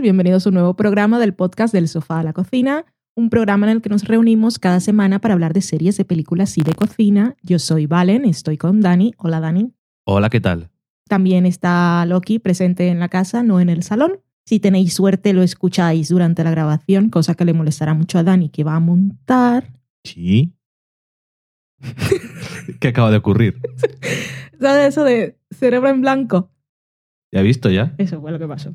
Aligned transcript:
Todos, 0.00 0.04
bienvenidos 0.04 0.46
a 0.46 0.48
un 0.48 0.54
nuevo 0.54 0.76
programa 0.76 1.18
del 1.18 1.34
podcast 1.34 1.74
del 1.74 1.86
sofá 1.86 2.20
a 2.20 2.22
la 2.22 2.32
cocina, 2.32 2.86
un 3.14 3.28
programa 3.28 3.66
en 3.66 3.72
el 3.72 3.82
que 3.82 3.90
nos 3.90 4.04
reunimos 4.04 4.58
cada 4.58 4.80
semana 4.80 5.18
para 5.18 5.34
hablar 5.34 5.52
de 5.52 5.60
series, 5.60 5.98
de 5.98 6.06
películas 6.06 6.56
y 6.56 6.62
de 6.62 6.74
cocina. 6.74 7.36
Yo 7.42 7.58
soy 7.58 7.84
Valen, 7.84 8.24
estoy 8.24 8.56
con 8.56 8.80
Dani. 8.80 9.12
Hola 9.18 9.40
Dani. 9.40 9.74
Hola, 10.06 10.30
¿qué 10.30 10.40
tal? 10.40 10.70
También 11.06 11.44
está 11.44 12.06
Loki 12.06 12.38
presente 12.38 12.88
en 12.88 12.98
la 12.98 13.10
casa, 13.10 13.42
no 13.42 13.60
en 13.60 13.68
el 13.68 13.82
salón. 13.82 14.20
Si 14.46 14.58
tenéis 14.58 14.94
suerte 14.94 15.34
lo 15.34 15.42
escucháis 15.42 16.08
durante 16.08 16.44
la 16.44 16.50
grabación, 16.50 17.10
cosa 17.10 17.34
que 17.34 17.44
le 17.44 17.52
molestará 17.52 17.92
mucho 17.92 18.18
a 18.18 18.22
Dani 18.22 18.48
que 18.48 18.64
va 18.64 18.76
a 18.76 18.80
montar. 18.80 19.70
Sí. 20.02 20.54
¿Qué 22.80 22.88
acaba 22.88 23.10
de 23.10 23.18
ocurrir? 23.18 23.60
¿Sabes 24.58 24.88
eso 24.88 25.04
de 25.04 25.36
cerebro 25.50 25.90
en 25.90 26.00
blanco? 26.00 26.50
¿Ya 27.32 27.40
he 27.40 27.44
visto 27.44 27.68
ya? 27.68 27.94
Eso 27.98 28.18
fue 28.22 28.32
lo 28.32 28.38
que 28.38 28.48
pasó. 28.48 28.74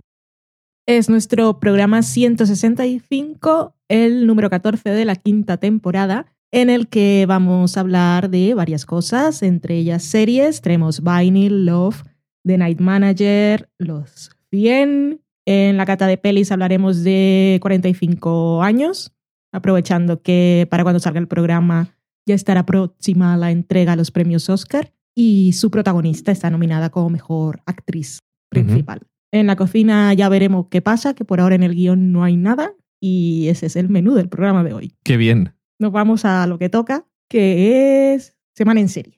Es 0.87 1.09
nuestro 1.09 1.59
programa 1.59 2.03
165, 2.03 3.75
el 3.87 4.27
número 4.27 4.51
14 4.51 4.91
de 4.91 5.03
la 5.03 5.15
quinta 5.15 5.57
temporada, 5.57 6.27
en 6.51 6.69
el 6.69 6.89
que 6.89 7.25
vamos 7.27 7.75
a 7.75 7.79
hablar 7.79 8.29
de 8.29 8.53
varias 8.53 8.85
cosas, 8.85 9.41
entre 9.41 9.77
ellas 9.77 10.03
series. 10.03 10.61
Tenemos 10.61 11.01
Vinyl, 11.01 11.65
Love, 11.65 12.03
The 12.43 12.59
Night 12.59 12.79
Manager, 12.81 13.67
Los 13.79 14.29
100. 14.51 15.21
En 15.47 15.77
la 15.77 15.87
cata 15.87 16.05
de 16.05 16.19
pelis 16.19 16.51
hablaremos 16.51 17.03
de 17.03 17.57
45 17.63 18.61
años, 18.61 19.11
aprovechando 19.51 20.21
que 20.21 20.67
para 20.69 20.83
cuando 20.83 20.99
salga 20.99 21.19
el 21.19 21.27
programa 21.27 21.97
ya 22.27 22.35
estará 22.35 22.63
próxima 22.63 23.35
la 23.37 23.49
entrega 23.49 23.93
a 23.93 23.95
los 23.95 24.11
premios 24.11 24.49
Oscar 24.49 24.93
y 25.15 25.53
su 25.53 25.71
protagonista 25.71 26.31
está 26.31 26.51
nominada 26.51 26.91
como 26.91 27.09
mejor 27.09 27.61
actriz 27.65 28.19
principal. 28.51 29.01
En 29.35 29.47
la 29.47 29.57
cocina 29.57 30.13
ya 30.13 30.29
veremos 30.29 30.67
qué 30.71 30.81
pasa, 30.81 31.13
que 31.13 31.25
por 31.25 31.41
ahora 31.41 31.55
en 31.55 31.63
el 31.63 31.75
guion 31.75 32.13
no 32.13 32.23
hay 32.23 32.37
nada 32.37 32.73
y 33.01 33.49
ese 33.49 33.65
es 33.65 33.75
el 33.75 33.89
menú 33.89 34.13
del 34.13 34.29
programa 34.29 34.63
de 34.63 34.71
hoy. 34.71 34.95
Qué 35.03 35.17
bien. 35.17 35.53
Nos 35.77 35.91
vamos 35.91 36.23
a 36.23 36.47
lo 36.47 36.57
que 36.57 36.69
toca, 36.69 37.05
que 37.27 38.13
es 38.13 38.37
Semana 38.53 38.79
en 38.79 38.87
Serie. 38.87 39.17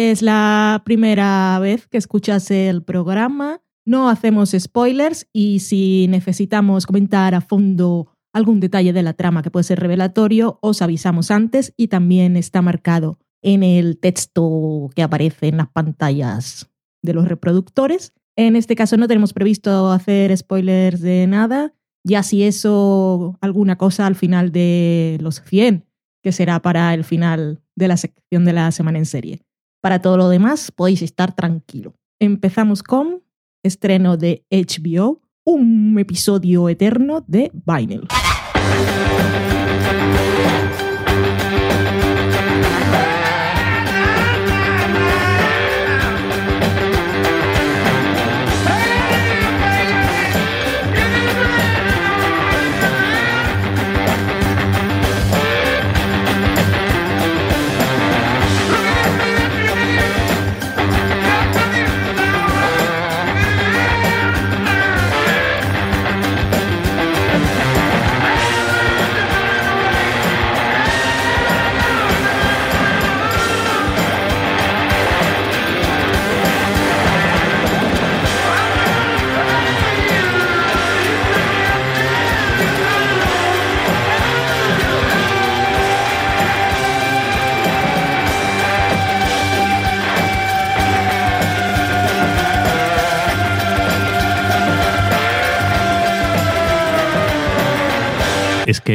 Es 0.00 0.22
la 0.22 0.80
primera 0.84 1.58
vez 1.58 1.88
que 1.88 1.98
escuchas 1.98 2.52
el 2.52 2.84
programa, 2.84 3.60
no 3.84 4.08
hacemos 4.08 4.54
spoilers 4.56 5.28
y 5.32 5.58
si 5.58 6.06
necesitamos 6.08 6.86
comentar 6.86 7.34
a 7.34 7.40
fondo 7.40 8.06
algún 8.32 8.60
detalle 8.60 8.92
de 8.92 9.02
la 9.02 9.14
trama 9.14 9.42
que 9.42 9.50
puede 9.50 9.64
ser 9.64 9.80
revelatorio, 9.80 10.60
os 10.62 10.82
avisamos 10.82 11.32
antes 11.32 11.74
y 11.76 11.88
también 11.88 12.36
está 12.36 12.62
marcado 12.62 13.18
en 13.42 13.64
el 13.64 13.98
texto 13.98 14.88
que 14.94 15.02
aparece 15.02 15.48
en 15.48 15.56
las 15.56 15.68
pantallas 15.68 16.70
de 17.02 17.14
los 17.14 17.26
reproductores. 17.26 18.12
En 18.36 18.54
este 18.54 18.76
caso 18.76 18.96
no 18.96 19.08
tenemos 19.08 19.32
previsto 19.32 19.90
hacer 19.90 20.34
spoilers 20.36 21.00
de 21.00 21.26
nada, 21.26 21.74
ya 22.04 22.22
si 22.22 22.44
eso, 22.44 23.36
alguna 23.40 23.76
cosa 23.76 24.06
al 24.06 24.14
final 24.14 24.52
de 24.52 25.18
los 25.20 25.42
100, 25.42 25.86
que 26.22 26.30
será 26.30 26.62
para 26.62 26.94
el 26.94 27.02
final 27.02 27.62
de 27.74 27.88
la 27.88 27.96
sección 27.96 28.44
de 28.44 28.52
la 28.52 28.70
semana 28.70 28.98
en 28.98 29.06
serie. 29.06 29.47
Para 29.80 30.00
todo 30.00 30.16
lo 30.16 30.28
demás, 30.28 30.72
podéis 30.72 31.02
estar 31.02 31.34
tranquilo. 31.34 31.94
Empezamos 32.20 32.82
con 32.82 33.22
estreno 33.62 34.16
de 34.16 34.44
HBO, 34.50 35.22
un 35.44 35.96
episodio 35.98 36.68
eterno 36.68 37.24
de 37.26 37.52
Vinyl. 37.54 38.08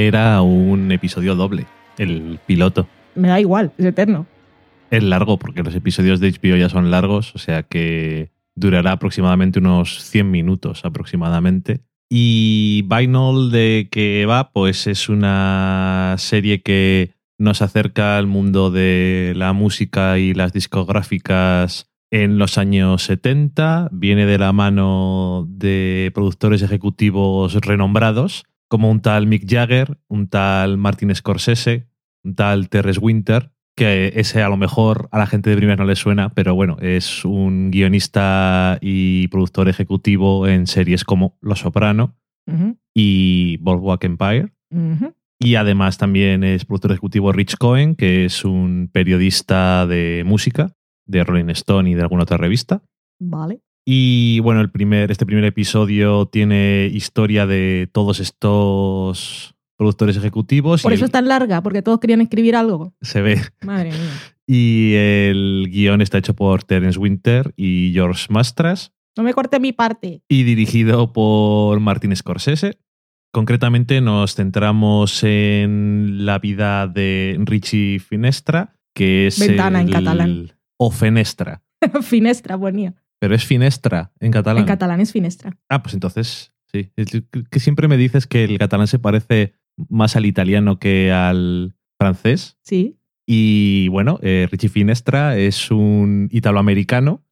Era 0.07 0.41
un 0.41 0.91
episodio 0.91 1.33
doble, 1.33 1.65
el 1.97 2.37
piloto. 2.45 2.89
Me 3.15 3.29
da 3.29 3.39
igual, 3.39 3.71
es 3.77 3.85
eterno. 3.85 4.27
Es 4.91 5.01
largo 5.01 5.39
porque 5.39 5.63
los 5.63 5.73
episodios 5.75 6.19
de 6.19 6.29
HBO 6.29 6.57
ya 6.57 6.67
son 6.67 6.91
largos, 6.91 7.33
o 7.35 7.37
sea 7.37 7.63
que 7.63 8.29
durará 8.53 8.91
aproximadamente 8.91 9.59
unos 9.59 10.03
100 10.03 10.29
minutos 10.29 10.83
aproximadamente. 10.83 11.79
Y 12.09 12.83
Vinyl 12.85 13.49
de 13.49 13.87
que 13.89 14.25
va, 14.25 14.51
pues 14.51 14.87
es 14.87 15.07
una 15.07 16.15
serie 16.17 16.61
que 16.61 17.11
nos 17.37 17.61
acerca 17.61 18.17
al 18.17 18.27
mundo 18.27 18.71
de 18.71 19.31
la 19.37 19.53
música 19.53 20.19
y 20.19 20.33
las 20.33 20.51
discográficas 20.51 21.89
en 22.11 22.37
los 22.37 22.57
años 22.57 23.03
70. 23.03 23.87
Viene 23.93 24.25
de 24.25 24.37
la 24.37 24.51
mano 24.51 25.47
de 25.49 26.11
productores 26.13 26.61
ejecutivos 26.61 27.55
renombrados 27.55 28.43
como 28.73 28.89
un 28.89 29.01
tal 29.01 29.27
Mick 29.27 29.47
Jagger, 29.47 29.99
un 30.07 30.27
tal 30.29 30.79
Martin 30.79 31.13
Scorsese, 31.13 31.85
un 32.23 32.33
tal 32.33 32.69
Terrence 32.69 32.99
Winter, 32.99 33.51
que 33.77 34.13
ese 34.15 34.41
a 34.41 34.49
lo 34.49 34.57
mejor 34.57 35.09
a 35.11 35.19
la 35.19 35.27
gente 35.27 35.51
de 35.51 35.57
primera 35.57 35.75
no 35.75 35.85
le 35.87 35.95
suena, 35.95 36.29
pero 36.29 36.55
bueno, 36.55 36.77
es 36.81 37.23
un 37.23 37.69
guionista 37.69 38.79
y 38.81 39.27
productor 39.27 39.69
ejecutivo 39.69 40.47
en 40.47 40.65
series 40.65 41.03
como 41.03 41.37
Los 41.39 41.59
Soprano 41.59 42.15
y 42.95 43.57
Boardwalk 43.57 44.03
Empire. 44.05 44.51
Y 45.39 45.53
además 45.53 45.99
también 45.99 46.43
es 46.43 46.65
productor 46.65 46.93
ejecutivo 46.93 47.31
Rich 47.31 47.57
Cohen, 47.57 47.93
que 47.93 48.25
es 48.25 48.43
un 48.43 48.89
periodista 48.91 49.85
de 49.85 50.23
música, 50.25 50.75
de 51.05 51.23
Rolling 51.23 51.51
Stone 51.51 51.91
y 51.91 51.93
de 51.93 52.01
alguna 52.01 52.23
otra 52.23 52.37
revista. 52.37 52.81
Vale. 53.19 53.59
Y 53.85 54.39
bueno, 54.39 54.61
el 54.61 54.69
primer, 54.71 55.11
este 55.11 55.25
primer 55.25 55.43
episodio 55.43 56.25
tiene 56.27 56.89
historia 56.93 57.45
de 57.45 57.89
todos 57.91 58.19
estos 58.19 59.55
productores 59.77 60.15
ejecutivos. 60.17 60.81
Por 60.83 60.91
y 60.93 60.95
eso 60.95 61.03
el- 61.05 61.09
es 61.09 61.11
tan 61.11 61.27
larga, 61.27 61.61
porque 61.61 61.81
todos 61.81 61.99
querían 61.99 62.21
escribir 62.21 62.55
algo. 62.55 62.93
se 63.01 63.21
ve. 63.21 63.41
Madre 63.61 63.89
mía. 63.91 64.09
Y 64.47 64.93
el 64.95 65.67
guion 65.71 66.01
está 66.01 66.17
hecho 66.17 66.33
por 66.35 66.63
Terence 66.63 66.99
Winter 66.99 67.53
y 67.55 67.91
George 67.93 68.27
Mastras 68.29 68.91
No 69.17 69.23
me 69.23 69.33
corte 69.33 69.59
mi 69.59 69.71
parte. 69.73 70.21
y 70.29 70.43
dirigido 70.43 71.11
por 71.13 71.79
Martin 71.79 72.15
Scorsese. 72.15 72.77
Concretamente 73.33 73.99
nos 73.99 74.35
centramos 74.35 75.23
en 75.23 76.25
la 76.25 76.37
vida 76.39 76.87
de 76.87 77.35
Richie 77.39 77.99
Finestra, 77.99 78.75
que 78.93 79.27
es 79.27 79.39
Ventana 79.39 79.81
en 79.81 79.89
catalán. 79.89 80.51
O 80.77 80.91
Fenestra. 80.91 81.63
finestra, 82.03 82.57
ponía. 82.57 82.93
Pero 83.23 83.35
es 83.35 83.45
Finestra 83.45 84.11
en 84.19 84.33
catalán. 84.33 84.63
En 84.63 84.67
catalán 84.67 84.99
es 84.99 85.13
finestra. 85.13 85.55
Ah, 85.69 85.81
pues 85.81 85.93
entonces, 85.93 86.51
sí. 86.69 86.91
Que 87.49 87.61
siempre 87.61 87.87
me 87.87 87.95
dices 87.95 88.27
que 88.27 88.43
el 88.43 88.59
catalán 88.59 88.87
se 88.87 88.99
parece 88.99 89.53
más 89.87 90.17
al 90.17 90.25
italiano 90.25 90.77
que 90.77 91.09
al 91.13 91.73
francés. 91.97 92.57
Sí. 92.63 92.97
Y 93.25 93.87
bueno, 93.87 94.19
eh, 94.23 94.49
Richie 94.51 94.67
Finestra 94.67 95.37
es 95.37 95.71
un 95.71 96.27
italoamericano 96.33 97.23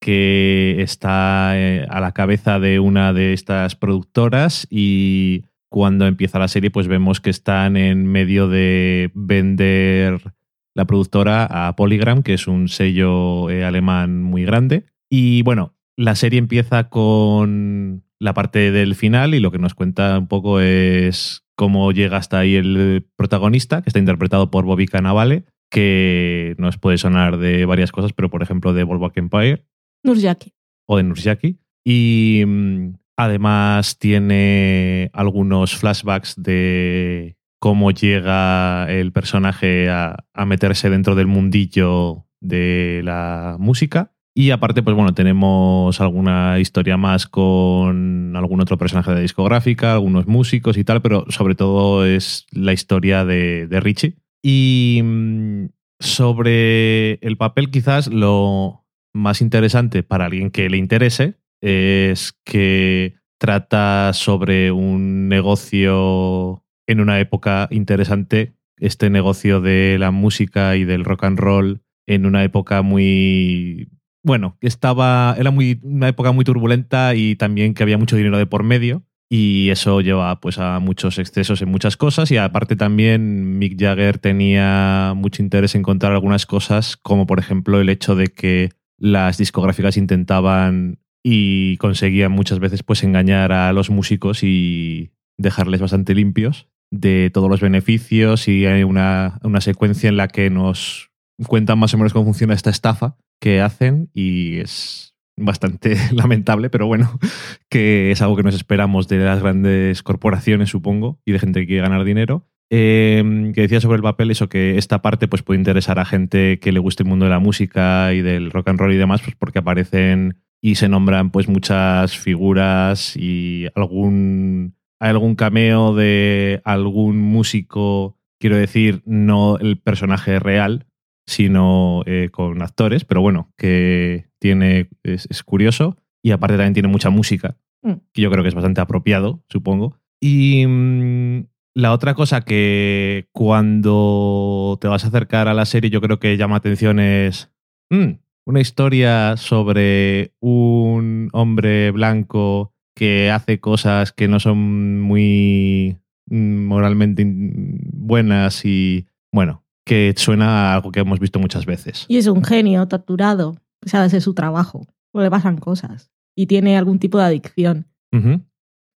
que 0.00 0.76
está 0.82 1.58
eh, 1.58 1.84
a 1.90 1.98
la 1.98 2.12
cabeza 2.12 2.60
de 2.60 2.78
una 2.78 3.12
de 3.12 3.32
estas 3.32 3.74
productoras 3.74 4.68
y 4.70 5.46
cuando 5.68 6.06
empieza 6.06 6.38
la 6.38 6.46
serie 6.46 6.70
pues 6.70 6.86
vemos 6.86 7.20
que 7.20 7.30
están 7.30 7.76
en 7.76 8.06
medio 8.06 8.46
de 8.46 9.10
vender 9.14 10.32
la 10.76 10.84
productora, 10.84 11.66
a 11.66 11.74
Polygram, 11.74 12.22
que 12.22 12.34
es 12.34 12.46
un 12.46 12.68
sello 12.68 13.50
eh, 13.50 13.64
alemán 13.64 14.22
muy 14.22 14.44
grande. 14.44 14.84
Y 15.10 15.42
bueno, 15.42 15.74
la 15.96 16.14
serie 16.14 16.38
empieza 16.38 16.88
con 16.88 18.04
la 18.18 18.34
parte 18.34 18.70
del 18.70 18.94
final 18.94 19.34
y 19.34 19.40
lo 19.40 19.50
que 19.50 19.58
nos 19.58 19.74
cuenta 19.74 20.18
un 20.18 20.28
poco 20.28 20.60
es 20.60 21.44
cómo 21.56 21.90
llega 21.92 22.16
hasta 22.16 22.38
ahí 22.38 22.54
el 22.54 23.06
protagonista, 23.16 23.82
que 23.82 23.90
está 23.90 23.98
interpretado 23.98 24.50
por 24.50 24.64
Bobby 24.64 24.86
Cannavale, 24.86 25.44
que 25.70 26.54
nos 26.58 26.78
puede 26.78 26.98
sonar 26.98 27.38
de 27.38 27.64
varias 27.64 27.92
cosas, 27.92 28.12
pero 28.12 28.30
por 28.30 28.42
ejemplo 28.42 28.72
de 28.72 28.84
Boardwalk 28.84 29.16
Empire. 29.16 29.64
Nurjaki. 30.04 30.54
O 30.86 30.96
de 30.96 31.02
Nurjaki. 31.02 31.58
Y 31.84 32.44
mm, 32.46 32.94
además 33.16 33.98
tiene 33.98 35.10
algunos 35.12 35.76
flashbacks 35.76 36.40
de 36.40 37.36
cómo 37.58 37.90
llega 37.90 38.90
el 38.90 39.12
personaje 39.12 39.90
a, 39.90 40.24
a 40.32 40.46
meterse 40.46 40.90
dentro 40.90 41.14
del 41.14 41.26
mundillo 41.26 42.26
de 42.40 43.00
la 43.04 43.56
música. 43.58 44.12
Y 44.38 44.52
aparte, 44.52 44.84
pues 44.84 44.94
bueno, 44.94 45.14
tenemos 45.14 46.00
alguna 46.00 46.60
historia 46.60 46.96
más 46.96 47.26
con 47.26 48.36
algún 48.36 48.60
otro 48.60 48.78
personaje 48.78 49.12
de 49.12 49.22
discográfica, 49.22 49.94
algunos 49.94 50.28
músicos 50.28 50.76
y 50.76 50.84
tal, 50.84 51.02
pero 51.02 51.24
sobre 51.28 51.56
todo 51.56 52.06
es 52.06 52.46
la 52.52 52.72
historia 52.72 53.24
de, 53.24 53.66
de 53.66 53.80
Richie. 53.80 54.14
Y 54.40 55.00
mm, 55.02 55.70
sobre 55.98 57.14
el 57.14 57.36
papel, 57.36 57.72
quizás 57.72 58.06
lo 58.06 58.86
más 59.12 59.40
interesante 59.40 60.04
para 60.04 60.26
alguien 60.26 60.52
que 60.52 60.70
le 60.70 60.76
interese 60.76 61.34
es 61.60 62.32
que 62.44 63.16
trata 63.38 64.12
sobre 64.12 64.70
un 64.70 65.26
negocio 65.26 66.62
en 66.86 67.00
una 67.00 67.18
época 67.18 67.66
interesante, 67.72 68.54
este 68.76 69.10
negocio 69.10 69.60
de 69.60 69.96
la 69.98 70.12
música 70.12 70.76
y 70.76 70.84
del 70.84 71.04
rock 71.04 71.24
and 71.24 71.40
roll 71.40 71.82
en 72.06 72.24
una 72.24 72.44
época 72.44 72.82
muy 72.82 73.97
bueno, 74.22 74.56
estaba, 74.60 75.34
era 75.38 75.50
muy, 75.50 75.80
una 75.82 76.08
época 76.08 76.32
muy 76.32 76.44
turbulenta 76.44 77.14
y 77.14 77.36
también 77.36 77.74
que 77.74 77.82
había 77.82 77.98
mucho 77.98 78.16
dinero 78.16 78.38
de 78.38 78.46
por 78.46 78.62
medio 78.62 79.04
y 79.30 79.68
eso 79.70 80.00
lleva 80.00 80.40
pues 80.40 80.58
a 80.58 80.78
muchos 80.80 81.18
excesos 81.18 81.60
en 81.60 81.68
muchas 81.68 81.96
cosas 81.96 82.30
y 82.30 82.38
aparte 82.38 82.76
también 82.76 83.58
Mick 83.58 83.78
Jagger 83.78 84.18
tenía 84.18 85.12
mucho 85.14 85.42
interés 85.42 85.74
en 85.74 85.82
contar 85.82 86.12
algunas 86.12 86.46
cosas 86.46 86.96
como 86.96 87.26
por 87.26 87.38
ejemplo 87.38 87.80
el 87.80 87.90
hecho 87.90 88.16
de 88.16 88.28
que 88.28 88.70
las 88.96 89.36
discográficas 89.36 89.98
intentaban 89.98 90.98
y 91.22 91.76
conseguían 91.76 92.32
muchas 92.32 92.58
veces 92.58 92.82
pues 92.82 93.02
engañar 93.02 93.52
a 93.52 93.72
los 93.72 93.90
músicos 93.90 94.42
y 94.42 95.12
dejarles 95.36 95.80
bastante 95.80 96.14
limpios 96.14 96.68
de 96.90 97.30
todos 97.32 97.50
los 97.50 97.60
beneficios 97.60 98.48
y 98.48 98.64
hay 98.64 98.82
una, 98.82 99.38
una 99.42 99.60
secuencia 99.60 100.08
en 100.08 100.16
la 100.16 100.28
que 100.28 100.48
nos 100.48 101.07
cuentan 101.46 101.78
más 101.78 101.94
o 101.94 101.98
menos 101.98 102.12
cómo 102.12 102.24
funciona 102.24 102.54
esta 102.54 102.70
estafa 102.70 103.16
que 103.40 103.60
hacen 103.60 104.10
y 104.12 104.58
es 104.58 105.14
bastante 105.36 105.96
lamentable, 106.12 106.70
pero 106.70 106.86
bueno, 106.86 107.18
que 107.68 108.10
es 108.10 108.22
algo 108.22 108.36
que 108.36 108.42
nos 108.42 108.54
esperamos 108.54 109.08
de 109.08 109.18
las 109.18 109.40
grandes 109.40 110.02
corporaciones, 110.02 110.70
supongo, 110.70 111.20
y 111.24 111.32
de 111.32 111.38
gente 111.38 111.60
que 111.60 111.66
quiere 111.66 111.82
ganar 111.82 112.04
dinero. 112.04 112.46
Eh, 112.70 113.50
que 113.54 113.62
decía 113.62 113.80
sobre 113.80 113.96
el 113.96 114.02
papel 114.02 114.30
eso, 114.30 114.50
que 114.50 114.76
esta 114.76 115.00
parte 115.00 115.26
pues, 115.26 115.42
puede 115.42 115.58
interesar 115.58 115.98
a 115.98 116.04
gente 116.04 116.58
que 116.58 116.70
le 116.70 116.80
guste 116.80 117.02
el 117.02 117.08
mundo 117.08 117.24
de 117.24 117.30
la 117.30 117.38
música 117.38 118.12
y 118.12 118.20
del 118.20 118.50
rock 118.50 118.68
and 118.68 118.78
roll 118.78 118.92
y 118.92 118.98
demás, 118.98 119.22
pues 119.22 119.34
porque 119.36 119.60
aparecen 119.60 120.36
y 120.60 120.74
se 120.74 120.88
nombran 120.88 121.30
pues 121.30 121.48
muchas 121.48 122.18
figuras 122.18 123.16
y 123.16 123.68
algún, 123.74 124.74
hay 125.00 125.10
algún 125.10 125.34
cameo 125.34 125.94
de 125.94 126.60
algún 126.64 127.18
músico, 127.18 128.18
quiero 128.38 128.56
decir, 128.56 129.02
no 129.06 129.56
el 129.58 129.78
personaje 129.78 130.38
real, 130.38 130.87
sino 131.28 132.02
eh, 132.06 132.30
con 132.32 132.62
actores, 132.62 133.04
pero 133.04 133.20
bueno, 133.20 133.52
que 133.58 134.30
tiene 134.38 134.88
es, 135.02 135.42
curioso 135.42 135.98
y 136.22 136.30
aparte 136.30 136.56
también 136.56 136.72
tiene 136.72 136.88
mucha 136.88 137.10
música, 137.10 137.58
mm. 137.82 137.92
que 138.14 138.22
yo 138.22 138.30
creo 138.30 138.42
que 138.42 138.48
es 138.48 138.54
bastante 138.54 138.80
apropiado, 138.80 139.44
supongo. 139.50 139.98
Y 140.20 140.66
mm, 140.66 141.44
la 141.74 141.92
otra 141.92 142.14
cosa 142.14 142.40
que 142.40 143.28
cuando 143.32 144.78
te 144.80 144.88
vas 144.88 145.04
a 145.04 145.08
acercar 145.08 145.48
a 145.48 145.54
la 145.54 145.66
serie 145.66 145.90
yo 145.90 146.00
creo 146.00 146.18
que 146.18 146.38
llama 146.38 146.56
atención 146.56 146.98
es 146.98 147.52
mm, 147.90 148.12
una 148.46 148.60
historia 148.60 149.36
sobre 149.36 150.32
un 150.40 151.28
hombre 151.34 151.90
blanco 151.90 152.72
que 152.96 153.30
hace 153.30 153.60
cosas 153.60 154.12
que 154.12 154.28
no 154.28 154.40
son 154.40 155.02
muy 155.02 155.98
moralmente 156.30 157.22
buenas 157.26 158.64
y 158.64 159.06
bueno, 159.30 159.67
que 159.88 160.14
suena 160.16 160.70
a 160.70 160.74
algo 160.74 160.92
que 160.92 161.00
hemos 161.00 161.18
visto 161.18 161.40
muchas 161.40 161.66
veces. 161.66 162.04
Y 162.08 162.18
es 162.18 162.26
un 162.28 162.44
genio 162.44 162.86
torturado, 162.86 163.56
pues 163.80 163.94
ha 163.94 164.02
de 164.02 164.10
ser 164.10 164.20
su 164.20 164.34
trabajo, 164.34 164.86
o 165.12 165.22
le 165.22 165.30
pasan 165.30 165.56
cosas, 165.56 166.12
y 166.36 166.46
tiene 166.46 166.76
algún 166.76 166.98
tipo 166.98 167.18
de 167.18 167.24
adicción. 167.24 167.88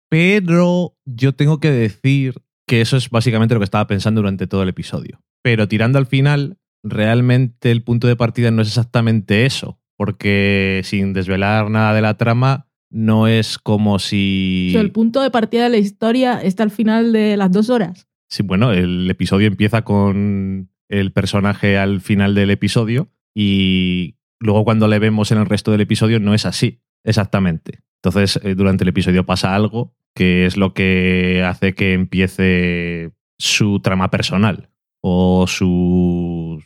Pero 0.09 0.97
yo 1.05 1.33
tengo 1.33 1.59
que 1.59 1.71
decir 1.71 2.35
que 2.67 2.81
eso 2.81 2.97
es 2.97 3.09
básicamente 3.09 3.55
lo 3.55 3.61
que 3.61 3.65
estaba 3.65 3.87
pensando 3.87 4.21
durante 4.21 4.47
todo 4.47 4.63
el 4.63 4.69
episodio. 4.69 5.21
Pero 5.41 5.67
tirando 5.67 5.97
al 5.97 6.05
final, 6.05 6.57
realmente 6.83 7.71
el 7.71 7.83
punto 7.83 8.07
de 8.07 8.17
partida 8.17 8.51
no 8.51 8.61
es 8.61 8.67
exactamente 8.67 9.45
eso, 9.45 9.79
porque 9.97 10.81
sin 10.83 11.13
desvelar 11.13 11.69
nada 11.69 11.93
de 11.93 12.01
la 12.01 12.17
trama, 12.17 12.67
no 12.89 13.27
es 13.27 13.57
como 13.57 13.97
si... 13.99 14.73
el 14.75 14.91
punto 14.91 15.21
de 15.21 15.31
partida 15.31 15.63
de 15.63 15.69
la 15.69 15.77
historia 15.77 16.41
está 16.41 16.63
al 16.63 16.71
final 16.71 17.13
de 17.13 17.37
las 17.37 17.51
dos 17.51 17.69
horas. 17.69 18.09
Sí, 18.29 18.43
bueno, 18.43 18.73
el 18.73 19.09
episodio 19.09 19.47
empieza 19.47 19.83
con 19.83 20.69
el 20.91 21.11
personaje 21.11 21.77
al 21.77 22.01
final 22.01 22.35
del 22.35 22.51
episodio 22.51 23.09
y 23.33 24.17
luego 24.39 24.63
cuando 24.63 24.87
le 24.87 24.99
vemos 24.99 25.31
en 25.31 25.39
el 25.39 25.45
resto 25.45 25.71
del 25.71 25.81
episodio 25.81 26.19
no 26.19 26.33
es 26.33 26.45
así, 26.45 26.81
exactamente. 27.03 27.79
Entonces, 28.03 28.39
eh, 28.43 28.55
durante 28.55 28.83
el 28.83 28.89
episodio 28.89 29.25
pasa 29.25 29.55
algo 29.55 29.95
que 30.13 30.45
es 30.45 30.57
lo 30.57 30.73
que 30.73 31.43
hace 31.45 31.73
que 31.73 31.93
empiece 31.93 33.11
su 33.39 33.79
trama 33.79 34.11
personal 34.11 34.69
o 35.01 35.47
sus 35.47 36.63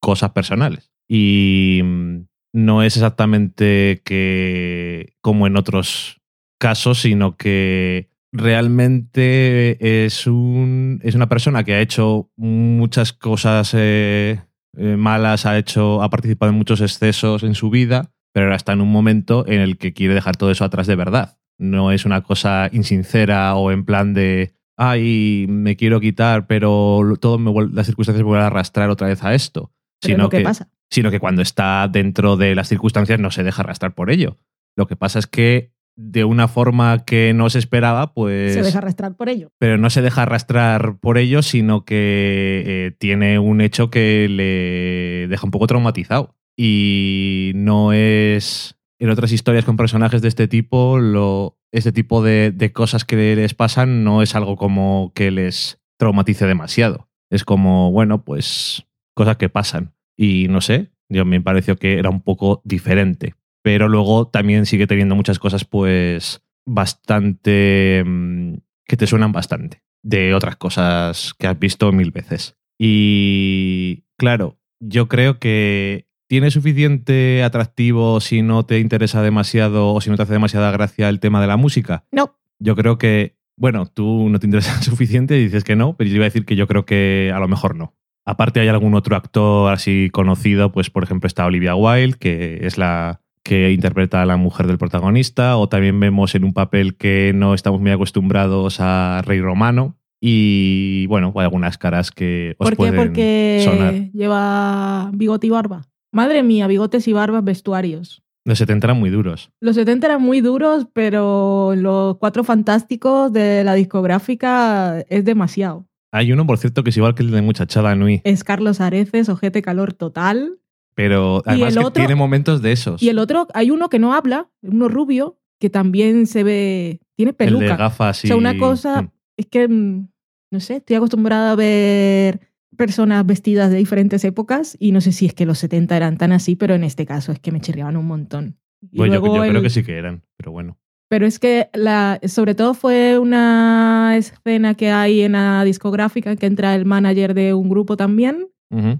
cosas 0.00 0.30
personales. 0.30 0.92
Y 1.08 1.80
mm, 1.82 2.26
no 2.52 2.82
es 2.82 2.96
exactamente 2.96 4.02
que 4.04 5.14
como 5.20 5.46
en 5.46 5.56
otros 5.56 6.20
casos, 6.58 7.00
sino 7.00 7.36
que 7.36 8.10
realmente 8.32 10.04
es, 10.04 10.26
un, 10.26 11.00
es 11.02 11.14
una 11.14 11.28
persona 11.28 11.64
que 11.64 11.74
ha 11.74 11.80
hecho 11.80 12.30
muchas 12.36 13.12
cosas 13.12 13.72
eh, 13.74 14.40
eh, 14.76 14.96
malas, 14.96 15.46
ha, 15.46 15.58
hecho, 15.58 16.02
ha 16.02 16.10
participado 16.10 16.50
en 16.50 16.58
muchos 16.58 16.80
excesos 16.80 17.42
en 17.42 17.54
su 17.54 17.70
vida, 17.70 18.12
pero 18.32 18.46
ahora 18.46 18.56
está 18.56 18.72
en 18.72 18.80
un 18.80 18.92
momento 18.92 19.46
en 19.46 19.60
el 19.60 19.78
que 19.78 19.92
quiere 19.92 20.14
dejar 20.14 20.36
todo 20.36 20.50
eso 20.50 20.64
atrás 20.64 20.86
de 20.86 20.96
verdad. 20.96 21.38
No 21.58 21.90
es 21.90 22.04
una 22.04 22.22
cosa 22.22 22.68
insincera 22.72 23.54
o 23.56 23.72
en 23.72 23.84
plan 23.84 24.14
de, 24.14 24.54
ay, 24.76 25.46
me 25.48 25.76
quiero 25.76 26.00
quitar, 26.00 26.46
pero 26.46 27.02
todo 27.20 27.38
las 27.72 27.86
circunstancias 27.86 28.22
me 28.22 28.28
vuelven 28.28 28.44
a 28.44 28.48
arrastrar 28.48 28.90
otra 28.90 29.08
vez 29.08 29.24
a 29.24 29.34
esto. 29.34 29.72
sino 30.00 30.28
que, 30.28 30.40
pasa. 30.40 30.70
Sino 30.90 31.10
que 31.10 31.18
cuando 31.18 31.42
está 31.42 31.88
dentro 31.88 32.36
de 32.36 32.54
las 32.54 32.68
circunstancias 32.68 33.18
no 33.18 33.30
se 33.30 33.42
deja 33.42 33.62
arrastrar 33.62 33.94
por 33.94 34.10
ello. 34.10 34.36
Lo 34.76 34.86
que 34.86 34.94
pasa 34.94 35.18
es 35.18 35.26
que 35.26 35.72
de 35.98 36.22
una 36.22 36.46
forma 36.46 37.04
que 37.04 37.34
no 37.34 37.50
se 37.50 37.58
esperaba, 37.58 38.14
pues... 38.14 38.54
Se 38.54 38.62
deja 38.62 38.78
arrastrar 38.78 39.16
por 39.16 39.28
ello. 39.28 39.50
Pero 39.58 39.78
no 39.78 39.90
se 39.90 40.00
deja 40.00 40.22
arrastrar 40.22 40.98
por 41.00 41.18
ello, 41.18 41.42
sino 41.42 41.84
que 41.84 42.62
eh, 42.64 42.96
tiene 43.00 43.40
un 43.40 43.60
hecho 43.60 43.90
que 43.90 44.28
le 44.30 45.26
deja 45.26 45.44
un 45.44 45.50
poco 45.50 45.66
traumatizado. 45.66 46.36
Y 46.56 47.50
no 47.56 47.92
es... 47.92 48.76
En 49.00 49.10
otras 49.10 49.32
historias 49.32 49.64
con 49.64 49.76
personajes 49.76 50.22
de 50.22 50.28
este 50.28 50.46
tipo, 50.46 50.98
lo, 50.98 51.58
este 51.72 51.90
tipo 51.90 52.22
de, 52.22 52.52
de 52.52 52.72
cosas 52.72 53.04
que 53.04 53.34
les 53.34 53.54
pasan 53.54 54.04
no 54.04 54.22
es 54.22 54.36
algo 54.36 54.56
como 54.56 55.12
que 55.16 55.32
les 55.32 55.80
traumatice 55.96 56.46
demasiado. 56.46 57.08
Es 57.28 57.44
como, 57.44 57.90
bueno, 57.90 58.24
pues 58.24 58.86
cosas 59.14 59.36
que 59.36 59.48
pasan. 59.48 59.94
Y 60.16 60.46
no 60.48 60.60
sé, 60.60 60.92
yo 61.08 61.24
me 61.24 61.40
pareció 61.40 61.76
que 61.76 61.98
era 61.98 62.10
un 62.10 62.20
poco 62.20 62.60
diferente 62.64 63.34
pero 63.68 63.86
luego 63.86 64.28
también 64.28 64.64
sigue 64.64 64.86
teniendo 64.86 65.14
muchas 65.14 65.38
cosas 65.38 65.66
pues 65.66 66.40
bastante... 66.64 68.02
Mm, 68.02 68.54
que 68.86 68.96
te 68.96 69.06
suenan 69.06 69.30
bastante 69.30 69.82
de 70.02 70.32
otras 70.32 70.56
cosas 70.56 71.34
que 71.38 71.48
has 71.48 71.58
visto 71.58 71.92
mil 71.92 72.10
veces. 72.10 72.56
Y 72.78 74.04
claro, 74.16 74.58
yo 74.80 75.06
creo 75.06 75.38
que 75.38 76.06
tiene 76.30 76.50
suficiente 76.50 77.42
atractivo 77.42 78.22
si 78.22 78.40
no 78.40 78.64
te 78.64 78.78
interesa 78.78 79.20
demasiado 79.20 79.92
o 79.92 80.00
si 80.00 80.08
no 80.08 80.16
te 80.16 80.22
hace 80.22 80.32
demasiada 80.32 80.70
gracia 80.70 81.10
el 81.10 81.20
tema 81.20 81.42
de 81.42 81.48
la 81.48 81.58
música. 81.58 82.06
No. 82.10 82.38
Yo 82.58 82.74
creo 82.74 82.96
que, 82.96 83.36
bueno, 83.58 83.84
tú 83.84 84.30
no 84.30 84.38
te 84.38 84.46
interesa 84.46 84.80
suficiente 84.82 85.36
y 85.36 85.44
dices 85.44 85.62
que 85.62 85.76
no, 85.76 85.94
pero 85.94 86.08
yo 86.08 86.16
iba 86.16 86.24
a 86.24 86.32
decir 86.32 86.46
que 86.46 86.56
yo 86.56 86.66
creo 86.66 86.86
que 86.86 87.30
a 87.34 87.38
lo 87.38 87.48
mejor 87.48 87.76
no. 87.76 87.92
Aparte 88.24 88.60
hay 88.60 88.68
algún 88.68 88.94
otro 88.94 89.14
actor 89.14 89.70
así 89.70 90.08
conocido, 90.10 90.72
pues 90.72 90.88
por 90.88 91.02
ejemplo 91.02 91.26
está 91.26 91.44
Olivia 91.44 91.74
Wilde, 91.74 92.16
que 92.18 92.60
es 92.62 92.78
la, 92.78 93.20
que 93.48 93.72
interpreta 93.72 94.20
a 94.20 94.26
la 94.26 94.36
mujer 94.36 94.66
del 94.66 94.76
protagonista, 94.76 95.56
o 95.56 95.68
también 95.70 95.98
vemos 95.98 96.34
en 96.34 96.44
un 96.44 96.52
papel 96.52 96.96
que 96.96 97.32
no 97.34 97.54
estamos 97.54 97.80
muy 97.80 97.90
acostumbrados 97.90 98.76
a 98.80 99.22
Rey 99.24 99.40
Romano, 99.40 99.96
Y 100.20 101.06
bueno, 101.06 101.32
hay 101.36 101.44
algunas 101.44 101.78
caras 101.78 102.10
que 102.10 102.54
os 102.58 102.64
¿Por 102.66 102.70
qué? 102.70 102.76
pueden 102.76 102.96
Porque 102.96 103.62
sonar. 103.64 103.94
lleva 104.12 105.10
bigote 105.14 105.46
y 105.46 105.50
barba. 105.50 105.86
Madre 106.12 106.42
mía, 106.42 106.66
bigotes 106.66 107.06
y 107.08 107.12
barbas, 107.12 107.44
vestuarios. 107.44 108.22
De 108.44 108.56
70 108.56 108.86
eran 108.86 108.98
muy 108.98 109.10
duros. 109.10 109.50
Los 109.60 109.76
70 109.76 110.06
eran 110.06 110.22
muy 110.22 110.40
duros, 110.40 110.86
pero 110.92 111.72
los 111.76 112.16
cuatro 112.18 112.42
fantásticos 112.44 113.32
de 113.32 113.62
la 113.64 113.74
discográfica 113.74 115.00
es 115.08 115.24
demasiado. 115.24 115.86
Hay 116.12 116.32
uno, 116.32 116.46
por 116.46 116.58
cierto, 116.58 116.82
que 116.82 116.90
es 116.90 116.96
igual 116.96 117.14
que 117.14 117.22
el 117.22 117.30
de 117.30 117.42
Muchachada 117.42 117.94
Nui, 117.94 118.20
Es 118.24 118.42
Carlos 118.42 118.80
Areces, 118.80 119.28
ojete 119.28 119.62
calor 119.62 119.92
total. 119.92 120.58
Pero 120.98 121.42
además 121.46 121.74
que 121.74 121.80
otro- 121.80 121.92
tiene 122.02 122.16
momentos 122.16 122.60
de 122.60 122.72
esos. 122.72 123.00
Y 123.00 123.08
el 123.08 123.20
otro, 123.20 123.46
hay 123.54 123.70
uno 123.70 123.88
que 123.88 124.00
no 124.00 124.14
habla, 124.14 124.50
uno 124.62 124.88
rubio, 124.88 125.38
que 125.60 125.70
también 125.70 126.26
se 126.26 126.42
ve, 126.42 127.00
tiene 127.16 127.30
El 127.30 127.36
de 127.36 127.44
peluca. 127.58 127.76
gafas 127.76 128.24
y... 128.24 128.26
O 128.26 128.30
sea, 128.30 128.36
una 128.36 128.58
cosa 128.58 129.02
Mm. 129.02 129.10
es 129.36 129.46
que, 129.46 129.68
mm, 129.68 130.08
no 130.50 130.58
sé, 130.60 130.76
estoy 130.76 130.96
acostumbrada 130.96 131.52
a 131.52 131.54
ver 131.54 132.40
personas 132.76 133.24
vestidas 133.24 133.70
de 133.70 133.76
diferentes 133.76 134.24
épocas 134.24 134.76
y 134.80 134.90
no 134.90 135.00
sé 135.00 135.12
si 135.12 135.26
es 135.26 135.34
que 135.34 135.46
los 135.46 135.58
70 135.58 135.96
eran 135.96 136.16
tan 136.18 136.32
así, 136.32 136.56
pero 136.56 136.74
en 136.74 136.82
este 136.82 137.06
caso 137.06 137.30
es 137.30 137.38
que 137.38 137.52
me 137.52 137.60
chirriaban 137.60 137.96
un 137.96 138.06
montón. 138.06 138.56
Y 138.90 138.96
Pues 138.96 139.08
yo, 139.12 139.20
luego 139.20 139.36
yo 139.36 139.42
creo 139.42 139.56
el- 139.56 139.62
que 139.62 139.70
sí 139.70 139.84
que 139.84 139.96
eran, 139.98 140.24
pero 140.36 140.50
bueno. 140.50 140.78
Pero 141.08 141.26
es 141.26 141.38
que 141.38 141.70
la, 141.74 142.18
sobre 142.26 142.54
todo 142.56 142.74
fue 142.74 143.18
una 143.20 144.14
escena 144.16 144.74
que 144.74 144.90
hay 144.90 145.22
en 145.22 145.32
la 145.32 145.62
discográfica 145.64 146.34
que 146.36 146.46
entra 146.46 146.74
el 146.74 146.84
manager 146.86 147.34
de 147.34 147.54
un 147.54 147.68
grupo 147.68 147.96
también, 147.96 148.48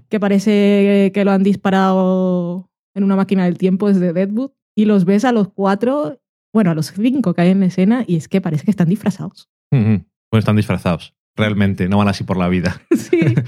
Que 0.09 0.19
parece 0.19 1.11
que 1.13 1.25
lo 1.25 1.31
han 1.31 1.43
disparado 1.43 2.69
en 2.95 3.03
una 3.03 3.15
máquina 3.15 3.45
del 3.45 3.57
tiempo 3.57 3.87
desde 3.87 4.13
Deadwood, 4.13 4.51
y 4.75 4.85
los 4.85 5.05
ves 5.05 5.25
a 5.25 5.31
los 5.31 5.49
cuatro, 5.49 6.19
bueno, 6.53 6.71
a 6.71 6.75
los 6.75 6.87
cinco 6.87 7.33
que 7.33 7.41
hay 7.41 7.49
en 7.49 7.59
la 7.59 7.67
escena, 7.67 8.03
y 8.07 8.15
es 8.15 8.27
que 8.27 8.41
parece 8.41 8.65
que 8.65 8.71
están 8.71 8.89
disfrazados. 8.89 9.49
Ujú. 9.71 10.05
Pues 10.29 10.41
están 10.41 10.55
disfrazados. 10.55 11.13
Realmente, 11.35 11.87
no 11.87 11.97
van 11.97 12.07
así 12.07 12.23
por 12.23 12.37
la 12.37 12.47
vida. 12.47 12.81
sí. 12.91 13.19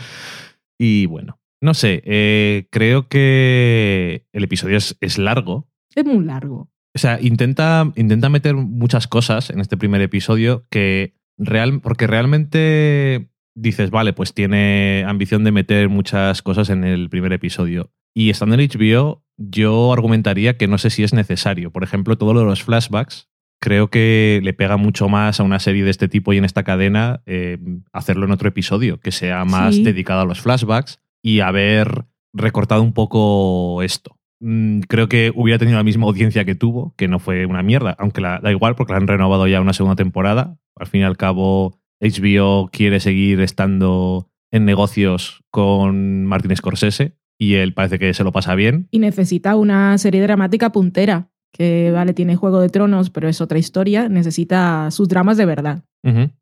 Y 0.83 1.05
bueno, 1.05 1.39
no 1.61 1.75
sé, 1.75 2.01
eh, 2.05 2.67
creo 2.71 3.07
que 3.07 4.25
el 4.33 4.43
episodio 4.43 4.77
es, 4.77 4.97
es 4.99 5.19
largo. 5.19 5.69
Es 5.93 6.03
muy 6.03 6.25
largo. 6.25 6.71
O 6.95 6.99
sea, 6.99 7.21
intenta, 7.21 7.93
intenta 7.95 8.29
meter 8.29 8.55
muchas 8.55 9.07
cosas 9.07 9.51
en 9.51 9.59
este 9.59 9.77
primer 9.77 10.01
episodio 10.01 10.65
que 10.71 11.13
real, 11.37 11.79
porque 11.81 12.07
realmente 12.07 13.29
dices, 13.55 13.89
vale, 13.91 14.13
pues 14.13 14.33
tiene 14.33 15.03
ambición 15.07 15.43
de 15.43 15.51
meter 15.51 15.89
muchas 15.89 16.41
cosas 16.41 16.69
en 16.69 16.83
el 16.83 17.09
primer 17.09 17.33
episodio. 17.33 17.91
Y 18.13 18.29
estando 18.29 18.55
en 18.55 18.67
HBO, 18.69 19.23
yo 19.37 19.93
argumentaría 19.93 20.57
que 20.57 20.67
no 20.67 20.77
sé 20.77 20.89
si 20.89 21.03
es 21.03 21.13
necesario. 21.13 21.71
Por 21.71 21.83
ejemplo, 21.83 22.17
todo 22.17 22.33
lo 22.33 22.41
de 22.41 22.45
los 22.47 22.63
flashbacks, 22.63 23.29
creo 23.61 23.89
que 23.89 24.39
le 24.43 24.53
pega 24.53 24.77
mucho 24.77 25.07
más 25.07 25.39
a 25.39 25.43
una 25.43 25.59
serie 25.59 25.83
de 25.83 25.91
este 25.91 26.07
tipo 26.07 26.33
y 26.33 26.37
en 26.37 26.45
esta 26.45 26.63
cadena 26.63 27.21
eh, 27.25 27.57
hacerlo 27.93 28.25
en 28.25 28.31
otro 28.31 28.49
episodio, 28.49 28.99
que 28.99 29.11
sea 29.11 29.45
más 29.45 29.75
Sí. 29.75 29.83
dedicado 29.83 30.21
a 30.21 30.25
los 30.25 30.41
flashbacks 30.41 30.99
y 31.23 31.39
haber 31.41 32.05
recortado 32.33 32.81
un 32.81 32.93
poco 32.93 33.81
esto. 33.83 34.17
Mm, 34.39 34.79
Creo 34.87 35.07
que 35.07 35.31
hubiera 35.35 35.59
tenido 35.59 35.77
la 35.77 35.83
misma 35.83 36.07
audiencia 36.07 36.43
que 36.45 36.55
tuvo, 36.55 36.95
que 36.97 37.07
no 37.07 37.19
fue 37.19 37.45
una 37.45 37.61
mierda, 37.61 37.95
aunque 37.99 38.21
la, 38.21 38.39
da 38.39 38.51
igual 38.51 38.75
porque 38.75 38.93
la 38.93 38.97
han 38.97 39.07
renovado 39.07 39.47
ya 39.47 39.61
una 39.61 39.73
segunda 39.73 39.95
temporada. 39.95 40.57
Al 40.75 40.87
fin 40.87 41.01
y 41.01 41.03
al 41.03 41.17
cabo, 41.17 41.79
HBO 42.01 42.69
quiere 42.71 42.99
seguir 42.99 43.39
estando 43.41 44.29
en 44.51 44.65
negocios 44.65 45.43
con 45.51 46.25
Martin 46.25 46.55
Scorsese 46.55 47.15
y 47.39 47.55
él 47.55 47.73
parece 47.73 47.99
que 47.99 48.13
se 48.13 48.23
lo 48.23 48.31
pasa 48.31 48.55
bien. 48.55 48.87
Y 48.91 48.99
necesita 48.99 49.55
una 49.55 49.97
serie 49.97 50.21
dramática 50.21 50.71
puntera, 50.71 51.29
que 51.53 51.91
vale, 51.91 52.13
tiene 52.13 52.35
Juego 52.35 52.59
de 52.59 52.69
Tronos, 52.69 53.09
pero 53.09 53.27
es 53.29 53.41
otra 53.41 53.57
historia, 53.59 54.09
necesita 54.09 54.89
sus 54.91 55.07
dramas 55.07 55.37
de 55.37 55.45
verdad. 55.45 55.83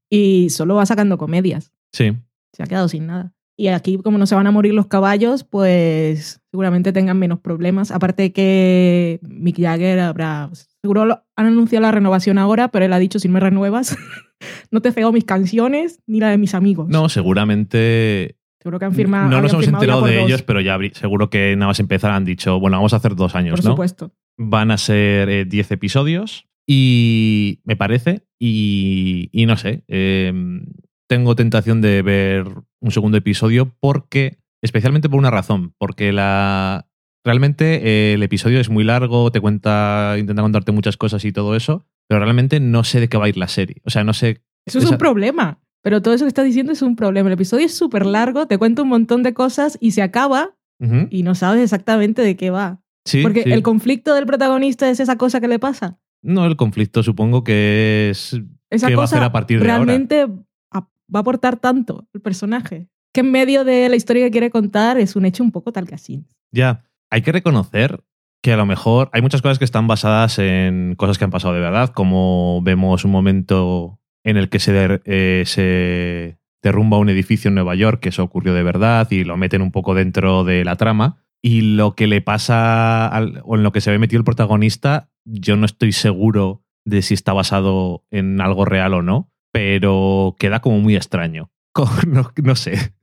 Y 0.10 0.50
solo 0.50 0.76
va 0.76 0.86
sacando 0.86 1.18
comedias. 1.18 1.74
Sí. 1.94 2.16
se 2.56 2.64
ha 2.64 2.66
quedado 2.68 2.88
sin 2.88 3.08
nada. 3.08 3.34
Y 3.58 3.68
aquí, 3.68 3.98
como 3.98 4.18
no 4.18 4.26
se 4.26 4.36
van 4.36 4.48
a 4.48 4.52
morir 4.52 4.74
los 4.74 4.88
caballos, 4.88 5.44
pues 5.44 6.42
seguramente 6.50 6.94
tengan 6.94 7.20
menos 7.20 7.40
problemas. 7.40 7.92
Aparte 7.92 8.32
que 8.32 9.20
Mick 9.22 9.60
Jagger 9.60 10.00
habrá. 10.00 10.50
Seguro 10.82 11.04
lo- 11.06 11.24
han 11.36 11.48
anunciado 11.48 11.82
la 11.82 11.92
renovación 11.92 12.38
ahora, 12.38 12.70
pero 12.70 12.86
él 12.86 12.94
ha 12.94 13.00
dicho: 13.00 13.20
si 13.20 13.28
me 13.28 13.42
renuevas, 13.42 13.98
no 14.72 14.82
te 14.82 14.92
cego 14.92 15.12
mis 15.12 15.26
canciones 15.26 16.02
ni 16.08 16.20
la 16.20 16.30
de 16.30 16.38
mis 16.38 16.54
amigos. 16.54 16.88
No, 16.90 17.10
seguramente 17.10 18.38
Seguro 18.62 18.80
que 18.80 18.86
han 18.86 18.94
firmado. 18.94 19.30
no 19.30 19.42
nos 19.42 19.54
hemos 19.54 19.68
enterado 19.68 20.02
por 20.02 20.10
de 20.10 20.18
dos, 20.18 20.26
ellos, 20.26 20.44
pero 20.44 20.60
ya 20.60 20.78
seguro 20.94 21.30
que 21.30 21.56
nada 21.56 21.68
más 21.68 21.80
empezar 21.80 22.12
han 22.12 22.26
dicho, 22.26 22.60
bueno, 22.60 22.78
vamos 22.78 22.94
a 22.94 22.98
hacer 22.98 23.16
dos 23.16 23.36
años, 23.36 23.56
Por 23.56 23.66
¿no? 23.66 23.72
supuesto. 23.72 24.14
Van 24.38 24.72
a 24.72 24.78
ser 24.78 25.30
eh, 25.30 25.46
10 25.46 25.72
episodios 25.72 26.46
y 26.68 27.62
me 27.64 27.76
parece, 27.78 28.26
y, 28.38 29.30
y 29.32 29.46
no 29.46 29.56
sé, 29.56 29.84
eh, 29.88 30.34
tengo 31.08 31.36
tentación 31.36 31.82
de 31.82 32.02
ver 32.02 32.46
un 32.82 32.92
segundo 32.92 33.18
episodio 33.18 33.74
porque, 33.80 34.40
especialmente 34.62 35.10
por 35.10 35.20
una 35.20 35.32
razón, 35.32 35.74
porque 35.78 36.12
la... 36.12 36.86
Realmente 37.26 37.82
eh, 37.84 38.14
el 38.14 38.24
episodio 38.24 38.62
es 38.62 38.70
muy 38.70 38.86
largo, 38.86 39.30
te 39.32 39.42
cuenta, 39.42 40.16
intenta 40.18 40.42
contarte 40.42 40.72
muchas 40.72 40.96
cosas 40.96 41.26
y 41.26 41.34
todo 41.34 41.56
eso, 41.56 41.86
pero 42.08 42.22
realmente 42.22 42.62
no 42.62 42.86
sé 42.86 43.02
de 43.02 43.10
qué 43.10 43.18
va 43.18 43.26
a 43.26 43.30
ir 43.30 43.36
la 43.38 43.50
serie. 43.50 43.82
O 43.84 43.90
sea, 43.90 44.06
no 44.06 44.14
sé 44.14 44.42
Eso 44.70 44.80
es 44.80 44.86
Esa- 44.86 44.94
un 44.94 44.98
problema. 44.98 45.60
Pero 45.82 46.02
todo 46.02 46.14
eso 46.14 46.26
que 46.26 46.30
estás 46.30 46.46
diciendo 46.46 46.72
es 46.74 46.82
un 46.82 46.96
problema. 46.96 47.28
El 47.30 47.34
episodio 47.34 47.66
es 47.66 47.74
súper 47.76 48.06
largo, 48.06 48.48
te 48.48 48.58
cuenta 48.58 48.82
un 48.82 48.90
montón 48.90 49.24
de 49.24 49.34
cosas 49.34 49.78
y 49.80 49.92
se 49.92 50.02
acaba 50.02 50.56
Ujú. 50.80 51.08
y 51.10 51.24
no 51.24 51.36
sabes 51.36 51.64
exactamente 51.64 52.22
de 52.22 52.36
qué 52.36 52.50
va. 52.50 52.82
Sí, 53.06 53.22
Porque 53.24 53.44
sí. 53.44 53.52
el 53.52 53.64
conflicto 53.64 54.14
del 54.14 54.26
protagonista 54.26 54.90
es 54.90 55.00
esa 55.00 55.18
cosa 55.18 55.40
que 55.40 55.48
le 55.48 55.58
pasa. 55.58 55.98
No, 56.22 56.46
el 56.46 56.58
conflicto 56.58 57.02
supongo 57.02 57.44
que 57.46 58.10
es 58.12 58.38
Esa 58.70 58.88
qué 58.88 58.96
va 58.96 59.04
a 59.04 59.06
cosa 59.06 59.16
hacer 59.16 59.24
a 59.26 59.32
partir 59.32 59.60
de 59.60 59.66
realmente 59.66 60.28
a- 60.72 60.80
va 60.82 60.88
a 61.14 61.20
aportar 61.20 61.56
tanto 61.58 62.08
el 62.14 62.20
personaje 62.22 62.90
que 63.14 63.22
en 63.22 63.32
medio 63.32 63.64
de 63.64 63.88
la 63.90 63.96
historia 63.96 64.26
que 64.26 64.32
quiere 64.32 64.50
contar 64.52 65.00
es 65.00 65.16
un 65.16 65.26
hecho 65.26 65.44
un 65.44 65.52
poco 65.52 65.72
tal 65.72 65.88
que 65.88 65.96
así. 65.96 66.26
Ya, 66.52 66.84
hay 67.10 67.22
que 67.22 67.32
reconocer 67.32 68.04
que 68.44 68.52
a 68.54 68.58
lo 68.58 68.66
mejor 68.66 69.10
hay 69.14 69.22
muchas 69.22 69.42
cosas 69.42 69.58
que 69.60 69.66
están 69.66 69.88
basadas 69.88 70.38
en 70.40 70.96
cosas 70.98 71.18
que 71.18 71.24
han 71.24 71.32
pasado 71.32 71.54
de 71.54 71.62
verdad, 71.62 71.90
como 71.90 72.62
vemos 72.64 73.06
un 73.06 73.12
momento 73.12 73.99
en 74.24 74.38
el 74.38 74.50
que 74.50 74.60
se, 74.60 74.72
der- 74.74 75.02
eh, 75.06 75.44
se 75.46 76.38
derrumba 76.62 76.98
un 76.98 77.10
edificio 77.10 77.48
en 77.50 77.56
Nueva 77.56 77.76
York, 77.76 78.00
que 78.02 78.10
eso 78.10 78.24
ocurrió 78.24 78.54
de 78.54 78.64
verdad, 78.64 79.10
y 79.12 79.24
lo 79.24 79.38
meten 79.38 79.62
un 79.62 79.72
poco 79.72 79.94
dentro 79.96 80.44
de 80.44 80.64
la 80.66 80.76
trama. 80.76 81.24
Y 81.42 81.62
lo 81.62 81.96
que 81.96 82.08
le 82.08 82.22
pasa, 82.22 83.08
al- 83.08 83.42
o 83.46 83.56
en 83.56 83.64
lo 83.64 83.72
que 83.72 83.80
se 83.82 83.92
ve 83.92 84.00
metido 84.00 84.20
el 84.20 84.26
protagonista, 84.26 85.10
yo 85.26 85.56
no 85.56 85.66
estoy 85.66 85.92
seguro 85.94 86.64
de 86.86 87.02
si 87.02 87.14
está 87.14 87.32
basado 87.34 88.04
en 88.12 88.42
algo 88.42 88.66
real 88.66 88.94
o 88.94 89.02
no, 89.02 89.32
pero 89.54 90.36
queda 90.40 90.60
como 90.60 90.80
muy 90.80 90.96
extraño. 90.96 91.52
No, 92.08 92.30
no 92.44 92.56
sé. 92.56 92.94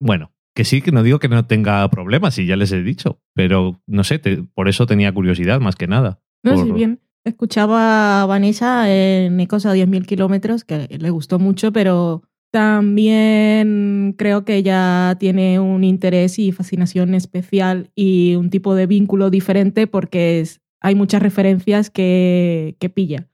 Bueno, 0.00 0.32
que 0.56 0.64
sí, 0.64 0.82
que 0.82 0.90
no 0.92 1.02
digo 1.04 1.18
que 1.20 1.28
no 1.28 1.46
tenga 1.46 1.88
problemas, 1.88 2.36
y 2.38 2.46
ya 2.46 2.56
les 2.56 2.72
he 2.72 2.82
dicho, 2.82 3.20
pero 3.34 3.80
no 3.86 4.02
sé, 4.04 4.18
te- 4.18 4.42
por 4.42 4.68
eso 4.68 4.86
tenía 4.86 5.12
curiosidad 5.14 5.60
más 5.60 5.76
que 5.76 5.86
nada. 5.86 6.20
No, 6.42 6.54
Por- 6.56 6.64
sí, 6.64 6.72
bien. 6.72 7.00
Escuchaba 7.24 8.22
a 8.22 8.26
Vanessa 8.26 8.90
en 8.92 9.38
Ecos 9.40 9.64
a 9.66 9.72
10.000 9.72 10.06
kilómetros, 10.06 10.64
que 10.64 10.88
le 10.98 11.10
gustó 11.10 11.38
mucho, 11.38 11.72
pero 11.72 12.22
también 12.52 14.14
creo 14.18 14.44
que 14.44 14.56
ella 14.56 15.16
tiene 15.18 15.58
un 15.60 15.84
interés 15.84 16.38
y 16.38 16.52
fascinación 16.52 17.14
especial 17.14 17.90
y 17.94 18.34
un 18.34 18.50
tipo 18.50 18.74
de 18.74 18.86
vínculo 18.86 19.30
diferente 19.30 19.86
porque 19.86 20.40
es- 20.40 20.60
hay 20.80 20.94
muchas 20.94 21.22
referencias 21.22 21.90
que, 21.90 22.76
que 22.80 22.88
pilla 22.90 23.28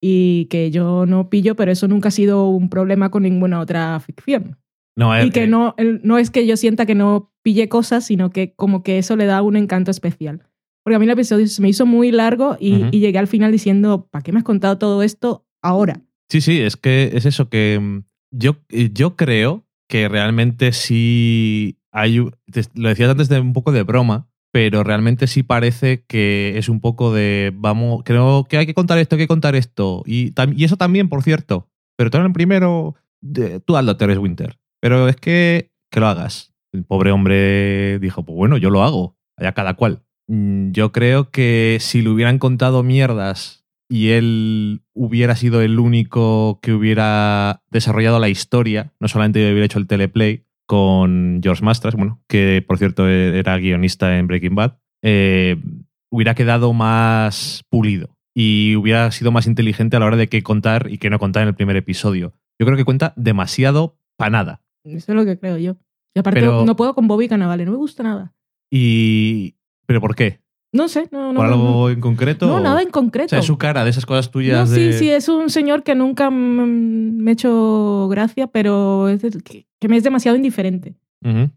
y 0.00 0.46
que 0.50 0.70
yo 0.70 1.06
no 1.06 1.30
pillo, 1.30 1.56
pero 1.56 1.72
eso 1.72 1.88
nunca 1.88 2.08
ha 2.08 2.12
sido 2.12 2.48
un 2.48 2.68
problema 2.68 3.10
con 3.10 3.22
ninguna 3.22 3.60
otra 3.60 3.98
ficción. 4.00 4.58
No, 4.96 5.16
eh, 5.16 5.26
Y 5.26 5.30
que 5.30 5.44
eh, 5.44 5.46
no, 5.48 5.74
no 6.02 6.18
es 6.18 6.30
que 6.30 6.46
yo 6.46 6.56
sienta 6.56 6.84
que 6.86 6.94
no 6.94 7.32
pille 7.42 7.68
cosas, 7.68 8.04
sino 8.04 8.30
que 8.30 8.52
como 8.54 8.82
que 8.82 8.98
eso 8.98 9.16
le 9.16 9.26
da 9.26 9.42
un 9.42 9.56
encanto 9.56 9.90
especial. 9.90 10.44
Porque 10.88 10.96
a 10.96 11.00
mí 11.00 11.04
el 11.04 11.10
episodio 11.10 11.46
se 11.48 11.60
me 11.60 11.68
hizo 11.68 11.84
muy 11.84 12.10
largo 12.10 12.56
y, 12.58 12.88
llegué 12.98 13.18
al 13.18 13.26
final 13.26 13.52
diciendo, 13.52 14.08
¿para 14.10 14.22
qué 14.22 14.32
me 14.32 14.38
has 14.38 14.44
contado 14.44 14.78
todo 14.78 15.02
esto 15.02 15.46
ahora? 15.60 16.00
Sí, 16.30 16.40
sí, 16.40 16.62
es 16.62 16.78
que 16.78 17.10
es 17.12 17.26
eso 17.26 17.50
que 17.50 17.78
mm, 17.78 18.04
yo, 18.30 18.56
eh, 18.70 18.88
yo 18.94 19.14
creo 19.14 19.66
que 19.86 20.08
realmente 20.08 20.72
sí 20.72 21.78
hay, 21.92 22.16
lo 22.16 22.88
decías 22.88 23.10
antes 23.10 23.28
de 23.28 23.38
un 23.38 23.52
poco 23.52 23.70
de 23.70 23.82
broma, 23.82 24.30
pero 24.50 24.82
realmente 24.82 25.26
sí 25.26 25.42
parece 25.42 26.06
que 26.06 26.56
es 26.56 26.70
un 26.70 26.80
poco 26.80 27.12
de, 27.12 27.52
vamos, 27.54 28.00
creo 28.02 28.46
que 28.48 28.56
hay 28.56 28.64
que 28.64 28.72
contar 28.72 28.96
esto, 28.96 29.16
hay 29.16 29.20
que 29.20 29.28
contar 29.28 29.56
esto. 29.56 30.02
Y, 30.06 30.32
eso 30.64 30.78
también, 30.78 31.10
por 31.10 31.22
cierto, 31.22 31.68
pero 31.98 32.08
tú 32.08 32.16
en 32.16 32.24
el 32.24 32.32
primero, 32.32 32.94
de- 33.20 33.60
tú 33.60 33.76
hazlo, 33.76 33.98
Teres 33.98 34.16
Winter. 34.16 34.58
Pero 34.80 35.06
es 35.06 35.16
que, 35.16 35.70
que 35.90 36.00
lo 36.00 36.06
hagas. 36.06 36.54
El 36.72 36.86
pobre 36.86 37.10
hombre 37.10 37.98
dijo, 37.98 38.24
pues 38.24 38.36
bueno, 38.36 38.56
yo 38.56 38.70
lo 38.70 38.82
hago, 38.82 39.18
allá 39.36 39.52
cada 39.52 39.74
cual. 39.74 40.02
Mm, 40.28 40.72
Yo 40.72 40.92
creo 40.92 41.30
que 41.30 41.78
si 41.80 42.02
le 42.02 42.10
hubieran 42.10 42.38
contado 42.38 42.82
mierdas 42.82 43.64
y 43.88 44.10
él 44.10 44.82
hubiera 44.94 45.34
sido 45.36 45.62
el 45.62 45.78
único 45.78 46.60
que 46.62 46.72
hubiera 46.74 47.62
desarrollado 47.70 48.18
la 48.18 48.28
historia, 48.28 48.92
no 49.00 49.08
solamente 49.08 49.40
hubiera 49.50 49.64
hecho 49.64 49.78
el 49.78 49.86
teleplay 49.86 50.44
con 50.66 51.40
George 51.42 51.64
Mastras, 51.64 51.94
bueno, 51.94 52.20
que 52.28 52.62
por 52.66 52.76
cierto 52.76 53.08
era 53.08 53.56
guionista 53.56 54.18
en 54.18 54.26
Breaking 54.26 54.54
Bad, 54.54 54.76
eh, 55.02 55.56
hubiera 56.10 56.34
quedado 56.34 56.74
más 56.74 57.62
pulido 57.70 58.10
y 58.36 58.76
hubiera 58.76 59.10
sido 59.10 59.32
más 59.32 59.46
inteligente 59.46 59.96
a 59.96 60.00
la 60.00 60.06
hora 60.06 60.16
de 60.18 60.28
qué 60.28 60.42
contar 60.42 60.88
y 60.90 60.98
qué 60.98 61.08
no 61.08 61.18
contar 61.18 61.42
en 61.42 61.48
el 61.48 61.54
primer 61.54 61.76
episodio. 61.76 62.34
yo 62.60 62.66
creo 62.66 62.76
que 62.76 62.84
cuenta 62.84 63.12
demasiado 63.16 63.96
para 64.16 64.30
nada. 64.30 64.62
Eso 64.84 65.12
es 65.12 65.16
lo 65.16 65.24
que 65.24 65.38
creo 65.38 65.56
yo. 65.58 65.76
Y 66.14 66.18
aparte, 66.18 66.40
Pero- 66.40 66.64
no 66.66 66.74
puedo 66.76 66.92
con 66.94 67.06
Bobby 67.06 67.28
Cannavale, 67.28 67.64
no 67.64 67.70
me 67.70 67.76
gusta 67.78 68.02
nada. 68.02 68.34
Y. 68.70 69.54
¿Pero 69.88 70.00
por 70.02 70.14
qué? 70.14 70.40
No 70.70 70.86
sé, 70.86 71.08
no, 71.10 71.32
no. 71.32 71.38
¿Por 71.40 71.48
no, 71.48 71.52
algo 71.54 71.90
en 71.90 72.00
concreto? 72.00 72.46
no, 72.46 72.56
o- 72.56 72.60
nada 72.60 72.82
en 72.82 72.88
O 72.88 72.92
concreto. 72.92 73.30
sea, 73.30 73.38
es 73.38 73.46
su 73.46 73.56
cara 73.56 73.84
de 73.84 73.90
esas 73.90 74.04
cosas 74.04 74.26
No, 74.26 74.32
tuyas 74.32 74.68
sí, 74.68 74.80
de. 74.80 74.92
sí, 74.92 75.10
es 75.10 75.28
un 75.30 75.48
señor 75.48 75.82
que 75.82 75.94
nunca 75.94 76.30
me 76.30 77.30
ha 77.30 77.32
hecho 77.32 78.06
gracia, 78.10 78.48
pero 78.48 79.08
es 79.08 79.22
que, 79.42 79.66
que 79.80 79.88
me 79.88 79.96
es 79.96 80.04
demasiado 80.04 80.36
indiferente. 80.36 80.94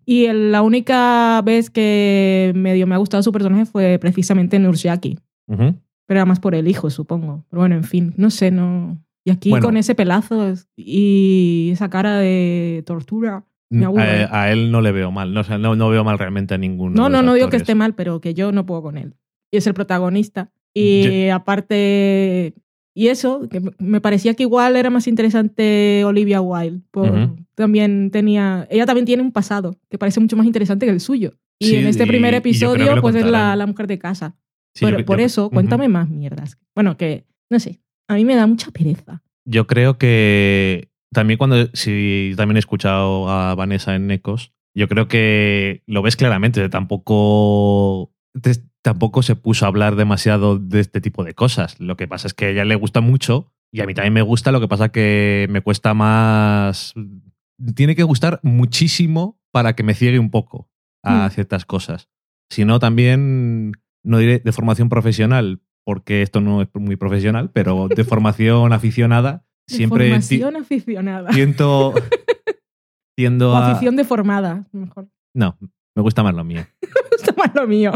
Y 0.05 0.25
el- 0.25 0.51
la 0.51 0.61
única 0.63 1.41
vez 1.43 1.69
que 1.69 2.51
medio 2.55 2.87
me 2.87 2.95
ha 2.95 2.99
gustado 2.99 3.21
su 3.21 3.31
personaje 3.31 3.65
fue 3.65 3.99
precisamente 3.99 4.55
en. 4.57 5.19
Pero 5.47 5.75
era 6.19 6.25
más 6.25 6.39
por 6.39 6.55
el 6.55 6.67
hijo, 6.67 6.89
supongo. 6.89 7.45
Pero 7.49 7.59
bueno, 7.61 7.75
en 7.75 7.83
fin, 7.83 8.13
no 8.17 8.29
sé, 8.31 8.49
no. 8.49 8.97
Y 9.23 9.29
aquí 9.31 9.49
Bueno. 9.51 9.65
con 9.67 9.77
ese 9.77 9.93
pelazo 9.93 10.53
y 10.75 11.69
esa 11.73 11.89
cara 11.89 12.17
de 12.17 12.81
tortura. 12.87 13.43
Me 13.79 13.85
aburre. 13.85 14.23
A, 14.25 14.43
a 14.43 14.51
él 14.51 14.71
no 14.71 14.81
le 14.81 14.91
veo 14.91 15.11
mal. 15.11 15.33
No, 15.33 15.39
o 15.41 15.43
sea, 15.43 15.57
no, 15.57 15.75
no 15.75 15.89
veo 15.89 16.03
mal 16.03 16.19
realmente 16.19 16.53
a 16.53 16.57
ninguno. 16.57 16.95
No, 16.95 17.05
de 17.05 17.09
no, 17.09 17.21
no 17.23 17.33
digo 17.33 17.49
que 17.49 17.57
esté 17.57 17.73
mal, 17.75 17.95
pero 17.95 18.21
que 18.21 18.33
yo 18.33 18.51
no 18.51 18.65
puedo 18.65 18.81
con 18.83 18.97
él. 18.97 19.15
Y 19.51 19.57
es 19.57 19.65
el 19.67 19.73
protagonista. 19.73 20.51
Y 20.73 21.27
aparte, 21.29 22.53
y 22.95 23.07
eso, 23.07 23.47
que 23.49 23.61
me- 23.79 24.01
parecía 24.01 24.33
que 24.33 24.43
igual 24.43 24.75
era 24.75 24.89
más 24.89 25.07
interesante 25.07 26.03
Olivia 26.05 26.41
Wilde. 26.41 26.81
por-. 26.91 27.35
También 27.55 28.09
tenía, 28.11 28.67
ella 28.71 28.85
también 28.85 29.05
tiene 29.05 29.21
un 29.23 29.31
pasado 29.31 29.77
que 29.89 29.97
parece 29.97 30.19
mucho 30.19 30.35
más 30.37 30.45
interesante 30.45 30.85
que 30.85 30.91
el 30.91 30.99
suyo. 30.99 31.33
Y 31.59 31.67
Sí, 31.67 31.75
en 31.75 31.87
este 31.87 32.07
primer 32.07 32.33
y 32.33 32.37
episodio, 32.37 32.99
pues 33.01 33.15
es 33.15 33.25
la, 33.25 33.65
mujer 33.67 33.87
de 33.87 33.99
casa. 33.99 34.35
Sí, 34.73 34.85
por 34.85 34.97
yo- 34.99 35.05
por 35.05 35.19
yo- 35.19 35.25
eso, 35.25 35.49
cuéntame 35.49 35.87
más 35.89 36.09
mierdas. 36.09 36.57
Bueno, 36.73 36.97
que, 36.97 37.25
no 37.49 37.59
sé, 37.59 37.79
a 38.07 38.15
mí 38.15 38.25
me 38.25 38.35
da 38.35 38.47
mucha 38.47 38.71
pereza. 38.71 39.21
Yo 39.45 39.67
creo 39.67 39.97
que 39.97 40.89
también 41.13 41.37
cuando, 41.37 41.67
si 41.73 42.33
también 42.37 42.57
he 42.57 42.59
escuchado 42.59 43.29
a 43.29 43.53
Vanessa 43.55 43.95
en 43.95 44.09
Ecos, 44.11 44.53
yo 44.75 44.87
creo 44.87 45.07
que 45.07 45.83
lo 45.85 46.01
ves 46.01 46.15
claramente, 46.15 46.67
tampoco, 47.15 48.11
te- 48.41 48.63
tampoco 48.81 49.21
se 49.21 49.35
puso 49.35 49.65
a 49.65 49.67
hablar 49.67 49.95
demasiado 49.95 50.57
de 50.57 50.79
este 50.79 51.01
tipo 51.01 51.23
de 51.23 51.33
cosas. 51.33 51.79
Lo 51.79 51.97
que 51.97 52.07
pasa 52.07 52.27
es 52.27 52.33
que 52.33 52.45
a 52.45 52.49
ella 52.49 52.65
le 52.65 52.75
gusta 52.75 53.01
mucho 53.01 53.51
y 53.71 53.81
a 53.81 53.85
mí 53.85 53.93
también 53.93 54.13
me 54.13 54.21
gusta, 54.21 54.51
lo 54.51 54.59
que 54.59 54.67
pasa 54.67 54.89
que 54.89 55.47
me 55.49 55.61
cuesta 55.61 55.93
más, 55.93 56.93
tiene 57.75 57.95
que 57.95 58.03
gustar 58.03 58.39
muchísimo 58.43 59.39
para 59.51 59.75
que 59.75 59.83
me 59.83 59.93
ciegue 59.93 60.19
un 60.19 60.29
poco 60.31 60.69
a 61.03 61.27
Mm. 61.27 61.31
ciertas 61.31 61.65
cosas. 61.65 62.09
Si 62.49 62.63
no, 62.65 62.79
también, 62.79 63.73
no 64.03 64.17
diré 64.17 64.39
de 64.39 64.51
formación 64.51 64.89
profesional, 64.89 65.61
porque 65.85 66.21
esto 66.21 66.41
no 66.41 66.61
es 66.61 66.67
muy 66.73 66.95
profesional, 66.95 67.49
pero 67.51 67.87
de 67.87 68.03
formación 68.03 68.71
aficionada, 68.73 69.45
siempre 69.67 70.05
ti- 70.05 70.09
Formación 70.11 70.55
aficionada. 70.57 71.29
tiendo, 71.29 71.93
tiendo 73.17 73.51
O 73.51 73.55
a... 73.55 73.71
afición 73.71 73.95
deformada, 73.95 74.67
mejor. 74.71 75.07
No, 75.33 75.57
me 75.95 76.01
gusta 76.01 76.23
más 76.23 76.33
lo 76.35 76.43
mío. 76.43 76.65
Está 77.17 77.33
más 77.37 77.53
lo 77.55 77.67
mío. 77.67 77.91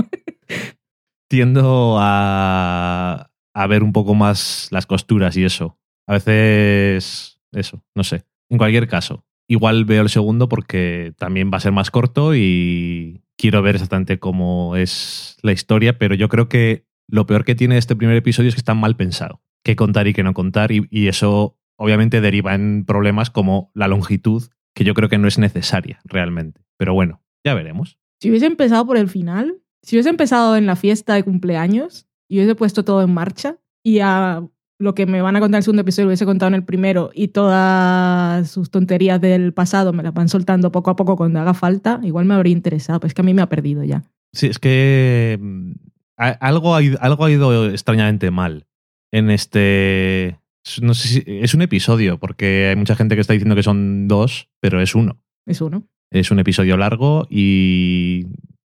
Tiendo 1.30 1.98
a, 2.00 3.30
a 3.54 3.68
ver 3.68 3.84
un 3.84 3.92
poco 3.94 4.14
más 4.14 4.68
las 4.72 4.86
costuras 4.86 5.36
y 5.38 5.44
eso. 5.44 5.78
A 6.08 6.14
veces, 6.14 7.40
eso, 7.52 7.84
no 7.96 8.04
sé. 8.04 8.26
En 8.50 8.58
cualquier 8.60 8.88
caso, 8.88 9.26
igual 9.50 9.86
veo 9.86 10.04
el 10.04 10.10
segundo 10.10 10.48
porque 10.48 11.14
también 11.18 11.50
va 11.52 11.58
a 11.58 11.62
ser 11.62 11.72
más 11.72 11.90
corto 11.90 12.36
y 12.36 13.24
quiero 13.38 13.62
ver 13.64 13.76
exactamente 13.76 14.20
cómo 14.20 14.76
es 14.76 15.38
la 15.42 15.52
historia, 15.52 15.98
pero 15.98 16.14
yo 16.14 16.30
creo 16.30 16.48
que 16.48 16.86
lo 17.08 17.26
peor 17.26 17.44
que 17.44 17.56
tiene 17.56 17.78
este 17.78 17.96
primer 17.96 18.16
episodio 18.18 18.50
es 18.50 18.56
que 18.56 18.62
está 18.62 18.76
mal 18.76 18.96
pensado. 18.96 19.42
Qué 19.64 19.76
contar 19.76 20.08
y 20.08 20.14
qué 20.14 20.22
no 20.24 20.34
contar 20.36 20.72
y, 20.72 20.88
y 20.92 21.08
eso 21.08 21.58
obviamente 21.78 22.22
deriva 22.22 22.56
en 22.56 22.86
problemas 22.86 23.30
como 23.30 23.72
la 23.74 23.88
longitud, 23.88 24.44
que 24.74 24.84
yo 24.84 24.94
creo 24.94 25.10
que 25.10 25.18
no 25.18 25.28
es 25.28 25.38
necesaria 25.38 26.00
realmente. 26.04 26.62
Pero 26.78 26.94
bueno, 26.94 27.22
ya 27.44 27.54
veremos. 27.54 27.98
Si 28.20 28.30
hubiese 28.30 28.46
empezado 28.46 28.86
por 28.86 28.98
el 28.98 29.10
final, 29.10 29.62
si 29.82 29.96
hubiese 29.96 30.10
empezado 30.10 30.58
en 30.58 30.66
la 30.66 30.76
fiesta 30.76 31.14
de 31.16 31.24
cumpleaños 31.24 32.08
y 32.28 32.38
hubiese 32.38 32.56
puesto 32.56 32.84
todo 32.84 33.02
en 33.02 33.14
marcha 33.14 33.58
y 33.84 34.00
a 34.00 34.44
lo 34.78 34.96
que 34.96 35.06
me 35.06 35.22
van 35.22 35.36
a 35.36 35.40
contar 35.40 35.58
en 35.58 35.60
el 35.60 35.64
segundo 35.64 35.82
episodio 35.82 36.06
lo 36.06 36.10
hubiese 36.10 36.26
contado 36.26 36.50
en 36.50 36.56
el 36.56 36.66
primero 36.66 37.12
y 37.14 37.30
todas 37.30 38.50
sus 38.50 38.70
tonterías 38.72 39.22
del 39.22 39.54
pasado 39.54 39.94
me 39.94 40.04
las 40.04 40.14
van 40.14 40.28
soltando 40.28 40.72
poco 40.72 40.90
a 40.90 40.96
poco 40.96 41.16
cuando 41.16 41.40
haga 41.40 41.54
falta, 41.54 42.00
igual 42.04 42.26
me 42.26 42.34
habría 42.34 42.52
interesado, 42.52 43.00
pero 43.00 43.08
es 43.08 43.14
que 43.14 43.22
a 43.22 43.26
mí 43.26 43.34
me 43.34 43.42
ha 43.42 43.50
perdido 43.50 43.84
ya. 43.84 44.04
Sí, 44.34 44.48
es 44.48 44.60
que 44.60 45.38
mm, 45.40 45.72
algo 46.18 46.76
ha, 46.76 46.82
ido, 46.82 46.98
algo 47.02 47.26
ha 47.26 47.32
ido 47.32 47.70
extrañamente 47.70 48.32
mal 48.32 48.68
en 49.12 49.30
este... 49.30 50.40
No 50.82 50.94
sé 50.94 51.08
si 51.08 51.24
es 51.26 51.54
un 51.54 51.62
episodio, 51.62 52.20
porque 52.20 52.68
hay 52.70 52.76
mucha 52.76 52.96
gente 52.96 53.16
que 53.16 53.22
está 53.22 53.34
diciendo 53.34 53.56
que 53.56 53.64
son 53.64 54.08
dos, 54.08 54.50
pero 54.62 54.82
es 54.82 54.96
uno. 54.96 55.22
Es 55.46 55.62
uno. 55.62 55.88
Es 56.12 56.32
un 56.32 56.40
episodio 56.40 56.78
largo 56.78 57.28
y 57.30 58.26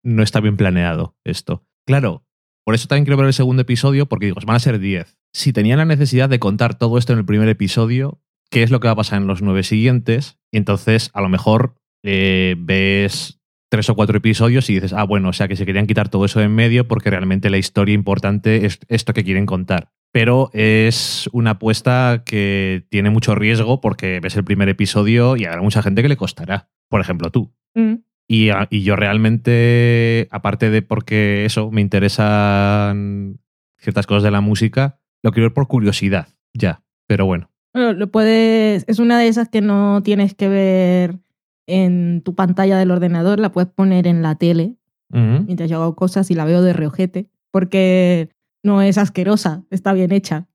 no 0.02 0.22
está 0.22 0.40
bien 0.40 0.56
planeado 0.56 1.16
esto. 1.24 1.64
Claro, 1.86 2.24
por 2.64 2.74
eso 2.74 2.86
también 2.86 3.04
quiero 3.06 3.16
ver 3.16 3.26
el 3.26 3.32
segundo 3.32 3.62
episodio, 3.62 4.06
porque 4.06 4.26
digo, 4.26 4.38
van 4.46 4.56
a 4.56 4.60
ser 4.60 4.78
10. 4.78 5.16
Si 5.32 5.52
tenían 5.54 5.78
la 5.78 5.86
necesidad 5.86 6.28
de 6.28 6.38
contar 6.38 6.76
todo 6.76 6.98
esto 6.98 7.14
en 7.14 7.20
el 7.20 7.24
primer 7.24 7.48
episodio, 7.48 8.20
¿qué 8.50 8.62
es 8.62 8.70
lo 8.70 8.80
que 8.80 8.88
va 8.88 8.92
a 8.92 8.96
pasar 8.96 9.20
en 9.20 9.26
los 9.26 9.40
nueve 9.40 9.62
siguientes? 9.62 10.38
Y 10.52 10.58
entonces, 10.58 11.10
a 11.14 11.22
lo 11.22 11.30
mejor 11.30 11.76
eh, 12.04 12.56
ves 12.58 13.40
tres 13.70 13.88
o 13.88 13.94
cuatro 13.94 14.18
episodios 14.18 14.68
y 14.68 14.74
dices, 14.74 14.92
ah, 14.92 15.04
bueno, 15.04 15.30
o 15.30 15.32
sea 15.32 15.48
que 15.48 15.56
se 15.56 15.66
querían 15.66 15.86
quitar 15.86 16.08
todo 16.08 16.24
eso 16.24 16.40
de 16.40 16.46
en 16.46 16.54
medio 16.54 16.88
porque 16.88 17.10
realmente 17.10 17.50
la 17.50 17.58
historia 17.58 17.94
importante 17.94 18.66
es 18.66 18.80
esto 18.88 19.14
que 19.14 19.24
quieren 19.24 19.46
contar. 19.46 19.92
Pero 20.12 20.50
es 20.54 21.28
una 21.32 21.50
apuesta 21.52 22.22
que 22.24 22.84
tiene 22.88 23.10
mucho 23.10 23.34
riesgo 23.34 23.80
porque 23.80 24.20
ves 24.20 24.36
el 24.36 24.44
primer 24.44 24.68
episodio 24.68 25.36
y 25.36 25.44
habrá 25.44 25.60
mucha 25.62 25.82
gente 25.82 26.02
que 26.02 26.08
le 26.08 26.16
costará. 26.16 26.68
Por 26.88 27.00
ejemplo, 27.00 27.30
tú. 27.30 27.52
Mm. 27.74 27.94
Y, 28.26 28.50
a- 28.50 28.66
y 28.70 28.82
yo 28.82 28.96
realmente, 28.96 30.28
aparte 30.30 30.70
de 30.70 30.82
porque 30.82 31.44
eso, 31.44 31.70
me 31.70 31.80
interesan 31.82 33.38
ciertas 33.78 34.06
cosas 34.06 34.22
de 34.22 34.30
la 34.30 34.40
música, 34.40 34.98
lo 35.22 35.32
quiero 35.32 35.48
ver 35.48 35.54
por 35.54 35.68
curiosidad, 35.68 36.28
ya. 36.54 36.82
Pero 37.06 37.26
bueno. 37.26 37.50
Bueno, 37.74 37.92
lo 37.92 38.10
puedes, 38.10 38.84
es 38.88 38.98
una 38.98 39.18
de 39.18 39.28
esas 39.28 39.48
que 39.48 39.60
no 39.60 40.02
tienes 40.02 40.34
que 40.34 40.48
ver 40.48 41.18
en 41.66 42.22
tu 42.24 42.34
pantalla 42.34 42.78
del 42.78 42.90
ordenador, 42.90 43.38
la 43.40 43.52
puedes 43.52 43.70
poner 43.70 44.06
en 44.06 44.22
la 44.22 44.34
tele 44.36 44.76
mientras 45.10 45.70
yo 45.70 45.80
hago 45.82 45.96
cosas 45.96 46.30
y 46.30 46.34
la 46.34 46.44
veo 46.44 46.60
de 46.60 46.74
reojete, 46.74 47.28
porque 47.50 48.28
no 48.68 48.82
es 48.82 48.98
asquerosa, 48.98 49.64
está 49.70 49.92
bien 49.92 50.12
hecha. 50.12 50.46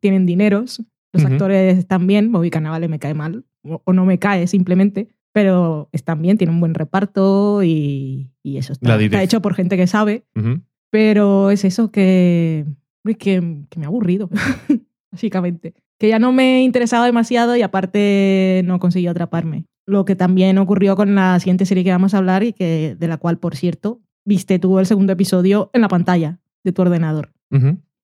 Tienen 0.00 0.24
dineros, 0.24 0.82
los 1.12 1.24
Ujú. 1.24 1.32
actores 1.32 1.76
están 1.78 2.06
bien, 2.06 2.32
Bobby 2.32 2.50
Cannavale 2.50 2.88
me 2.88 2.98
cae 2.98 3.14
mal, 3.14 3.44
o, 3.62 3.82
o 3.84 3.92
no 3.92 4.04
me 4.06 4.18
cae 4.18 4.46
simplemente, 4.46 5.08
pero 5.32 5.88
están 5.92 6.22
bien, 6.22 6.38
tienen 6.38 6.54
un 6.54 6.60
buen 6.60 6.74
reparto 6.74 7.62
y, 7.62 8.30
y 8.42 8.56
eso 8.56 8.72
está, 8.72 8.98
está 9.00 9.22
hecho 9.22 9.42
por 9.42 9.54
gente 9.54 9.76
que 9.76 9.86
sabe, 9.86 10.24
Ujú. 10.36 10.62
pero 10.90 11.50
es 11.50 11.64
eso 11.64 11.90
que, 11.90 12.64
que, 13.18 13.64
que 13.68 13.78
me 13.78 13.84
ha 13.84 13.88
aburrido, 13.88 14.30
básicamente. 15.12 15.74
Que 15.98 16.08
ya 16.08 16.18
no 16.18 16.32
me 16.32 16.62
interesaba 16.62 17.06
demasiado 17.06 17.56
y 17.56 17.62
aparte 17.62 18.62
no 18.64 18.78
consiguió 18.78 19.10
atraparme. 19.10 19.64
Lo 19.86 20.04
que 20.04 20.14
también 20.14 20.58
ocurrió 20.58 20.94
con 20.96 21.14
la 21.14 21.38
siguiente 21.40 21.66
serie 21.66 21.82
que 21.82 21.90
vamos 21.90 22.14
a 22.14 22.18
hablar 22.18 22.42
y 22.44 22.52
que 22.52 22.96
de 22.98 23.08
la 23.08 23.16
cual, 23.16 23.38
por 23.38 23.56
cierto, 23.56 24.00
viste 24.24 24.58
tú 24.58 24.78
el 24.78 24.86
segundo 24.86 25.12
episodio 25.12 25.70
en 25.72 25.80
la 25.80 25.88
pantalla 25.88 26.38
de 26.62 26.72
tu 26.72 26.82
ordenador. 26.82 27.32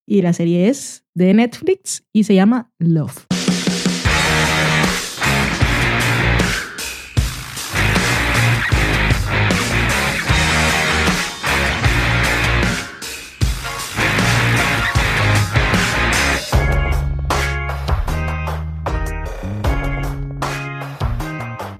Y 0.07 0.23
la 0.23 0.33
serie 0.33 0.69
es 0.69 1.05
de 1.15 1.35
Netflix 1.35 2.05
y 2.13 2.25
se 2.25 2.35
llama 2.35 2.73
Love. 2.79 3.27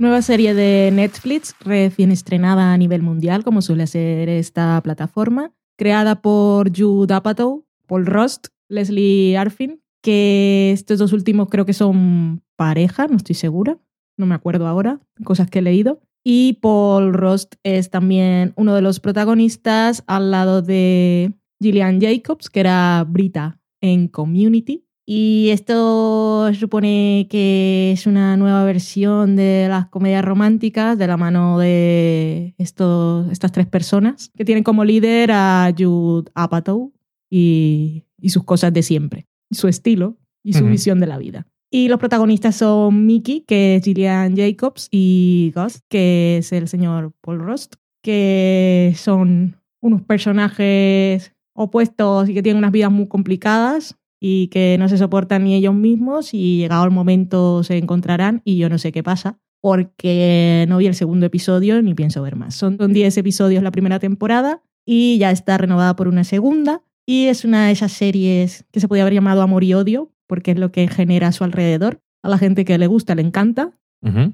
Nueva 0.05 0.21
serie 0.21 0.53
de 0.53 0.91
Netflix, 0.93 1.55
recién 1.61 2.13
estrenada 2.13 2.75
a 2.75 2.77
nivel 2.77 3.01
mundial, 3.01 3.43
como 3.43 3.63
suele 3.63 3.87
ser 3.87 4.29
esta 4.29 4.79
plataforma, 4.83 5.53
creada 5.77 6.23
por 6.23 6.77
Jude 6.77 7.15
Apatow, 7.15 7.67
Paul 7.87 8.07
Rost, 8.07 8.49
Leslie 8.69 9.37
Arfin, 9.37 9.81
que 10.03 10.73
estos 10.73 10.99
dos 10.99 11.13
últimos 11.13 11.49
creo 11.49 11.67
que 11.67 11.73
son 11.73 12.43
pareja, 12.57 13.07
no 13.09 13.17
estoy 13.17 13.35
segura, 13.35 13.79
no 14.17 14.27
me 14.27 14.35
acuerdo 14.35 14.67
ahora, 14.67 15.01
cosas 15.25 15.51
que 15.51 15.61
he 15.61 15.63
leído. 15.63 16.01
Y 16.25 16.55
Paul 16.55 17.13
Rost 17.13 17.57
es 17.63 17.91
también 17.91 18.53
uno 18.57 18.75
de 18.75 18.81
los 18.81 19.01
protagonistas 19.01 20.05
al 20.07 20.31
lado 20.31 20.63
de 20.63 21.35
Gillian 21.61 22.01
Jacobs, 22.01 22.49
que 22.49 22.61
era 22.61 23.05
Brita 23.07 23.61
en 23.81 24.09
Community. 24.09 24.87
Y 25.07 25.51
esto 25.51 26.53
supone 26.55 27.27
que 27.29 27.93
es 27.93 28.07
una 28.07 28.39
nueva 28.39 28.65
versión 28.65 29.37
de 29.37 29.67
las 29.69 29.89
comedias 29.89 30.25
románticas 30.25 30.97
de 30.97 31.07
la 31.07 31.19
mano 31.19 31.59
de 31.59 32.55
estos, 32.57 33.31
estas 33.31 33.53
tres 33.53 33.67
personas 33.67 34.31
que 34.35 34.47
tienen 34.47 34.65
como 34.65 34.85
líder 34.85 35.31
a 35.33 35.71
Jude 35.77 36.31
Apatow 36.35 36.95
y, 37.29 38.05
y 38.19 38.31
sus 38.31 38.45
cosas 38.45 38.73
de 38.73 38.83
siempre, 38.83 39.27
su 39.51 39.69
estilo 39.69 40.17
y 40.43 40.55
su 40.55 40.65
visión 40.65 41.01
de 41.01 41.07
la 41.07 41.19
vida. 41.19 41.47
Y 41.71 41.89
los 41.89 41.99
protagonistas 41.99 42.57
son 42.57 43.05
Mickey, 43.05 43.41
que 43.41 43.77
es 43.77 43.85
Gillian 43.85 44.37
Jacobs, 44.37 44.89
y 44.91 45.53
Gus, 45.57 45.83
que 45.89 46.39
es 46.39 46.53
el 46.53 46.69
señor 46.69 47.13
Paul 47.21 47.41
Rost, 47.41 47.75
que 48.01 48.95
son 48.97 49.57
unos 49.81 50.03
personajes 50.03 51.33
opuestos 51.53 52.29
y 52.29 52.35
que 52.35 52.43
tienen 52.43 52.59
unas 52.59 52.73
vidas 52.73 52.93
muy 52.93 53.09
complicadas 53.09 53.99
y 54.21 54.49
que 54.49 54.77
no 54.79 54.89
se 54.89 54.99
soportan 54.99 55.45
ni 55.45 55.55
ellos 55.55 55.75
mismos 55.75 56.35
y 56.35 56.59
llegado 56.59 56.85
el 56.85 56.91
momento 56.91 57.63
se 57.63 57.79
encontrarán 57.79 58.43
y 58.45 58.57
yo 58.57 58.69
no 58.69 58.79
sé 58.79 58.93
qué 58.93 59.03
pasa 59.03 59.39
porque 59.61 60.67
no 60.69 60.77
vi 60.77 60.87
el 60.87 60.95
segundo 60.95 61.25
episodio 61.25 61.81
ni 61.81 61.95
pienso 61.95 62.21
ver 62.23 62.37
más. 62.37 62.55
Son 62.55 62.77
10 62.77 63.17
episodios 63.17 63.63
la 63.63 63.71
primera 63.71 63.99
temporada 63.99 64.63
y 64.85 65.17
ya 65.19 65.31
está 65.31 65.57
renovada 65.57 65.97
por 65.97 66.09
una 66.09 66.25
segunda 66.25 66.83
y 67.07 67.27
es 67.27 67.45
una 67.45 67.67
de 67.67 67.73
esas 67.73 67.93
series 67.93 68.67
que 68.71 68.81
se 68.81 68.89
podría 68.89 69.05
haber 69.05 69.15
llamado 69.15 69.43
Amor 69.43 69.65
y 69.65 69.73
Odio 69.75 70.13
porque 70.27 70.51
es 70.51 70.59
lo 70.59 70.71
que 70.71 70.89
genera 70.89 71.29
a 71.29 71.33
su 71.33 71.45
alrededor. 71.45 72.03
A 72.23 72.29
la 72.29 72.39
gente 72.39 72.65
que 72.65 72.77
le 72.77 72.87
gusta 72.87 73.15
le 73.15 73.23
encanta 73.23 73.73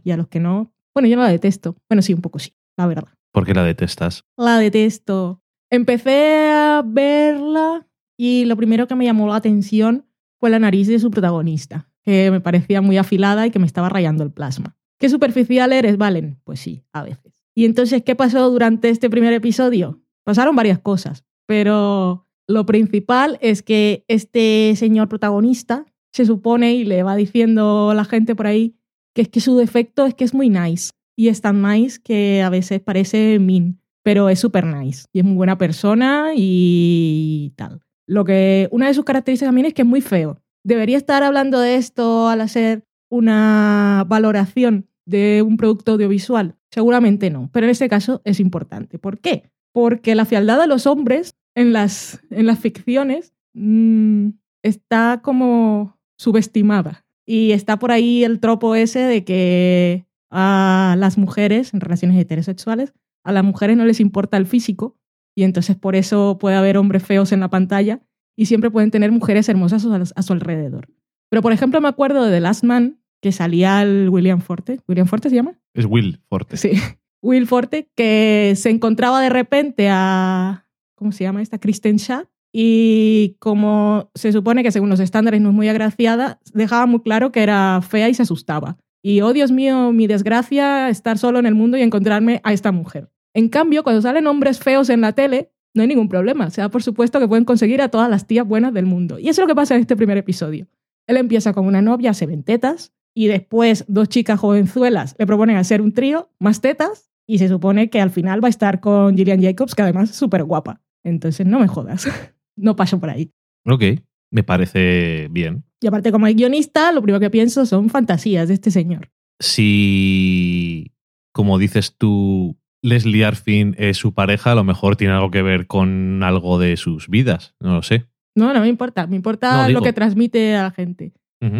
y 0.03 0.11
a 0.11 0.17
los 0.17 0.27
que 0.27 0.41
no, 0.41 0.73
bueno, 0.95 1.09
yo 1.09 1.15
no 1.15 1.23
la 1.23 1.31
detesto. 1.31 1.77
Bueno, 1.89 2.03
sí, 2.03 2.13
un 2.13 2.23
poco 2.23 2.41
sí, 2.41 2.55
la 2.77 2.89
verdad. 2.89 3.15
¿Por 3.33 3.47
qué 3.47 3.55
la 3.55 3.63
detestas? 3.63 4.25
La 4.37 4.59
detesto. 4.59 5.43
Empecé 5.71 6.51
a 6.51 6.83
verla 6.85 7.87
y 8.23 8.45
lo 8.45 8.55
primero 8.55 8.87
que 8.87 8.95
me 8.95 9.07
llamó 9.07 9.27
la 9.29 9.37
atención 9.37 10.05
fue 10.39 10.51
la 10.51 10.59
nariz 10.59 10.87
de 10.89 10.99
su 10.99 11.11
protagonista, 11.11 11.89
que 12.03 12.31
me 12.31 12.43
parecía 12.43 12.83
muy 12.83 12.99
afilada 12.99 13.47
y 13.47 13.51
que 13.51 13.59
me 13.59 13.65
estaba 13.65 13.89
rayando 13.89 14.23
el 14.23 14.31
plasma. 14.31 14.77
¿Qué 14.99 15.09
superficial 15.09 15.73
eres, 15.73 15.97
Valen? 15.97 16.39
Pues 16.45 16.61
sí, 16.61 16.85
a 16.93 17.03
veces. 17.03 17.43
Y 17.55 17.65
entonces, 17.65 18.03
¿qué 18.03 18.15
pasó 18.15 18.51
durante 18.51 18.91
este 18.91 19.09
primer 19.09 19.33
episodio? 19.33 20.03
Pasaron 20.23 20.55
varias 20.55 20.79
cosas, 20.79 21.25
pero 21.47 22.27
lo 22.47 22.67
principal 22.67 23.39
es 23.41 23.63
que 23.63 24.05
este 24.07 24.75
señor 24.77 25.09
protagonista 25.09 25.87
se 26.13 26.27
supone 26.27 26.75
y 26.75 26.85
le 26.85 27.03
va 27.03 27.17
diciendo 27.17 27.95
la 27.95 28.05
gente 28.05 28.37
por 28.37 28.47
ahí 28.47 28.77
que 29.15 29.23
es 29.23 29.29
que 29.31 29.41
su 29.41 29.57
defecto 29.57 30.05
es 30.05 30.15
que 30.15 30.25
es 30.25 30.35
muy 30.35 30.51
nice. 30.51 30.91
Y 31.17 31.29
es 31.29 31.41
tan 31.41 31.63
nice 31.63 31.99
que 32.05 32.43
a 32.43 32.51
veces 32.51 32.83
parece 32.83 33.39
mean, 33.39 33.81
pero 34.03 34.29
es 34.29 34.41
súper 34.41 34.67
nice. 34.67 35.07
Y 35.11 35.21
es 35.21 35.25
muy 35.25 35.37
buena 35.37 35.57
persona 35.57 36.33
y 36.37 37.55
tal. 37.57 37.81
Lo 38.11 38.25
que, 38.25 38.69
una 38.73 38.89
de 38.89 38.95
sus 38.95 39.05
características 39.05 39.47
también 39.47 39.69
es 39.69 39.75
que 39.75 39.83
es 39.83 39.89
muy 39.89 40.01
feo. 40.01 40.43
¿Debería 40.65 40.97
estar 40.97 41.23
hablando 41.23 41.61
de 41.61 41.77
esto 41.77 42.27
al 42.27 42.41
hacer 42.41 42.85
una 43.09 44.05
valoración 44.09 44.89
de 45.07 45.43
un 45.47 45.57
producto 45.57 45.93
audiovisual? 45.93 46.57
Seguramente 46.73 47.31
no, 47.31 47.49
pero 47.53 47.67
en 47.67 47.71
este 47.71 47.89
caso 47.89 48.21
es 48.25 48.41
importante. 48.41 48.99
¿Por 48.99 49.21
qué? 49.21 49.45
Porque 49.71 50.17
la 50.17 50.25
fealdad 50.25 50.59
de 50.59 50.67
los 50.67 50.89
hombres 50.89 51.37
en 51.55 51.73
las, 51.73 52.21
en 52.31 52.47
las 52.47 52.59
ficciones 52.59 53.33
mm, 53.53 54.31
está 54.65 55.21
como 55.23 55.97
subestimada. 56.17 57.05
Y 57.25 57.53
está 57.53 57.79
por 57.79 57.93
ahí 57.93 58.25
el 58.25 58.41
tropo 58.41 58.75
ese 58.75 58.99
de 58.99 59.23
que 59.23 60.05
a 60.31 60.97
las 60.99 61.17
mujeres, 61.17 61.73
en 61.75 61.81
relaciones 61.81 62.19
heterosexuales, 62.19 62.93
a 63.23 63.31
las 63.31 63.45
mujeres 63.45 63.77
no 63.77 63.85
les 63.85 64.01
importa 64.01 64.37
el 64.37 64.47
físico 64.47 64.97
y 65.41 65.43
entonces 65.43 65.75
por 65.75 65.97
eso 65.97 66.37
puede 66.39 66.57
haber 66.57 66.77
hombres 66.77 67.03
feos 67.03 67.33
en 67.33 67.41
la 67.41 67.49
pantalla 67.49 68.03
y 68.37 68.45
siempre 68.45 68.71
pueden 68.71 68.91
tener 68.91 69.11
mujeres 69.11 69.49
hermosas 69.49 69.87
a 70.15 70.23
su 70.23 70.33
alrededor. 70.35 70.91
Pero 71.31 71.41
por 71.41 71.55
ejemplo 71.55 71.81
me 71.81 71.89
acuerdo 71.89 72.27
de 72.27 72.31
The 72.31 72.41
Last 72.41 72.63
Man, 72.63 73.01
que 73.23 73.33
salía 73.33 73.81
el 73.81 74.11
William 74.11 74.43
Forte. 74.43 74.81
¿William 74.87 75.07
Forte 75.07 75.31
se 75.31 75.37
llama? 75.37 75.59
Es 75.73 75.87
Will 75.87 76.21
Forte. 76.29 76.59
Sí. 76.59 76.73
Will 77.23 77.47
Forte, 77.47 77.89
que 77.97 78.53
se 78.55 78.69
encontraba 78.69 79.23
de 79.23 79.31
repente 79.31 79.89
a, 79.91 80.67
¿cómo 80.95 81.11
se 81.11 81.25
llama 81.25 81.41
esta? 81.41 81.59
Kristen 81.59 81.97
Shaw. 81.97 82.25
Y 82.53 83.37
como 83.39 84.11
se 84.15 84.33
supone 84.33 84.63
que 84.63 84.73
según 84.73 84.91
los 84.91 85.01
estándares 85.01 85.41
no 85.41 85.49
es 85.49 85.55
muy 85.55 85.71
agraciada, 85.71 86.39
dejaba 86.53 86.85
muy 86.85 87.01
claro 87.01 87.33
que 87.33 87.43
era 87.43 87.81
fea 87.81 88.11
y 88.11 88.15
se 88.15 88.25
asustaba. 88.25 88.77
Y, 89.03 89.23
oh 89.23 89.33
Dios 89.33 89.53
mío, 89.53 89.91
mi 89.93 90.07
desgracia, 90.07 90.91
estar 90.91 91.17
solo 91.17 91.39
en 91.39 91.47
el 91.47 91.55
mundo 91.55 91.79
y 91.79 91.83
encontrarme 91.83 92.43
a 92.45 92.53
esta 92.53 92.73
mujer. 92.73 93.09
En 93.35 93.49
cambio, 93.49 93.83
cuando 93.83 94.03
salen 94.03 94.27
hombres 94.27 94.59
feos 94.59 94.91
en 94.91 95.01
la 95.01 95.13
tele, 95.13 95.53
no 95.75 95.83
hay 95.83 95.89
ningún 95.89 96.09
problema. 96.09 96.47
O 96.47 96.51
sea, 96.51 96.69
por 96.69 96.83
supuesto 96.83 97.21
que 97.21 97.29
pueden 97.29 97.45
conseguir 97.45 97.83
a 97.83 97.89
todas 97.89 98.11
las 98.11 98.27
tías 98.27 98.47
buenas 98.47 98.75
del 98.75 98.87
mundo. 98.87 99.19
Y 99.19 99.29
eso 99.29 99.43
es 99.43 99.45
lo 99.45 99.47
que 99.47 99.55
pasa 99.55 99.75
en 99.75 99.83
este 99.83 99.97
primer 99.97 100.19
episodio. 100.19 100.67
Él 101.07 101.17
empieza 101.17 101.53
con 101.53 101.67
una 101.67 101.83
novia, 101.83 102.15
se 102.15 102.27
ven 102.27 102.43
tetas, 102.43 102.93
y 103.15 103.27
después 103.27 103.85
dos 103.89 104.09
chicas 104.09 104.39
jovenzuelas 104.39 105.17
le 105.19 105.27
proponen 105.27 105.57
hacer 105.57 105.81
un 105.81 105.93
trío, 105.93 106.31
más 106.39 106.61
tetas, 106.61 107.11
y 107.27 107.39
se 107.39 107.49
supone 107.49 107.91
que 107.91 108.01
al 108.01 108.11
final 108.11 108.43
va 108.43 108.49
a 108.49 108.51
estar 108.51 108.81
con 108.81 109.17
Gillian 109.17 109.43
Jacobs, 109.43 109.75
que 109.75 109.83
además 109.83 110.11
es 110.11 110.17
súper 110.17 110.45
guapa. 110.45 110.81
Entonces, 111.05 111.47
no 111.47 111.61
me 111.61 111.69
jodas. 111.69 112.09
no 112.57 112.77
paso 112.77 112.99
por 112.99 113.11
ahí. 113.11 113.33
Ok, 113.67 113.85
me 114.31 114.43
parece 114.43 115.29
bien. 115.31 115.65
Y 115.81 115.87
aparte, 115.87 116.13
como 116.13 116.27
guionista, 116.27 116.93
lo 116.93 117.03
primero 117.03 117.21
que 117.21 117.31
pienso 117.31 117.67
son 117.67 117.89
fantasías 117.89 118.49
de 118.49 118.55
este 118.55 118.71
señor. 118.71 119.11
Si, 119.39 120.93
como 121.33 121.59
dices 121.59 121.97
tú, 121.97 122.57
Leslie 122.83 123.25
Arfin 123.25 123.75
es 123.79 123.97
su 123.97 124.15
pareja, 124.15 124.53
a 124.53 124.55
lo 124.55 124.65
mejor 124.65 124.97
tiene 124.97 125.15
algo 125.15 125.31
que 125.31 125.43
ver 125.43 125.67
con 125.67 126.23
algo 126.23 126.59
de 126.59 126.77
sus 126.77 127.09
vidas, 127.09 127.55
no 127.61 127.75
lo 127.75 127.83
sé. 127.83 128.07
No, 128.35 128.55
no 128.55 128.61
me 128.61 128.69
importa, 128.69 129.07
me 129.07 129.17
importa 129.17 129.69
lo 129.69 129.83
que 129.83 129.93
transmite 129.93 130.57
a 130.57 130.65
la 130.65 130.71
gente. 130.71 131.13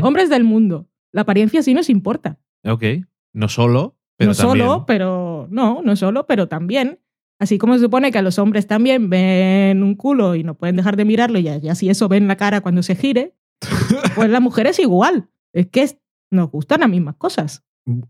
Hombres 0.03 0.29
del 0.29 0.45
mundo, 0.45 0.89
la 1.13 1.23
apariencia 1.23 1.63
sí 1.63 1.75
nos 1.75 1.89
importa. 1.89 2.39
Ok, 2.65 2.85
no 3.33 3.49
solo, 3.49 3.97
pero 4.17 4.31
no 4.31 4.35
solo, 4.35 4.85
pero 4.87 5.49
no, 5.51 5.83
no 5.83 5.97
solo, 5.97 6.27
pero 6.27 6.49
también. 6.49 7.01
Así 7.39 7.57
como 7.57 7.73
se 7.75 7.81
supone 7.81 8.13
que 8.13 8.19
a 8.19 8.23
los 8.23 8.39
hombres 8.39 8.67
también 8.67 9.09
ven 9.09 9.83
un 9.83 9.95
culo 9.95 10.35
y 10.35 10.45
no 10.45 10.55
pueden 10.55 10.77
dejar 10.77 10.97
de 10.97 11.07
mirarlo 11.07 11.39
y 11.39 11.49
así 11.49 11.89
eso 11.89 12.07
ven 12.07 12.29
la 12.29 12.37
cara 12.37 12.61
cuando 12.61 12.83
se 12.83 12.95
gire, 12.95 13.35
pues 14.15 14.29
la 14.29 14.41
mujer 14.41 14.67
es 14.67 14.79
igual. 14.79 15.31
Es 15.55 15.69
que 15.69 15.99
nos 16.31 16.51
gustan 16.51 16.81
las 16.81 16.91
mismas 16.91 17.17
cosas. 17.17 17.65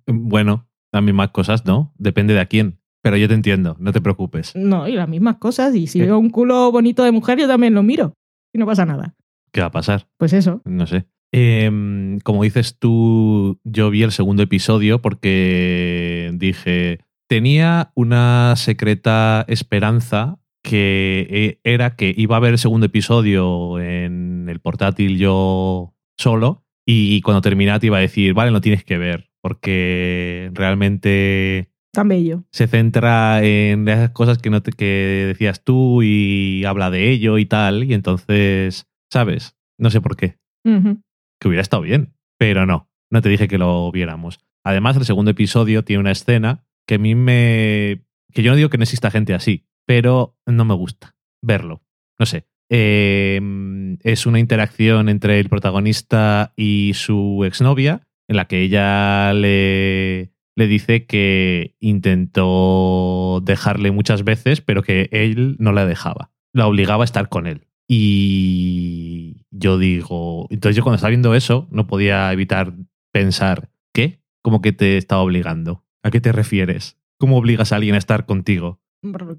Bueno, 0.06 0.68
las 0.92 1.02
mismas 1.02 1.30
cosas, 1.30 1.64
¿no? 1.64 1.94
Depende 1.96 2.34
de 2.34 2.40
a 2.40 2.46
quién. 2.46 2.79
Pero 3.02 3.16
yo 3.16 3.28
te 3.28 3.34
entiendo, 3.34 3.76
no 3.78 3.92
te 3.92 4.00
preocupes. 4.00 4.54
No, 4.54 4.86
y 4.86 4.92
las 4.92 5.08
mismas 5.08 5.36
cosas. 5.36 5.74
Y 5.74 5.86
si 5.86 6.00
veo 6.00 6.18
un 6.18 6.30
culo 6.30 6.70
bonito 6.70 7.02
de 7.02 7.12
mujer, 7.12 7.38
yo 7.38 7.48
también 7.48 7.74
lo 7.74 7.82
miro. 7.82 8.14
Y 8.52 8.58
no 8.58 8.66
pasa 8.66 8.84
nada. 8.84 9.14
¿Qué 9.52 9.60
va 9.60 9.68
a 9.68 9.72
pasar? 9.72 10.08
Pues 10.18 10.32
eso. 10.32 10.60
No 10.64 10.86
sé. 10.86 11.06
Em, 11.32 12.18
como 12.20 12.42
dices 12.42 12.78
tú, 12.78 13.60
yo 13.64 13.90
vi 13.90 14.02
el 14.02 14.12
segundo 14.12 14.42
episodio 14.42 15.00
porque 15.00 16.30
dije, 16.34 17.00
tenía 17.28 17.92
una 17.94 18.54
secreta 18.56 19.44
esperanza 19.48 20.38
que 20.62 21.26
eh, 21.30 21.60
era 21.64 21.96
que 21.96 22.12
iba 22.16 22.36
a 22.36 22.38
haber 22.38 22.52
el 22.52 22.58
segundo 22.58 22.86
episodio 22.86 23.78
en 23.78 24.48
el 24.48 24.60
portátil 24.60 25.16
yo 25.18 25.94
solo 26.18 26.64
y 26.84 27.20
cuando 27.22 27.40
terminara 27.40 27.78
te 27.78 27.86
iba 27.86 27.98
a 27.98 28.00
decir, 28.00 28.34
vale, 28.34 28.50
lo 28.50 28.60
tienes 28.60 28.84
que 28.84 28.98
ver, 28.98 29.30
porque 29.40 30.50
realmente... 30.54 31.69
Tan 31.92 32.08
bello. 32.08 32.44
Se 32.52 32.68
centra 32.68 33.42
en 33.42 33.88
esas 33.88 34.10
cosas 34.10 34.38
que, 34.38 34.50
no 34.50 34.62
te, 34.62 34.72
que 34.72 35.24
decías 35.28 35.64
tú 35.64 36.02
y 36.02 36.64
habla 36.64 36.90
de 36.90 37.10
ello 37.10 37.38
y 37.38 37.46
tal, 37.46 37.84
y 37.84 37.94
entonces, 37.94 38.86
¿sabes? 39.12 39.56
No 39.78 39.90
sé 39.90 40.00
por 40.00 40.16
qué. 40.16 40.38
Que 40.62 41.48
hubiera 41.48 41.62
estado 41.62 41.82
bien, 41.82 42.14
pero 42.38 42.66
no, 42.66 42.90
no 43.10 43.22
te 43.22 43.28
dije 43.28 43.48
que 43.48 43.58
lo 43.58 43.90
viéramos. 43.90 44.38
Además, 44.64 44.96
el 44.96 45.04
segundo 45.04 45.30
episodio 45.30 45.84
tiene 45.84 46.00
una 46.00 46.12
escena 46.12 46.64
que 46.86 46.96
a 46.96 46.98
mí 46.98 47.14
me... 47.14 48.04
que 48.32 48.42
yo 48.42 48.50
no 48.50 48.56
digo 48.56 48.68
que 48.68 48.78
no 48.78 48.84
exista 48.84 49.10
gente 49.10 49.34
así, 49.34 49.66
pero 49.86 50.36
no 50.46 50.64
me 50.64 50.74
gusta 50.74 51.16
verlo. 51.42 51.82
No 52.18 52.26
sé. 52.26 52.46
Em, 52.68 53.98
es 54.04 54.26
una 54.26 54.38
interacción 54.38 55.08
entre 55.08 55.40
el 55.40 55.48
protagonista 55.48 56.52
y 56.56 56.92
su 56.94 57.42
exnovia, 57.44 58.06
en 58.28 58.36
la 58.36 58.46
que 58.46 58.60
ella 58.60 59.32
le, 59.32 60.32
le 60.56 60.66
dice 60.66 61.06
que 61.06 61.76
intentó 61.80 63.40
dejarle 63.44 63.90
muchas 63.90 64.24
veces, 64.24 64.60
pero 64.60 64.82
que 64.82 65.08
él 65.12 65.56
no 65.58 65.72
la 65.72 65.86
dejaba. 65.86 66.30
La 66.52 66.66
obligaba 66.66 67.04
a 67.04 67.06
estar 67.06 67.28
con 67.28 67.46
él. 67.46 67.66
Y 67.88 69.46
yo 69.50 69.78
digo, 69.78 70.46
entonces 70.50 70.76
yo 70.76 70.82
cuando 70.82 70.96
estaba 70.96 71.10
viendo 71.10 71.34
eso 71.34 71.66
no 71.70 71.86
podía 71.86 72.32
evitar 72.32 72.74
pensar, 73.12 73.70
¿qué? 73.92 74.22
¿Cómo 74.42 74.60
que 74.60 74.72
te 74.72 74.96
estaba 74.96 75.22
obligando? 75.22 75.84
¿A 76.02 76.10
qué 76.10 76.20
te 76.20 76.32
refieres? 76.32 76.98
¿Cómo 77.18 77.36
obligas 77.36 77.72
a 77.72 77.76
alguien 77.76 77.94
a 77.94 77.98
estar 77.98 78.26
contigo? 78.26 78.80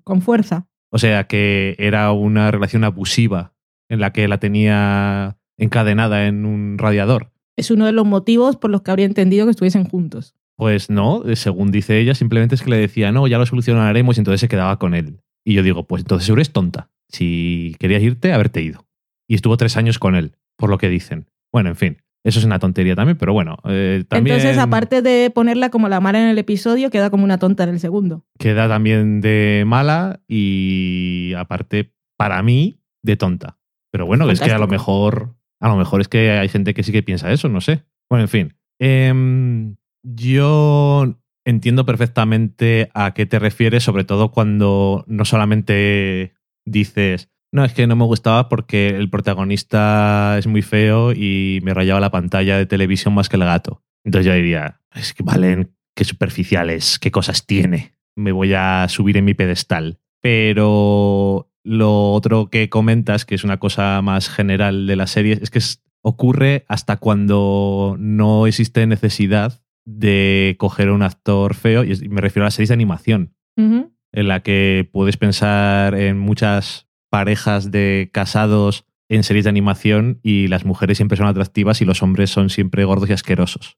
Con 0.04 0.21
fuerza. 0.21 0.67
O 0.91 0.97
sea, 0.97 1.28
que 1.28 1.76
era 1.80 2.12
una 2.12 2.52
relación 2.52 2.84
abusiva 2.84 3.54
en 3.89 4.00
la 4.00 4.12
que 4.12 4.28
la 4.28 4.39
tenía 4.39 5.38
encadenada 5.58 6.28
en 6.28 6.45
un 6.45 6.78
radiador. 6.78 7.32
Es 7.56 7.71
uno 7.71 7.86
de 7.86 7.91
los 7.91 8.06
motivos 8.06 8.58
por 8.58 8.69
los 8.69 8.82
que 8.82 8.91
habría 8.91 9.06
entendido 9.06 9.45
que 9.45 9.52
estuviesen 9.52 9.86
juntos. 9.86 10.36
Pues 10.62 10.91
no, 10.91 11.24
según 11.34 11.71
dice 11.71 11.97
ella, 11.97 12.13
simplemente 12.13 12.54
es 12.54 12.62
que 12.62 12.69
le 12.69 12.78
decía, 12.78 13.12
no, 13.12 13.26
ya 13.26 13.39
lo 13.39 13.47
solucionaremos 13.47 14.15
y 14.15 14.19
entonces 14.19 14.41
se 14.41 14.47
quedaba 14.47 14.78
con 14.78 14.93
él. 14.93 15.17
Y 15.43 15.56
yo 15.56 15.63
digo, 15.63 15.88
pues 15.88 16.04
entonces 16.04 16.30
eres 16.30 16.54
tonta. 16.54 16.91
Si 17.08 17.76
querías 17.80 18.04
irte, 18.04 18.32
haberte 18.32 18.62
ido. 18.62 18.86
Y 19.28 19.34
estuvo 19.34 19.58
tres 19.58 19.76
años 19.76 19.97
con 19.97 20.13
él, 20.13 20.34
por 20.58 20.69
lo 20.69 20.78
que 20.78 20.88
dicen. 20.88 21.26
Bueno, 21.52 21.69
en 21.69 21.76
fin. 21.78 21.97
Eso 22.24 22.38
es 22.38 22.45
una 22.45 22.60
tontería 22.60 22.95
también, 22.95 23.17
pero 23.17 23.34
bueno. 23.34 23.58
Eh, 23.65 24.04
también 24.08 24.36
Entonces, 24.36 24.62
aparte 24.62 25.02
de 25.02 25.32
ponerla 25.32 25.71
como 25.71 25.89
la 25.89 26.00
mala 26.00 26.21
en 26.21 26.28
el 26.28 26.38
episodio, 26.38 26.91
queda 26.91 27.10
como 27.10 27.24
una 27.24 27.39
tonta 27.39 27.63
en 27.63 27.69
el 27.69 27.80
segundo. 27.80 28.24
Queda 28.38 28.67
también 28.67 29.19
de 29.19 29.63
mala 29.65 30.19
y 30.28 31.34
aparte, 31.38 31.95
para 32.17 32.43
mí, 32.43 32.84
de 33.02 33.17
tonta. 33.17 33.58
Pero 33.91 34.06
bueno, 34.06 34.30
es 34.30 34.39
que 34.39 34.52
a 34.52 34.60
lo 34.60 34.67
mejor. 34.67 35.34
A 35.60 35.69
lo 35.69 35.76
mejor 35.76 36.02
es 36.02 36.08
que 36.08 36.30
hay 36.30 36.50
gente 36.50 36.76
que 36.76 36.84
sí 36.84 36.91
que 36.91 37.02
piensa 37.02 37.32
eso, 37.32 37.50
no 37.50 37.62
sé. 37.62 37.84
Bueno, 38.08 38.26
en 38.26 38.30
fin. 38.30 38.54
Em, 38.80 39.76
yo 40.04 41.18
entiendo 41.46 41.86
perfectamente 41.86 42.90
a 42.94 43.14
qué 43.14 43.26
te 43.26 43.40
refieres, 43.40 43.84
sobre 43.84 44.04
todo 44.04 44.32
cuando 44.32 45.04
no 45.08 45.26
solamente 45.26 46.34
dices, 46.66 47.30
no, 47.52 47.66
es 47.66 47.74
que 47.74 47.88
no 47.88 47.96
me 47.96 48.06
gustaba 48.06 48.48
porque 48.48 48.90
el 48.90 49.10
protagonista 49.10 50.38
es 50.38 50.48
muy 50.48 50.62
feo 50.62 51.12
y 51.12 51.60
me 51.64 51.74
rayaba 51.74 52.00
la 52.00 52.12
pantalla 52.12 52.58
de 52.58 52.66
televisión 52.66 53.14
más 53.14 53.28
que 53.28 53.36
el 53.36 53.44
gato. 53.44 53.84
Entonces 54.04 54.28
yo 54.28 54.34
diría, 54.34 54.80
es 54.94 55.14
que 55.14 55.24
valen, 55.24 55.76
qué 55.96 56.06
superficiales, 56.06 56.98
qué 57.00 57.12
cosas 57.12 57.46
tiene. 57.46 57.96
Me 58.16 58.32
voy 58.32 58.54
a 58.54 58.88
subir 58.88 59.18
en 59.18 59.26
mi 59.26 59.34
pedestal. 59.34 60.00
Pero 60.22 61.50
lo 61.64 62.14
otro 62.14 62.50
que 62.50 62.70
comentas, 62.70 63.26
que 63.26 63.36
es 63.36 63.44
una 63.44 63.58
cosa 63.58 64.02
más 64.02 64.30
general 64.30 64.88
de 64.88 64.96
la 64.96 65.08
serie, 65.08 65.40
es 65.42 65.50
que 65.50 65.60
ocurre 66.02 66.66
hasta 66.68 66.98
cuando 66.98 67.96
no 68.00 68.48
existe 68.48 68.86
necesidad 68.88 69.62
de 69.86 70.56
coger 70.60 70.89
un 70.89 71.04
actor 71.04 71.56
feo, 71.56 71.84
y 71.84 72.10
me 72.10 72.22
refiero 72.22 72.44
a 72.44 72.48
las 72.48 72.54
series 72.54 72.70
de 72.70 72.76
animación, 72.76 73.36
en 73.58 74.28
la 74.28 74.41
que 74.41 74.89
puedes 74.91 75.17
pensar 75.17 75.96
en 75.96 76.17
muchas 76.17 76.88
parejas 77.10 77.72
de 77.72 78.10
casados 78.12 78.86
en 79.10 79.24
series 79.24 79.44
de 79.44 79.50
animación 79.50 80.20
y 80.24 80.48
las 80.48 80.65
mujeres 80.65 80.98
siempre 80.98 81.17
son 81.17 81.28
atractivas 81.28 81.82
y 81.82 81.86
los 81.86 82.02
hombres 82.02 82.30
son 82.30 82.50
siempre 82.50 82.86
gordos 82.86 83.10
y 83.10 83.13
asquerosos. 83.13 83.78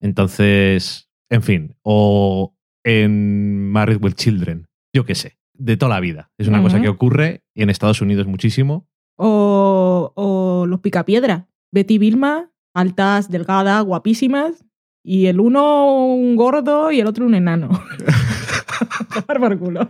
Entonces, 0.00 1.10
en 1.28 1.42
fin, 1.42 1.76
o 1.82 2.56
en 2.84 3.70
Married 3.70 4.02
with 4.02 4.14
Children, 4.14 4.68
yo 4.94 5.04
qué 5.04 5.14
sé, 5.14 5.38
de 5.54 5.76
toda 5.76 5.90
la 5.90 6.00
vida. 6.00 6.30
Es 6.38 6.48
una 6.48 6.62
cosa 6.62 6.80
que 6.80 6.88
ocurre 6.88 7.42
y 7.54 7.62
en 7.62 7.70
Estados 7.70 8.00
Unidos 8.00 8.26
muchísimo. 8.26 8.88
O, 9.16 10.12
o 10.14 10.66
los 10.66 10.80
picapiedra. 10.80 11.48
Betty 11.72 11.98
Vilma, 11.98 12.50
altas, 12.72 13.28
delgadas, 13.28 13.84
guapísimas, 13.84 14.64
y 15.02 15.26
el 15.26 15.40
uno 15.40 16.06
un 16.14 16.36
gordo 16.36 16.92
y 16.92 17.00
el 17.00 17.06
otro 17.06 17.26
un 17.26 17.34
enano. 17.34 17.70
por 19.26 19.58
culo. 19.58 19.88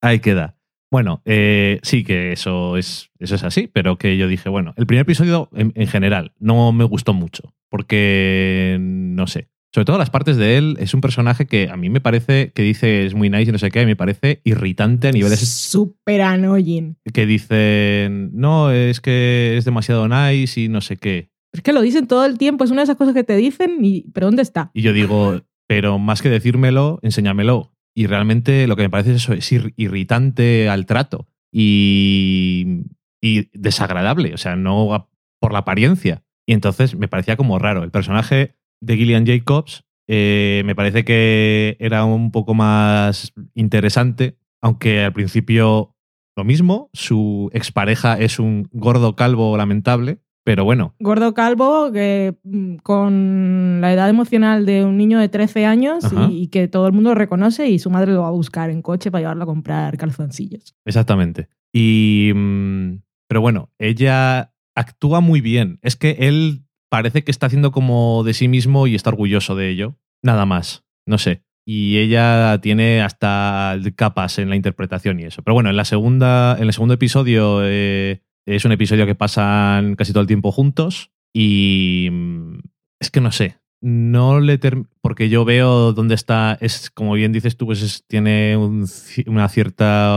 Ahí 0.00 0.20
queda. 0.20 0.56
Bueno, 0.90 1.22
eh, 1.24 1.80
sí 1.82 2.04
que 2.04 2.32
eso 2.32 2.76
es, 2.76 3.10
eso 3.18 3.34
es 3.34 3.42
así, 3.42 3.68
pero 3.72 3.98
que 3.98 4.16
yo 4.16 4.28
dije, 4.28 4.48
bueno, 4.48 4.74
el 4.76 4.86
primer 4.86 5.02
episodio 5.02 5.48
en, 5.52 5.72
general 5.88 6.32
no 6.38 6.70
me 6.70 6.84
gustó 6.84 7.12
mucho, 7.12 7.52
porque 7.68 8.76
no 8.80 9.26
sé. 9.26 9.48
Sobre 9.74 9.86
todo 9.86 9.98
las 9.98 10.10
partes 10.10 10.36
de 10.36 10.56
él, 10.56 10.76
es 10.78 10.94
un 10.94 11.00
personaje 11.00 11.46
que 11.46 11.68
a 11.68 11.76
mí 11.76 11.90
me 11.90 12.00
parece 12.00 12.52
que 12.52 12.62
dice 12.62 13.06
es 13.06 13.14
muy 13.14 13.28
nice 13.28 13.48
y 13.48 13.52
no 13.52 13.58
sé 13.58 13.72
qué, 13.72 13.84
me 13.86 13.96
parece 13.96 14.40
irritante 14.44 15.08
a 15.08 15.10
niveles. 15.10 15.40
Súper 15.40 16.22
annoying. 16.22 16.96
Que 17.12 17.26
dicen, 17.26 18.30
no, 18.32 18.70
es 18.70 19.00
que 19.00 19.56
es 19.56 19.64
demasiado 19.64 20.06
nice 20.06 20.60
y 20.60 20.68
no 20.68 20.80
sé 20.80 20.96
qué. 20.96 21.33
Es 21.54 21.62
que 21.62 21.72
lo 21.72 21.82
dicen 21.82 22.08
todo 22.08 22.26
el 22.26 22.36
tiempo, 22.36 22.64
es 22.64 22.72
una 22.72 22.80
de 22.80 22.84
esas 22.84 22.96
cosas 22.96 23.14
que 23.14 23.22
te 23.22 23.36
dicen, 23.36 23.78
y, 23.80 24.10
pero 24.12 24.26
¿dónde 24.26 24.42
está? 24.42 24.72
Y 24.74 24.82
yo 24.82 24.92
digo, 24.92 25.40
pero 25.68 26.00
más 26.00 26.20
que 26.20 26.28
decírmelo, 26.28 26.98
enséñamelo. 27.02 27.72
Y 27.94 28.06
realmente 28.06 28.66
lo 28.66 28.74
que 28.74 28.82
me 28.82 28.90
parece 28.90 29.12
es 29.12 29.16
eso, 29.22 29.32
es 29.34 29.52
irritante 29.76 30.68
al 30.68 30.84
trato 30.84 31.28
y, 31.52 32.86
y 33.22 33.50
desagradable, 33.56 34.34
o 34.34 34.36
sea, 34.36 34.56
no 34.56 35.08
por 35.38 35.52
la 35.52 35.60
apariencia. 35.60 36.24
Y 36.44 36.54
entonces 36.54 36.96
me 36.96 37.06
parecía 37.06 37.36
como 37.36 37.60
raro. 37.60 37.84
El 37.84 37.92
personaje 37.92 38.56
de 38.80 38.96
Gillian 38.96 39.24
Jacobs 39.24 39.84
eh, 40.08 40.62
me 40.66 40.74
parece 40.74 41.04
que 41.04 41.76
era 41.78 42.04
un 42.04 42.32
poco 42.32 42.54
más 42.54 43.32
interesante, 43.54 44.38
aunque 44.60 45.04
al 45.04 45.12
principio 45.12 45.94
lo 46.36 46.42
mismo, 46.42 46.90
su 46.92 47.48
expareja 47.52 48.18
es 48.18 48.40
un 48.40 48.68
gordo 48.72 49.14
calvo 49.14 49.56
lamentable 49.56 50.18
pero 50.44 50.64
bueno. 50.64 50.94
Gordo 51.00 51.32
calvo, 51.32 51.90
que 51.90 52.36
mm, 52.44 52.76
con 52.76 53.80
la 53.80 53.92
edad 53.92 54.10
emocional 54.10 54.66
de 54.66 54.84
un 54.84 54.98
niño 54.98 55.18
de 55.18 55.30
13 55.30 55.64
años 55.64 56.04
y, 56.30 56.48
que 56.48 56.68
todo 56.68 56.86
el 56.86 56.92
mundo 56.92 57.14
reconoce 57.14 57.68
y 57.68 57.78
su 57.78 57.90
madre 57.90 58.12
lo 58.12 58.22
va 58.22 58.28
a 58.28 58.32
buscar 58.32 58.68
en 58.68 58.82
coche 58.82 59.10
para 59.10 59.22
llevarlo 59.22 59.44
a 59.44 59.46
comprar 59.46 59.96
calzoncillos. 59.96 60.76
Exactamente. 60.84 61.48
Y. 61.72 62.30
Mm, 62.34 63.00
pero 63.26 63.40
bueno, 63.40 63.72
ella 63.78 64.52
actúa 64.76 65.20
muy 65.20 65.40
bien. 65.40 65.78
Es 65.82 65.96
que 65.96 66.16
él 66.20 66.66
parece 66.90 67.24
que 67.24 67.30
está 67.30 67.46
haciendo 67.46 67.72
como 67.72 68.22
de 68.22 68.34
sí 68.34 68.46
mismo 68.46 68.86
y 68.86 68.94
está 68.94 69.10
orgulloso 69.10 69.56
de 69.56 69.70
ello. 69.70 69.96
Nada 70.22 70.44
más. 70.44 70.84
No 71.06 71.16
sé. 71.16 71.42
Y 71.66 71.96
ella 71.96 72.60
tiene 72.60 73.00
hasta 73.00 73.78
capas 73.96 74.38
en 74.38 74.50
la 74.50 74.56
interpretación 74.56 75.18
y 75.18 75.24
eso. 75.24 75.42
Pero 75.42 75.54
bueno, 75.54 75.70
en 75.70 75.76
la 75.76 75.86
segunda, 75.86 76.56
en 76.58 76.64
el 76.64 76.72
segundo 76.74 76.94
episodio. 76.94 77.60
Eh, 77.64 78.20
es 78.46 78.64
un 78.64 78.72
episodio 78.72 79.06
que 79.06 79.14
pasan 79.14 79.96
casi 79.96 80.12
todo 80.12 80.20
el 80.20 80.26
tiempo 80.26 80.52
juntos 80.52 81.10
y 81.34 82.08
mm, 82.10 82.58
es 83.00 83.10
que 83.10 83.20
no 83.20 83.32
sé, 83.32 83.58
no 83.82 84.40
le 84.40 84.58
porque 85.00 85.28
yo 85.28 85.44
veo 85.44 85.92
dónde 85.92 86.14
está, 86.14 86.56
es 86.60 86.90
como 86.90 87.14
bien 87.14 87.32
dices 87.32 87.56
tú, 87.56 87.66
pues 87.66 88.04
tiene 88.06 88.56
una 88.56 89.48
cierta 89.48 90.16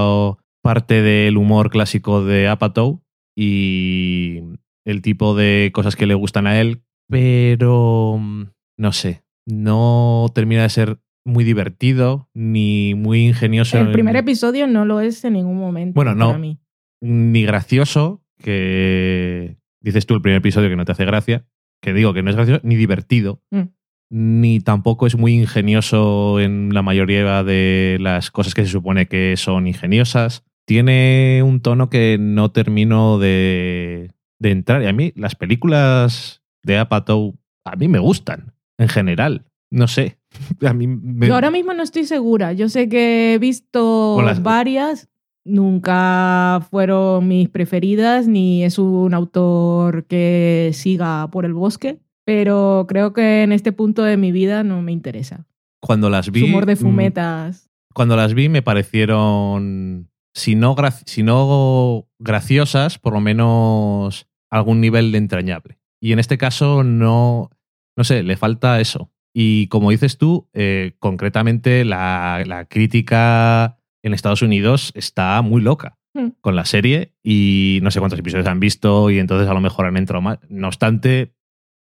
parte 0.61 1.01
del 1.01 1.37
humor 1.37 1.69
clásico 1.69 2.23
de 2.23 2.47
Apatow 2.47 3.01
y 3.35 4.41
el 4.85 5.01
tipo 5.01 5.35
de 5.35 5.71
cosas 5.73 5.95
que 5.95 6.05
le 6.05 6.13
gustan 6.13 6.47
a 6.47 6.59
él, 6.59 6.81
pero 7.09 8.17
mm, 8.19 8.43
no 8.77 8.91
sé, 8.91 9.23
no 9.45 10.27
termina 10.33 10.63
de 10.63 10.69
ser 10.69 10.99
muy 11.25 11.43
divertido 11.43 12.29
ni 12.33 12.93
muy 12.95 13.25
ingenioso. 13.25 13.77
El 13.77 13.91
primer 13.91 14.15
episodio 14.15 14.65
no 14.67 14.85
lo 14.85 15.01
es 15.01 15.25
en 15.25 15.33
ningún 15.33 15.57
momento. 15.57 15.95
Bueno, 15.95 16.15
no. 16.15 16.27
Para 16.27 16.39
mí 16.39 16.59
ni 17.01 17.43
gracioso, 17.43 18.23
que 18.41 19.57
dices 19.81 20.05
tú 20.05 20.15
el 20.15 20.21
primer 20.21 20.39
episodio 20.39 20.69
que 20.69 20.75
no 20.75 20.85
te 20.85 20.91
hace 20.91 21.05
gracia, 21.05 21.45
que 21.81 21.93
digo 21.93 22.13
que 22.13 22.23
no 22.23 22.29
es 22.29 22.35
gracioso, 22.35 22.61
ni 22.63 22.75
divertido, 22.75 23.41
mm. 23.51 23.61
ni 24.09 24.59
tampoco 24.59 25.07
es 25.07 25.15
muy 25.15 25.33
ingenioso 25.33 26.39
en 26.39 26.73
la 26.73 26.81
mayoría 26.81 27.43
de 27.43 27.97
las 27.99 28.31
cosas 28.31 28.53
que 28.53 28.65
se 28.65 28.71
supone 28.71 29.07
que 29.07 29.35
son 29.37 29.67
ingeniosas. 29.67 30.43
Tiene 30.65 31.41
un 31.43 31.61
tono 31.61 31.89
que 31.89 32.17
no 32.19 32.51
termino 32.51 33.19
de, 33.19 34.11
de 34.39 34.51
entrar. 34.51 34.83
Y 34.83 34.87
a 34.87 34.93
mí 34.93 35.13
las 35.15 35.35
películas 35.35 36.41
de 36.63 36.77
Apatow 36.77 37.37
a 37.63 37.75
mí 37.75 37.87
me 37.87 37.99
gustan, 37.99 38.53
en 38.77 38.87
general. 38.87 39.45
No 39.69 39.87
sé. 39.87 40.17
A 40.65 40.73
mí 40.73 40.87
Yo 41.27 41.33
ahora 41.33 41.51
mismo 41.51 41.73
no 41.73 41.83
estoy 41.83 42.05
segura. 42.05 42.53
Yo 42.53 42.69
sé 42.69 42.87
que 42.87 43.33
he 43.33 43.39
visto 43.39 44.21
varias 44.41 45.09
nunca 45.47 46.65
fueron 46.69 47.27
mis 47.27 47.49
preferidas, 47.49 48.27
ni 48.27 48.63
es 48.63 48.77
un 48.77 49.13
autor 49.13 50.05
que 50.05 50.71
siga 50.73 51.29
por 51.31 51.45
el 51.45 51.53
bosque, 51.53 51.99
pero 52.25 52.85
creo 52.87 53.13
que 53.13 53.43
en 53.43 53.51
este 53.51 53.71
punto 53.71 54.03
de 54.03 54.17
mi 54.17 54.31
vida 54.31 54.63
no 54.63 54.81
me 54.81 54.91
interesa. 54.91 55.47
Cuando 55.79 56.09
las 56.09 56.31
vi... 56.31 56.43
humor 56.43 56.65
de 56.65 56.75
mm, 56.75 56.79
fumetas. 56.79 57.69
Cuando 57.93 58.15
las 58.15 58.33
vi 58.33 58.49
me 58.49 58.61
parecieron, 58.61 60.09
si 60.33 60.55
no, 60.55 60.75
si 61.05 61.23
no 61.23 62.07
graciosas, 62.19 62.99
por 62.99 63.13
lo 63.13 63.21
menos 63.21 64.27
algún 64.49 64.81
nivel 64.81 65.11
de 65.11 65.17
entrañable. 65.17 65.79
Y 66.01 66.11
en 66.11 66.19
este 66.19 66.37
caso 66.37 66.83
no, 66.83 67.49
no 67.95 68.03
sé, 68.03 68.23
le 68.23 68.37
falta 68.37 68.79
eso. 68.79 69.11
Y 69.33 69.67
como 69.67 69.91
dices 69.91 70.17
tú, 70.17 70.49
eh, 70.53 70.95
concretamente 70.99 71.85
la, 71.85 72.43
la 72.45 72.65
crítica 72.65 73.76
en 74.07 74.13
Estados 74.13 74.41
Unidos 74.41 74.91
está 74.95 75.41
muy 75.41 75.61
loca 75.61 75.97
hmm. 76.13 76.29
con 76.41 76.55
la 76.55 76.65
serie 76.65 77.13
y 77.23 77.79
no 77.83 77.91
sé 77.91 77.99
cuántos 77.99 78.19
episodios 78.19 78.47
han 78.47 78.59
visto 78.59 79.11
y 79.11 79.19
entonces 79.19 79.47
a 79.47 79.53
lo 79.53 79.61
mejor 79.61 79.85
han 79.85 79.97
entrado 79.97 80.21
más. 80.21 80.39
No 80.49 80.67
obstante... 80.67 81.33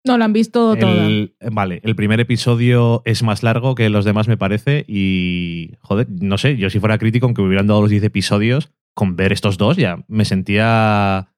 No, 0.05 0.19
la 0.19 0.25
han 0.25 0.33
visto 0.33 0.75
toda. 0.75 1.09
Vale, 1.53 1.81
el 1.85 1.95
primer 1.95 2.19
episodio 2.19 3.03
es 3.05 3.23
más 3.23 3.45
largo 3.45 3.77
que 3.77 3.89
los 3.89 4.05
demás 4.05 4.27
me 4.27 4.37
parece 4.37 4.85
y, 4.89 5.77
joder, 5.81 6.09
no 6.11 6.39
sé, 6.39 6.57
yo 6.57 6.71
si 6.71 6.81
fuera 6.81 6.99
crítico, 6.99 7.27
aunque 7.27 7.41
me 7.41 7.47
hubieran 7.47 7.69
dado 7.69 7.83
los 7.83 7.91
10 7.91 8.03
episodios, 8.03 8.73
con 8.95 9.15
ver 9.15 9.33
estos 9.33 9.59
dos 9.59 9.77
ya 9.77 10.05
me 10.09 10.25
sentía 10.25 11.29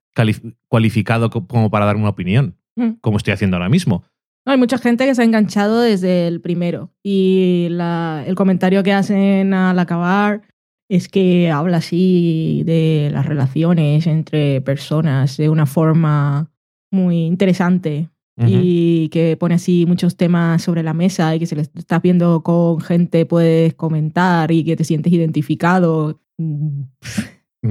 cualificado 0.68 1.28
como 1.30 1.70
para 1.70 1.86
dar 1.86 1.96
una 1.96 2.08
opinión, 2.08 2.56
hmm. 2.76 2.92
como 3.00 3.16
estoy 3.18 3.34
haciendo 3.34 3.56
ahora 3.56 3.68
mismo. 3.68 4.04
hay 4.46 4.56
mucha 4.56 4.78
gente 4.78 5.04
que 5.04 5.14
se 5.14 5.22
ha 5.22 5.24
enganchado 5.24 5.80
desde 5.80 6.26
el 6.26 6.40
primero 6.40 6.90
y 7.02 7.68
el 7.70 8.34
comentario 8.34 8.82
que 8.82 8.92
hacen 8.92 9.52
al 9.52 9.78
acabar 9.78 10.42
es 10.88 11.08
que 11.08 11.50
habla 11.50 11.78
así 11.78 12.62
de 12.64 13.10
las 13.12 13.26
relaciones 13.26 14.06
entre 14.06 14.60
personas 14.60 15.36
de 15.36 15.48
una 15.48 15.66
forma 15.66 16.50
muy 16.90 17.24
interesante 17.24 18.10
y 18.36 19.08
que 19.10 19.36
pone 19.36 19.54
así 19.54 19.86
muchos 19.86 20.16
temas 20.16 20.60
sobre 20.62 20.82
la 20.82 20.92
mesa 20.92 21.34
y 21.34 21.38
que 21.38 21.46
si 21.46 21.54
le 21.54 21.62
estás 21.62 22.02
viendo 22.02 22.42
con 22.42 22.80
gente 22.80 23.26
puedes 23.26 23.74
comentar 23.74 24.50
y 24.50 24.64
que 24.64 24.76
te 24.76 24.82
sientes 24.82 25.12
identificado. 25.12 26.20
Mm, 26.38 26.82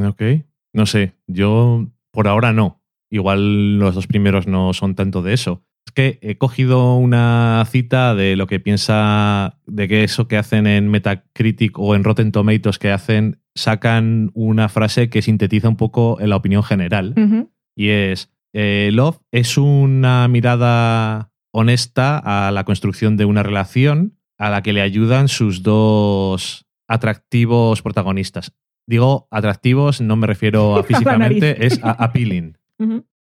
ok, 0.07 0.21
no 0.71 0.85
sé, 0.85 1.15
yo 1.27 1.87
por 2.11 2.27
ahora 2.27 2.53
no. 2.53 2.81
Igual 3.09 3.77
los 3.77 3.93
dos 3.93 4.07
primeros 4.07 4.47
no 4.47 4.73
son 4.73 4.95
tanto 4.95 5.21
de 5.21 5.33
eso. 5.33 5.63
Que 5.93 6.19
he 6.21 6.37
cogido 6.37 6.95
una 6.95 7.63
cita 7.69 8.15
de 8.15 8.35
lo 8.35 8.47
que 8.47 8.59
piensa 8.59 9.59
de 9.67 9.87
que 9.87 10.03
eso 10.03 10.27
que 10.27 10.37
hacen 10.37 10.67
en 10.67 10.89
Metacritic 10.89 11.77
o 11.77 11.95
en 11.95 12.03
Rotten 12.03 12.31
Tomatoes 12.31 12.79
que 12.79 12.91
hacen, 12.91 13.41
sacan 13.55 14.31
una 14.33 14.69
frase 14.69 15.09
que 15.09 15.21
sintetiza 15.21 15.69
un 15.69 15.77
poco 15.77 16.17
la 16.19 16.35
opinión 16.35 16.63
general. 16.63 17.13
Y 17.75 17.89
es, 17.89 18.31
eh, 18.53 18.89
Love 18.93 19.19
es 19.31 19.57
una 19.57 20.27
mirada 20.27 21.31
honesta 21.51 22.17
a 22.17 22.51
la 22.51 22.63
construcción 22.63 23.17
de 23.17 23.25
una 23.25 23.43
relación 23.43 24.17
a 24.37 24.49
la 24.49 24.61
que 24.63 24.73
le 24.73 24.81
ayudan 24.81 25.27
sus 25.27 25.63
dos 25.63 26.65
atractivos 26.87 27.81
protagonistas. 27.81 28.53
Digo 28.87 29.27
atractivos, 29.31 30.01
no 30.01 30.15
me 30.15 30.27
refiero 30.27 30.77
a 30.77 30.83
físicamente, 30.83 31.65
es 31.65 31.79
a 31.83 31.91
appealing. 31.91 32.57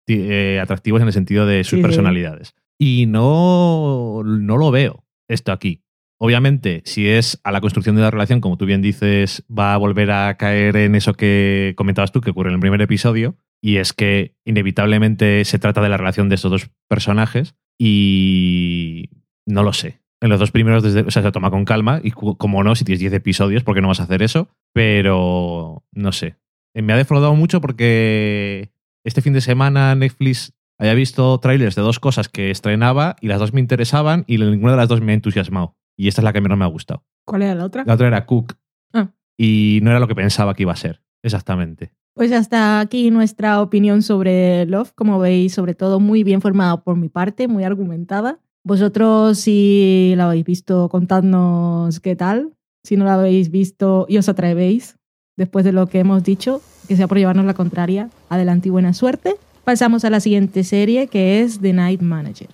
Eh, 0.09 0.59
atractivos 0.59 1.01
en 1.01 1.07
el 1.07 1.13
sentido 1.13 1.45
de 1.45 1.63
sus 1.63 1.79
personalidades. 1.79 2.55
Y 2.79 3.05
no, 3.05 4.23
no 4.23 4.57
lo 4.57 4.71
veo 4.71 5.05
esto 5.27 5.51
aquí. 5.51 5.83
Obviamente, 6.17 6.81
si 6.85 7.07
es 7.07 7.39
a 7.43 7.51
la 7.51 7.61
construcción 7.61 7.95
de 7.95 8.01
la 8.01 8.11
relación, 8.11 8.41
como 8.41 8.57
tú 8.57 8.65
bien 8.65 8.81
dices, 8.81 9.45
va 9.49 9.73
a 9.73 9.77
volver 9.77 10.11
a 10.11 10.35
caer 10.35 10.75
en 10.75 10.95
eso 10.95 11.13
que 11.13 11.73
comentabas 11.77 12.11
tú, 12.11 12.19
que 12.19 12.31
ocurre 12.31 12.49
en 12.49 12.55
el 12.55 12.59
primer 12.59 12.81
episodio, 12.81 13.37
y 13.61 13.77
es 13.77 13.93
que 13.93 14.35
inevitablemente 14.43 15.45
se 15.45 15.59
trata 15.59 15.81
de 15.81 15.89
la 15.89 15.97
relación 15.97 16.27
de 16.27 16.35
estos 16.35 16.51
dos 16.51 16.69
personajes, 16.89 17.55
y 17.77 19.09
no 19.45 19.63
lo 19.63 19.71
sé. 19.71 20.01
En 20.21 20.29
los 20.29 20.39
dos 20.39 20.51
primeros, 20.51 20.83
desde, 20.83 21.01
o 21.01 21.11
sea, 21.11 21.23
se 21.23 21.31
toma 21.31 21.51
con 21.51 21.63
calma, 21.63 22.01
y 22.03 22.11
como 22.11 22.63
no, 22.63 22.75
si 22.75 22.83
tienes 22.83 22.99
10 22.99 23.13
episodios, 23.13 23.63
¿por 23.63 23.75
qué 23.75 23.81
no 23.81 23.87
vas 23.87 24.01
a 24.01 24.03
hacer 24.03 24.21
eso? 24.21 24.49
Pero 24.73 25.85
no 25.93 26.11
sé. 26.11 26.35
Me 26.73 26.91
ha 26.91 26.97
defraudado 26.97 27.33
mucho 27.35 27.61
porque 27.61 28.71
este 29.03 29.21
fin 29.21 29.33
de 29.33 29.41
semana 29.41 29.95
Netflix 29.95 30.53
había 30.77 30.93
visto 30.93 31.39
trailers 31.39 31.75
de 31.75 31.81
dos 31.81 31.99
cosas 31.99 32.29
que 32.29 32.51
estrenaba 32.51 33.15
y 33.21 33.27
las 33.27 33.39
dos 33.39 33.53
me 33.53 33.59
interesaban 33.59 34.23
y 34.27 34.37
ninguna 34.37 34.71
de 34.73 34.77
las 34.77 34.87
dos 34.87 35.01
me 35.01 35.11
ha 35.11 35.15
entusiasmado. 35.15 35.75
Y 35.97 36.07
esta 36.07 36.21
es 36.21 36.23
la 36.23 36.33
que 36.33 36.41
menos 36.41 36.57
me 36.57 36.65
ha 36.65 36.69
gustado. 36.69 37.03
¿Cuál 37.25 37.41
era 37.41 37.55
la 37.55 37.65
otra? 37.65 37.83
La 37.85 37.93
otra 37.95 38.07
era 38.07 38.25
Cook. 38.25 38.55
Ah. 38.93 39.11
Y 39.37 39.79
no 39.83 39.91
era 39.91 39.99
lo 39.99 40.07
que 40.07 40.15
pensaba 40.15 40.53
que 40.53 40.63
iba 40.63 40.71
a 40.71 40.77
ser, 40.77 41.01
exactamente. 41.21 41.91
Pues 42.13 42.31
hasta 42.31 42.79
aquí 42.79 43.11
nuestra 43.11 43.61
opinión 43.61 44.01
sobre 44.01 44.65
Love. 44.65 44.93
Como 44.93 45.19
veis, 45.19 45.53
sobre 45.53 45.73
todo 45.73 45.99
muy 45.99 46.23
bien 46.23 46.41
formada 46.41 46.83
por 46.83 46.97
mi 46.97 47.09
parte, 47.09 47.47
muy 47.47 47.63
argumentada. 47.63 48.39
Vosotros, 48.63 49.39
si 49.39 50.13
la 50.17 50.25
habéis 50.25 50.45
visto, 50.45 50.89
contadnos 50.89 51.99
qué 51.99 52.15
tal. 52.15 52.53
Si 52.83 52.97
no 52.97 53.05
la 53.05 53.15
habéis 53.15 53.51
visto 53.51 54.05
y 54.09 54.17
os 54.17 54.29
atrevéis, 54.29 54.98
después 55.39 55.65
de 55.65 55.71
lo 55.71 55.87
que 55.87 55.99
hemos 55.99 56.21
dicho, 56.23 56.61
que 56.87 56.95
sea 56.97 57.07
por 57.07 57.17
llevarnos 57.17 57.45
la 57.45 57.53
contraria, 57.55 58.09
adelante 58.29 58.67
y 58.67 58.71
buena 58.71 58.93
suerte. 58.93 59.37
Pasamos 59.63 60.03
a 60.03 60.09
la 60.09 60.19
siguiente 60.19 60.63
serie 60.63 61.07
que 61.07 61.41
es 61.41 61.59
The 61.61 61.73
Night 61.73 62.01
Manager. 62.01 62.49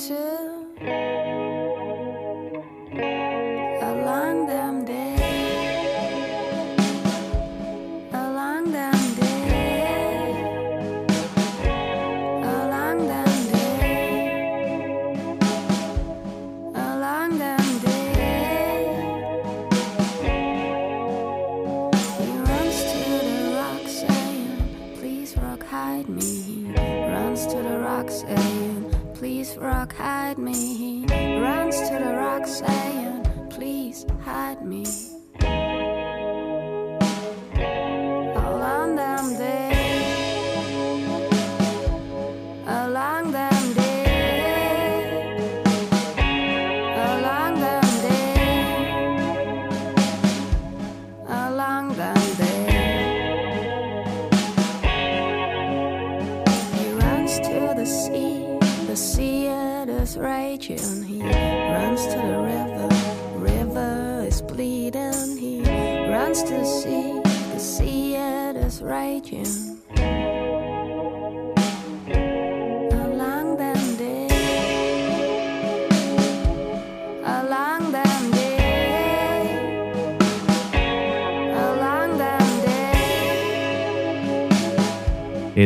rock, 0.00 0.49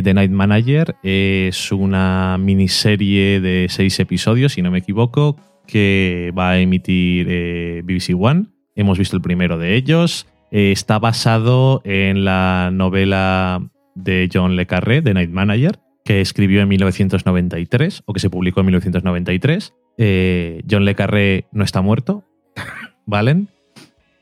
The 0.05 0.13
Night 0.13 0.31
Manager 0.31 0.97
es 1.03 1.73
una 1.73 2.37
miniserie 2.39 3.41
de 3.41 3.69
seis 3.71 3.99
episodios, 4.01 4.53
si 4.53 4.61
no 4.61 4.71
me 4.71 4.79
equivoco, 4.79 5.37
que 5.67 6.31
va 6.37 6.51
a 6.51 6.59
emitir 6.59 7.27
eh, 7.31 7.83
BBC 7.83 8.11
One. 8.19 8.47
Hemos 8.75 8.99
visto 8.99 9.17
el 9.17 9.23
primero 9.23 9.57
de 9.57 9.77
ellos. 9.77 10.27
Eh, 10.55 10.71
está 10.71 11.01
basado 11.01 11.83
en 11.85 12.25
la 12.25 12.71
novela 12.73 13.61
de 13.97 14.31
John 14.33 14.55
Le 14.55 14.67
Carré, 14.67 15.03
The 15.03 15.13
Night 15.13 15.31
Manager, 15.31 15.81
que 16.05 16.21
escribió 16.21 16.63
en 16.63 16.69
1993 16.69 18.05
o 18.07 18.13
que 18.13 18.21
se 18.21 18.31
publicó 18.31 18.61
en 18.61 18.67
1993. 18.67 19.75
Eh, 19.99 20.63
John 20.71 20.85
Le 20.85 20.95
Carré 20.95 21.47
no 21.51 21.65
está 21.65 21.83
muerto, 21.83 22.23
¿valen? 23.05 23.49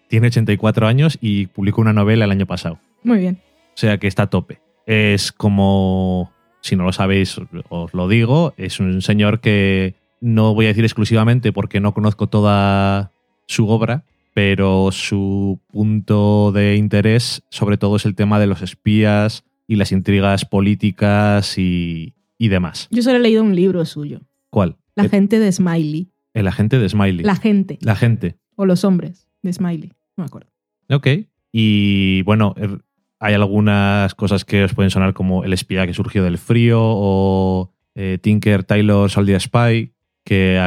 Tiene 0.08 0.28
84 0.28 0.86
años 0.86 1.18
y 1.20 1.48
publicó 1.48 1.82
una 1.82 1.92
novela 1.92 2.24
el 2.24 2.30
año 2.30 2.46
pasado. 2.46 2.78
Muy 3.02 3.18
bien. 3.18 3.38
O 3.74 3.76
sea 3.76 3.98
que 3.98 4.06
está 4.06 4.22
a 4.22 4.30
tope. 4.30 4.62
Es 4.86 5.32
como, 5.32 6.32
si 6.62 6.76
no 6.76 6.84
lo 6.84 6.94
sabéis, 6.94 7.38
os 7.68 7.92
lo 7.92 8.08
digo, 8.08 8.54
es 8.56 8.80
un 8.80 9.02
señor 9.02 9.40
que 9.40 9.96
no 10.22 10.54
voy 10.54 10.64
a 10.64 10.68
decir 10.68 10.84
exclusivamente 10.84 11.52
porque 11.52 11.80
no 11.80 11.92
conozco 11.92 12.26
toda 12.26 13.12
su 13.46 13.68
obra, 13.68 14.04
pero 14.34 14.90
su 14.92 15.60
punto 15.68 16.52
de 16.52 16.76
interés 16.76 17.42
sobre 17.50 17.76
todo 17.76 17.96
es 17.96 18.06
el 18.06 18.14
tema 18.14 18.40
de 18.40 18.46
los 18.46 18.62
espías 18.62 19.44
y 19.66 19.76
las 19.76 19.92
intrigas 19.92 20.44
políticas 20.44 21.58
y, 21.58 22.14
y 22.38 22.48
demás. 22.48 22.88
Yo 22.90 23.02
solo 23.02 23.16
he 23.16 23.20
leído 23.20 23.42
un 23.42 23.54
libro 23.54 23.84
suyo. 23.84 24.20
¿Cuál? 24.50 24.76
La 24.94 25.08
gente 25.08 25.38
de 25.38 25.50
Smiley. 25.50 26.10
El 26.34 26.46
agente 26.48 26.78
de 26.78 26.88
Smiley. 26.88 27.24
La 27.24 27.36
gente. 27.36 27.78
La 27.80 27.96
gente. 27.96 28.36
O 28.56 28.66
los 28.66 28.84
hombres 28.84 29.28
de 29.42 29.52
Smiley. 29.52 29.92
No 30.16 30.22
me 30.22 30.24
acuerdo. 30.24 30.50
Ok. 30.90 31.06
Y 31.52 32.22
bueno, 32.22 32.54
er, 32.56 32.82
hay 33.18 33.34
algunas 33.34 34.14
cosas 34.14 34.44
que 34.44 34.64
os 34.64 34.74
pueden 34.74 34.90
sonar 34.90 35.14
como 35.14 35.44
El 35.44 35.52
espía 35.52 35.86
que 35.86 35.94
surgió 35.94 36.24
del 36.24 36.38
frío 36.38 36.80
o 36.82 37.72
eh, 37.94 38.18
Tinker 38.20 38.64
Taylor 38.64 39.10
Soldier 39.10 39.40
Spy, 39.40 39.92
que 40.24 40.58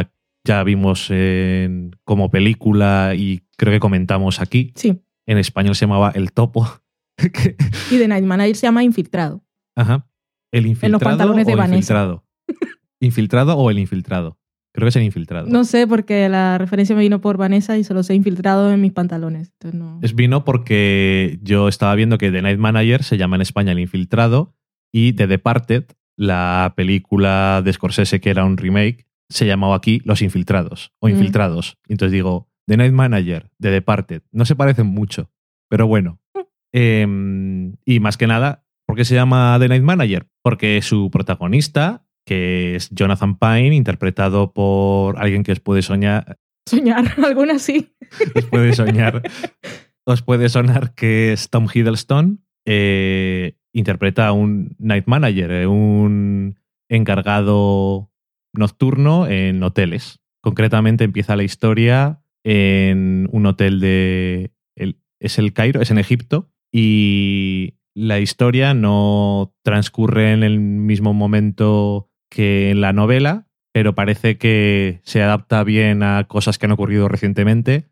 ya 0.45 0.63
vimos 0.63 1.09
en, 1.09 1.95
como 2.03 2.31
película 2.31 3.13
y 3.15 3.41
creo 3.57 3.73
que 3.73 3.79
comentamos 3.79 4.39
aquí. 4.39 4.71
Sí. 4.75 5.01
En 5.25 5.37
español 5.37 5.75
se 5.75 5.85
llamaba 5.85 6.11
El 6.15 6.31
Topo. 6.31 6.67
y 7.91 7.97
The 7.97 8.07
Night 8.07 8.23
Manager 8.23 8.55
se 8.55 8.67
llama 8.67 8.83
Infiltrado. 8.83 9.43
Ajá. 9.75 10.07
El 10.51 10.67
infiltrado. 10.67 10.87
En 10.87 10.91
los 10.93 11.01
pantalones 11.01 11.47
de 11.47 11.53
o 11.53 11.57
Vanessa. 11.57 11.75
Infiltrado. 11.75 12.25
¿Infiltrado 12.99 13.57
o 13.57 13.69
el 13.69 13.79
infiltrado? 13.79 14.37
Creo 14.71 14.85
que 14.85 14.89
es 14.89 14.95
el 14.97 15.03
infiltrado. 15.03 15.47
No 15.47 15.63
sé, 15.63 15.87
porque 15.87 16.27
la 16.27 16.57
referencia 16.57 16.95
me 16.95 17.01
vino 17.01 17.21
por 17.21 17.37
Vanessa 17.37 17.77
y 17.77 17.83
solo 17.85 18.03
se 18.03 18.11
ha 18.11 18.15
infiltrado 18.15 18.71
en 18.73 18.81
mis 18.81 18.91
pantalones. 18.91 19.51
Entonces 19.53 19.79
no... 19.79 19.99
Es 20.01 20.15
vino 20.15 20.43
porque 20.43 21.39
yo 21.41 21.69
estaba 21.69 21.95
viendo 21.95 22.17
que 22.17 22.29
The 22.29 22.41
Night 22.41 22.59
Manager 22.59 23.03
se 23.03 23.17
llama 23.17 23.37
en 23.37 23.41
España 23.41 23.71
El 23.71 23.79
Infiltrado 23.79 24.53
y 24.91 25.13
The 25.13 25.27
Departed, 25.27 25.85
la 26.17 26.73
película 26.75 27.61
de 27.63 27.71
Scorsese 27.71 28.19
que 28.19 28.29
era 28.29 28.43
un 28.43 28.57
remake, 28.57 29.04
se 29.29 29.45
llamaba 29.45 29.75
aquí 29.75 30.01
Los 30.05 30.21
Infiltrados 30.21 30.93
o 30.99 31.09
Infiltrados. 31.09 31.77
Mm. 31.87 31.91
Entonces 31.93 32.11
digo, 32.13 32.49
The 32.67 32.77
Night 32.77 32.93
Manager, 32.93 33.49
The 33.59 33.69
Departed, 33.71 34.21
no 34.31 34.45
se 34.45 34.55
parecen 34.55 34.87
mucho, 34.87 35.31
pero 35.69 35.87
bueno. 35.87 36.19
eh, 36.73 37.05
y 37.85 37.99
más 37.99 38.17
que 38.17 38.27
nada, 38.27 38.65
¿por 38.85 38.95
qué 38.95 39.05
se 39.05 39.15
llama 39.15 39.57
The 39.59 39.69
Night 39.69 39.83
Manager? 39.83 40.27
Porque 40.43 40.81
su 40.81 41.09
protagonista 41.11 42.05
que 42.25 42.75
es 42.75 42.89
Jonathan 42.89 43.37
Pine, 43.37 43.75
interpretado 43.75 44.51
por 44.51 45.19
alguien 45.19 45.43
que 45.43 45.51
os 45.51 45.59
puede 45.59 45.81
soñar. 45.81 46.37
Soñar, 46.67 47.05
alguna 47.23 47.59
sí. 47.59 47.93
Os 48.35 48.45
puede 48.45 48.73
soñar. 48.73 49.21
os 50.05 50.21
puede 50.21 50.49
sonar 50.49 50.93
que 50.95 51.33
es 51.33 51.49
Tom 51.49 51.67
Hiddleston. 51.71 52.43
Eh, 52.65 53.57
interpreta 53.73 54.27
a 54.27 54.31
un 54.31 54.75
night 54.79 55.05
manager, 55.05 55.51
eh, 55.51 55.67
un 55.67 56.57
encargado 56.89 58.11
nocturno 58.57 59.27
en 59.27 59.61
hoteles. 59.63 60.19
Concretamente 60.41 61.03
empieza 61.03 61.35
la 61.35 61.43
historia 61.43 62.21
en 62.43 63.27
un 63.31 63.45
hotel 63.45 63.79
de... 63.79 64.51
el- 64.75 64.99
es 65.19 65.39
el 65.39 65.53
Cairo, 65.53 65.81
es 65.81 65.89
en 65.91 65.97
Egipto, 65.97 66.49
y 66.71 67.75
la 67.95 68.19
historia 68.19 68.73
no 68.73 69.55
transcurre 69.63 70.33
en 70.33 70.43
el 70.43 70.59
mismo 70.59 71.13
momento 71.13 72.09
que 72.29 72.69
en 72.69 72.81
la 72.81 72.91
novela, 72.93 73.47
pero 73.73 73.95
parece 73.95 74.37
que 74.37 74.99
se 75.03 75.21
adapta 75.23 75.63
bien 75.63 76.03
a 76.03 76.25
cosas 76.25 76.57
que 76.57 76.65
han 76.65 76.71
ocurrido 76.73 77.07
recientemente. 77.07 77.87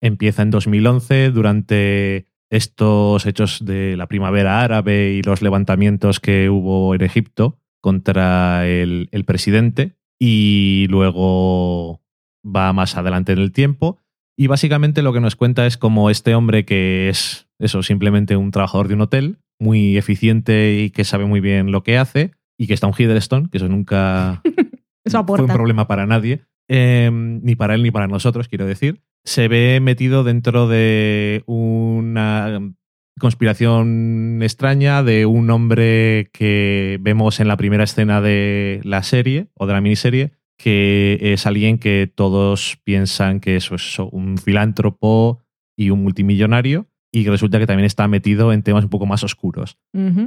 Empieza 0.00 0.42
en 0.42 0.50
2011 0.50 1.30
durante 1.30 2.26
estos 2.50 3.24
hechos 3.24 3.64
de 3.64 3.96
la 3.96 4.08
primavera 4.08 4.60
árabe 4.62 5.12
y 5.12 5.22
los 5.22 5.40
levantamientos 5.42 6.20
que 6.20 6.50
hubo 6.50 6.94
en 6.94 7.02
Egipto 7.02 7.60
contra 7.82 8.66
el, 8.66 9.10
el 9.12 9.24
presidente 9.26 9.96
y 10.18 10.86
luego 10.88 12.00
va 12.44 12.72
más 12.72 12.96
adelante 12.96 13.32
en 13.32 13.40
el 13.40 13.52
tiempo 13.52 13.98
y 14.38 14.46
básicamente 14.46 15.02
lo 15.02 15.12
que 15.12 15.20
nos 15.20 15.36
cuenta 15.36 15.66
es 15.66 15.76
como 15.76 16.08
este 16.08 16.34
hombre 16.34 16.64
que 16.64 17.10
es 17.10 17.48
eso 17.58 17.82
simplemente 17.82 18.36
un 18.36 18.50
trabajador 18.50 18.88
de 18.88 18.94
un 18.94 19.02
hotel 19.02 19.38
muy 19.60 19.98
eficiente 19.98 20.80
y 20.80 20.90
que 20.90 21.04
sabe 21.04 21.26
muy 21.26 21.40
bien 21.40 21.70
lo 21.70 21.82
que 21.82 21.98
hace 21.98 22.30
y 22.58 22.66
que 22.66 22.74
está 22.74 22.86
un 22.86 22.94
Hiddleston 22.96 23.48
que 23.48 23.58
eso 23.58 23.68
nunca 23.68 24.40
Eso 25.04 25.24
fue 25.24 25.40
un 25.40 25.48
problema 25.48 25.86
para 25.86 26.06
nadie, 26.06 26.42
eh, 26.68 27.10
ni 27.12 27.56
para 27.56 27.74
él 27.74 27.82
ni 27.82 27.90
para 27.90 28.06
nosotros, 28.06 28.48
quiero 28.48 28.66
decir. 28.66 29.02
Se 29.24 29.48
ve 29.48 29.80
metido 29.80 30.24
dentro 30.24 30.68
de 30.68 31.42
una 31.46 32.74
conspiración 33.18 34.40
extraña 34.42 35.02
de 35.02 35.26
un 35.26 35.50
hombre 35.50 36.30
que 36.32 36.98
vemos 37.00 37.40
en 37.40 37.48
la 37.48 37.56
primera 37.56 37.84
escena 37.84 38.20
de 38.20 38.80
la 38.84 39.02
serie 39.02 39.48
o 39.54 39.66
de 39.66 39.72
la 39.72 39.80
miniserie, 39.80 40.32
que 40.56 41.18
es 41.20 41.46
alguien 41.46 41.78
que 41.78 42.10
todos 42.12 42.78
piensan 42.84 43.40
que 43.40 43.56
eso 43.56 43.74
es 43.74 43.82
eso, 43.82 44.08
un 44.08 44.38
filántropo 44.38 45.40
y 45.76 45.90
un 45.90 46.02
multimillonario, 46.02 46.86
y 47.12 47.24
que 47.24 47.30
resulta 47.30 47.58
que 47.58 47.66
también 47.66 47.86
está 47.86 48.08
metido 48.08 48.52
en 48.52 48.62
temas 48.62 48.84
un 48.84 48.90
poco 48.90 49.06
más 49.06 49.22
oscuros. 49.22 49.76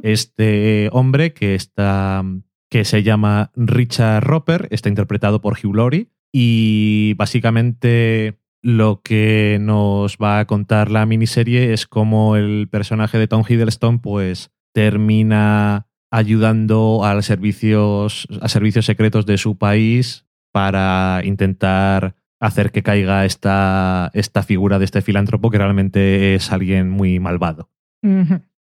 Este 0.03 0.89
hombre 0.91 1.33
que 1.33 1.55
está 1.55 2.23
que 2.69 2.83
se 2.83 3.03
llama 3.03 3.51
Richard 3.55 4.23
Roper, 4.23 4.67
está 4.71 4.89
interpretado 4.89 5.39
por 5.41 5.57
Hugh 5.57 5.75
Laurie 5.75 6.07
y 6.33 7.13
básicamente 7.15 8.39
lo 8.65 9.01
que 9.03 9.59
nos 9.61 10.17
va 10.17 10.39
a 10.39 10.45
contar 10.45 10.89
la 10.89 11.05
miniserie 11.05 11.71
es 11.71 11.85
cómo 11.85 12.35
el 12.35 12.67
personaje 12.67 13.19
de 13.19 13.27
Tom 13.27 13.43
Hiddleston 13.47 13.99
pues 13.99 14.49
termina 14.73 15.85
ayudando 16.09 17.05
a 17.05 17.21
servicios 17.21 18.27
a 18.41 18.49
servicios 18.49 18.87
secretos 18.87 19.27
de 19.27 19.37
su 19.37 19.59
país 19.59 20.25
para 20.51 21.21
intentar 21.23 22.15
hacer 22.39 22.71
que 22.71 22.81
caiga 22.81 23.25
esta, 23.25 24.09
esta 24.15 24.41
figura 24.41 24.79
de 24.79 24.85
este 24.85 25.03
filántropo 25.03 25.51
que 25.51 25.59
realmente 25.59 26.33
es 26.33 26.51
alguien 26.51 26.89
muy 26.89 27.19
malvado. 27.19 27.69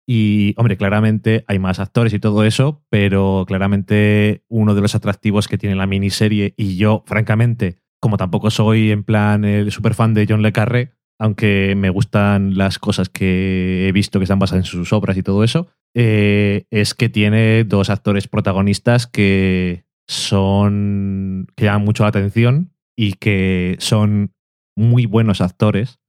Y, 0.06 0.54
hombre, 0.56 0.76
claramente 0.76 1.44
hay 1.46 1.60
más 1.60 1.78
actores 1.78 2.12
y 2.12 2.18
todo 2.18 2.44
eso, 2.44 2.84
pero 2.90 3.44
claramente 3.46 4.44
uno 4.48 4.74
de 4.74 4.80
los 4.80 4.96
atractivos 4.96 5.46
que 5.46 5.58
tiene 5.58 5.76
la 5.76 5.86
miniserie, 5.86 6.54
y 6.56 6.76
yo, 6.76 7.04
francamente, 7.06 7.81
como 8.02 8.16
tampoco 8.16 8.50
soy 8.50 8.90
en 8.90 9.04
plan 9.04 9.44
el 9.44 9.70
super 9.70 9.94
fan 9.94 10.12
de 10.12 10.26
John 10.28 10.42
Le 10.42 10.52
Carré, 10.52 10.92
aunque 11.20 11.74
me 11.76 11.88
gustan 11.88 12.56
las 12.58 12.80
cosas 12.80 13.08
que 13.08 13.86
he 13.88 13.92
visto 13.92 14.18
que 14.18 14.24
están 14.24 14.40
basadas 14.40 14.66
en 14.66 14.70
sus 14.70 14.92
obras 14.92 15.16
y 15.16 15.22
todo 15.22 15.44
eso, 15.44 15.68
eh, 15.94 16.64
es 16.70 16.94
que 16.94 17.08
tiene 17.08 17.62
dos 17.64 17.90
actores 17.90 18.26
protagonistas 18.26 19.06
que 19.06 19.84
son. 20.08 21.46
que 21.54 21.66
llaman 21.66 21.84
mucho 21.84 22.02
la 22.02 22.08
atención 22.08 22.72
y 22.96 23.12
que 23.14 23.76
son 23.78 24.32
muy 24.76 25.06
buenos 25.06 25.40
actores 25.40 26.00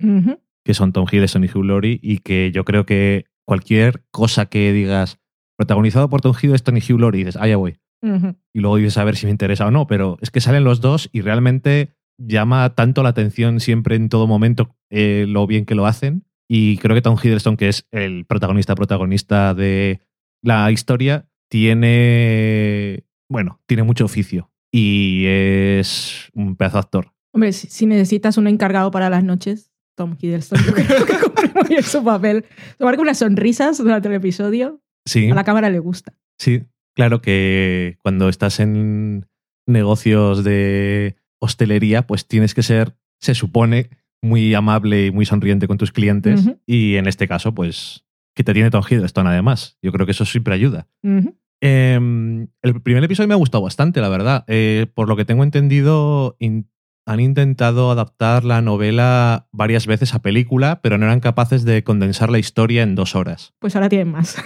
que 0.64 0.74
son 0.74 0.94
Tom 0.94 1.06
Hiddleston 1.12 1.44
y 1.44 1.48
Hugh 1.48 1.66
Laurie, 1.66 2.00
y 2.02 2.20
que 2.20 2.52
yo 2.52 2.64
creo 2.64 2.86
que 2.86 3.26
cualquier 3.46 4.06
cosa 4.12 4.46
que 4.46 4.72
digas 4.72 5.20
protagonizado 5.58 6.10
por 6.10 6.22
Tom 6.22 6.34
Hiddleston 6.42 6.78
y 6.78 6.80
Hugh 6.80 7.00
Laurie, 7.00 7.26
dices, 7.26 7.38
ah, 7.40 7.48
ya 7.48 7.58
voy. 7.58 7.78
Y 8.54 8.60
luego 8.60 8.78
dices 8.78 8.98
a 8.98 9.04
ver 9.04 9.16
si 9.16 9.26
me 9.26 9.32
interesa 9.32 9.66
o 9.66 9.72
no, 9.72 9.88
pero 9.88 10.18
es 10.22 10.30
que 10.30 10.42
salen 10.42 10.66
los 10.66 10.82
dos 10.82 11.10
y 11.14 11.22
realmente 11.22 11.96
llama 12.18 12.76
tanto 12.76 13.02
la 13.02 13.10
atención 13.10 13.60
siempre 13.60 13.96
en 13.96 14.10
todo 14.10 14.28
momento 14.28 14.76
eh, 14.90 15.26
lo 15.28 15.48
bien 15.48 15.66
que 15.66 15.76
lo 15.76 15.86
hacen. 15.86 16.26
Y 16.50 16.78
creo 16.78 16.96
que 16.96 17.02
Tom 17.02 17.18
Hiddleston, 17.22 17.58
que 17.58 17.70
es 17.70 17.88
el 17.92 18.26
protagonista 18.26 18.76
protagonista 18.76 19.54
de 19.54 20.02
la 20.42 20.70
historia, 20.72 21.30
tiene, 21.50 23.06
bueno, 23.30 23.62
tiene 23.66 23.84
mucho 23.84 24.06
oficio 24.06 24.52
y 24.72 25.26
es 25.26 26.30
un 26.34 26.56
pedazo 26.56 26.78
de 26.78 26.80
actor. 26.80 27.14
Hombre, 27.34 27.54
si, 27.54 27.68
si 27.68 27.86
necesitas 27.86 28.38
un 28.38 28.48
encargado 28.48 28.92
para 28.92 29.10
las 29.10 29.24
noches, 29.24 29.72
Tom 29.96 30.16
Hiddleston, 30.20 30.60
yo 30.66 30.74
creo 30.74 31.06
que 31.06 31.14
cumple 31.24 31.52
muy 31.56 31.70
bien 31.70 31.84
su 31.84 32.04
papel. 32.04 32.46
Se 32.78 32.84
marca 32.84 33.02
unas 33.02 33.20
sonrisas 33.20 33.78
durante 33.78 34.10
el 34.10 34.16
episodio. 34.16 34.82
Sí. 35.06 35.30
A 35.30 35.36
la 35.36 35.44
cámara 35.44 35.70
le 35.70 35.80
gusta. 35.80 36.14
Sí, 36.38 36.64
claro 36.96 37.22
que 37.22 37.98
cuando 38.02 38.30
estás 38.30 38.60
en 38.60 39.28
negocios 39.68 40.44
de 40.44 41.16
hostelería, 41.40 42.08
pues 42.08 42.28
tienes 42.28 42.54
que 42.54 42.64
ser, 42.64 42.96
se 43.20 43.36
supone, 43.36 43.90
muy 44.22 44.54
amable 44.54 45.08
y 45.08 45.12
muy 45.12 45.26
sonriente 45.26 45.68
con 45.68 45.78
tus 45.78 45.92
clientes. 45.92 46.46
Y 46.66 46.96
en 46.96 47.08
este 47.08 47.28
caso, 47.28 47.54
pues, 47.54 48.06
que 48.36 48.44
te 48.44 48.54
tiene 48.54 48.70
Tom 48.72 48.84
Hiddleston 48.90 49.28
además. 49.28 49.78
Yo 49.82 49.92
creo 49.92 50.06
que 50.06 50.14
eso 50.14 50.26
siempre 50.26 50.54
ayuda. 50.54 50.88
Eh, 51.62 51.96
el 52.62 52.82
primer 52.82 53.04
episodio 53.04 53.28
me 53.28 53.34
ha 53.34 53.38
gustado 53.38 53.64
bastante, 53.64 54.02
la 54.02 54.10
verdad. 54.10 54.44
Eh, 54.48 54.88
por 54.94 55.08
lo 55.08 55.16
que 55.16 55.26
tengo 55.26 55.44
entendido, 55.44 56.36
in- 56.40 56.70
han 57.06 57.20
intentado 57.20 57.92
adaptar 57.92 58.46
la 58.46 58.62
novela 58.62 59.48
varias 59.52 59.88
veces 59.88 60.14
a 60.14 60.22
película, 60.22 60.82
pero 60.82 60.98
no 60.98 61.06
eran 61.06 61.20
capaces 61.20 61.66
de 61.66 61.84
condensar 61.84 62.30
la 62.30 62.40
historia 62.40 62.82
en 62.84 62.96
dos 62.96 63.16
horas. 63.16 63.54
Pues 63.60 63.76
ahora 63.76 63.90
tienen 63.90 64.10
más. 64.12 64.38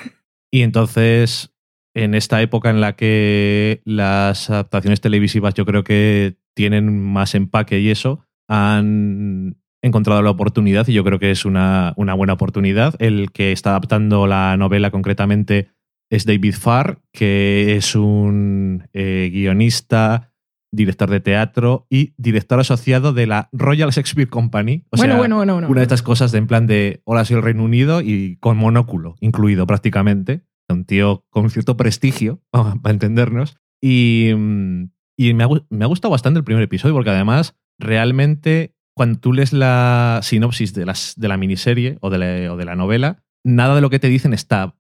Y 0.51 0.61
entonces, 0.61 1.53
en 1.97 2.13
esta 2.13 2.41
época 2.41 2.69
en 2.69 2.79
la 2.79 2.95
que 2.95 3.81
las 3.83 4.51
adaptaciones 4.51 5.01
televisivas 5.01 5.55
yo 5.55 5.65
creo 5.65 5.83
que 5.83 6.37
tienen 6.53 7.03
más 7.03 7.33
empaque 7.33 7.79
y 7.79 7.89
eso, 7.89 8.21
han 8.47 9.57
encontrado 9.81 10.21
la 10.21 10.29
oportunidad 10.29 10.87
y 10.87 10.93
yo 10.93 11.03
creo 11.03 11.17
que 11.17 11.31
es 11.31 11.43
una, 11.43 11.93
una 11.97 12.13
buena 12.13 12.33
oportunidad. 12.33 12.95
El 12.99 13.31
que 13.31 13.51
está 13.51 13.71
adaptando 13.71 14.27
la 14.27 14.55
novela 14.57 14.91
concretamente 14.91 15.69
es 16.09 16.25
David 16.25 16.55
Farr, 16.55 17.01
que 17.11 17.75
es 17.75 17.95
un 17.95 18.87
eh, 18.93 19.29
guionista, 19.33 20.31
director 20.71 21.09
de 21.09 21.19
teatro 21.19 21.87
y 21.89 22.13
director 22.17 22.59
asociado 22.59 23.11
de 23.11 23.25
la 23.25 23.49
Royal 23.51 23.89
Shakespeare 23.89 24.29
Company. 24.29 24.83
O 24.91 24.97
bueno, 24.97 25.13
sea, 25.13 25.17
bueno, 25.17 25.35
bueno, 25.37 25.53
bueno. 25.53 25.69
una 25.69 25.79
de 25.79 25.83
estas 25.83 26.03
cosas 26.03 26.31
de 26.31 26.37
en 26.37 26.47
plan 26.47 26.67
de 26.67 27.01
hola 27.05 27.25
soy 27.25 27.37
el 27.37 27.43
Reino 27.43 27.63
Unido 27.63 28.01
y 28.01 28.37
con 28.39 28.57
monóculo 28.57 29.15
incluido 29.19 29.65
prácticamente. 29.65 30.43
Un 30.69 30.85
tío 30.85 31.23
con 31.29 31.49
cierto 31.49 31.77
prestigio, 31.77 32.41
para 32.51 32.93
entendernos. 32.93 33.57
Y, 33.81 34.31
mm, 34.35 34.89
y 35.17 35.33
me, 35.33 35.43
ha, 35.43 35.49
me 35.69 35.85
ha 35.85 35.87
gustado 35.87 36.11
bastante 36.11 36.39
el 36.39 36.43
primer 36.43 36.63
episodio 36.63 36.93
porque 36.93 37.09
además 37.09 37.55
realmente 37.79 38.73
cuando 38.95 39.19
tú 39.19 39.31
lees 39.31 39.53
la 39.53 40.19
sinopsis 40.23 40.73
de, 40.73 40.85
las, 40.85 41.13
de 41.15 41.27
la 41.27 41.37
miniserie 41.37 41.97
o 42.01 42.09
de 42.09 42.17
la, 42.17 42.53
o 42.53 42.57
de 42.57 42.65
la 42.65 42.75
novela, 42.75 43.23
nada 43.45 43.75
de 43.75 43.81
lo 43.81 43.91
que 43.91 43.99
te 43.99 44.09
dicen 44.09 44.33
está, 44.33 44.75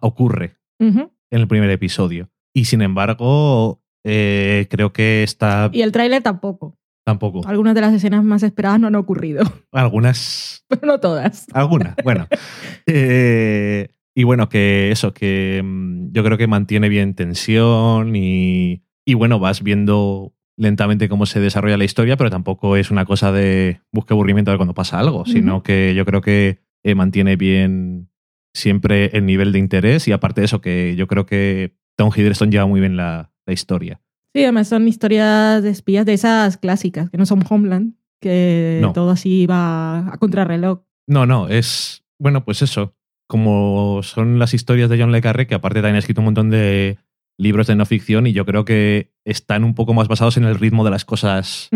ocurre 0.00 0.56
en 0.78 1.10
el 1.30 1.48
primer 1.48 1.70
episodio. 1.70 2.28
Y 2.54 2.66
sin 2.66 2.82
embargo, 2.82 3.82
eh, 4.04 4.66
creo 4.70 4.92
que 4.92 5.22
está 5.22 5.70
Y 5.72 5.80
el 5.80 5.90
tráiler 5.92 6.22
tampoco. 6.22 6.76
tampoco. 7.06 7.48
Algunas 7.48 7.74
de 7.74 7.80
las 7.80 7.94
escenas 7.94 8.22
más 8.22 8.42
esperadas 8.42 8.78
no 8.78 8.88
han 8.88 8.94
ocurrido, 8.94 9.42
Algunas 9.72 10.64
pero 10.68 10.86
no 10.86 11.00
todas. 11.00 11.46
Alguna, 11.52 11.96
bueno. 12.04 12.28
Eh, 12.86 13.88
y 14.14 14.24
bueno, 14.24 14.48
que 14.48 14.90
eso, 14.90 15.14
que 15.14 15.62
mm, 15.64 16.12
yo 16.12 16.24
creo 16.24 16.38
que 16.38 16.46
mantiene 16.46 16.88
bien 16.88 17.14
tensión 17.14 18.14
y, 18.16 18.82
y 19.04 19.14
bueno, 19.14 19.38
vas 19.38 19.62
viendo 19.62 20.34
lentamente 20.56 21.08
cómo 21.08 21.26
se 21.26 21.40
desarrolla 21.40 21.76
la 21.78 21.84
historia, 21.84 22.16
pero 22.16 22.30
tampoco 22.30 22.76
es 22.76 22.90
una 22.90 23.04
cosa 23.04 23.32
de 23.32 23.80
busque 23.90 24.12
aburrimiento 24.14 24.50
de 24.50 24.58
cuando 24.58 24.74
pasa 24.74 24.98
algo, 24.98 25.24
sino 25.24 25.62
que 25.62 25.94
yo 25.94 26.04
creo 26.04 26.20
que 26.20 26.58
eh, 26.84 26.94
mantiene 26.94 27.36
bien 27.36 28.10
siempre 28.54 29.06
el 29.16 29.24
nivel 29.24 29.50
de 29.52 29.58
interés 29.58 30.06
y 30.08 30.12
aparte 30.12 30.42
de 30.42 30.44
eso, 30.44 30.60
que 30.60 30.94
yo 30.96 31.06
creo 31.06 31.24
que 31.26 31.74
Tom 31.96 32.10
Hiddleston 32.14 32.50
lleva 32.50 32.66
muy 32.66 32.80
bien 32.80 32.96
la, 32.96 33.32
la 33.46 33.52
historia. 33.52 34.00
Sí, 34.34 34.42
además 34.42 34.68
son 34.68 34.86
historias 34.88 35.62
de 35.62 35.70
espías 35.70 36.04
de 36.06 36.12
esas 36.14 36.56
clásicas, 36.58 37.10
que 37.10 37.18
no 37.18 37.26
son 37.26 37.42
Homeland, 37.48 37.94
que 38.20 38.78
No. 38.80 38.92
todo 38.92 39.10
así 39.10 39.46
va 39.46 40.12
a 40.12 40.18
contrarreloj. 40.18 40.80
No, 41.06 41.26
no, 41.26 41.48
es. 41.48 42.04
Bueno, 42.18 42.44
pues 42.44 42.62
eso. 42.62 42.94
Como 43.32 44.02
son 44.02 44.38
las 44.38 44.52
historias 44.52 44.90
de 44.90 45.00
John 45.00 45.10
Le 45.10 45.22
Carré, 45.22 45.46
que 45.46 45.54
aparte 45.54 45.80
también 45.80 45.96
ha 45.96 46.00
escrito 46.00 46.20
un 46.20 46.26
montón 46.26 46.50
de 46.50 46.98
libros 47.38 47.66
de 47.66 47.74
no 47.74 47.86
ficción 47.86 48.26
y 48.26 48.34
yo 48.34 48.44
creo 48.44 48.66
que 48.66 49.10
están 49.24 49.64
un 49.64 49.74
poco 49.74 49.94
más 49.94 50.06
basados 50.06 50.36
en 50.36 50.44
el 50.44 50.56
ritmo 50.56 50.84
de 50.84 50.90
las 50.90 51.06
cosas 51.06 51.70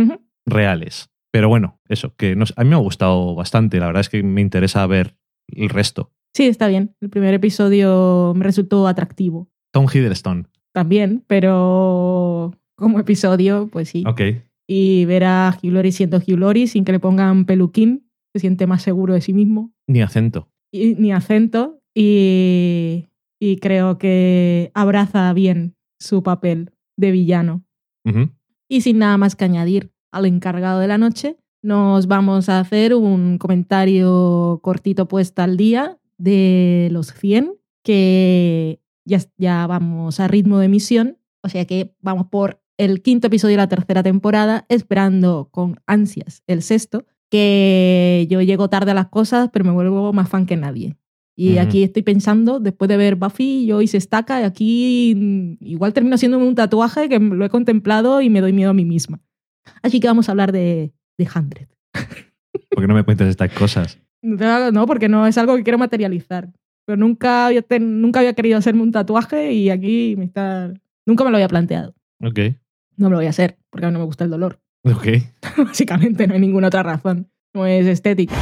reales. 0.45 1.09
Pero 1.33 1.49
bueno, 1.49 1.81
eso, 1.89 2.15
que 2.15 2.37
no 2.37 2.45
sé, 2.45 2.53
a 2.59 2.63
mí 2.63 2.69
me 2.69 2.77
ha 2.77 2.81
gustado 2.81 3.35
bastante. 3.35 3.81
La 3.81 3.87
verdad 3.87 4.03
es 4.03 4.11
que 4.11 4.23
me 4.23 4.43
interesa 4.43 4.87
ver 4.87 5.17
el 5.49 5.71
resto. 5.71 6.13
Sí, 6.35 6.45
está 6.45 6.69
bien. 6.69 6.95
El 7.01 7.09
primer 7.09 7.33
episodio 7.33 8.35
me 8.37 8.45
resultó 8.45 8.87
atractivo 8.87 9.49
Tom 9.73 9.87
Hiddleston. 9.91 10.49
también, 10.75 11.25
pero 11.27 12.53
como 12.77 13.01
episodio, 13.01 13.71
pues 13.73 13.89
sí. 13.89 14.05
Ok. 14.07 14.21
y 14.69 15.07
ver 15.07 15.25
a 15.25 15.57
Hugh 15.63 15.73
Laurie 15.73 15.93
siendo 15.93 16.19
Hugh 16.19 16.39
Laurie 16.39 16.67
sin 16.67 16.85
que 16.85 16.93
le 16.93 17.01
pongan 17.01 17.47
peluquín, 17.47 18.11
se 18.35 18.41
siente 18.41 18.67
más 18.67 18.83
seguro 18.83 19.15
de 19.15 19.23
sí 19.23 19.33
mismo. 19.33 19.73
Ni 19.87 20.03
acento. 20.03 20.51
Y, 20.73 20.95
ni 20.95 21.13
acento 21.13 21.81
y, 21.95 23.07
y 23.41 23.57
creo 23.59 23.99
que 23.99 24.71
abraza 24.75 25.33
bien 25.33 25.77
su 25.99 26.23
papel 26.23 26.73
de 26.97 27.11
villano. 27.11 27.65
Y 28.69 28.83
sin 28.83 28.99
nada 28.99 29.17
más 29.17 29.35
que 29.35 29.45
añadir 29.45 29.91
al 30.13 30.27
encargado 30.27 30.79
de 30.79 30.87
la 30.87 30.97
noche, 30.97 31.39
nos 31.63 32.07
vamos 32.07 32.49
a 32.49 32.61
hacer 32.61 32.95
un 32.95 33.39
comentario 33.39 34.61
cortito 34.63 35.09
puesta 35.09 35.43
al 35.43 35.57
día 35.57 35.99
de 36.17 36.89
los 36.93 37.13
100, 37.13 37.55
que 37.83 38.81
ya, 39.05 39.19
ya 39.37 39.67
vamos 39.67 40.21
a 40.21 40.29
ritmo 40.29 40.59
de 40.59 40.67
emisión, 40.67 41.19
o 41.43 41.49
sea 41.49 41.65
que 41.65 41.95
vamos 42.01 42.29
por 42.29 42.63
el 42.79 43.03
quinto 43.03 43.27
episodio 43.27 43.55
de 43.55 43.63
la 43.63 43.69
tercera 43.69 44.03
temporada, 44.03 44.67
esperando 44.69 45.49
con 45.51 45.81
ansias 45.87 46.43
el 46.47 46.63
sexto, 46.63 47.07
que 47.31 48.27
yo 48.31 48.41
llego 48.43 48.69
tarde 48.69 48.93
a 48.93 48.95
las 48.95 49.09
cosas, 49.09 49.51
pero 49.53 49.65
me 49.65 49.71
vuelvo 49.73 50.13
más 50.13 50.29
fan 50.29 50.47
que 50.47 50.57
nadie. 50.57 50.97
Y 51.39 51.59
aquí 51.59 51.83
estoy 51.83 52.03
pensando, 52.03 52.61
después 52.61 52.89
de 52.89 52.97
ver 52.97 53.17
Buffy, 53.17 53.67
yo 53.67 53.83
hice 53.83 53.99
estaca 53.99 54.41
y 54.41 54.45
aquí 54.45 55.15
mm, 55.15 55.65
igual 55.67 55.93
termino 55.93 56.15
haciendo 56.15 56.39
un 56.39 56.55
tatuaje 56.55 57.11
que 57.11 57.19
lo 57.19 57.45
he 57.45 57.51
contemplado 57.51 58.23
y 58.23 58.31
me 58.31 58.41
doy 58.41 58.55
miedo 58.55 58.71
a 58.71 58.75
mí 58.75 58.87
misma. 58.87 59.21
Así 59.83 60.01
que 60.01 60.07
vamos 60.07 60.29
a 60.29 60.33
hablar 60.33 60.51
de, 60.53 60.93
de 61.19 61.29
Hundred. 61.35 61.69
¿Por 62.71 62.81
qué 62.83 62.87
no 62.89 62.95
me 62.95 63.03
cuentas 63.05 63.29
estas 63.29 63.53
cosas? 63.53 63.99
No, 64.23 64.87
porque 64.87 65.09
no 65.11 65.27
es 65.27 65.37
algo 65.37 65.57
que 65.57 65.63
quiero 65.63 65.79
materializar. 65.79 66.51
Pero 66.87 66.97
nunca 66.97 67.47
había, 67.49 67.61
ten- 67.63 68.01
nunca 68.01 68.21
había 68.21 68.33
querido 68.33 68.57
hacerme 68.57 68.83
un 68.83 68.93
tatuaje 68.93 69.53
y 69.53 69.69
aquí 69.71 70.15
me 70.17 70.25
está... 70.25 70.73
Nunca 71.05 71.23
me 71.25 71.31
lo 71.31 71.37
había 71.37 71.49
planteado. 71.49 71.95
Ok. 72.25 72.39
No 72.97 73.09
me 73.09 73.11
lo 73.11 73.17
voy 73.17 73.27
a 73.27 73.31
hacer 73.31 73.59
porque 73.69 73.85
a 73.87 73.89
mí 73.91 73.93
no 73.93 73.99
me 73.99 74.05
gusta 74.07 74.25
el 74.25 74.31
dolor. 74.31 74.59
Ok. 74.87 75.07
Básicamente 75.59 76.27
no 76.27 76.35
hay 76.35 76.41
ninguna 76.41 76.69
otra 76.69 76.83
razón. 76.83 77.29
No 77.55 77.67
es 77.67 77.87
estética. 77.87 78.35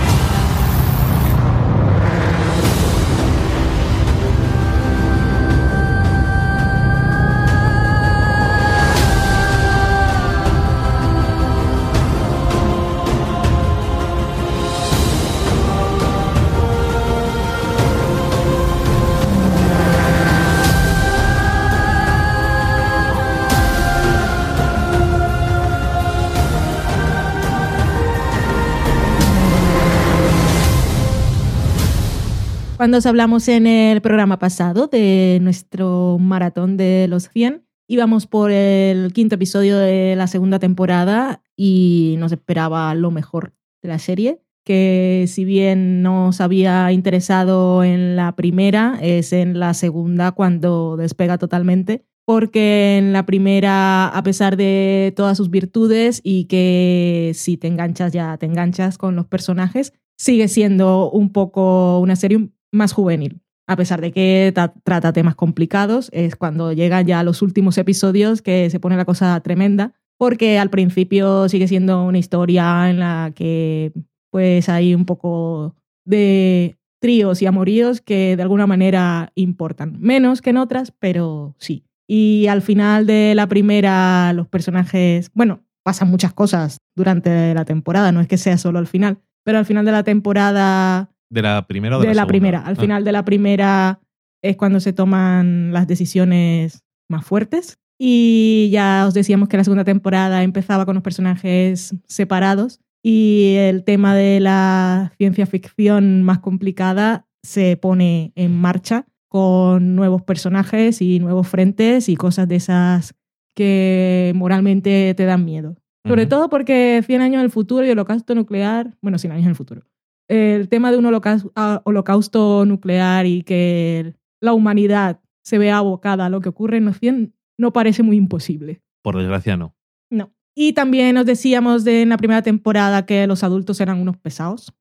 Cuando 32.85 32.99
os 32.99 33.07
hablamos 33.07 33.49
en 33.49 33.66
el 33.66 34.03
programa 34.03 34.39
pasado 34.39 34.89
de 34.89 35.39
nuestro 35.41 36.18
maratón 36.20 36.76
de 36.76 37.07
los 37.09 37.30
100, 37.30 37.64
íbamos 37.89 38.26
por 38.26 38.51
el 38.51 39.11
quinto 39.14 39.37
episodio 39.37 39.78
de 39.78 40.14
la 40.16 40.26
segunda 40.26 40.59
temporada 40.59 41.43
y 41.57 42.16
nos 42.18 42.30
esperaba 42.30 42.95
lo 42.95 43.11
mejor 43.11 43.55
de 43.80 43.89
la 43.89 43.99
serie, 43.99 44.43
que 44.66 45.24
si 45.28 45.47
bien 45.47 46.03
nos 46.03 46.43
había 46.43 46.93
interesado 46.93 47.85
en 47.85 48.16
la 48.16 48.37
primera, 48.37 48.99
es 49.01 49.32
en 49.32 49.59
la 49.59 49.72
segunda 49.72 50.32
cuando 50.32 50.99
despega 50.99 51.39
totalmente, 51.39 52.05
porque 52.26 52.99
en 52.99 53.14
la 53.14 53.24
primera, 53.24 54.09
a 54.09 54.22
pesar 54.22 54.59
de 54.59 55.14
todas 55.16 55.39
sus 55.39 55.49
virtudes 55.49 56.20
y 56.22 56.45
que 56.49 57.32
si 57.35 57.57
te 57.57 57.66
enganchas 57.66 58.12
ya 58.12 58.37
te 58.37 58.45
enganchas 58.45 58.99
con 58.99 59.16
los 59.16 59.24
personajes, 59.24 59.95
sigue 60.18 60.49
siendo 60.49 61.11
un 61.11 61.32
poco 61.32 61.99
una 62.01 62.14
serie 62.14 62.51
más 62.75 62.93
juvenil. 62.93 63.41
A 63.66 63.77
pesar 63.77 64.01
de 64.03 64.12
que 64.12 64.53
ta- 64.55 64.75
trata 64.85 65.12
temas 65.14 65.35
complicados, 65.35 66.11
es 66.12 66.37
cuando 66.37 66.72
llegan 66.72 67.07
ya 67.07 67.22
los 67.22 67.41
últimos 67.41 67.79
episodios 67.79 68.43
que 68.43 68.68
se 68.68 68.79
pone 68.81 68.97
la 68.97 69.07
cosa 69.07 69.41
tremenda, 69.41 69.95
porque 70.18 70.59
al 70.59 70.68
principio 70.70 71.49
sigue 71.49 71.66
siendo 71.66 72.05
una 72.05 72.18
historia 72.18 72.91
en 72.91 72.99
la 72.99 73.33
que 73.35 73.93
pues 74.31 74.68
hay 74.68 74.95
un 74.95 75.07
poco 75.07 75.77
de 76.05 76.77
tríos 77.01 77.41
y 77.41 77.47
amoríos 77.47 78.01
que 78.01 78.37
de 78.37 78.43
alguna 78.43 78.66
manera 78.66 79.33
importan. 79.35 79.97
Menos 80.01 80.43
que 80.43 80.51
en 80.51 80.57
otras, 80.59 80.91
pero 80.91 81.55
sí. 81.59 81.85
Y 82.07 82.47
al 82.49 82.61
final 82.61 83.07
de 83.07 83.35
la 83.35 83.47
primera, 83.47 84.33
los 84.35 84.47
personajes, 84.49 85.31
bueno, 85.35 85.61
pasan 85.83 86.11
muchas 86.11 86.33
cosas 86.35 86.79
durante 86.97 87.55
la 87.55 87.64
temporada, 87.64 88.12
no 88.12 88.20
es 88.20 88.29
que 88.29 88.37
sea 88.39 88.59
solo 88.59 88.79
al 88.79 88.87
final, 88.87 89.18
pero 89.45 89.59
al 89.59 89.66
final 89.66 89.85
de 89.85 89.93
la 89.93 90.03
temporada 90.03 91.11
¿De 91.35 91.43
la 91.43 91.66
primera 91.66 91.99
o 91.99 92.01
de, 92.01 92.09
de, 92.09 92.14
la, 92.14 92.26
primera. 92.26 92.61
Al 92.61 92.76
Ah, 92.78 92.80
final 92.80 93.05
de 93.05 93.12
la 93.12 93.24
primera 93.24 94.01
es 94.43 94.57
cuando 94.57 94.80
se 94.80 94.93
toman 94.93 95.72
las 95.72 95.87
decisiones 95.87 96.85
más 97.09 97.26
fuertes. 97.26 97.78
Y 97.99 98.70
ya 98.72 99.05
os 99.07 99.14
decíamos 99.14 99.49
que 99.49 99.57
la 99.57 99.64
segunda 99.64 99.85
temporada 99.85 100.43
empezaba 100.43 100.85
con 100.85 100.95
los 100.95 101.03
personajes 101.03 101.95
separados 102.07 102.80
y 103.03 103.55
el 103.59 103.85
tema 103.85 104.14
de 104.14 104.41
la 104.41 105.12
ciencia 105.18 105.47
ficción 105.47 106.22
más 106.22 106.39
complicada 106.39 107.26
se 107.43 107.76
pone 107.76 108.32
en 108.35 108.57
marcha 108.57 109.07
con 109.28 109.95
nuevos 109.95 110.22
personajes 110.22 111.03
y 111.03 111.20
nuevos 111.20 111.47
frentes 111.47 112.09
y 112.09 112.16
cosas 112.16 112.49
de 112.49 112.57
esas 112.57 113.14
que 113.55 114.32
moralmente 114.35 115.14
te 115.14 115.24
dan 115.24 115.45
miedo. 115.45 115.76
Sobre 116.07 116.26
todo 116.26 116.51
porque 116.51 117.03
100 117.07 117.22
años 117.22 117.39
en 117.39 117.45
el 117.45 117.51
futuro 117.51 117.87
y 117.87 117.91
holocausto 117.91 118.35
nuclear, 118.35 118.97
bueno, 119.01 119.18
100 119.18 119.32
años 119.32 119.45
en 119.45 119.51
el 119.51 119.57
futuro. 119.57 119.82
El 120.29 120.68
tema 120.68 120.91
de 120.91 120.99
un 120.99 121.07
ah, 121.55 121.83
holocausto 121.85 122.64
nuclear 122.64 123.27
y 123.27 123.43
que 123.43 124.14
la 124.41 124.53
humanidad 124.53 125.20
se 125.43 125.59
vea 125.59 125.79
abocada 125.79 126.27
a 126.27 126.29
lo 126.31 126.41
que 126.41 126.49
ocurre 126.49 126.79
en 126.79 126.87
los 126.87 126.99
100 126.99 127.35
no 127.59 127.72
parece 127.72 128.03
muy 128.03 128.16
imposible. 128.16 128.81
Por 129.03 129.16
desgracia, 129.16 129.57
no. 129.57 129.75
No. 130.11 130.33
Y 130.55 130.72
también 130.72 131.14
nos 131.14 131.27
decíamos 131.27 131.85
de, 131.85 132.03
en 132.03 132.09
la 132.09 132.16
primera 132.16 132.43
temporada 132.43 133.07
que 133.07 133.27
los 133.27 133.45
adultos 133.45 133.81
eran 133.81 134.01
unos 134.01 134.16
pesados. 134.16 134.72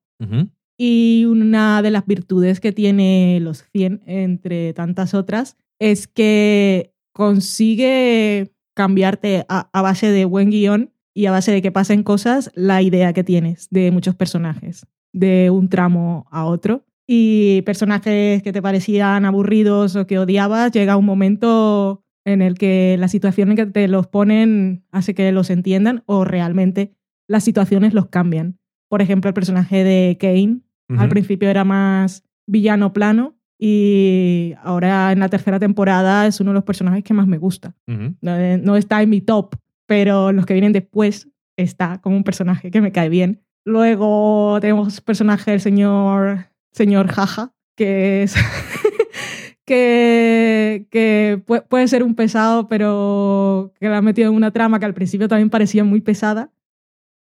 Y 0.78 1.26
una 1.26 1.82
de 1.82 1.90
las 1.90 2.06
virtudes 2.06 2.58
que 2.58 2.72
tiene 2.72 3.38
los 3.40 3.64
100, 3.72 4.02
entre 4.06 4.72
tantas 4.72 5.12
otras, 5.12 5.56
es 5.78 6.08
que 6.08 6.94
consigue 7.12 8.54
cambiarte 8.74 9.44
a, 9.48 9.68
a 9.72 9.82
base 9.82 10.10
de 10.10 10.24
buen 10.24 10.50
guion 10.50 10.92
y 11.14 11.26
a 11.26 11.30
base 11.30 11.52
de 11.52 11.62
que 11.62 11.70
pasen 11.70 12.02
cosas 12.02 12.50
la 12.54 12.82
idea 12.82 13.12
que 13.12 13.22
tienes 13.22 13.68
de 13.70 13.90
muchos 13.90 14.16
personajes, 14.16 14.86
de 15.14 15.48
un 15.48 15.70
tramo 15.70 16.26
a 16.30 16.44
otro. 16.44 16.84
Y 17.06 17.62
personajes 17.62 18.42
que 18.42 18.52
te 18.52 18.62
parecían 18.62 19.24
aburridos 19.24 19.96
o 19.96 20.06
que 20.06 20.18
odiabas, 20.18 20.72
llega 20.72 20.96
un 20.96 21.04
momento 21.04 22.02
en 22.26 22.42
el 22.42 22.56
que 22.58 22.96
la 22.98 23.08
situación 23.08 23.50
en 23.50 23.56
que 23.56 23.66
te 23.66 23.88
los 23.88 24.06
ponen 24.06 24.84
hace 24.90 25.14
que 25.14 25.30
los 25.32 25.50
entiendan 25.50 26.02
o 26.06 26.24
realmente 26.24 26.94
las 27.28 27.44
situaciones 27.44 27.94
los 27.94 28.06
cambian. 28.06 28.58
Por 28.88 29.02
ejemplo, 29.02 29.28
el 29.28 29.34
personaje 29.34 29.84
de 29.84 30.16
Kane 30.18 30.60
al 30.88 31.08
principio 31.08 31.48
era 31.48 31.64
más 31.64 32.24
villano 32.46 32.92
plano 32.92 33.36
y 33.58 34.54
ahora 34.62 35.12
en 35.12 35.20
la 35.20 35.28
tercera 35.28 35.58
temporada 35.58 36.26
es 36.26 36.40
uno 36.40 36.50
de 36.50 36.54
los 36.54 36.64
personajes 36.64 37.04
que 37.04 37.14
más 37.14 37.26
me 37.26 37.38
gusta. 37.38 37.74
No, 37.86 38.36
eh, 38.36 38.58
no 38.58 38.76
está 38.76 39.02
en 39.02 39.10
mi 39.10 39.20
top, 39.20 39.56
pero 39.86 40.32
los 40.32 40.46
que 40.46 40.54
vienen 40.54 40.72
después 40.72 41.28
está 41.56 42.00
como 42.00 42.16
un 42.16 42.24
personaje 42.24 42.70
que 42.70 42.80
me 42.80 42.92
cae 42.92 43.08
bien. 43.08 43.43
Luego 43.64 44.58
tenemos 44.60 45.00
personaje 45.00 45.52
del 45.52 45.60
señor, 45.60 46.46
señor 46.72 47.08
Jaja, 47.08 47.52
que 47.76 48.22
es 48.24 48.34
que, 49.66 50.86
que 50.90 51.42
pu- 51.46 51.64
puede 51.68 51.88
ser 51.88 52.02
un 52.02 52.14
pesado, 52.14 52.68
pero 52.68 53.72
que 53.80 53.88
lo 53.88 53.96
ha 53.96 54.02
metido 54.02 54.30
en 54.30 54.36
una 54.36 54.50
trama 54.50 54.78
que 54.78 54.84
al 54.86 54.94
principio 54.94 55.28
también 55.28 55.50
parecía 55.50 55.84
muy 55.84 56.00
pesada, 56.00 56.52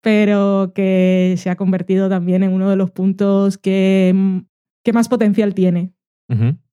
pero 0.01 0.73
que 0.75 1.35
se 1.37 1.49
ha 1.49 1.55
convertido 1.55 2.09
también 2.09 2.43
en 2.43 2.51
uno 2.51 2.69
de 2.69 2.75
los 2.75 2.91
puntos 2.91 3.57
que, 3.57 4.43
que 4.83 4.93
más 4.93 5.07
potencial 5.09 5.53
tiene 5.53 5.93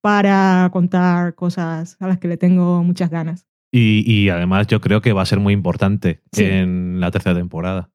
para 0.01 0.71
contar 0.73 1.35
cosas 1.35 1.99
a 2.01 2.09
las 2.09 2.19
que 2.19 2.29
le 2.29 2.39
tengo 2.39 2.83
muchas 2.83 3.11
ganas. 3.11 3.47
Y, 3.71 4.03
y 4.11 4.31
además 4.31 4.67
yo 4.69 4.81
creo 4.81 5.03
que 5.03 5.13
va 5.13 5.21
a 5.21 5.27
ser 5.27 5.39
muy 5.39 5.53
importante 5.53 6.23
Sí. 6.33 6.45
en 6.45 6.99
la 6.99 7.11
tercera 7.11 7.35
temporada. 7.37 7.91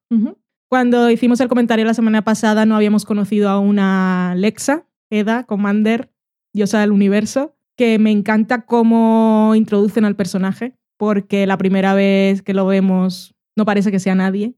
Cuando 0.68 1.10
hicimos 1.10 1.40
el 1.40 1.48
comentario 1.48 1.84
la 1.84 1.94
semana 1.94 2.22
pasada 2.22 2.66
no 2.66 2.74
habíamos 2.74 3.04
conocido 3.04 3.48
a 3.48 3.60
una 3.60 4.34
Lexa, 4.36 4.86
Eda, 5.10 5.44
Commander, 5.44 6.10
diosa 6.52 6.80
del 6.80 6.90
universo, 6.90 7.56
que 7.76 7.98
me 7.98 8.10
encanta 8.10 8.66
cómo 8.66 9.52
introducen 9.54 10.04
al 10.04 10.16
personaje, 10.16 10.74
porque 10.98 11.46
la 11.46 11.58
primera 11.58 11.94
vez 11.94 12.42
que 12.42 12.54
lo 12.54 12.66
vemos 12.66 13.34
no 13.56 13.64
parece 13.64 13.90
que 13.90 14.00
sea 14.00 14.14
nadie, 14.14 14.54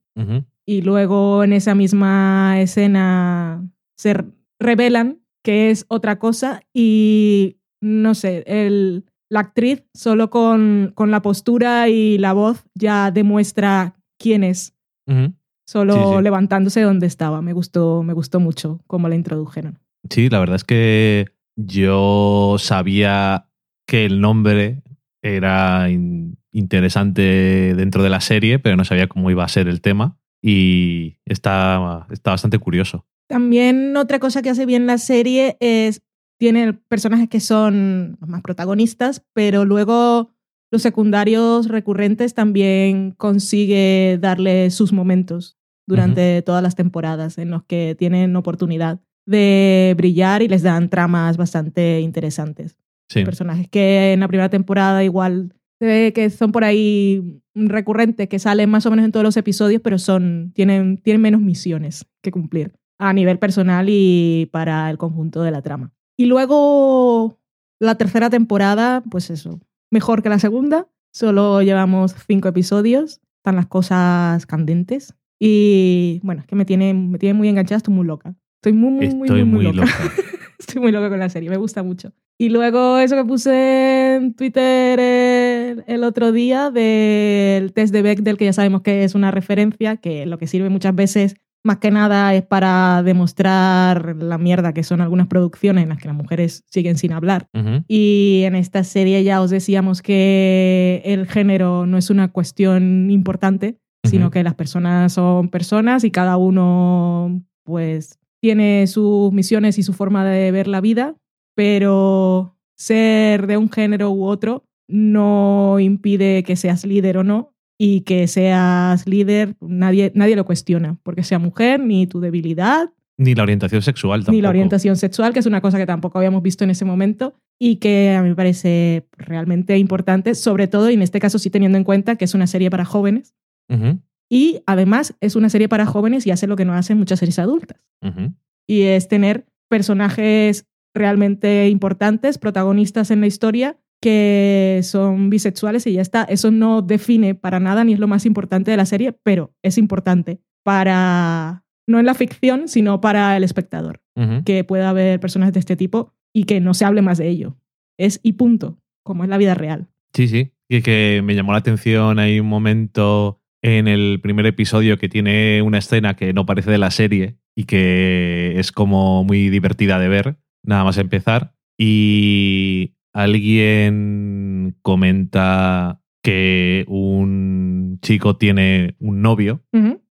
y 0.67 0.83
luego 0.83 1.45
en 1.45 1.53
esa 1.53 1.75
misma 1.75 2.61
escena 2.61 3.69
se 3.97 4.17
revelan 4.59 5.21
que 5.45 5.71
es 5.71 5.87
otra 5.89 6.19
cosa 6.19 6.63
y 6.75 7.59
no 7.81 8.15
sé, 8.15 8.43
el, 8.47 9.05
la 9.31 9.41
actriz 9.41 9.85
solo 9.95 10.31
con, 10.31 10.93
con 10.95 11.11
la 11.11 11.23
postura 11.23 11.89
y 11.89 12.19
la 12.19 12.33
voz 12.33 12.65
ya 12.75 13.11
demuestra 13.13 13.95
quién 14.19 14.43
es. 14.43 14.75
Ujú. 15.07 15.33
Solo 15.69 15.93
Sí, 15.93 16.17
sí. 16.17 16.23
levantándose 16.23 16.81
de 16.81 16.87
donde 16.87 17.07
estaba. 17.07 17.43
Me 17.43 17.53
gustó, 17.53 18.03
me 18.03 18.15
gustó 18.15 18.41
mucho 18.41 18.81
cómo 18.87 19.07
la 19.09 19.17
introdujeron. 19.17 19.79
Sí, 20.09 20.31
la 20.31 20.39
verdad 20.39 20.57
es 20.57 20.65
que 20.65 21.27
yo 21.57 22.57
sabía 22.59 23.49
que 23.87 24.07
el 24.07 24.23
nombre 24.23 24.83
era 25.21 25.91
in- 25.91 26.39
interesante 26.53 27.75
dentro 27.77 28.03
de 28.03 28.09
la 28.09 28.21
serie, 28.23 28.59
pero 28.59 28.77
no 28.77 28.85
sabía 28.87 29.09
cómo 29.09 29.31
iba 29.31 29.45
a 29.45 29.49
ser 29.49 29.69
el 29.69 29.83
tema 29.83 30.17
y 30.43 31.19
está, 31.27 32.07
está 32.11 32.31
bastante 32.31 32.59
curioso. 32.59 33.05
También 33.29 33.95
otra 33.99 34.21
cosa 34.21 34.41
que 34.41 34.49
hace 34.51 34.65
bien 34.65 34.87
la 34.87 34.97
serie 34.97 35.59
es, 35.61 36.01
tiene 36.39 36.73
personajes 36.73 37.29
que 37.29 37.41
son 37.41 38.17
los 38.21 38.31
más 38.31 38.41
protagonistas, 38.41 39.23
pero 39.35 39.67
luego 39.67 40.31
los 40.71 40.81
secundarios 40.83 41.69
recurrentes 41.69 42.33
también 42.33 43.11
consigue 43.13 44.19
darle 44.21 44.71
sus 44.71 44.93
momentos 44.93 45.58
durante 45.89 46.43
todas 46.43 46.63
las 46.63 46.75
temporadas 46.75 47.39
en 47.39 47.51
los 47.51 47.65
que 47.65 47.97
tienen 47.99 48.37
oportunidad 48.37 49.01
de 49.27 49.95
brillar 49.97 50.43
y 50.43 50.49
les 50.49 50.63
dan 50.63 50.89
tramas 50.91 51.37
bastante 51.37 52.01
interesantes. 52.01 52.77
Sí, 53.09 53.25
Personajes 53.25 53.69
que 53.69 54.13
en 54.13 54.21
la 54.21 54.29
primera 54.29 54.51
temporada 54.51 55.03
igual 55.03 55.55
se 55.79 55.87
ve 55.87 56.13
que 56.13 56.29
son 56.29 56.53
por 56.53 56.65
ahí 56.65 57.41
recurrentes, 57.55 58.29
que 58.29 58.39
salen 58.39 58.69
más 58.69 58.85
o 58.85 58.91
menos 58.91 59.07
en 59.07 59.13
todos 59.13 59.25
los 59.25 59.37
episodios, 59.37 59.81
pero 59.83 59.99
son, 59.99 60.53
tienen, 60.55 60.99
tienen 60.99 61.23
menos 61.23 61.41
misiones 61.41 62.05
que 62.23 62.31
cumplir 62.31 62.75
a 62.99 63.13
nivel 63.13 63.39
personal 63.39 63.87
y 63.89 64.49
para 64.53 64.91
el 64.91 64.99
conjunto 64.99 65.43
de 65.43 65.53
la 65.53 65.63
trama. 65.63 65.93
Y 66.19 66.27
luego 66.27 67.39
la 67.81 67.95
tercera 67.95 68.29
temporada, 68.29 69.03
pues 69.09 69.31
eso, 69.31 69.61
mejor 69.91 70.23
que 70.23 70.29
la 70.29 70.39
segunda. 70.39 70.89
Solo 71.13 71.63
llevamos 71.63 72.15
cinco 72.27 72.49
episodios, 72.49 73.21
están 73.39 73.57
las 73.57 73.67
cosas 73.67 74.45
candentes. 74.45 75.15
Y 75.39 76.21
bueno, 76.23 76.41
es 76.41 76.47
que 76.47 76.57
me 76.57 76.65
tiene, 76.65 76.95
me 76.95 77.19
tiene 77.19 77.35
muy 77.35 77.49
enganchada, 77.49 77.79
estoy 77.79 77.95
muy 77.95 78.07
loca. 78.07 78.35
Estoy 78.57 78.73
muy, 78.73 78.91
muy, 78.91 79.07
estoy 79.07 79.45
muy, 79.45 79.65
muy 79.65 79.73
loca. 79.73 79.81
loca. 79.81 80.13
Estoy 80.59 80.83
muy 80.83 80.91
loca 80.91 81.09
con 81.09 81.21
la 81.21 81.29
serie, 81.29 81.49
me 81.49 81.57
gusta 81.57 81.85
mucho. 81.85 82.13
Y 82.37 82.49
luego 82.49 82.99
eso 82.99 83.15
que 83.15 83.25
puse 83.25 84.17
en 84.17 84.35
Twitter 84.35 84.99
el, 84.99 85.85
el 85.87 86.05
otro 86.05 86.33
día 86.33 86.71
del 86.71 87.73
test 87.73 87.93
de 87.93 88.03
Bechdel, 88.03 88.37
que 88.37 88.47
ya 88.47 88.53
sabemos 88.53 88.83
que 88.83 89.05
es 89.05 89.15
una 89.15 89.31
referencia, 89.31 89.97
que 89.97 90.27
lo 90.27 90.37
que 90.37 90.49
sirve 90.49 90.69
muchas 90.69 90.95
veces 90.95 91.37
más 91.65 91.79
que 91.79 91.91
nada 91.91 92.35
es 92.35 92.45
para 92.45 93.03
demostrar 93.03 94.17
la 94.17 94.39
mierda 94.39 94.73
que 94.73 94.83
son 94.83 95.01
algunas 95.01 95.27
producciones 95.27 95.83
en 95.83 95.91
las 95.91 95.99
que 95.99 96.09
las 96.09 96.17
mujeres 96.17 96.65
siguen 96.67 96.97
sin 96.97 97.13
hablar. 97.13 97.49
Ujú. 97.55 97.85
Y 97.89 98.43
en 98.45 98.55
esta 98.55 98.85
serie 98.85 99.23
ya 99.25 99.41
os 99.43 99.51
decíamos 99.51 100.03
que 100.03 101.03
el 101.05 101.27
género 101.27 101.87
no 101.87 101.99
es 101.99 102.11
una 102.11 102.29
cuestión 102.29 103.11
importante, 103.11 103.79
sino 104.09 104.31
que 104.31 104.43
las 104.43 104.55
personas 104.55 105.13
son 105.13 105.49
personas 105.49 106.05
y 106.05 106.11
cada 106.11 106.37
uno 106.37 107.43
pues 107.65 108.19
tiene 108.41 108.87
sus 108.87 109.33
misiones 109.33 109.79
y 109.79 109.83
su 109.83 109.93
forma 109.93 110.25
de 110.25 110.51
ver 110.51 110.69
la 110.69 110.81
vida, 110.81 111.17
pero 111.55 112.57
ser 112.77 113.47
de 113.47 113.57
un 113.57 113.71
género 113.71 114.11
u 114.11 114.25
otro 114.25 114.65
no 114.89 115.79
impide 115.81 116.45
que 116.45 116.57
seas 116.57 116.85
líder 116.85 117.19
o 117.19 117.25
no 117.25 117.53
y 117.79 118.01
que 118.03 118.27
seas 118.27 119.07
líder 119.07 119.55
nadie, 119.61 120.13
nadie 120.15 120.37
lo 120.37 120.45
cuestiona, 120.45 120.99
porque 121.03 121.23
sea 121.23 121.39
mujer, 121.39 121.81
ni 121.81 122.07
tu 122.07 122.21
debilidad, 122.21 122.91
Ni 123.19 123.35
la 123.35 123.43
orientación 123.43 123.83
sexual 123.83 124.21
tampoco. 124.21 124.33
ni 124.33 124.43
la 124.43 124.49
orientación 124.49 124.97
sexual, 124.97 125.33
que 125.33 125.41
es 125.41 125.47
una 125.47 125.61
cosa 125.61 125.77
que 125.77 125.87
tampoco 125.87 126.19
habíamos 126.19 126.43
visto 126.43 126.65
en 126.65 126.71
ese 126.71 126.85
momento 126.85 127.35
y 127.61 127.77
que 127.77 128.15
a 128.17 128.23
mí 128.23 128.29
me 128.29 128.37
parece 128.37 129.07
realmente 129.13 129.77
importante, 129.77 130.35
sobre 130.37 130.69
todo, 130.69 130.89
y 130.91 130.95
en 130.95 131.03
este 131.03 131.19
caso 131.19 131.39
sí 131.39 131.51
teniendo 131.51 131.77
en 131.79 131.85
cuenta 131.85 132.17
que 132.17 132.25
es 132.25 132.35
una 132.35 132.47
serie 132.47 132.71
para 132.71 132.85
jóvenes 132.85 133.35
Ujú, 133.69 134.01
y 134.31 134.61
además 134.67 135.15
es 135.21 135.37
una 135.37 135.49
serie 135.49 135.69
para 135.69 135.87
jóvenes 135.87 136.27
y 136.27 136.31
hace 136.31 136.47
lo 136.47 136.57
que 136.57 136.65
no 136.65 136.75
hacen 136.75 136.99
muchas 136.99 137.19
series 137.19 137.39
adultas, 137.39 137.81
ujú. 138.03 138.35
y 138.67 138.83
es 138.83 139.09
tener 139.09 139.47
personajes 139.69 140.67
realmente 140.95 141.69
importantes, 141.69 142.39
protagonistas 142.39 143.11
en 143.11 143.21
la 143.21 143.27
historia 143.27 143.79
que 144.01 144.81
son 144.85 145.29
bisexuales 145.31 145.87
y 145.87 145.95
ya 145.95 146.03
está. 146.03 146.25
Eso 146.25 146.51
no 146.51 146.83
define 146.83 147.35
para 147.35 147.61
nada 147.61 147.85
ni 147.85 147.95
es 147.95 147.99
lo 147.99 148.09
más 148.09 148.27
importante 148.27 148.71
de 148.71 148.77
la 148.77 148.87
serie, 148.87 149.13
pero 149.13 149.55
es 149.63 149.77
importante 149.77 150.41
para, 150.63 151.65
no 151.87 151.99
en 151.99 152.07
la 152.07 152.15
ficción, 152.15 152.69
sino 152.69 153.01
para 153.01 153.37
el 153.37 153.45
espectador 153.45 154.01
que 154.45 154.65
pueda 154.65 154.91
haber 154.91 155.21
personajes 155.21 155.55
de 155.55 155.61
este 155.61 155.77
tipo 155.77 156.13
y 156.33 156.45
que 156.45 156.61
no 156.61 156.75
se 156.75 156.85
hable 156.85 157.03
más 157.03 157.19
de 157.19 157.29
ello. 157.29 157.57
Es 157.97 158.19
y 158.23 158.33
punto, 158.33 158.81
como 159.05 159.23
es 159.23 159.31
la 159.31 159.39
vida 159.39 159.55
real. 159.55 159.87
Sí, 160.13 160.27
sí. 160.27 160.53
Y 160.69 160.83
que 160.83 161.23
me 161.25 161.37
llamó 161.37 161.53
la 161.53 161.59
atención, 161.59 162.19
hay 162.19 162.41
un 162.41 162.49
momento 162.49 163.38
en 163.63 163.89
el 163.89 164.21
primer 164.23 164.47
episodio 164.47 164.99
que 164.99 165.09
tiene 165.09 165.63
una 165.63 165.79
escena 165.79 166.15
que 166.15 166.33
no 166.33 166.47
parece 166.47 166.71
de 166.71 166.79
la 166.79 166.91
serie 166.91 167.39
y 167.57 167.65
que 167.65 168.55
es 168.59 168.73
como 168.73 169.25
muy 169.25 169.49
divertida 169.51 169.99
de 169.99 170.09
ver, 170.09 170.39
nada 170.63 170.85
más 170.85 170.99
empezar. 170.99 171.55
Y 171.77 172.95
alguien 173.13 174.77
comenta 174.83 176.03
que 176.23 176.85
un 176.89 177.99
chico 178.03 178.37
tiene 178.37 178.97
un 178.99 179.23
novio 179.23 179.65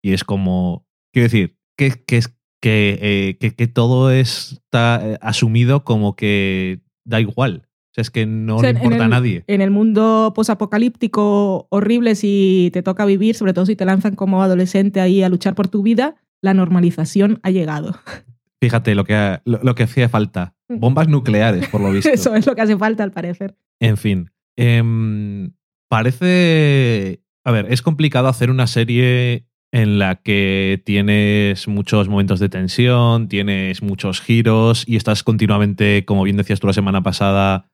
y 0.01 0.13
es 0.13 0.23
como, 0.23 0.85
quiero 1.11 1.25
decir, 1.25 1.57
que, 1.77 2.03
que, 2.05 2.21
eh, 2.61 3.37
que, 3.39 3.55
que 3.55 3.67
todo 3.67 4.11
está 4.11 5.01
eh, 5.03 5.17
asumido 5.21 5.83
como 5.83 6.15
que 6.15 6.81
da 7.05 7.19
igual. 7.19 7.67
O 7.93 7.95
sea, 7.95 8.01
es 8.01 8.09
que 8.09 8.25
no 8.25 8.55
O 8.55 8.59
sea, 8.59 8.73
le 8.73 8.79
importa 8.79 9.05
a 9.05 9.07
nadie. 9.07 9.43
En 9.47 9.61
el 9.61 9.69
mundo 9.69 10.33
posapocalíptico 10.35 11.67
horrible, 11.69 12.15
si 12.15 12.71
te 12.73 12.81
toca 12.81 13.05
vivir, 13.05 13.35
sobre 13.35 13.53
todo 13.53 13.65
si 13.67 13.75
te 13.75 13.85
lanzan 13.85 14.15
como 14.15 14.41
adolescente 14.41 14.99
ahí 14.99 15.21
a 15.23 15.29
luchar 15.29 15.53
por 15.55 15.67
tu 15.67 15.83
vida, 15.83 16.15
la 16.41 16.53
normalización 16.53 17.39
ha 17.43 17.51
llegado. 17.51 17.95
Fíjate 18.61 18.95
lo 18.95 19.03
que, 19.05 19.13
ha- 19.15 19.41
lo, 19.45 19.59
lo 19.61 19.75
que 19.75 19.83
hacía 19.83 20.09
falta. 20.09 20.55
Bombas 20.69 21.07
nucleares, 21.07 21.67
por 21.67 21.81
lo 21.81 21.91
visto. 21.93 22.09
Eso 22.09 22.33
es 22.35 22.45
lo 22.47 22.55
que 22.55 22.61
hace 22.61 22.77
falta, 22.77 23.03
al 23.03 23.11
parecer. 23.11 23.55
En 23.79 23.97
fin. 23.97 24.31
Em, 24.57 25.51
parece. 25.89 27.21
A 27.45 27.51
ver, 27.51 27.67
es 27.69 27.81
complicado 27.81 28.27
hacer 28.27 28.49
una 28.49 28.67
serie 28.67 29.45
en 29.71 29.97
la 29.99 30.15
que 30.15 30.81
tienes 30.85 31.67
muchos 31.67 32.07
momentos 32.07 32.39
de 32.39 32.47
tensión, 32.47 33.27
tienes 33.27 33.81
muchos 33.81 34.21
giros 34.21 34.83
y 34.87 34.95
estás 34.97 35.23
continuamente, 35.23 36.05
como 36.05 36.23
bien 36.23 36.37
decías 36.37 36.59
tú 36.59 36.67
la 36.67 36.73
semana 36.73 37.01
pasada, 37.01 37.71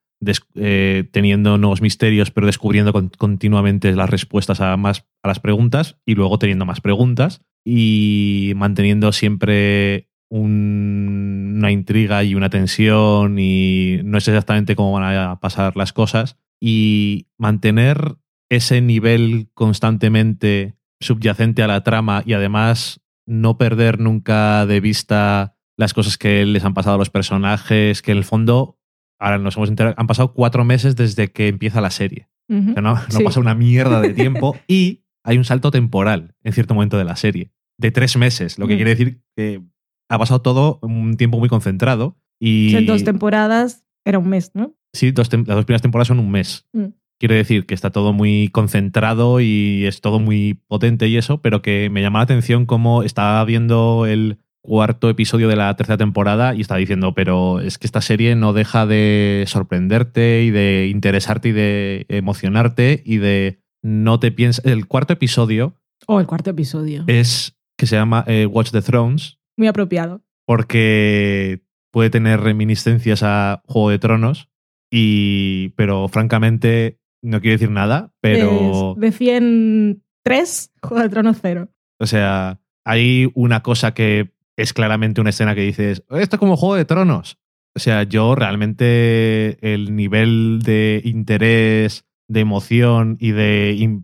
eh, 0.56 1.08
teniendo 1.12 1.58
nuevos 1.58 1.82
misterios, 1.82 2.32
pero 2.32 2.48
descubriendo 2.48 2.92
con- 2.94 3.10
continuamente 3.10 3.94
las 3.96 4.10
respuestas 4.10 4.62
a, 4.62 4.76
más, 4.78 5.06
a 5.24 5.28
las 5.28 5.40
preguntas 5.40 5.98
y 6.06 6.16
luego 6.16 6.38
teniendo 6.40 6.66
más 6.66 6.82
preguntas 6.82 7.42
y 7.66 8.54
manteniendo 8.56 9.12
siempre 9.12 10.10
un- 10.30 11.56
una 11.58 11.72
intriga 11.72 12.24
y 12.24 12.36
una 12.36 12.50
tensión 12.50 13.38
y 13.40 14.00
no 14.04 14.20
sé 14.20 14.32
exactamente 14.32 14.76
cómo 14.76 14.92
van 14.94 15.16
a 15.18 15.40
pasar 15.40 15.76
las 15.76 15.94
cosas 15.94 16.38
y 16.62 17.28
mantener 17.38 18.16
ese 18.50 18.82
nivel 18.82 19.50
constantemente 19.54 20.76
subyacente 21.00 21.64
a 21.64 21.68
la 21.68 21.84
trama 21.84 22.24
y 22.26 22.34
además 22.34 23.02
no 23.26 23.58
perder 23.58 24.00
nunca 24.00 24.66
de 24.66 24.80
vista 24.82 25.56
las 25.78 25.94
cosas 25.94 26.18
que 26.18 26.46
les 26.46 26.66
han 26.66 26.74
pasado 26.74 26.96
a 26.96 27.00
los 27.00 27.10
personajes, 27.10 28.02
que 28.02 28.12
en 28.12 28.18
el 28.18 28.24
fondo 28.26 28.79
ahora 29.20 29.38
nos 29.38 29.56
hemos 29.58 29.70
enterado, 29.70 29.96
han 29.98 30.08
pasado 30.08 30.34
cuatro 30.34 30.64
meses 30.66 30.96
desde 30.96 31.32
que 31.32 31.48
empieza 31.48 31.82
la 31.82 31.92
serie. 31.92 32.30
O 32.50 32.74
sea, 32.74 32.82
no, 32.82 32.96
no 32.96 33.02
Sí. 33.10 33.24
pasa 33.24 33.40
una 33.40 33.54
mierda 33.54 34.02
de 34.02 34.14
tiempo 34.14 34.56
y 34.68 35.04
hay 35.24 35.38
un 35.38 35.44
salto 35.46 35.70
temporal 35.72 36.34
en 36.44 36.54
cierto 36.54 36.74
momento 36.74 36.98
de 36.98 37.04
la 37.04 37.16
serie, 37.16 37.52
de 37.78 37.92
tres 37.92 38.18
meses, 38.18 38.58
lo 38.58 38.68
que 38.68 38.74
Mm. 38.74 38.78
quiere 38.78 38.90
decir 38.92 39.22
que 39.36 39.62
ha 40.10 40.18
pasado 40.18 40.42
todo 40.42 40.80
un 40.82 41.16
tiempo 41.18 41.38
muy 41.40 41.50
concentrado 41.50 42.18
y... 42.40 42.74
En 42.76 42.86
dos 42.88 43.04
temporadas 43.04 43.86
era 44.06 44.18
un 44.18 44.30
mes, 44.30 44.52
¿no? 44.56 44.74
Sí, 44.94 45.12
dos 45.12 45.32
las 45.32 45.46
dos 45.46 45.66
primeras 45.66 45.84
temporadas 45.84 46.08
son 46.08 46.20
un 46.20 46.32
mes. 46.32 46.66
Mm. 46.74 46.86
Quiere 47.20 47.36
decir 47.36 47.66
que 47.66 47.74
está 47.76 47.92
todo 47.92 48.14
muy 48.14 48.48
concentrado 48.48 49.42
y 49.42 49.86
es 49.86 50.00
todo 50.02 50.20
muy 50.20 50.62
potente 50.68 51.08
y 51.10 51.18
eso, 51.18 51.42
pero 51.42 51.62
que 51.62 51.90
me 51.92 52.02
llama 52.02 52.20
la 52.20 52.24
atención 52.24 52.66
cómo 52.66 53.04
estaba 53.04 53.44
viendo 53.46 54.06
el 54.08 54.40
cuarto 54.62 55.10
episodio 55.10 55.48
de 55.48 55.56
la 55.56 55.76
tercera 55.76 55.98
temporada 55.98 56.54
y 56.54 56.62
estaba 56.62 56.80
diciendo, 56.80 57.14
pero 57.14 57.60
es 57.62 57.78
que 57.78 57.88
esta 57.88 58.02
serie 58.02 58.36
no 58.36 58.54
deja 58.54 58.86
de 58.86 59.46
sorprenderte 59.48 60.44
y 60.44 60.52
de 60.52 60.88
interesarte 60.88 61.50
y 61.50 61.52
de 61.54 62.06
emocionarte 62.10 63.02
y 63.06 63.18
de 63.18 63.62
no 63.82 64.20
te 64.20 64.32
piensas... 64.32 64.66
El 64.66 64.88
cuarto 64.88 65.14
episodio 65.14 65.76
O 66.08 66.20
el 66.20 66.28
cuarto 66.28 66.50
episodio. 66.50 67.06
es 67.08 67.58
que 67.78 67.88
se 67.88 67.96
llama 67.96 68.26
eh, 68.28 68.46
Watch 68.46 68.72
the 68.72 68.82
Thrones 68.82 69.40
Muy 69.58 69.68
apropiado. 69.68 70.22
porque 70.46 71.62
puede 71.92 72.10
tener 72.10 72.42
reminiscencias 72.42 73.24
a 73.24 73.62
Juego 73.66 73.90
de 73.90 74.00
Tronos 74.00 74.50
y 74.92 75.70
pero 75.70 76.08
francamente 76.10 77.00
no 77.24 77.40
quiero 77.42 77.56
decir 77.56 77.72
nada, 77.72 78.14
pero 78.22 78.94
Es 78.96 79.00
de 79.02 79.12
103, 79.12 80.72
Juego 80.84 81.04
de 81.04 81.10
Tronos 81.10 81.38
cero. 81.42 81.70
o 82.00 82.06
sea, 82.06 82.60
hay 82.86 83.30
una 83.36 83.62
cosa 83.62 83.94
que 83.94 84.34
es 84.62 84.74
claramente 84.74 85.22
una 85.22 85.30
escena 85.32 85.56
que 85.56 85.62
dices, 85.62 86.04
esto 86.10 86.36
es 86.36 86.40
como 86.40 86.58
Juego 86.58 86.76
de 86.76 86.86
Tronos. 86.86 87.38
O 87.76 87.80
sea, 87.80 88.04
yo 88.04 88.36
realmente 88.36 89.58
el 89.74 89.96
nivel 89.96 90.60
de 90.64 91.02
interés, 91.06 92.06
de 92.28 92.40
emoción 92.40 93.18
y 93.20 93.32
de, 93.32 94.02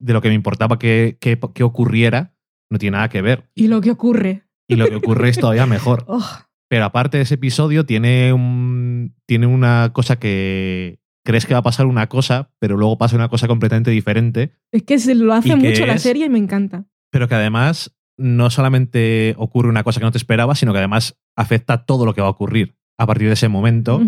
de 0.00 0.12
lo 0.12 0.20
que 0.20 0.28
me 0.28 0.34
importaba 0.34 0.78
que, 0.78 1.16
que- 1.20 1.38
que 1.54 1.62
ocurriera 1.64 2.34
no 2.70 2.78
tiene 2.78 2.96
nada 2.96 3.08
que 3.08 3.22
ver. 3.22 3.48
Y 3.54 3.68
lo 3.68 3.80
que 3.80 3.90
ocurre. 3.90 4.42
Y 4.68 4.76
lo 4.76 4.88
que 4.88 4.96
ocurre 4.96 5.30
es 5.30 5.38
todavía 5.38 5.66
mejor. 5.66 6.04
Oh, 6.08 6.24
Pero 6.68 6.84
aparte 6.84 7.16
de 7.16 7.22
ese 7.22 7.34
episodio, 7.34 7.86
tiene, 7.86 8.32
un, 8.32 9.14
tiene 9.26 9.46
una 9.46 9.90
cosa 9.94 10.18
que 10.18 11.00
crees 11.24 11.46
que 11.46 11.54
va 11.54 11.60
a 11.60 11.62
pasar 11.62 11.86
una 11.86 12.08
cosa, 12.08 12.50
pero 12.58 12.76
luego 12.76 12.98
pasa 12.98 13.16
una 13.16 13.28
cosa 13.28 13.46
completamente 13.48 13.90
diferente, 13.90 14.52
es 14.72 14.82
que 14.82 14.98
se 14.98 15.14
lo 15.14 15.32
hace 15.34 15.48
¿Y 15.48 15.52
qué 15.52 15.56
mucho 15.56 15.86
la 15.86 15.94
es? 15.94 16.02
serie 16.02 16.26
y 16.26 16.28
me 16.28 16.38
encanta. 16.38 16.84
pero 17.10 17.26
que 17.28 17.34
además 17.34 17.94
no 18.18 18.50
solamente 18.50 19.34
ocurre 19.38 19.68
una 19.68 19.84
cosa 19.84 20.00
que 20.00 20.04
no 20.04 20.12
te 20.12 20.18
esperabas, 20.18 20.58
sino 20.58 20.72
que 20.72 20.78
además 20.78 21.18
afecta 21.36 21.84
todo 21.84 22.04
lo 22.04 22.14
que 22.14 22.20
va 22.20 22.26
a 22.26 22.32
ocurrir 22.32 22.76
a 22.98 23.06
partir 23.06 23.28
de 23.28 23.34
ese 23.34 23.48
momento 23.48 24.00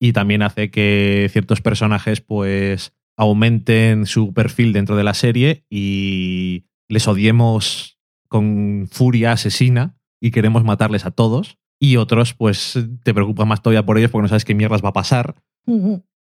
y 0.00 0.12
también 0.12 0.42
hace 0.42 0.70
que 0.70 1.28
ciertos 1.32 1.60
personajes 1.60 2.20
pues 2.20 2.92
aumenten 3.16 4.06
su 4.06 4.32
perfil 4.32 4.72
dentro 4.72 4.96
de 4.96 5.02
la 5.02 5.14
serie 5.14 5.64
y 5.68 6.66
les 6.88 7.08
odiemos 7.08 7.98
con 8.28 8.88
furia 8.90 9.32
asesina 9.32 9.96
y 10.20 10.30
queremos 10.30 10.62
matarles 10.62 11.04
a 11.04 11.10
todos. 11.10 11.58
Y 11.80 11.96
otros 11.96 12.34
pues 12.34 12.78
te 13.02 13.14
preocupas 13.14 13.46
más 13.46 13.62
todavía 13.62 13.86
por 13.86 13.98
ellos 13.98 14.10
porque 14.10 14.22
no 14.22 14.28
sabes 14.28 14.44
qué 14.44 14.54
mierdas 14.54 14.84
va 14.84 14.90
a 14.90 14.94
pasar. 14.94 15.42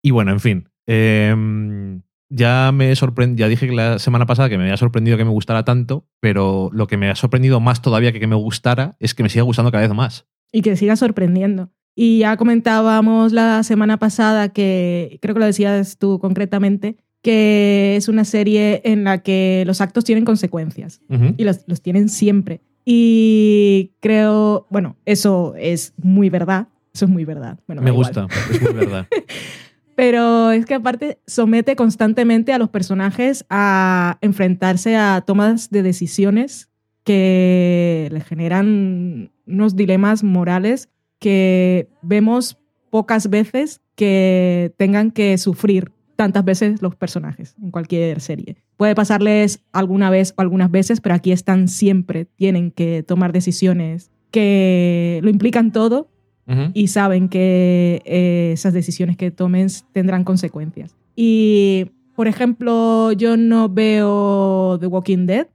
Y 0.02 0.10
bueno 0.10 0.32
en 0.32 0.40
fin 0.40 0.68
em, 0.86 2.02
ya 2.32 2.72
me 2.72 2.94
sorprend 2.96 3.38
ya 3.38 3.48
dije 3.48 3.66
que 3.66 3.74
la 3.74 3.98
semana 3.98 4.26
pasada 4.26 4.48
que 4.48 4.56
me 4.56 4.64
había 4.64 4.76
sorprendido 4.76 5.16
que 5.16 5.24
me 5.24 5.30
gustara 5.30 5.64
tanto 5.64 6.06
pero 6.20 6.70
lo 6.72 6.86
que 6.86 6.96
me 6.96 7.10
ha 7.10 7.14
sorprendido 7.14 7.60
más 7.60 7.82
todavía 7.82 8.12
que 8.12 8.20
que 8.20 8.26
me 8.26 8.36
gustara 8.36 8.96
es 9.00 9.14
que 9.14 9.22
me 9.22 9.28
siga 9.28 9.42
gustando 9.42 9.70
cada 9.70 9.86
vez 9.86 9.94
más 9.94 10.26
y 10.52 10.60
que 10.60 10.76
siga 10.76 10.94
sorprendiendo. 10.96 11.70
Y 11.96 12.18
ya 12.18 12.36
comentábamos 12.36 13.32
la 13.32 13.62
semana 13.64 13.98
pasada 13.98 14.50
que, 14.50 15.18
creo 15.20 15.34
que 15.34 15.40
lo 15.40 15.46
decías 15.46 15.98
tú 15.98 16.18
concretamente, 16.20 16.96
que 17.22 17.96
es 17.96 18.08
una 18.08 18.24
serie 18.24 18.80
en 18.84 19.04
la 19.04 19.18
que 19.18 19.64
los 19.66 19.80
actos 19.80 20.04
tienen 20.04 20.24
consecuencias 20.24 21.00
y 21.36 21.44
los, 21.44 21.60
los 21.66 21.82
tienen 21.82 22.08
siempre. 22.08 22.60
Y 22.84 23.92
creo, 24.00 24.66
bueno, 24.70 24.96
eso 25.04 25.54
es 25.56 25.94
muy 26.02 26.30
verdad. 26.30 26.68
Eso 26.94 27.06
es 27.06 27.10
muy 27.10 27.24
verdad. 27.24 27.58
Bueno, 27.66 27.80
me 27.80 27.90
gusta 27.90 28.26
es 28.50 28.60
muy 28.60 28.72
verdad 28.74 29.06
Pero 30.02 30.50
es 30.50 30.66
que 30.66 30.74
aparte 30.74 31.20
somete 31.28 31.76
constantemente 31.76 32.52
a 32.52 32.58
los 32.58 32.70
personajes 32.70 33.46
a 33.48 34.18
enfrentarse 34.20 34.96
a 34.96 35.22
tomas 35.24 35.70
de 35.70 35.84
decisiones 35.84 36.70
que 37.04 38.08
le 38.10 38.20
generan 38.20 39.30
unos 39.46 39.76
dilemas 39.76 40.24
morales 40.24 40.88
que 41.20 41.88
vemos 42.02 42.58
pocas 42.90 43.30
veces 43.30 43.80
que 43.94 44.74
tengan 44.76 45.12
que 45.12 45.38
sufrir 45.38 45.92
tantas 46.16 46.44
veces 46.44 46.82
los 46.82 46.96
personajes 46.96 47.54
en 47.62 47.70
cualquier 47.70 48.20
serie. 48.20 48.56
Puede 48.76 48.96
pasarles 48.96 49.62
alguna 49.70 50.10
vez 50.10 50.34
o 50.36 50.40
algunas 50.40 50.72
veces, 50.72 51.00
pero 51.00 51.14
aquí 51.14 51.30
están 51.30 51.68
siempre, 51.68 52.24
tienen 52.24 52.72
que 52.72 53.04
tomar 53.04 53.32
decisiones 53.32 54.10
que 54.32 55.20
lo 55.22 55.30
implican 55.30 55.70
todo 55.70 56.10
Y 56.74 56.88
saben 56.88 57.28
que 57.28 58.02
eh, 58.04 58.50
esas 58.52 58.74
decisiones 58.74 59.16
que 59.16 59.30
tomen 59.30 59.68
tendrán 59.92 60.24
consecuencias. 60.24 60.94
Y, 61.16 61.86
por 62.14 62.28
ejemplo, 62.28 63.12
yo 63.12 63.36
no 63.36 63.68
veo 63.68 64.76
The 64.78 64.86
Walking 64.86 65.26
Dead, 65.26 65.46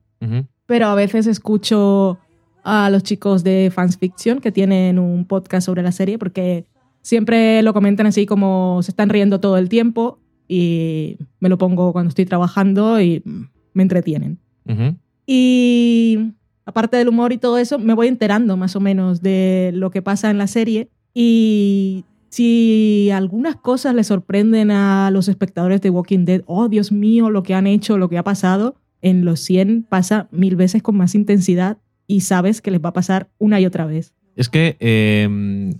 pero 0.65 0.87
a 0.87 0.95
veces 0.95 1.27
escucho 1.27 2.17
a 2.63 2.89
los 2.89 3.03
chicos 3.03 3.43
de 3.43 3.71
Fans 3.73 3.97
Fiction 3.97 4.39
que 4.39 4.51
tienen 4.51 4.99
un 4.99 5.25
podcast 5.25 5.65
sobre 5.65 5.83
la 5.83 5.91
serie 5.91 6.17
porque 6.17 6.65
siempre 7.01 7.61
lo 7.61 7.73
comentan 7.73 8.07
así 8.07 8.25
como 8.25 8.81
se 8.83 8.91
están 8.91 9.07
riendo 9.07 9.39
todo 9.39 9.57
el 9.57 9.69
tiempo 9.69 10.19
y 10.47 11.17
me 11.39 11.47
lo 11.47 11.57
pongo 11.57 11.93
cuando 11.93 12.09
estoy 12.09 12.25
trabajando 12.25 12.99
y 12.99 13.23
me 13.73 13.83
entretienen. 13.83 14.39
Y 15.25 16.33
aparte 16.67 16.97
del 16.97 17.07
humor 17.07 17.31
y 17.31 17.37
todo 17.37 17.57
eso, 17.57 17.79
me 17.79 17.93
voy 17.93 18.07
enterando 18.07 18.57
más 18.57 18.75
o 18.75 18.79
menos 18.79 19.21
de 19.21 19.71
lo 19.73 19.89
que 19.89 20.01
pasa 20.01 20.29
en 20.29 20.37
la 20.37 20.47
serie. 20.47 20.89
Y 21.13 22.03
si 22.29 23.09
algunas 23.11 23.55
cosas 23.55 23.95
le 23.95 24.03
sorprenden 24.03 24.69
a 24.69 25.09
los 25.09 25.29
espectadores 25.29 25.81
de 25.81 25.89
Walking 25.89 26.25
Dead, 26.25 26.41
oh 26.45 26.67
Dios 26.67 26.91
mío, 26.91 27.29
lo 27.29 27.41
que 27.41 27.55
han 27.55 27.67
hecho, 27.67 27.97
lo 27.97 28.09
que 28.09 28.17
ha 28.17 28.23
pasado, 28.23 28.75
en 29.01 29.23
los 29.23 29.39
100 29.39 29.83
pasa 29.87 30.27
mil 30.31 30.57
veces 30.57 30.83
con 30.83 30.97
más 30.97 31.15
intensidad 31.15 31.77
y 32.05 32.21
sabes 32.21 32.61
que 32.61 32.71
les 32.71 32.81
va 32.81 32.89
a 32.89 32.93
pasar 32.93 33.29
una 33.39 33.59
y 33.61 33.65
otra 33.65 33.85
vez. 33.85 34.13
Es 34.35 34.49
que 34.49 34.75
eh, 34.79 35.73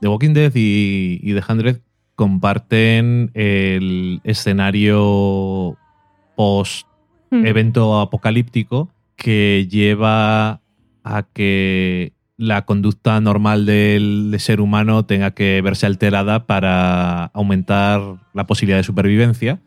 The 0.00 0.08
Walking 0.08 0.34
Dead 0.34 0.52
y, 0.54 1.20
y 1.22 1.34
The 1.34 1.42
Hundred 1.48 1.76
comparten 2.16 3.30
el 3.34 4.20
escenario 4.24 5.78
post 6.34 6.86
Hmm. 7.32 7.46
evento 7.46 7.98
apocalíptico 7.98 8.90
que 9.16 9.66
lleva 9.70 10.60
a 11.04 11.22
que 11.32 12.12
la 12.36 12.64
conducta 12.64 13.20
normal 13.20 13.66
del, 13.66 14.28
ser 14.40 14.60
humano 14.60 15.04
tenga 15.04 15.32
que 15.32 15.60
verse 15.62 15.86
alterada 15.86 16.46
para 16.46 17.26
aumentar 17.26 18.00
la 18.34 18.46
posibilidad 18.46 18.78
de 18.78 18.84
supervivencia. 18.84 19.60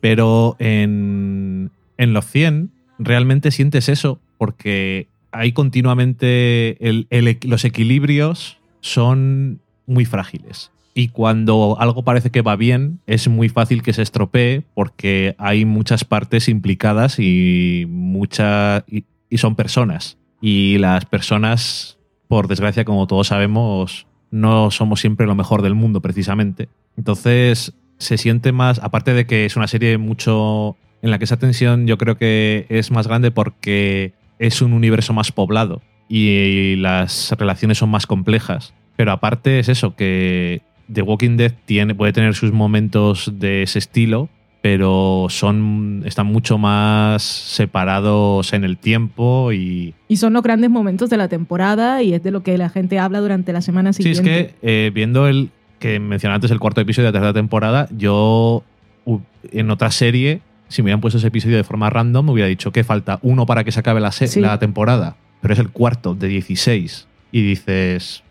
Pero 0.00 0.56
en, 0.58 1.70
en 1.98 2.12
los 2.12 2.26
100 2.26 2.70
realmente 2.98 3.50
sientes 3.50 3.88
eso, 3.88 4.20
porque 4.38 5.08
hay 5.32 5.52
continuamente 5.52 6.76
el- 6.88 7.06
el 7.10 7.26
equ- 7.28 7.46
los 7.48 7.64
equilibrios 7.64 8.58
son 8.80 9.60
muy 9.86 10.04
frágiles. 10.04 10.70
Y 11.00 11.08
cuando 11.08 11.78
algo 11.80 12.04
parece 12.04 12.28
que 12.28 12.42
va 12.42 12.56
bien, 12.56 13.00
es 13.06 13.26
muy 13.26 13.48
fácil 13.48 13.82
que 13.82 13.94
se 13.94 14.02
estropee 14.02 14.64
porque 14.74 15.34
hay 15.38 15.64
muchas 15.64 16.04
partes 16.04 16.46
implicadas 16.46 17.18
y, 17.18 17.86
mucha, 17.88 18.84
y, 18.86 19.04
y 19.30 19.38
son 19.38 19.56
personas. 19.56 20.18
Y 20.42 20.76
las 20.76 21.06
personas, 21.06 21.96
por 22.28 22.48
desgracia, 22.48 22.84
como 22.84 23.06
todos 23.06 23.28
sabemos, 23.28 24.06
no 24.30 24.70
somos 24.70 25.00
siempre 25.00 25.26
lo 25.26 25.34
mejor 25.34 25.62
del 25.62 25.74
mundo, 25.74 26.02
precisamente. 26.02 26.68
Entonces, 26.98 27.72
se 27.96 28.18
siente 28.18 28.52
más, 28.52 28.78
aparte 28.80 29.14
de 29.14 29.24
que 29.24 29.46
es 29.46 29.56
una 29.56 29.68
serie 29.68 29.96
mucho 29.96 30.76
en 31.00 31.10
la 31.10 31.18
que 31.18 31.24
esa 31.24 31.38
tensión 31.38 31.86
yo 31.86 31.96
creo 31.96 32.18
que 32.18 32.66
es 32.68 32.90
más 32.90 33.06
grande 33.06 33.30
porque 33.30 34.12
es 34.38 34.60
un 34.60 34.74
universo 34.74 35.14
más 35.14 35.32
poblado 35.32 35.80
y 36.10 36.76
las 36.76 37.34
relaciones 37.38 37.78
son 37.78 37.88
más 37.88 38.06
complejas. 38.06 38.74
Pero 38.96 39.12
aparte 39.12 39.60
es 39.60 39.70
eso, 39.70 39.96
que 39.96 40.60
The 40.92 41.02
Walking 41.02 41.36
Dead 41.36 41.52
tiene, 41.66 41.94
puede 41.94 42.12
tener 42.12 42.34
sus 42.34 42.52
momentos 42.52 43.32
de 43.38 43.62
ese 43.62 43.78
estilo, 43.78 44.28
pero 44.62 45.26
son, 45.30 46.02
están 46.04 46.26
mucho 46.26 46.58
más 46.58 47.22
separados 47.22 48.52
en 48.52 48.64
el 48.64 48.76
tiempo 48.76 49.52
y, 49.52 49.94
Y 50.08 50.16
son 50.16 50.32
los 50.34 50.42
grandes 50.42 50.68
momentos 50.70 51.08
de 51.10 51.16
la 51.16 51.28
temporada 51.28 52.02
y 52.02 52.12
es 52.12 52.22
de 52.22 52.30
lo 52.30 52.42
que 52.42 52.58
la 52.58 52.68
gente 52.68 52.98
habla 52.98 53.20
durante 53.20 53.52
la 53.52 53.62
semana 53.62 53.92
Sí, 53.92 54.02
siguiente. 54.02 54.40
es 54.40 54.46
que 54.48 54.54
eh, 54.86 54.90
viendo 54.92 55.26
el 55.28 55.50
que 55.78 55.98
mencioné 55.98 56.34
antes 56.34 56.50
el 56.50 56.58
cuarto 56.58 56.80
episodio 56.80 57.06
de 57.06 57.12
la 57.12 57.20
tercera 57.20 57.32
temporada, 57.32 57.88
yo 57.96 58.62
en 59.50 59.70
otra 59.70 59.90
serie, 59.90 60.42
si 60.68 60.82
me 60.82 60.86
hubieran 60.86 61.00
puesto 61.00 61.16
ese 61.18 61.28
episodio 61.28 61.56
de 61.56 61.64
forma 61.64 61.88
random, 61.88 62.26
me 62.26 62.32
hubiera 62.32 62.48
dicho 62.48 62.70
que 62.70 62.84
falta 62.84 63.18
uno 63.22 63.46
para 63.46 63.64
que 63.64 63.72
se 63.72 63.80
acabe 63.80 64.00
la, 64.00 64.12
Sí. 64.12 64.40
la 64.40 64.58
temporada, 64.58 65.16
pero 65.40 65.54
es 65.54 65.60
el 65.60 65.70
cuarto 65.70 66.14
de 66.14 66.28
16 66.28 67.06
y 67.32 67.40
dices, 67.42 68.22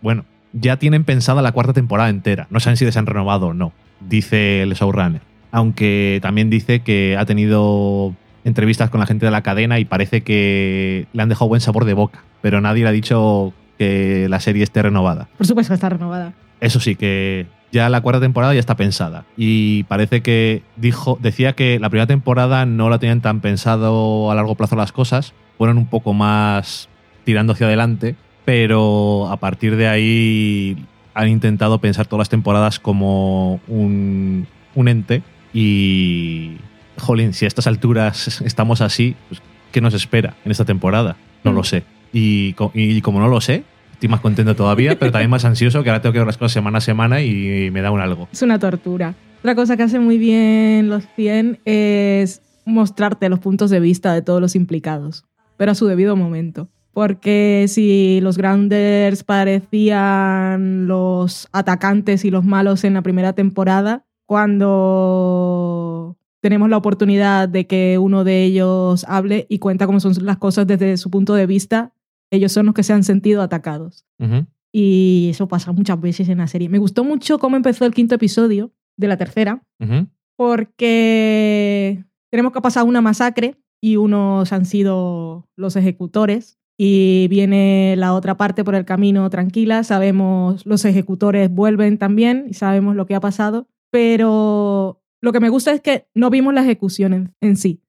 bueno, 0.00 0.24
ya 0.52 0.78
tienen 0.78 1.04
pensada 1.04 1.42
la 1.42 1.52
cuarta 1.52 1.72
temporada 1.72 2.08
entera, 2.08 2.46
no 2.50 2.60
saben 2.60 2.76
si 2.76 2.84
les 2.84 2.96
han 2.96 3.06
renovado 3.06 3.48
o 3.48 3.54
no, 3.54 3.72
dice 4.00 4.62
el 4.62 4.74
showrunner. 4.74 5.22
Aunque 5.52 6.20
también 6.22 6.50
dice 6.50 6.80
que 6.80 7.16
ha 7.18 7.24
tenido 7.24 8.14
entrevistas 8.44 8.90
con 8.90 9.00
la 9.00 9.06
gente 9.06 9.26
de 9.26 9.32
la 9.32 9.42
cadena 9.42 9.78
y 9.78 9.84
parece 9.84 10.22
que 10.22 11.06
le 11.12 11.22
han 11.22 11.28
dejado 11.28 11.48
buen 11.48 11.60
sabor 11.60 11.84
de 11.84 11.94
boca, 11.94 12.22
pero 12.40 12.60
nadie 12.60 12.84
le 12.84 12.88
ha 12.88 12.92
dicho 12.92 13.52
que 13.78 14.28
la 14.28 14.40
serie 14.40 14.62
esté 14.62 14.82
renovada. 14.82 15.28
Por 15.36 15.46
supuesto 15.46 15.70
que 15.70 15.74
está 15.74 15.88
renovada. 15.88 16.34
Eso 16.60 16.80
sí, 16.80 16.94
que 16.94 17.46
ya 17.72 17.88
la 17.88 18.00
cuarta 18.00 18.20
temporada 18.20 18.54
ya 18.54 18.60
está 18.60 18.76
pensada. 18.76 19.24
Y 19.36 19.84
parece 19.84 20.22
que 20.22 20.62
dijo, 20.76 21.18
decía 21.20 21.54
que 21.54 21.78
la 21.78 21.88
primera 21.88 22.06
temporada 22.06 22.66
no 22.66 22.90
la 22.90 22.98
tenían 22.98 23.20
tan 23.20 23.40
pensado 23.40 24.30
a 24.30 24.34
largo 24.34 24.54
plazo 24.54 24.76
las 24.76 24.92
cosas, 24.92 25.32
fueron 25.58 25.78
un 25.78 25.86
poco 25.86 26.12
más 26.12 26.88
tirando 27.24 27.52
hacia 27.52 27.66
adelante, 27.66 28.16
pero 28.44 29.28
a 29.28 29.36
partir 29.38 29.76
de 29.76 29.88
ahí 29.88 30.76
han 31.14 31.28
intentado 31.28 31.78
pensar 31.80 32.06
todas 32.06 32.20
las 32.20 32.28
temporadas 32.28 32.78
como 32.78 33.60
un, 33.68 34.46
un 34.74 34.88
ente 34.88 35.22
y, 35.52 36.52
jolín, 36.98 37.32
si 37.34 37.44
a 37.44 37.48
estas 37.48 37.66
alturas 37.66 38.40
estamos 38.42 38.80
así, 38.80 39.16
pues, 39.28 39.40
¿qué 39.72 39.80
nos 39.80 39.94
espera 39.94 40.34
en 40.44 40.50
esta 40.52 40.64
temporada? 40.64 41.16
No 41.44 41.52
Mm. 41.52 41.54
lo 41.54 41.64
sé. 41.64 41.82
Y, 42.12 42.54
y 42.74 43.00
como 43.02 43.20
no 43.20 43.28
lo 43.28 43.40
sé, 43.40 43.64
estoy 43.92 44.08
más 44.08 44.20
contento 44.20 44.54
todavía, 44.56 44.98
pero 44.98 45.12
también 45.12 45.30
más 45.30 45.44
ansioso 45.44 45.82
que 45.82 45.90
ahora 45.90 46.02
tengo 46.02 46.12
que 46.12 46.18
ver 46.18 46.26
las 46.26 46.36
cosas 46.38 46.52
semana 46.52 46.78
a 46.78 46.80
semana 46.80 47.22
y 47.22 47.70
me 47.70 47.80
da 47.82 47.90
un 47.90 48.00
algo. 48.00 48.28
Es 48.32 48.42
una 48.42 48.58
tortura. 48.58 49.14
Otra 49.40 49.54
cosa 49.54 49.76
que 49.76 49.84
hace 49.84 49.98
muy 50.00 50.18
bien 50.18 50.88
los 50.88 51.04
100 51.16 51.60
es 51.64 52.42
mostrarte 52.66 53.28
los 53.28 53.38
puntos 53.38 53.70
de 53.70 53.80
vista 53.80 54.12
de 54.12 54.22
todos 54.22 54.40
los 54.40 54.54
implicados, 54.54 55.24
pero 55.56 55.72
a 55.72 55.74
su 55.74 55.86
debido 55.86 56.14
momento. 56.16 56.68
Porque 56.92 57.66
si 57.68 58.20
los 58.20 58.36
Grounders 58.36 59.22
parecían 59.24 60.86
los 60.88 61.48
atacantes 61.52 62.24
y 62.24 62.30
los 62.30 62.44
malos 62.44 62.84
en 62.84 62.94
la 62.94 63.02
primera 63.02 63.32
temporada, 63.32 64.04
cuando 64.26 66.16
tenemos 66.40 66.68
la 66.70 66.76
oportunidad 66.78 67.48
de 67.48 67.66
que 67.66 67.98
uno 67.98 68.24
de 68.24 68.44
ellos 68.44 69.04
hable 69.08 69.46
y 69.48 69.58
cuenta 69.58 69.86
cómo 69.86 70.00
son 70.00 70.14
las 70.24 70.38
cosas 70.38 70.66
desde 70.66 70.96
su 70.96 71.10
punto 71.10 71.34
de 71.34 71.46
vista. 71.46 71.92
Ellos 72.30 72.52
son 72.52 72.66
los 72.66 72.74
que 72.74 72.82
se 72.82 72.92
han 72.92 73.04
sentido 73.04 73.42
atacados. 73.42 74.04
Ujú. 74.18 74.46
Y 74.72 75.28
eso 75.30 75.48
pasa 75.48 75.72
muchas 75.72 76.00
veces 76.00 76.28
en 76.28 76.38
la 76.38 76.46
serie. 76.46 76.68
Me 76.68 76.78
gustó 76.78 77.02
mucho 77.04 77.38
cómo 77.38 77.56
empezó 77.56 77.84
el 77.84 77.92
quinto 77.94 78.14
episodio 78.14 78.72
de 78.96 79.08
la 79.08 79.16
tercera, 79.16 79.62
Ujú. 79.80 80.06
porque 80.46 82.04
tenemos 82.30 82.52
que 82.52 82.58
ha 82.58 82.62
pasado 82.62 82.86
una 82.86 83.00
masacre 83.00 83.56
y 83.80 83.96
unos 83.96 84.52
han 84.52 84.64
sido 84.66 85.48
los 85.56 85.74
ejecutores 85.76 86.58
y 86.82 87.28
viene 87.28 87.94
la 87.98 88.14
otra 88.14 88.38
parte 88.38 88.64
por 88.64 88.74
el 88.74 88.86
camino 88.86 89.28
tranquila, 89.28 89.84
sabemos 89.84 90.64
los 90.64 90.86
ejecutores 90.86 91.50
vuelven 91.50 91.98
también 91.98 92.46
y 92.48 92.54
sabemos 92.54 92.96
lo 92.96 93.04
que 93.04 93.14
ha 93.14 93.20
pasado, 93.20 93.68
pero 93.90 95.02
lo 95.20 95.30
que 95.30 95.40
me 95.40 95.50
gusta 95.50 95.72
es 95.72 95.82
que 95.82 96.06
no 96.14 96.30
vimos 96.30 96.54
la 96.54 96.62
ejecución 96.62 97.12
en, 97.12 97.34
en 97.42 97.58
sí. 97.58 97.82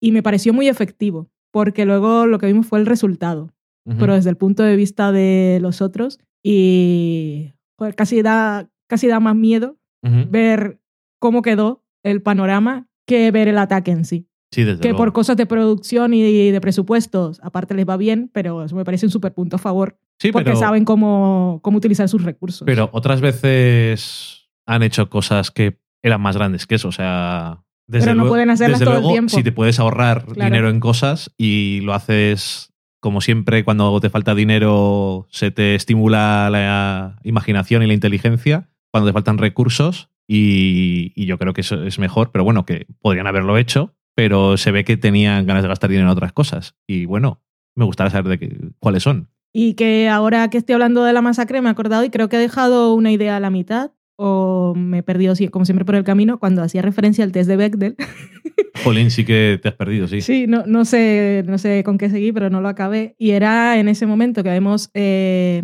Y 0.00 0.10
me 0.10 0.24
pareció 0.24 0.52
muy 0.52 0.66
efectivo, 0.66 1.30
porque 1.52 1.84
luego 1.84 2.26
lo 2.26 2.40
que 2.40 2.48
vimos 2.48 2.66
fue 2.66 2.80
el 2.80 2.86
resultado, 2.86 3.52
pero 3.96 4.14
desde 4.14 4.30
el 4.30 4.36
punto 4.36 4.64
de 4.64 4.74
vista 4.74 5.12
de 5.12 5.60
los 5.62 5.80
otros 5.80 6.18
y 6.42 7.52
joder, 7.78 7.94
casi 7.94 8.22
da 8.22 8.68
casi 8.88 9.06
da 9.06 9.20
más 9.20 9.36
miedo 9.36 9.78
ver 10.02 10.80
cómo 11.20 11.42
quedó 11.42 11.84
el 12.02 12.22
panorama 12.22 12.88
que 13.06 13.30
ver 13.30 13.46
el 13.46 13.58
ataque 13.58 13.92
en 13.92 14.04
sí. 14.04 14.26
Sí, 14.56 14.64
desde 14.64 14.80
Que 14.80 14.88
luego. 14.88 14.98
por 15.04 15.12
cosas 15.12 15.36
de 15.36 15.44
producción 15.44 16.14
y 16.14 16.50
de 16.50 16.60
presupuestos, 16.62 17.38
aparte 17.42 17.74
les 17.74 17.86
va 17.86 17.96
bien, 17.98 18.30
pero 18.32 18.64
eso 18.64 18.74
me 18.74 18.84
parece 18.84 19.04
un 19.06 19.12
súper 19.12 19.34
punto 19.34 19.56
a 19.56 19.58
favor, 19.58 19.98
Sí, 20.18 20.32
porque 20.32 20.46
pero, 20.46 20.56
saben 20.56 20.84
cómo, 20.86 21.60
cómo 21.62 21.76
utilizar 21.76 22.08
sus 22.08 22.22
recursos. 22.22 22.64
pero 22.64 22.88
otras 22.92 23.20
veces 23.20 24.48
han 24.66 24.82
hecho 24.82 25.08
cosas 25.10 25.50
que 25.50 25.78
eran 26.02 26.20
más 26.22 26.36
grandes 26.36 26.66
que 26.66 26.76
eso. 26.76 26.88
O 26.88 26.92
sea, 26.92 27.62
desde 27.86 28.06
Pero 28.06 28.14
no 28.14 28.22
luego, 28.22 28.32
pueden 28.32 28.50
hacerlas 28.50 28.80
desde 28.80 28.90
todo 28.92 29.02
el 29.06 29.12
tiempo. 29.12 29.36
Si 29.36 29.42
te 29.42 29.52
puedes 29.52 29.78
ahorrar 29.78 30.24
Claro. 30.24 30.50
dinero 30.50 30.70
en 30.70 30.80
cosas 30.80 31.32
y 31.36 31.80
lo 31.82 31.92
haces 31.94 32.72
como 33.00 33.20
siempre, 33.20 33.62
cuando 33.62 34.00
te 34.00 34.08
falta 34.10 34.34
dinero, 34.34 35.26
se 35.30 35.50
te 35.50 35.74
estimula 35.74 36.48
la 36.50 37.18
imaginación 37.22 37.82
y 37.82 37.86
la 37.86 37.92
inteligencia. 37.94 38.70
Cuando 38.90 39.08
te 39.10 39.12
faltan 39.12 39.38
recursos, 39.38 40.08
y, 40.26 41.12
y 41.14 41.26
yo 41.26 41.38
creo 41.38 41.52
que 41.52 41.60
eso 41.60 41.84
es 41.84 41.98
mejor, 42.00 42.32
pero 42.32 42.42
bueno, 42.42 42.64
que 42.64 42.86
podrían 43.00 43.26
haberlo 43.28 43.58
hecho, 43.58 43.94
pero 44.16 44.56
se 44.56 44.72
ve 44.72 44.82
que 44.82 44.96
tenían 44.96 45.46
ganas 45.46 45.62
de 45.62 45.68
gastar 45.68 45.90
dinero 45.90 46.08
en 46.08 46.12
otras 46.12 46.32
cosas. 46.32 46.74
Y 46.86 47.04
bueno, 47.04 47.42
me 47.76 47.84
gustaría 47.84 48.10
saber 48.10 48.30
de 48.30 48.38
qué, 48.38 48.56
cuáles 48.80 49.02
son. 49.02 49.28
Y 49.52 49.74
que 49.74 50.08
ahora 50.08 50.48
que 50.48 50.58
estoy 50.58 50.72
hablando 50.72 51.04
de 51.04 51.12
la 51.12 51.22
masacre 51.22 51.60
me 51.60 51.68
he 51.68 51.72
acordado 51.72 52.02
y 52.02 52.10
creo 52.10 52.28
que 52.28 52.36
he 52.36 52.40
dejado 52.40 52.94
una 52.94 53.12
idea 53.12 53.36
a 53.36 53.40
la 53.40 53.50
mitad 53.50 53.92
o 54.18 54.72
me 54.74 54.98
he 54.98 55.02
perdido 55.02 55.34
como 55.50 55.66
siempre 55.66 55.84
por 55.84 55.94
el 55.94 56.04
camino 56.04 56.38
cuando 56.38 56.62
hacía 56.62 56.80
referencia 56.80 57.24
al 57.24 57.32
test 57.32 57.48
de 57.48 57.56
Bechdel. 57.56 57.96
Jolín, 58.84 59.10
sí 59.10 59.24
que 59.24 59.58
te 59.62 59.68
has 59.68 59.74
perdido, 59.74 60.08
sí. 60.08 60.22
Sí, 60.22 60.46
no, 60.46 60.64
no, 60.66 60.86
sé, 60.86 61.44
no 61.46 61.58
sé 61.58 61.82
con 61.84 61.98
qué 61.98 62.08
seguí, 62.08 62.32
pero 62.32 62.48
no 62.48 62.62
lo 62.62 62.68
acabé. 62.68 63.14
Y 63.18 63.30
era 63.32 63.78
en 63.78 63.88
ese 63.88 64.06
momento 64.06 64.42
que 64.42 64.50
vemos, 64.50 64.90
eh, 64.94 65.62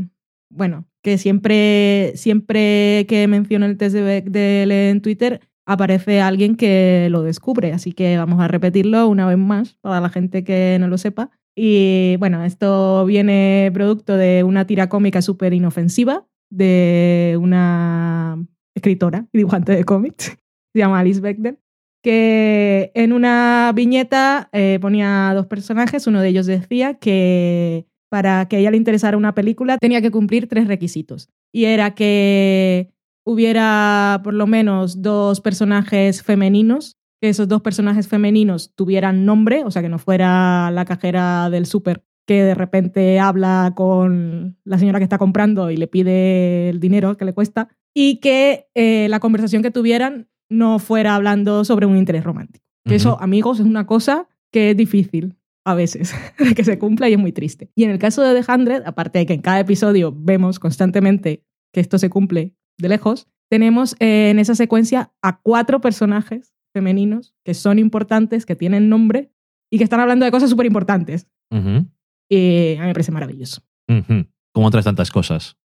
bueno, 0.50 0.86
que 1.02 1.16
siempre, 1.16 2.12
siempre 2.16 3.06
que 3.08 3.26
menciono 3.28 3.64
el 3.64 3.78
test 3.78 3.94
de 3.94 4.02
Bechdel 4.02 4.72
en 4.72 5.00
Twitter, 5.00 5.40
aparece 5.66 6.20
alguien 6.20 6.56
que 6.56 7.08
lo 7.10 7.22
descubre. 7.22 7.72
Así 7.72 7.92
que 7.92 8.16
vamos 8.18 8.40
a 8.40 8.48
repetirlo 8.48 9.08
una 9.08 9.26
vez 9.26 9.38
más 9.38 9.76
para 9.80 10.00
la 10.00 10.08
gente 10.08 10.44
que 10.44 10.76
no 10.80 10.88
lo 10.88 10.98
sepa. 10.98 11.30
Y 11.54 12.16
bueno, 12.18 12.44
esto 12.44 13.04
viene 13.04 13.70
producto 13.74 14.16
de 14.16 14.42
una 14.42 14.66
tira 14.66 14.88
cómica 14.88 15.20
súper 15.20 15.52
inofensiva 15.52 16.26
de 16.50 17.38
una 17.40 18.44
escritora 18.74 19.26
y 19.32 19.38
dibujante 19.38 19.74
de 19.74 19.84
cómics, 19.84 20.36
se 20.72 20.78
llama 20.78 21.00
Alice 21.00 21.20
Bechdel, 21.20 21.58
que 22.02 22.90
en 22.94 23.12
una 23.12 23.72
viñeta 23.74 24.48
eh, 24.52 24.78
ponía 24.80 25.32
dos 25.34 25.46
personajes, 25.46 26.06
uno 26.06 26.20
de 26.20 26.28
ellos 26.28 26.46
decía 26.46 26.94
que 26.94 27.86
para 28.10 28.46
que 28.46 28.56
a 28.56 28.58
ella 28.58 28.70
le 28.70 28.76
interesara 28.76 29.16
una 29.16 29.34
película 29.34 29.78
tenía 29.78 30.02
que 30.02 30.10
cumplir 30.10 30.46
tres 30.46 30.66
requisitos. 30.66 31.30
Y 31.52 31.64
era 31.64 31.94
que 31.94 32.91
hubiera 33.24 34.20
por 34.24 34.34
lo 34.34 34.46
menos 34.46 35.02
dos 35.02 35.40
personajes 35.40 36.22
femeninos, 36.22 36.96
que 37.20 37.28
esos 37.28 37.48
dos 37.48 37.62
personajes 37.62 38.08
femeninos 38.08 38.74
tuvieran 38.74 39.24
nombre, 39.24 39.64
o 39.64 39.70
sea, 39.70 39.82
que 39.82 39.88
no 39.88 39.98
fuera 39.98 40.70
la 40.70 40.84
cajera 40.84 41.50
del 41.50 41.66
súper 41.66 42.04
que 42.26 42.42
de 42.42 42.54
repente 42.54 43.18
habla 43.18 43.72
con 43.74 44.56
la 44.64 44.78
señora 44.78 44.98
que 44.98 45.04
está 45.04 45.18
comprando 45.18 45.70
y 45.70 45.76
le 45.76 45.88
pide 45.88 46.68
el 46.68 46.80
dinero 46.80 47.16
que 47.16 47.24
le 47.24 47.32
cuesta, 47.32 47.68
y 47.94 48.20
que 48.20 48.68
eh, 48.74 49.08
la 49.08 49.20
conversación 49.20 49.62
que 49.62 49.70
tuvieran 49.70 50.28
no 50.48 50.78
fuera 50.78 51.14
hablando 51.14 51.64
sobre 51.64 51.86
un 51.86 51.96
interés 51.96 52.24
romántico. 52.24 52.64
Que 52.84 52.96
eso, 52.96 53.20
amigos, 53.20 53.60
es 53.60 53.66
una 53.66 53.86
cosa 53.86 54.28
que 54.52 54.70
es 54.70 54.76
difícil 54.76 55.36
a 55.64 55.74
veces 55.74 56.14
de 56.38 56.54
que 56.54 56.64
se 56.64 56.78
cumpla 56.78 57.08
y 57.08 57.14
es 57.14 57.18
muy 57.18 57.32
triste. 57.32 57.70
Y 57.74 57.84
en 57.84 57.90
el 57.90 57.98
caso 57.98 58.22
de 58.22 58.40
The 58.40 58.52
Hundred, 58.52 58.82
aparte 58.84 59.20
de 59.20 59.26
que 59.26 59.34
en 59.34 59.42
cada 59.42 59.60
episodio 59.60 60.12
vemos 60.16 60.58
constantemente 60.58 61.44
que 61.72 61.80
esto 61.80 61.98
se 61.98 62.10
cumple 62.10 62.54
de 62.78 62.88
lejos, 62.88 63.28
tenemos 63.50 63.94
eh, 64.00 64.30
en 64.30 64.38
esa 64.38 64.54
secuencia 64.54 65.12
a 65.22 65.40
cuatro 65.40 65.80
personajes 65.80 66.54
femeninos 66.72 67.34
que 67.44 67.54
son 67.54 67.78
importantes, 67.78 68.46
que 68.46 68.56
tienen 68.56 68.88
nombre 68.88 69.30
y 69.70 69.78
que 69.78 69.84
están 69.84 70.00
hablando 70.00 70.24
de 70.24 70.30
cosas 70.30 70.50
súper 70.50 70.66
importantes. 70.66 71.28
Eh, 72.30 72.76
a 72.78 72.82
mí 72.82 72.86
me 72.86 72.94
parece 72.94 73.12
maravilloso. 73.12 73.62
Como 74.52 74.66
otras 74.66 74.84
tantas 74.84 75.10
cosas. 75.10 75.56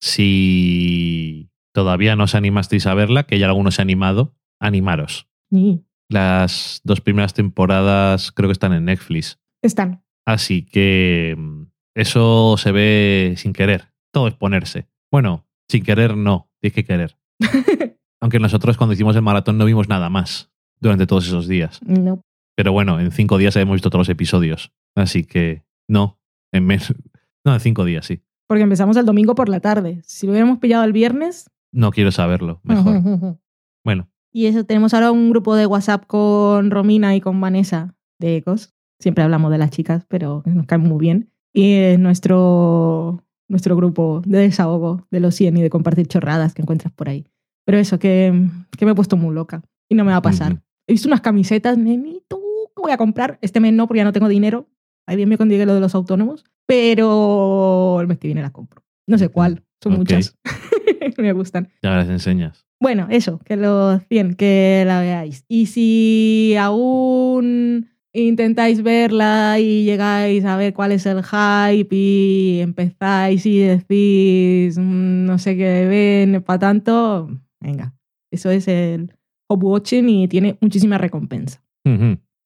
Si 0.00 1.50
todavía 1.74 2.16
no 2.16 2.24
os 2.24 2.34
animasteis 2.34 2.86
a 2.86 2.94
verla, 2.94 3.24
que 3.24 3.38
ya 3.38 3.46
algunos 3.46 3.74
se 3.74 3.82
han 3.82 3.86
animado, 3.86 4.34
animaros. 4.60 5.28
Y 5.50 5.84
Las 6.08 6.80
dos 6.84 7.00
primeras 7.00 7.34
temporadas 7.34 8.32
creo 8.32 8.48
que 8.48 8.52
están 8.52 8.72
en 8.72 8.86
Netflix. 8.86 9.38
están. 9.62 10.02
Así 10.26 10.62
que 10.66 11.34
mm, 11.36 11.62
eso 11.94 12.56
se 12.58 12.72
ve 12.72 13.34
sin 13.36 13.52
querer. 13.52 13.92
Todo 14.12 14.28
es 14.28 14.34
ponerse. 14.34 14.88
Bueno, 15.10 15.46
sin 15.68 15.84
querer 15.84 16.16
no, 16.16 16.50
tienes 16.60 16.74
que 16.74 16.84
querer. 16.84 17.18
Aunque 18.20 18.40
nosotros 18.40 18.76
cuando 18.76 18.94
hicimos 18.94 19.14
el 19.16 19.22
maratón 19.22 19.58
no 19.58 19.64
vimos 19.64 19.88
nada 19.88 20.10
más 20.10 20.50
durante 20.80 21.06
todos 21.06 21.26
esos 21.26 21.48
días. 21.48 21.80
no. 21.82 22.22
Pero 22.56 22.72
bueno, 22.72 22.98
en 22.98 23.12
cinco 23.12 23.38
días 23.38 23.54
hemos 23.54 23.74
visto 23.74 23.88
todos 23.88 24.00
los 24.00 24.08
episodios. 24.08 24.72
Así 24.96 25.22
que 25.22 25.62
no, 25.88 26.18
en 26.52 26.66
menos. 26.66 26.92
No, 27.44 27.54
en 27.54 27.60
cinco 27.60 27.84
días 27.84 28.04
sí. 28.04 28.20
Porque 28.48 28.64
empezamos 28.64 28.96
el 28.96 29.06
domingo 29.06 29.36
por 29.36 29.48
la 29.48 29.60
tarde. 29.60 30.00
Si 30.04 30.26
lo 30.26 30.32
hubiéramos 30.32 30.58
pillado 30.58 30.82
el 30.82 30.92
viernes. 30.92 31.48
No 31.72 31.92
quiero 31.92 32.10
saberlo, 32.10 32.60
mejor. 32.64 33.00
Bueno, 33.84 34.10
Y 34.32 34.46
eso, 34.46 34.64
tenemos 34.64 34.92
ahora 34.92 35.12
un 35.12 35.30
grupo 35.30 35.54
de 35.54 35.66
WhatsApp 35.66 36.04
con 36.06 36.70
Romina 36.72 37.14
y 37.14 37.20
con 37.20 37.40
Vanessa 37.40 37.94
de 38.18 38.36
Ecos. 38.36 38.74
Siempre 39.00 39.22
hablamos 39.22 39.52
de 39.52 39.58
las 39.58 39.70
chicas, 39.70 40.04
pero 40.08 40.42
nos 40.44 40.66
caen 40.66 40.82
muy 40.82 40.98
bien. 40.98 41.32
Y 41.54 41.74
es 41.74 41.98
nuestro, 41.98 43.24
nuestro 43.48 43.76
grupo 43.76 44.22
de 44.24 44.38
desahogo 44.38 45.06
de 45.10 45.20
los 45.20 45.34
100 45.34 45.56
y 45.56 45.62
de 45.62 45.70
compartir 45.70 46.06
chorradas 46.06 46.54
que 46.54 46.62
encuentras 46.62 46.92
por 46.92 47.08
ahí. 47.08 47.26
Pero 47.64 47.78
eso, 47.78 47.98
que, 47.98 48.48
que 48.76 48.84
me 48.84 48.92
he 48.92 48.94
puesto 48.94 49.16
muy 49.16 49.34
loca. 49.34 49.62
Y 49.88 49.94
no 49.94 50.04
me 50.04 50.12
va 50.12 50.18
a 50.18 50.22
pasar. 50.22 50.62
He 50.86 50.92
visto 50.92 51.08
unas 51.08 51.20
camisetas, 51.20 51.76
neni, 51.76 52.22
tú, 52.28 52.40
¿qué 52.74 52.82
voy 52.82 52.92
a 52.92 52.96
comprar? 52.96 53.38
Este 53.42 53.60
mes 53.60 53.72
no, 53.72 53.86
porque 53.86 53.98
ya 53.98 54.04
no 54.04 54.12
tengo 54.12 54.28
dinero. 54.28 54.68
Ahí 55.06 55.16
bien 55.16 55.28
me 55.28 55.38
condigue 55.38 55.66
lo 55.66 55.74
de 55.74 55.80
los 55.80 55.94
autónomos. 55.94 56.44
Pero 56.66 57.98
el 58.00 58.06
mes 58.06 58.18
que 58.18 58.28
viene 58.28 58.42
la 58.42 58.50
compro. 58.50 58.82
No 59.06 59.18
sé 59.18 59.30
cuál, 59.30 59.64
son 59.82 59.94
muchas. 59.94 60.36
me 61.18 61.32
gustan. 61.32 61.68
ya 61.82 61.90
las 61.90 62.08
enseñas. 62.08 62.66
Bueno, 62.80 63.08
eso, 63.10 63.40
que 63.40 63.56
los 63.56 64.02
100, 64.08 64.34
que 64.34 64.84
la 64.86 65.00
veáis. 65.00 65.44
Y 65.48 65.66
si 65.66 66.54
aún 66.56 67.88
intentáis 68.12 68.82
verla 68.82 69.58
y 69.58 69.84
llegáis 69.84 70.44
a 70.44 70.56
ver 70.56 70.72
cuál 70.74 70.92
es 70.92 71.06
el 71.06 71.22
hype 71.22 71.94
y 71.94 72.60
empezáis 72.60 73.44
y 73.46 73.58
decís 73.58 74.78
"Mm, 74.78 75.24
no 75.26 75.38
sé 75.38 75.56
qué 75.56 75.86
ven 75.86 76.42
para 76.42 76.58
tanto, 76.58 77.28
venga, 77.60 77.94
eso 78.30 78.50
es 78.50 78.66
el 78.68 79.12
hop 79.48 79.64
watching 79.64 80.08
y 80.08 80.28
tiene 80.28 80.56
muchísima 80.60 80.98
recompensa. 80.98 81.62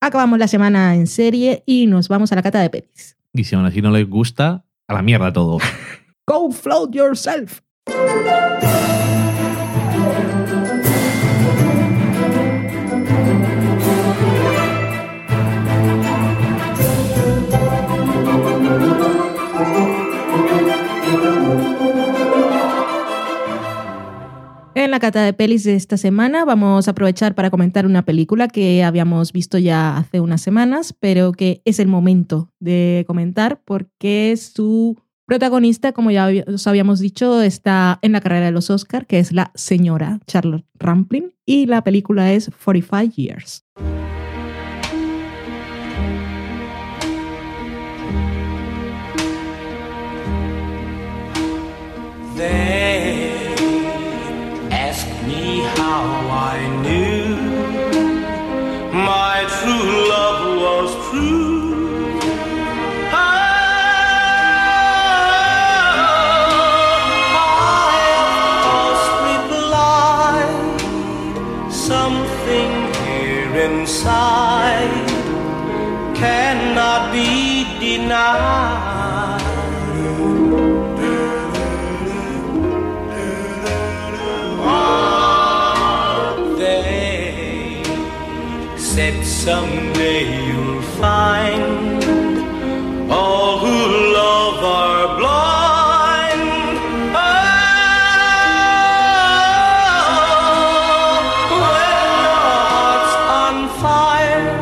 Acabamos 0.01 0.39
la 0.39 0.49
semana 0.49 0.95
en 0.95 1.07
serie 1.07 1.63
y 1.67 1.87
nos 1.87 2.09
vamos 2.09 2.33
a 2.33 2.37
la 2.37 2.43
cata 2.43 2.61
de 2.61 2.71
pelis. 2.71 3.17
Y 3.35 3.45
si 3.45 3.55
aún 3.55 3.65
así 3.67 3.81
no 3.83 3.91
les 3.91 4.09
gusta, 4.09 4.65
a 4.89 4.95
la 4.95 5.03
mierda 5.03 5.33
todo. 5.33 5.59
Go 6.27 6.51
float 6.53 6.95
yourself. 6.95 7.61
En 24.83 24.91
la 24.91 24.99
cata 24.99 25.23
de 25.23 25.33
pelis 25.33 25.63
de 25.63 25.77
esta 25.77 25.97
semana 25.97 26.45
vamos 26.45 26.89
a 26.89 26.91
aprovechar 26.91 27.37
para 27.37 27.51
comentar 27.51 27.87
una 27.87 28.05
película 28.05 28.49
que 28.49 28.83
habíamos 28.83 29.33
visto 29.33 29.57
ya 29.57 29.97
hace 29.97 30.19
unas 30.19 30.41
semanas, 30.41 30.93
pero 30.99 31.31
que 31.31 31.63
es 31.65 31.79
el 31.79 31.87
momento 31.87 32.51
de 32.59 33.05
comentar 33.07 33.63
porque 33.65 34.37
su 34.37 35.01
Protagonista, 35.25 35.93
como 35.93 36.11
ya 36.11 36.29
os 36.49 36.67
habíamos 36.67 36.99
dicho, 36.99 37.43
está 37.43 38.01
en 38.03 38.11
la 38.11 38.21
carrera 38.21 38.47
de 38.47 38.51
los 38.51 38.71
Oscar, 38.71 39.07
que 39.07 39.21
es 39.21 39.33
la 39.33 39.53
señora 39.55 40.19
Charlotte 40.27 40.67
Rampling, 40.81 41.33
y 41.47 41.67
la 41.67 41.85
película 41.85 42.33
es 42.33 42.51
45 42.65 43.15
Years. 43.15 43.65
Someday 89.45 90.23
you'll 90.47 90.83
find 91.03 91.99
all 93.11 93.59
who 93.59 93.77
love 94.15 94.59
are 94.63 95.19
blind. 95.19 96.43
Oh, 97.17 97.51
when 101.63 102.05
your 102.23 102.39
heart's 102.47 103.15
on 103.43 103.57
fire. 103.83 104.55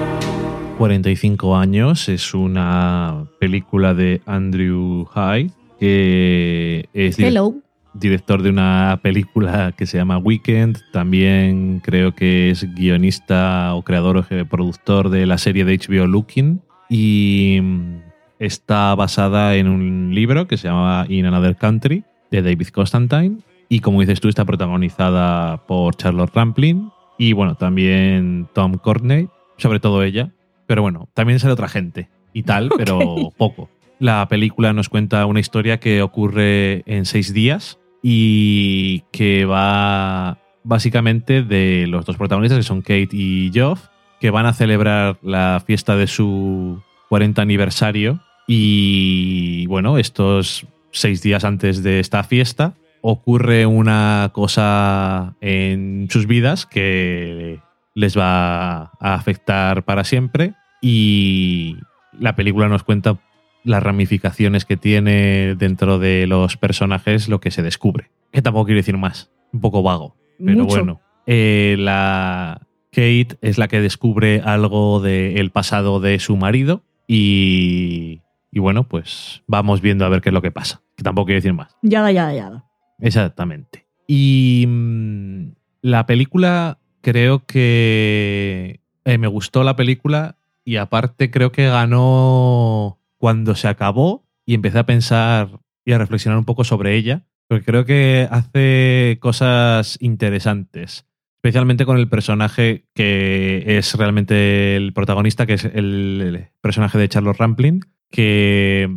45 0.79 1.55
años 1.57 2.09
es 2.09 2.33
una 2.33 3.27
película 3.39 3.93
de 3.93 4.23
Andrew 4.25 5.05
High, 5.15 5.51
que 5.79 6.89
es 6.95 7.19
Hello. 7.19 7.55
Director 7.95 8.43
de 8.43 8.51
una 8.51 9.01
película 9.03 9.73
que 9.77 9.87
se 9.87 9.99
llama 9.99 10.19
Weekend. 10.19 10.79
También 10.93 11.81
creo 11.81 12.15
que 12.15 12.51
es 12.51 12.73
guionista 12.75 13.75
o 13.75 13.83
creador 13.83 14.17
o 14.17 14.25
productor 14.47 15.11
de 15.11 15.27
la 15.27 15.39
serie 15.39 15.65
de 15.65 15.79
HBO 15.79 16.07
Looking. 16.07 16.61
Y 16.89 17.59
mm, 17.63 17.97
está 18.39 18.95
basada 18.95 19.57
en 19.57 19.69
un 19.69 20.15
libro 20.15 20.47
que 20.47 20.57
se 20.57 20.69
llama 20.69 21.07
In 21.09 21.27
Another 21.27 21.57
Country 21.57 22.05
de 22.31 22.43
David 22.43 22.69
Constantine. 22.69 23.39
Y 23.69 23.81
como 23.81 24.01
dices 24.01 24.21
tú, 24.21 24.29
está 24.29 24.45
protagonizada 24.45 25.67
por 25.67 25.95
Charlotte 25.97 26.35
Rampling. 26.35 26.91
Y 27.19 27.33
bueno, 27.33 27.55
también 27.55 28.49
Tom 28.55 28.75
Courtney, 28.75 29.29
sobre 29.59 29.79
todo 29.79 30.03
ella. 30.03 30.33
Pero 30.67 30.83
bueno, 30.83 31.09
también 31.15 31.39
sale 31.39 31.53
otra 31.53 31.69
gente 31.69 32.09
y 32.33 32.45
tal, 32.45 32.71
pero 32.77 33.33
poco. 33.37 33.69
La 33.99 34.27
película 34.29 34.73
nos 34.73 34.89
cuenta 34.89 35.27
una 35.27 35.41
historia 35.41 35.79
que 35.79 36.01
ocurre 36.01 36.83
en 36.87 37.05
seis 37.05 37.35
días 37.35 37.80
y 38.03 39.01
que 39.13 39.45
va 39.45 40.39
básicamente 40.63 41.43
de 41.43 41.87
los 41.89 42.05
dos 42.05 42.17
protagonistas, 42.17 42.59
que 42.59 42.65
son 42.65 42.83
Kate 42.83 43.09
y 43.13 43.51
Geoff, 43.53 43.89
que 44.21 44.31
van 44.31 44.47
a 44.47 44.53
celebrar 44.53 45.19
la 45.23 45.63
fiesta 45.67 45.97
de 45.97 46.07
su 46.07 46.83
40 47.09 47.41
aniversario. 47.41 48.21
Y 48.47 49.67
bueno, 49.67 49.99
estos 49.99 50.67
seis 50.93 51.23
días 51.23 51.45
antes 51.45 51.83
de 51.83 52.01
esta 52.01 52.23
fiesta 52.25 52.75
ocurre 53.03 53.65
una 53.67 54.31
cosa 54.33 55.35
en 55.41 56.09
sus 56.11 56.27
vidas 56.27 56.67
que 56.67 57.61
les 57.95 58.17
va 58.17 58.93
a 59.01 59.15
afectar 59.15 59.85
para 59.85 60.05
siempre 60.05 60.55
y 60.83 61.77
la 62.19 62.37
película 62.37 62.69
nos 62.69 62.83
cuenta 62.83 63.19
las 63.65 63.83
ramificaciones 63.83 64.65
que 64.65 64.77
tiene 64.77 65.55
dentro 65.57 65.99
de 65.99 66.27
los 66.27 66.57
personajes 66.57 67.29
lo 67.29 67.41
que 67.41 67.51
se 67.51 67.63
descubre. 67.63 68.11
Que 68.33 68.43
tampoco 68.43 68.67
quiero 68.67 68.79
decir 68.79 68.97
más, 68.97 69.31
un 69.53 69.61
poco 69.61 69.83
vago, 69.83 70.17
pero 70.39 70.65
Mucho. 70.65 70.77
bueno. 70.77 71.01
Eh, 71.27 71.77
la 71.79 72.67
Kate 72.91 73.37
es 73.41 73.59
la 73.59 73.69
que 73.69 73.81
descubre 73.81 74.41
algo 74.45 75.01
del 75.01 75.51
pasado 75.51 76.01
de 76.01 76.19
su 76.19 76.37
marido 76.37 76.83
y, 77.07 78.23
y 78.51 78.59
bueno, 78.59 78.85
pues 78.85 79.43
vamos 79.47 79.81
viendo 79.81 80.05
a 80.05 80.09
ver 80.09 80.21
qué 80.21 80.31
es 80.31 80.33
lo 80.33 80.43
que 80.43 80.51
pasa. 80.51 80.83
Que 80.97 81.03
tampoco 81.03 81.27
quiero 81.27 81.39
decir 81.39 81.53
más. 81.55 81.77
Ya, 81.83 82.11
ya, 82.11 82.33
ya. 82.33 82.65
Exactamente. 83.01 83.87
Y 84.07 84.65
mm, 84.67 85.53
la 85.83 86.07
película, 86.07 86.79
creo 87.01 87.45
que 87.47 88.81
eh, 89.05 89.19
me 89.19 89.27
gustó 89.29 89.63
la 89.63 89.77
película 89.77 90.37
y 90.65 90.77
aparte 90.77 91.31
creo 91.31 91.53
que 91.53 91.69
ganó 91.69 92.99
cuando 93.21 93.55
se 93.55 93.69
acabó 93.69 94.27
y 94.47 94.55
empecé 94.55 94.79
a 94.79 94.87
pensar 94.87 95.61
y 95.85 95.93
a 95.93 95.99
reflexionar 95.99 96.39
un 96.39 96.47
poco 96.47 96.65
sobre 96.65 96.97
ella, 96.97 97.27
porque 97.49 97.65
creo 97.65 97.85
que 97.85 98.27
hace 98.31 99.19
cosas 99.21 99.99
interesantes, 100.01 101.07
especialmente 101.37 101.85
con 101.85 101.99
el 101.99 102.09
personaje 102.09 102.87
que 102.95 103.63
es 103.67 103.95
realmente 103.95 104.75
el 104.77 104.95
protagonista, 104.95 105.47
que 105.47 105.55
es 105.55 105.65
el, 105.67 106.49
personaje 106.63 106.97
de 106.97 107.09
Charles 107.09 107.37
Rampling, 107.37 107.85
que 108.11 108.89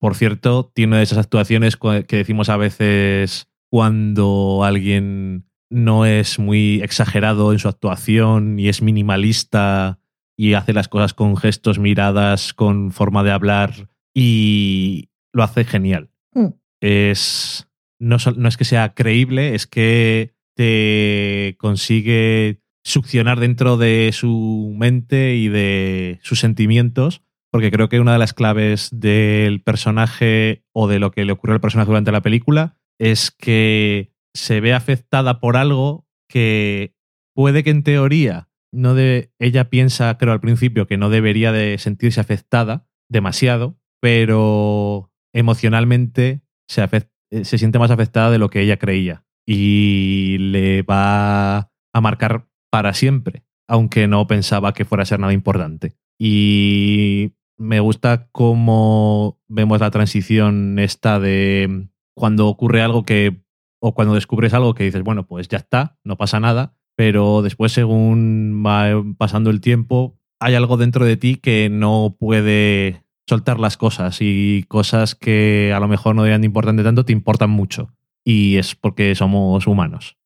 por 0.00 0.16
cierto 0.16 0.72
tiene 0.74 0.90
una 0.90 0.96
de 0.98 1.04
esas 1.04 1.18
actuaciones 1.18 1.76
que 1.76 2.16
decimos 2.16 2.48
a 2.48 2.56
veces 2.56 3.48
cuando 3.70 4.64
alguien 4.64 5.46
no 5.70 6.04
es 6.04 6.40
muy 6.40 6.80
exagerado 6.82 7.52
en 7.52 7.58
su 7.60 7.68
actuación 7.68 8.58
y 8.58 8.68
es 8.68 8.82
minimalista 8.82 10.00
y 10.38 10.54
hace 10.54 10.72
las 10.72 10.88
cosas 10.88 11.14
con 11.14 11.36
gestos, 11.36 11.80
miradas, 11.80 12.54
con 12.54 12.92
forma 12.92 13.24
de 13.24 13.32
hablar 13.32 13.88
y 14.14 15.10
lo 15.32 15.42
hace 15.42 15.64
genial. 15.64 16.10
Mm. 16.32 16.50
Es 16.80 17.68
no, 17.98 18.16
no 18.36 18.48
es 18.48 18.56
que 18.56 18.64
sea 18.64 18.94
creíble, 18.94 19.56
es 19.56 19.66
que 19.66 20.36
te 20.54 21.56
consigue 21.58 22.62
succionar 22.84 23.40
dentro 23.40 23.76
de 23.76 24.10
su 24.12 24.72
mente 24.78 25.34
y 25.34 25.48
de 25.48 26.20
sus 26.22 26.38
sentimientos, 26.38 27.22
porque 27.50 27.72
creo 27.72 27.88
que 27.88 28.00
una 28.00 28.12
de 28.12 28.18
las 28.18 28.32
claves 28.32 28.90
del 28.92 29.60
personaje 29.62 30.64
o 30.72 30.86
de 30.86 31.00
lo 31.00 31.10
que 31.10 31.24
le 31.24 31.32
ocurrió 31.32 31.54
al 31.54 31.60
personaje 31.60 31.88
durante 31.88 32.12
la 32.12 32.22
película 32.22 32.76
es 32.98 33.32
que 33.32 34.12
se 34.34 34.60
ve 34.60 34.72
afectada 34.72 35.40
por 35.40 35.56
algo 35.56 36.06
que 36.28 36.94
puede 37.34 37.64
que 37.64 37.70
en 37.70 37.82
teoría 37.82 38.47
no 38.72 38.94
de, 38.94 39.32
ella 39.38 39.70
piensa, 39.70 40.16
creo 40.18 40.32
al 40.32 40.40
principio, 40.40 40.86
que 40.86 40.96
no 40.96 41.10
debería 41.10 41.52
de 41.52 41.78
sentirse 41.78 42.20
afectada 42.20 42.86
demasiado, 43.08 43.78
pero 44.00 45.10
emocionalmente 45.32 46.42
se, 46.68 46.82
eh, 46.82 47.44
se 47.44 47.58
siente 47.58 47.78
más 47.78 47.90
afectada 47.90 48.30
de 48.30 48.38
lo 48.38 48.50
que 48.50 48.60
ella 48.60 48.78
creía 48.78 49.24
y 49.46 50.36
le 50.38 50.82
va 50.82 51.58
a 51.58 52.00
marcar 52.00 52.48
para 52.70 52.92
siempre, 52.92 53.44
aunque 53.66 54.06
no 54.06 54.26
pensaba 54.26 54.74
que 54.74 54.84
fuera 54.84 55.02
a 55.02 55.06
ser 55.06 55.20
nada 55.20 55.32
importante. 55.32 55.96
Y 56.18 57.32
me 57.56 57.80
gusta 57.80 58.28
cómo 58.30 59.40
vemos 59.48 59.80
la 59.80 59.90
transición 59.90 60.78
esta 60.78 61.18
de 61.18 61.88
cuando 62.14 62.48
ocurre 62.48 62.82
algo 62.82 63.04
que, 63.04 63.42
o 63.80 63.94
cuando 63.94 64.14
descubres 64.14 64.52
algo 64.54 64.74
que 64.74 64.84
dices, 64.84 65.02
bueno, 65.02 65.26
pues 65.26 65.48
ya 65.48 65.58
está, 65.58 65.98
no 66.04 66.16
pasa 66.16 66.40
nada, 66.40 66.76
pero 66.98 67.42
después 67.42 67.70
según 67.70 68.64
va 68.66 69.04
pasando 69.16 69.50
el 69.50 69.60
tiempo, 69.60 70.18
hay 70.40 70.56
algo 70.56 70.76
dentro 70.76 71.04
de 71.04 71.16
ti 71.16 71.36
que 71.36 71.68
no 71.70 72.16
puede 72.18 73.04
soltar 73.28 73.60
las 73.60 73.76
cosas 73.76 74.18
y 74.20 74.64
cosas 74.66 75.14
que 75.14 75.72
a 75.72 75.78
lo 75.78 75.86
mejor 75.86 76.16
no 76.16 76.26
eran 76.26 76.42
importante 76.42 76.82
tanto 76.82 77.04
te 77.04 77.12
importan 77.12 77.50
mucho. 77.50 77.94
Y 78.24 78.56
es 78.56 78.74
porque 78.74 79.14
somos 79.14 79.68
humanos. 79.68 80.18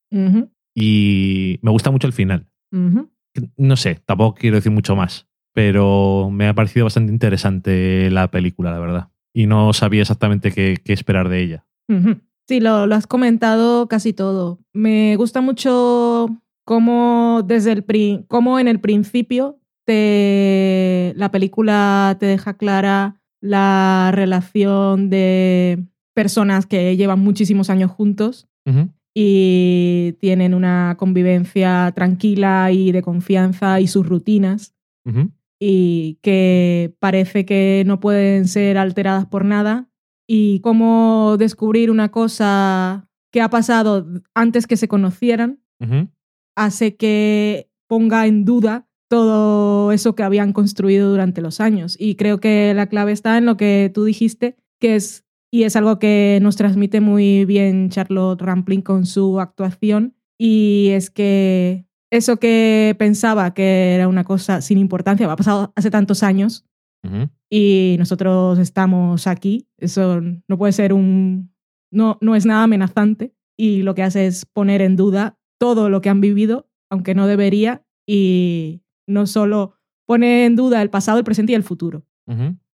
Y 0.74 1.58
me 1.60 1.70
gusta 1.70 1.90
mucho 1.90 2.06
el 2.06 2.14
final. 2.14 2.48
No 3.58 3.76
sé, 3.76 4.00
tampoco 4.06 4.38
quiero 4.40 4.56
decir 4.56 4.72
mucho 4.72 4.96
más, 4.96 5.28
pero 5.52 6.30
me 6.32 6.48
ha 6.48 6.54
parecido 6.54 6.86
bastante 6.86 7.12
interesante 7.12 8.10
la 8.10 8.30
película, 8.30 8.70
la 8.70 8.78
verdad. 8.78 9.08
Y 9.34 9.46
no 9.46 9.74
sabía 9.74 10.00
exactamente 10.00 10.52
qué, 10.52 10.78
qué 10.82 10.94
esperar 10.94 11.28
de 11.28 11.42
ella. 11.42 11.66
Sí, 12.48 12.60
lo, 12.60 12.86
lo 12.86 12.94
has 12.94 13.06
comentado 13.06 13.88
casi 13.88 14.14
todo. 14.14 14.58
Me 14.72 15.16
gusta 15.16 15.42
mucho 15.42 16.41
cómo 16.64 17.42
desde 17.44 17.72
el 17.72 18.26
cómo 18.28 18.58
en 18.58 18.68
el 18.68 18.80
principio 18.80 19.58
te, 19.84 21.12
la 21.16 21.30
película 21.30 22.16
te 22.20 22.26
deja 22.26 22.54
clara 22.54 23.20
la 23.40 24.10
relación 24.14 25.10
de 25.10 25.84
personas 26.14 26.66
que 26.66 26.96
llevan 26.96 27.20
muchísimos 27.20 27.70
años 27.70 27.90
juntos 27.90 28.48
y 29.14 30.16
tienen 30.20 30.54
una 30.54 30.96
convivencia 30.98 31.92
tranquila 31.94 32.70
y 32.70 32.92
de 32.92 33.02
confianza 33.02 33.80
y 33.80 33.88
sus 33.88 34.06
rutinas 34.06 34.74
y 35.58 36.18
que 36.22 36.94
parece 37.00 37.44
que 37.44 37.82
no 37.86 38.00
pueden 38.00 38.46
ser 38.46 38.78
alteradas 38.78 39.26
por 39.26 39.44
nada 39.44 39.88
y 40.26 40.60
cómo 40.60 41.36
descubrir 41.38 41.90
una 41.90 42.10
cosa 42.10 43.08
que 43.32 43.40
ha 43.40 43.50
pasado 43.50 44.06
antes 44.34 44.66
que 44.66 44.76
se 44.76 44.88
conocieran. 44.88 45.60
Hace 46.56 46.96
que 46.96 47.70
ponga 47.88 48.26
en 48.26 48.44
duda 48.44 48.88
todo 49.08 49.92
eso 49.92 50.14
que 50.14 50.22
habían 50.22 50.52
construido 50.52 51.10
durante 51.10 51.42
los 51.42 51.60
años. 51.60 51.96
Y 51.98 52.14
creo 52.14 52.40
que 52.40 52.72
la 52.74 52.86
clave 52.86 53.12
está 53.12 53.36
en 53.36 53.44
lo 53.44 53.56
que 53.56 53.90
tú 53.92 54.04
dijiste, 54.04 54.56
que 54.80 54.96
es, 54.96 55.24
y 55.50 55.64
es 55.64 55.76
algo 55.76 55.98
que 55.98 56.38
nos 56.40 56.56
transmite 56.56 57.00
muy 57.00 57.44
bien 57.44 57.90
Charlotte 57.90 58.40
Rampling 58.40 58.80
con 58.80 59.04
su 59.04 59.38
actuación, 59.38 60.16
y 60.38 60.88
es 60.92 61.10
que 61.10 61.86
eso 62.10 62.38
que 62.38 62.96
pensaba 62.98 63.52
que 63.54 63.94
era 63.94 64.08
una 64.08 64.24
cosa 64.24 64.60
sin 64.60 64.78
importancia, 64.78 65.30
ha 65.30 65.36
pasado 65.36 65.72
hace 65.76 65.90
tantos 65.90 66.22
años, 66.22 66.64
y 67.50 67.96
nosotros 67.98 68.58
estamos 68.58 69.26
aquí. 69.26 69.68
Eso 69.76 70.20
no 70.20 70.56
puede 70.56 70.72
ser 70.72 70.92
un... 70.92 71.52
No, 71.90 72.16
no 72.22 72.34
es 72.34 72.46
nada 72.46 72.62
amenazante 72.62 73.34
y 73.58 73.82
lo 73.82 73.94
que 73.94 74.02
hace 74.02 74.26
es 74.26 74.46
poner 74.46 74.80
en 74.80 74.96
duda 74.96 75.36
todo 75.62 75.88
lo 75.90 76.00
que 76.00 76.08
han 76.08 76.20
vivido, 76.20 76.68
aunque 76.90 77.14
no 77.14 77.28
debería, 77.28 77.84
y 78.04 78.82
no 79.06 79.26
solo 79.28 79.74
pone 80.06 80.44
en 80.44 80.56
duda 80.56 80.82
el 80.82 80.90
pasado, 80.90 81.18
el 81.18 81.24
presente 81.24 81.52
y 81.52 81.54
el 81.54 81.62
futuro. 81.62 82.04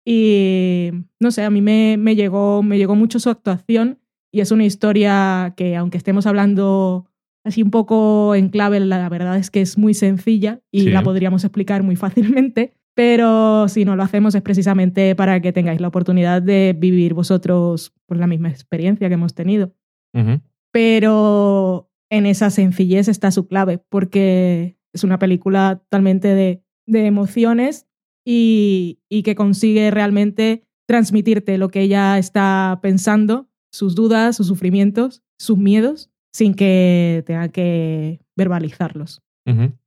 Y 0.05 0.89
no 1.21 1.31
sé, 1.31 1.43
a 1.43 1.49
mí 1.49 1.61
me, 1.61 1.95
me, 1.97 2.15
llegó, 2.15 2.61
me 2.61 2.77
llegó 2.77 2.95
mucho 2.95 3.19
su 3.19 3.29
actuación 3.29 3.99
y 4.34 4.41
es 4.41 4.51
una 4.51 4.65
historia 4.65 5.53
que, 5.55 5.77
aunque 5.77 5.97
estemos 5.97 6.25
hablando 6.25 7.05
así 7.45 7.63
un 7.63 7.71
poco 7.71 8.36
en 8.36 8.49
clave, 8.49 8.81
la 8.81 9.07
verdad 9.07 9.38
es 9.38 9.49
que 9.49 9.61
es 9.61 9.77
muy 9.77 9.93
sencilla 9.93 10.59
y 10.71 10.81
Sí. 10.81 10.89
la 10.89 11.03
podríamos 11.03 11.43
explicar 11.45 11.84
muy 11.84 11.95
fácilmente. 12.41 12.73
Pero 12.95 13.67
si 13.69 13.86
no 13.86 13.95
lo 13.95 14.03
hacemos 14.03 14.36
es 14.36 14.41
precisamente 14.41 15.15
para 15.15 15.39
que 15.41 15.51
tengáis 15.53 15.79
la 15.81 15.88
oportunidad 15.88 16.41
de 16.41 16.75
vivir 16.77 17.13
vosotros 17.13 17.93
pues, 18.07 18.19
la 18.19 18.27
misma 18.27 18.49
experiencia 18.49 19.07
que 19.07 19.13
hemos 19.15 19.34
tenido. 19.34 19.73
Pero 20.71 21.89
en 22.10 22.26
esa 22.26 22.49
sencillez 22.49 23.08
está 23.08 23.32
su 23.32 23.47
clave, 23.47 23.80
porque 23.89 24.78
es 24.93 25.04
una 25.04 25.20
película 25.20 25.82
totalmente 25.84 26.30
de, 26.30 26.64
de 26.86 27.06
emociones 27.06 27.88
y, 28.26 28.99
y 29.10 29.24
que 29.24 29.36
consigue 29.36 29.91
realmente 29.91 30.64
transmitirte 30.88 31.58
lo 31.58 31.70
que 31.70 31.82
ella 31.82 32.18
está 32.18 32.80
pensando, 32.82 33.49
sus 33.72 33.95
dudas, 33.95 34.36
sus 34.36 34.47
sufrimientos, 34.47 35.24
sus 35.39 35.58
miedos, 35.58 36.12
sin 36.34 36.54
que 36.54 37.24
tenga 37.26 37.49
que 37.49 38.20
verbalizarlos. 38.36 39.22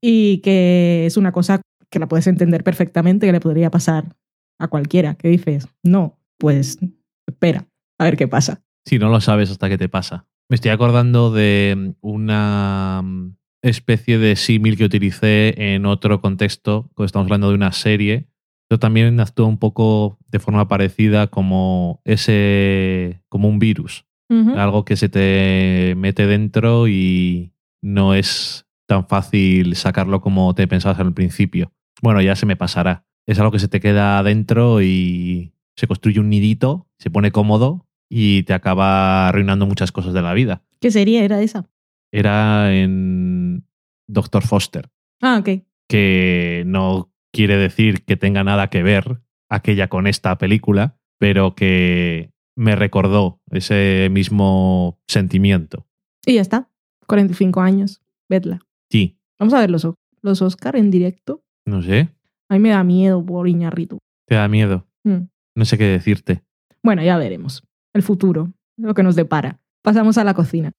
Y 0.02 0.38
que 0.42 1.06
es 1.06 1.16
una 1.16 1.32
cosa 1.32 1.62
que 1.88 1.98
la 1.98 2.08
puedes 2.08 2.26
entender 2.26 2.62
perfectamente, 2.62 3.26
que 3.26 3.32
le 3.32 3.40
podría 3.40 3.70
pasar 3.70 4.14
a 4.58 4.68
cualquiera, 4.68 5.14
que 5.14 5.28
dices, 5.28 5.66
no, 5.82 6.18
pues 6.38 6.78
espera, 7.26 7.66
a 7.98 8.04
ver 8.04 8.16
qué 8.16 8.28
pasa. 8.28 8.62
Sí, 8.84 8.98
no 8.98 9.08
lo 9.08 9.20
sabes 9.20 9.50
hasta 9.50 9.68
que 9.70 9.78
te 9.78 9.88
pasa. 9.88 10.26
Me 10.48 10.54
estoy 10.54 10.70
acordando 10.70 11.32
de 11.32 11.94
una 12.00 13.02
mm, 13.02 13.36
especie 13.62 14.18
de 14.18 14.36
símil 14.36 14.76
que 14.76 14.84
utilicé 14.84 15.74
en 15.74 15.86
otro 15.86 16.20
contexto, 16.20 16.88
cuando 16.94 17.06
estamos 17.06 17.26
hablando 17.26 17.48
de 17.48 17.56
una 17.56 17.72
serie. 17.72 18.28
Yo 18.70 18.78
también 18.78 19.18
actúa 19.18 19.46
un 19.46 19.58
poco 19.58 20.18
de 20.28 20.38
forma 20.38 20.68
parecida 20.68 21.26
como 21.28 22.00
ese. 22.04 23.22
como 23.28 23.48
un 23.48 23.58
virus. 23.58 24.04
Algo 24.28 24.84
que 24.84 24.96
se 24.96 25.08
te 25.08 25.94
mete 25.96 26.26
dentro 26.26 26.88
y 26.88 27.52
no 27.80 28.12
es 28.12 28.66
tan 28.86 29.06
fácil 29.06 29.76
sacarlo 29.76 30.20
como 30.20 30.52
te 30.52 30.66
pensabas 30.66 30.98
al 30.98 31.14
principio. 31.14 31.72
Bueno, 32.02 32.20
ya 32.20 32.34
se 32.34 32.44
me 32.44 32.56
pasará. 32.56 33.04
Es 33.24 33.38
algo 33.38 33.52
que 33.52 33.60
se 33.60 33.68
te 33.68 33.78
queda 33.78 34.20
dentro 34.24 34.82
y 34.82 35.52
se 35.76 35.86
construye 35.86 36.18
un 36.18 36.28
nidito, 36.28 36.88
se 36.98 37.08
pone 37.08 37.30
cómodo 37.30 37.85
y 38.08 38.42
te 38.44 38.52
acaba 38.54 39.28
arruinando 39.28 39.66
muchas 39.66 39.92
cosas 39.92 40.12
de 40.12 40.22
la 40.22 40.34
vida. 40.34 40.62
¿Qué 40.80 40.90
serie 40.90 41.24
era 41.24 41.40
esa? 41.42 41.68
Era 42.12 42.74
en 42.74 43.66
Doctor 44.08 44.42
Foster, 44.44 44.90
Ah, 45.20 45.38
ok. 45.40 45.62
que 45.88 46.62
no 46.66 47.12
quiere 47.32 47.56
decir 47.56 48.04
que 48.04 48.16
tenga 48.16 48.44
nada 48.44 48.68
que 48.70 48.82
ver 48.82 49.20
aquella 49.48 49.88
con 49.88 50.06
esta 50.06 50.38
película, 50.38 50.98
pero 51.18 51.54
que 51.54 52.30
me 52.56 52.74
recordó 52.76 53.40
ese 53.50 54.08
mismo 54.10 54.98
sentimiento. 55.08 55.86
Y 56.24 56.34
ya 56.34 56.40
está. 56.40 56.70
45 57.06 57.60
años. 57.60 58.00
Vedla. 58.28 58.60
Sí, 58.90 59.18
Vamos 59.38 59.52
a 59.54 59.60
ver 59.60 59.70
los, 59.70 59.86
los 60.22 60.42
Oscar 60.42 60.76
en 60.76 60.90
directo. 60.90 61.42
no 61.66 61.82
sé, 61.82 62.08
A 62.48 62.54
mí 62.54 62.60
me 62.60 62.70
da 62.70 62.82
miedo 62.84 63.24
por 63.24 63.48
Iñarritu. 63.48 63.98
te 64.26 64.34
da 64.36 64.48
miedo. 64.48 64.86
Mm. 65.04 65.28
No 65.54 65.64
sé 65.64 65.76
qué 65.78 65.84
decirte. 65.84 66.42
Bueno, 66.82 67.02
ya 67.02 67.16
veremos. 67.18 67.62
El 67.96 68.02
futuro. 68.02 68.52
Lo 68.76 68.92
que 68.92 69.02
nos 69.02 69.16
depara. 69.16 69.58
Pasamos 69.82 70.18
a 70.18 70.24
la 70.24 70.34
cocina. 70.34 70.70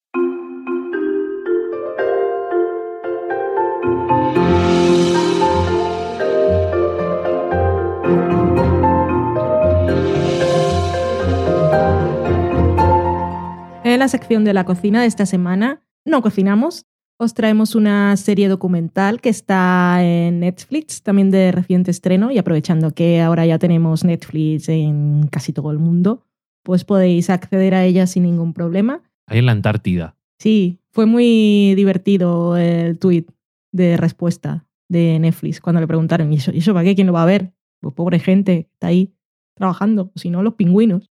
En 13.83 13.97
la 13.97 14.07
sección 14.07 14.43
de 14.43 14.53
la 14.53 14.63
cocina 14.63 15.01
de 15.01 15.07
esta 15.07 15.25
semana, 15.25 15.81
no 16.05 16.21
cocinamos. 16.21 16.85
Os 17.17 17.33
traemos 17.33 17.73
una 17.73 18.15
serie 18.15 18.47
documental 18.47 19.21
que 19.21 19.29
está 19.29 20.03
en 20.03 20.41
Netflix, 20.41 21.01
también 21.01 21.31
de 21.31 21.51
reciente 21.51 21.89
estreno, 21.89 22.29
y 22.29 22.37
aprovechando 22.37 22.91
que 22.91 23.21
ahora 23.21 23.43
ya 23.47 23.57
tenemos 23.57 24.03
Netflix 24.03 24.69
en 24.69 25.25
casi 25.31 25.51
todo 25.51 25.71
el 25.71 25.79
mundo, 25.79 26.27
pues 26.67 26.83
podéis 26.83 27.29
acceder 27.29 27.73
a 27.73 27.85
ella 27.85 28.07
sin 28.07 28.23
ningún 28.23 28.51
problema. 28.51 29.01
Ahí 29.25 29.39
en 29.39 29.45
la 29.45 29.53
Antártida. 29.53 30.17
Sí, 30.37 30.81
fue 30.91 31.05
muy 31.05 31.75
divertido 31.75 32.57
el 32.57 32.99
tweet 32.99 33.23
de 33.71 33.95
respuesta 33.95 34.67
de 34.89 35.17
Netflix 35.17 35.61
cuando 35.61 35.79
le 35.79 35.87
preguntaron, 35.87 36.33
¿y 36.33 36.35
eso, 36.35 36.51
¿y 36.53 36.57
eso 36.57 36.73
para 36.73 36.83
qué? 36.83 36.93
¿Quién 36.93 37.07
lo 37.07 37.13
va 37.13 37.23
a 37.23 37.25
ver? 37.25 37.53
Pues 37.79 37.95
pobre 37.95 38.19
gente, 38.19 38.67
está 38.73 38.87
ahí 38.87 39.13
trabajando, 39.55 40.11
si 40.15 40.29
no, 40.29 40.43
los 40.43 40.55
pingüinos. 40.55 41.09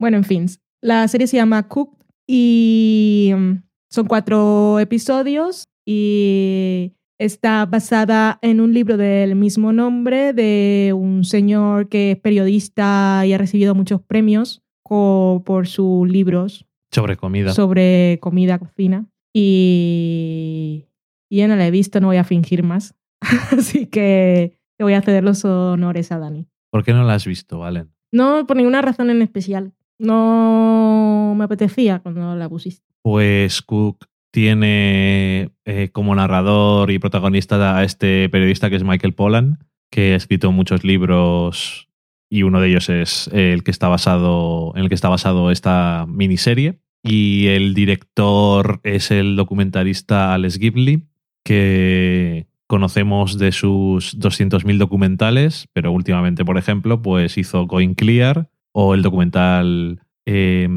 Bueno, 0.00 0.16
en 0.16 0.24
fin, 0.24 0.46
la 0.80 1.06
serie 1.08 1.26
se 1.26 1.36
llama 1.36 1.68
Cooked 1.68 2.02
y 2.26 3.32
mm, 3.36 3.52
son 3.90 4.06
cuatro 4.06 4.78
episodios 4.78 5.64
y 5.86 6.94
está 7.24 7.64
basada 7.66 8.38
en 8.42 8.60
un 8.60 8.74
libro 8.74 8.96
del 8.96 9.36
mismo 9.36 9.72
nombre 9.72 10.32
de 10.32 10.92
un 10.94 11.24
señor 11.24 11.88
que 11.88 12.12
es 12.12 12.18
periodista 12.18 13.22
y 13.24 13.32
ha 13.32 13.38
recibido 13.38 13.74
muchos 13.74 14.00
premios 14.00 14.62
por 14.82 15.66
sus 15.66 16.06
libros 16.06 16.66
Sobre 16.90 17.16
comida. 17.16 17.54
sobre 17.54 18.18
comida, 18.20 18.58
cocina. 18.58 19.06
Y, 19.32 20.84
yo 21.30 21.48
no 21.48 21.56
la 21.56 21.66
he 21.66 21.70
visto, 21.70 22.00
no 22.00 22.08
voy 22.08 22.18
a 22.18 22.24
fingir 22.24 22.62
más. 22.62 22.94
Así 23.56 23.86
que 23.86 24.58
le 24.78 24.84
voy 24.84 24.92
a 24.92 25.00
ceder 25.00 25.24
los 25.24 25.44
honores 25.46 26.12
a 26.12 26.18
Dani. 26.18 26.46
¿Por 26.70 26.84
qué 26.84 26.92
no 26.92 27.04
la 27.04 27.14
has 27.14 27.26
visto, 27.26 27.60
Valen? 27.60 27.90
No 28.12 28.46
por 28.46 28.56
ninguna 28.56 28.82
razón 28.82 29.08
en 29.08 29.22
especial. 29.22 29.72
No 29.98 31.34
me 31.38 31.44
apetecía 31.44 32.00
cuando 32.00 32.34
la 32.36 32.48
pusiste. 32.48 32.84
Pues 33.02 33.62
Cook 33.62 34.06
tiene 34.32 35.50
eh, 35.64 35.90
como 35.92 36.14
narrador 36.14 36.90
y 36.90 36.98
protagonista 36.98 37.76
a 37.76 37.84
este 37.84 38.28
periodista 38.30 38.70
que 38.70 38.76
es 38.76 38.82
Michael 38.82 39.14
Pollan, 39.14 39.58
que 39.90 40.14
ha 40.14 40.16
escrito 40.16 40.50
muchos 40.50 40.84
libros 40.84 41.88
y 42.30 42.42
uno 42.42 42.60
de 42.60 42.68
ellos 42.68 42.88
es 42.88 43.28
el 43.32 43.62
que 43.62 43.70
está 43.70 43.88
basado 43.88 44.72
en 44.74 44.84
el 44.84 44.88
que 44.88 44.94
está 44.94 45.10
basado 45.10 45.50
esta 45.50 46.06
miniserie. 46.08 46.80
Y 47.04 47.48
el 47.48 47.74
director 47.74 48.80
es 48.84 49.10
el 49.10 49.36
documentalista 49.36 50.32
Alex 50.32 50.58
Gibney, 50.58 51.02
que 51.44 52.46
conocemos 52.66 53.38
de 53.38 53.52
sus 53.52 54.18
200.000 54.18 54.78
documentales, 54.78 55.68
pero 55.74 55.92
últimamente, 55.92 56.42
por 56.42 56.56
ejemplo, 56.56 57.02
pues 57.02 57.36
hizo 57.36 57.66
Going 57.66 57.94
Clear 57.94 58.48
o 58.72 58.94
el 58.94 59.02
documental 59.02 60.00
eh, 60.24 60.68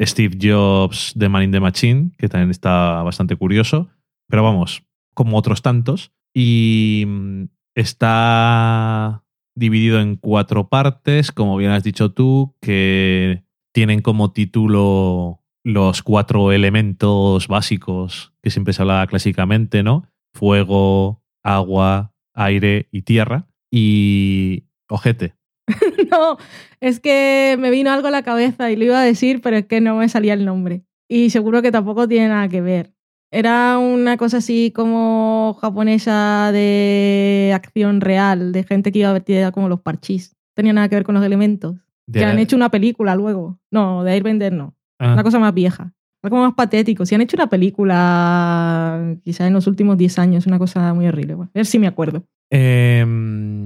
Steve 0.00 0.38
Jobs 0.40 1.12
de 1.14 1.28
Man 1.28 1.44
in 1.44 1.52
the 1.52 1.60
Machine, 1.60 2.12
que 2.18 2.28
también 2.28 2.50
está 2.50 3.02
bastante 3.02 3.36
curioso. 3.36 3.88
Pero 4.28 4.42
vamos, 4.42 4.82
como 5.14 5.36
otros 5.36 5.62
tantos. 5.62 6.12
Y 6.34 7.04
mm, 7.06 7.44
está 7.74 9.24
dividido 9.54 10.00
en 10.00 10.16
cuatro 10.16 10.68
partes, 10.68 11.32
como 11.32 11.56
bien 11.56 11.72
has 11.72 11.82
dicho 11.82 12.12
tú, 12.12 12.56
que 12.60 13.44
tienen 13.72 14.00
como 14.00 14.32
título 14.32 15.42
los 15.62 16.02
cuatro 16.02 16.52
elementos 16.52 17.48
básicos 17.48 18.32
que 18.42 18.50
siempre 18.50 18.72
se 18.72 18.82
hablaba 18.82 19.06
clásicamente, 19.06 19.82
¿no? 19.82 20.06
Fuego, 20.32 21.22
agua, 21.42 22.14
aire 22.34 22.88
y 22.90 23.02
tierra. 23.02 23.48
Y 23.70 24.64
ojete. 24.88 25.34
No, 26.10 26.36
es 26.80 27.00
que 27.00 27.56
me 27.58 27.70
vino 27.70 27.90
algo 27.90 28.08
a 28.08 28.10
la 28.10 28.22
cabeza 28.22 28.70
y 28.70 28.76
lo 28.76 28.84
iba 28.84 29.00
a 29.00 29.04
decir, 29.04 29.40
pero 29.40 29.56
es 29.56 29.66
que 29.66 29.80
no 29.80 29.96
me 29.96 30.08
salía 30.08 30.34
el 30.34 30.44
nombre. 30.44 30.82
Y 31.08 31.30
seguro 31.30 31.62
que 31.62 31.72
tampoco 31.72 32.06
tiene 32.08 32.28
nada 32.28 32.48
que 32.48 32.60
ver. 32.60 32.92
Era 33.32 33.78
una 33.78 34.16
cosa 34.16 34.38
así 34.38 34.72
como 34.74 35.56
japonesa 35.60 36.50
de 36.52 37.52
acción 37.54 38.00
real, 38.00 38.50
de 38.52 38.64
gente 38.64 38.90
que 38.90 39.00
iba 39.00 39.12
vestida 39.12 39.52
como 39.52 39.68
los 39.68 39.80
parchís. 39.80 40.34
Tenía 40.54 40.72
nada 40.72 40.88
que 40.88 40.96
ver 40.96 41.04
con 41.04 41.14
los 41.14 41.24
elementos. 41.24 41.76
De 42.06 42.18
que 42.20 42.24
la- 42.26 42.32
han 42.32 42.38
hecho 42.40 42.56
una 42.56 42.70
película 42.70 43.14
luego. 43.14 43.60
No, 43.70 44.02
de 44.02 44.12
Airbender 44.12 44.52
no. 44.52 44.74
Ah, 44.98 45.12
Una 45.14 45.22
cosa 45.22 45.38
más 45.38 45.54
vieja. 45.54 45.92
Algo 46.22 46.38
más 46.38 46.54
patético. 46.54 47.06
Si 47.06 47.14
han 47.14 47.20
hecho 47.22 47.36
una 47.36 47.48
película 47.48 49.16
quizás 49.22 49.46
en 49.46 49.52
los 49.54 49.66
últimos 49.66 49.96
10 49.96 50.18
años, 50.18 50.46
una 50.46 50.58
cosa 50.58 50.92
muy 50.92 51.06
horrible. 51.06 51.34
Bueno, 51.34 51.50
a 51.54 51.58
ver 51.58 51.66
si 51.66 51.78
me 51.78 51.86
acuerdo. 51.86 52.24
Em, 52.50 53.59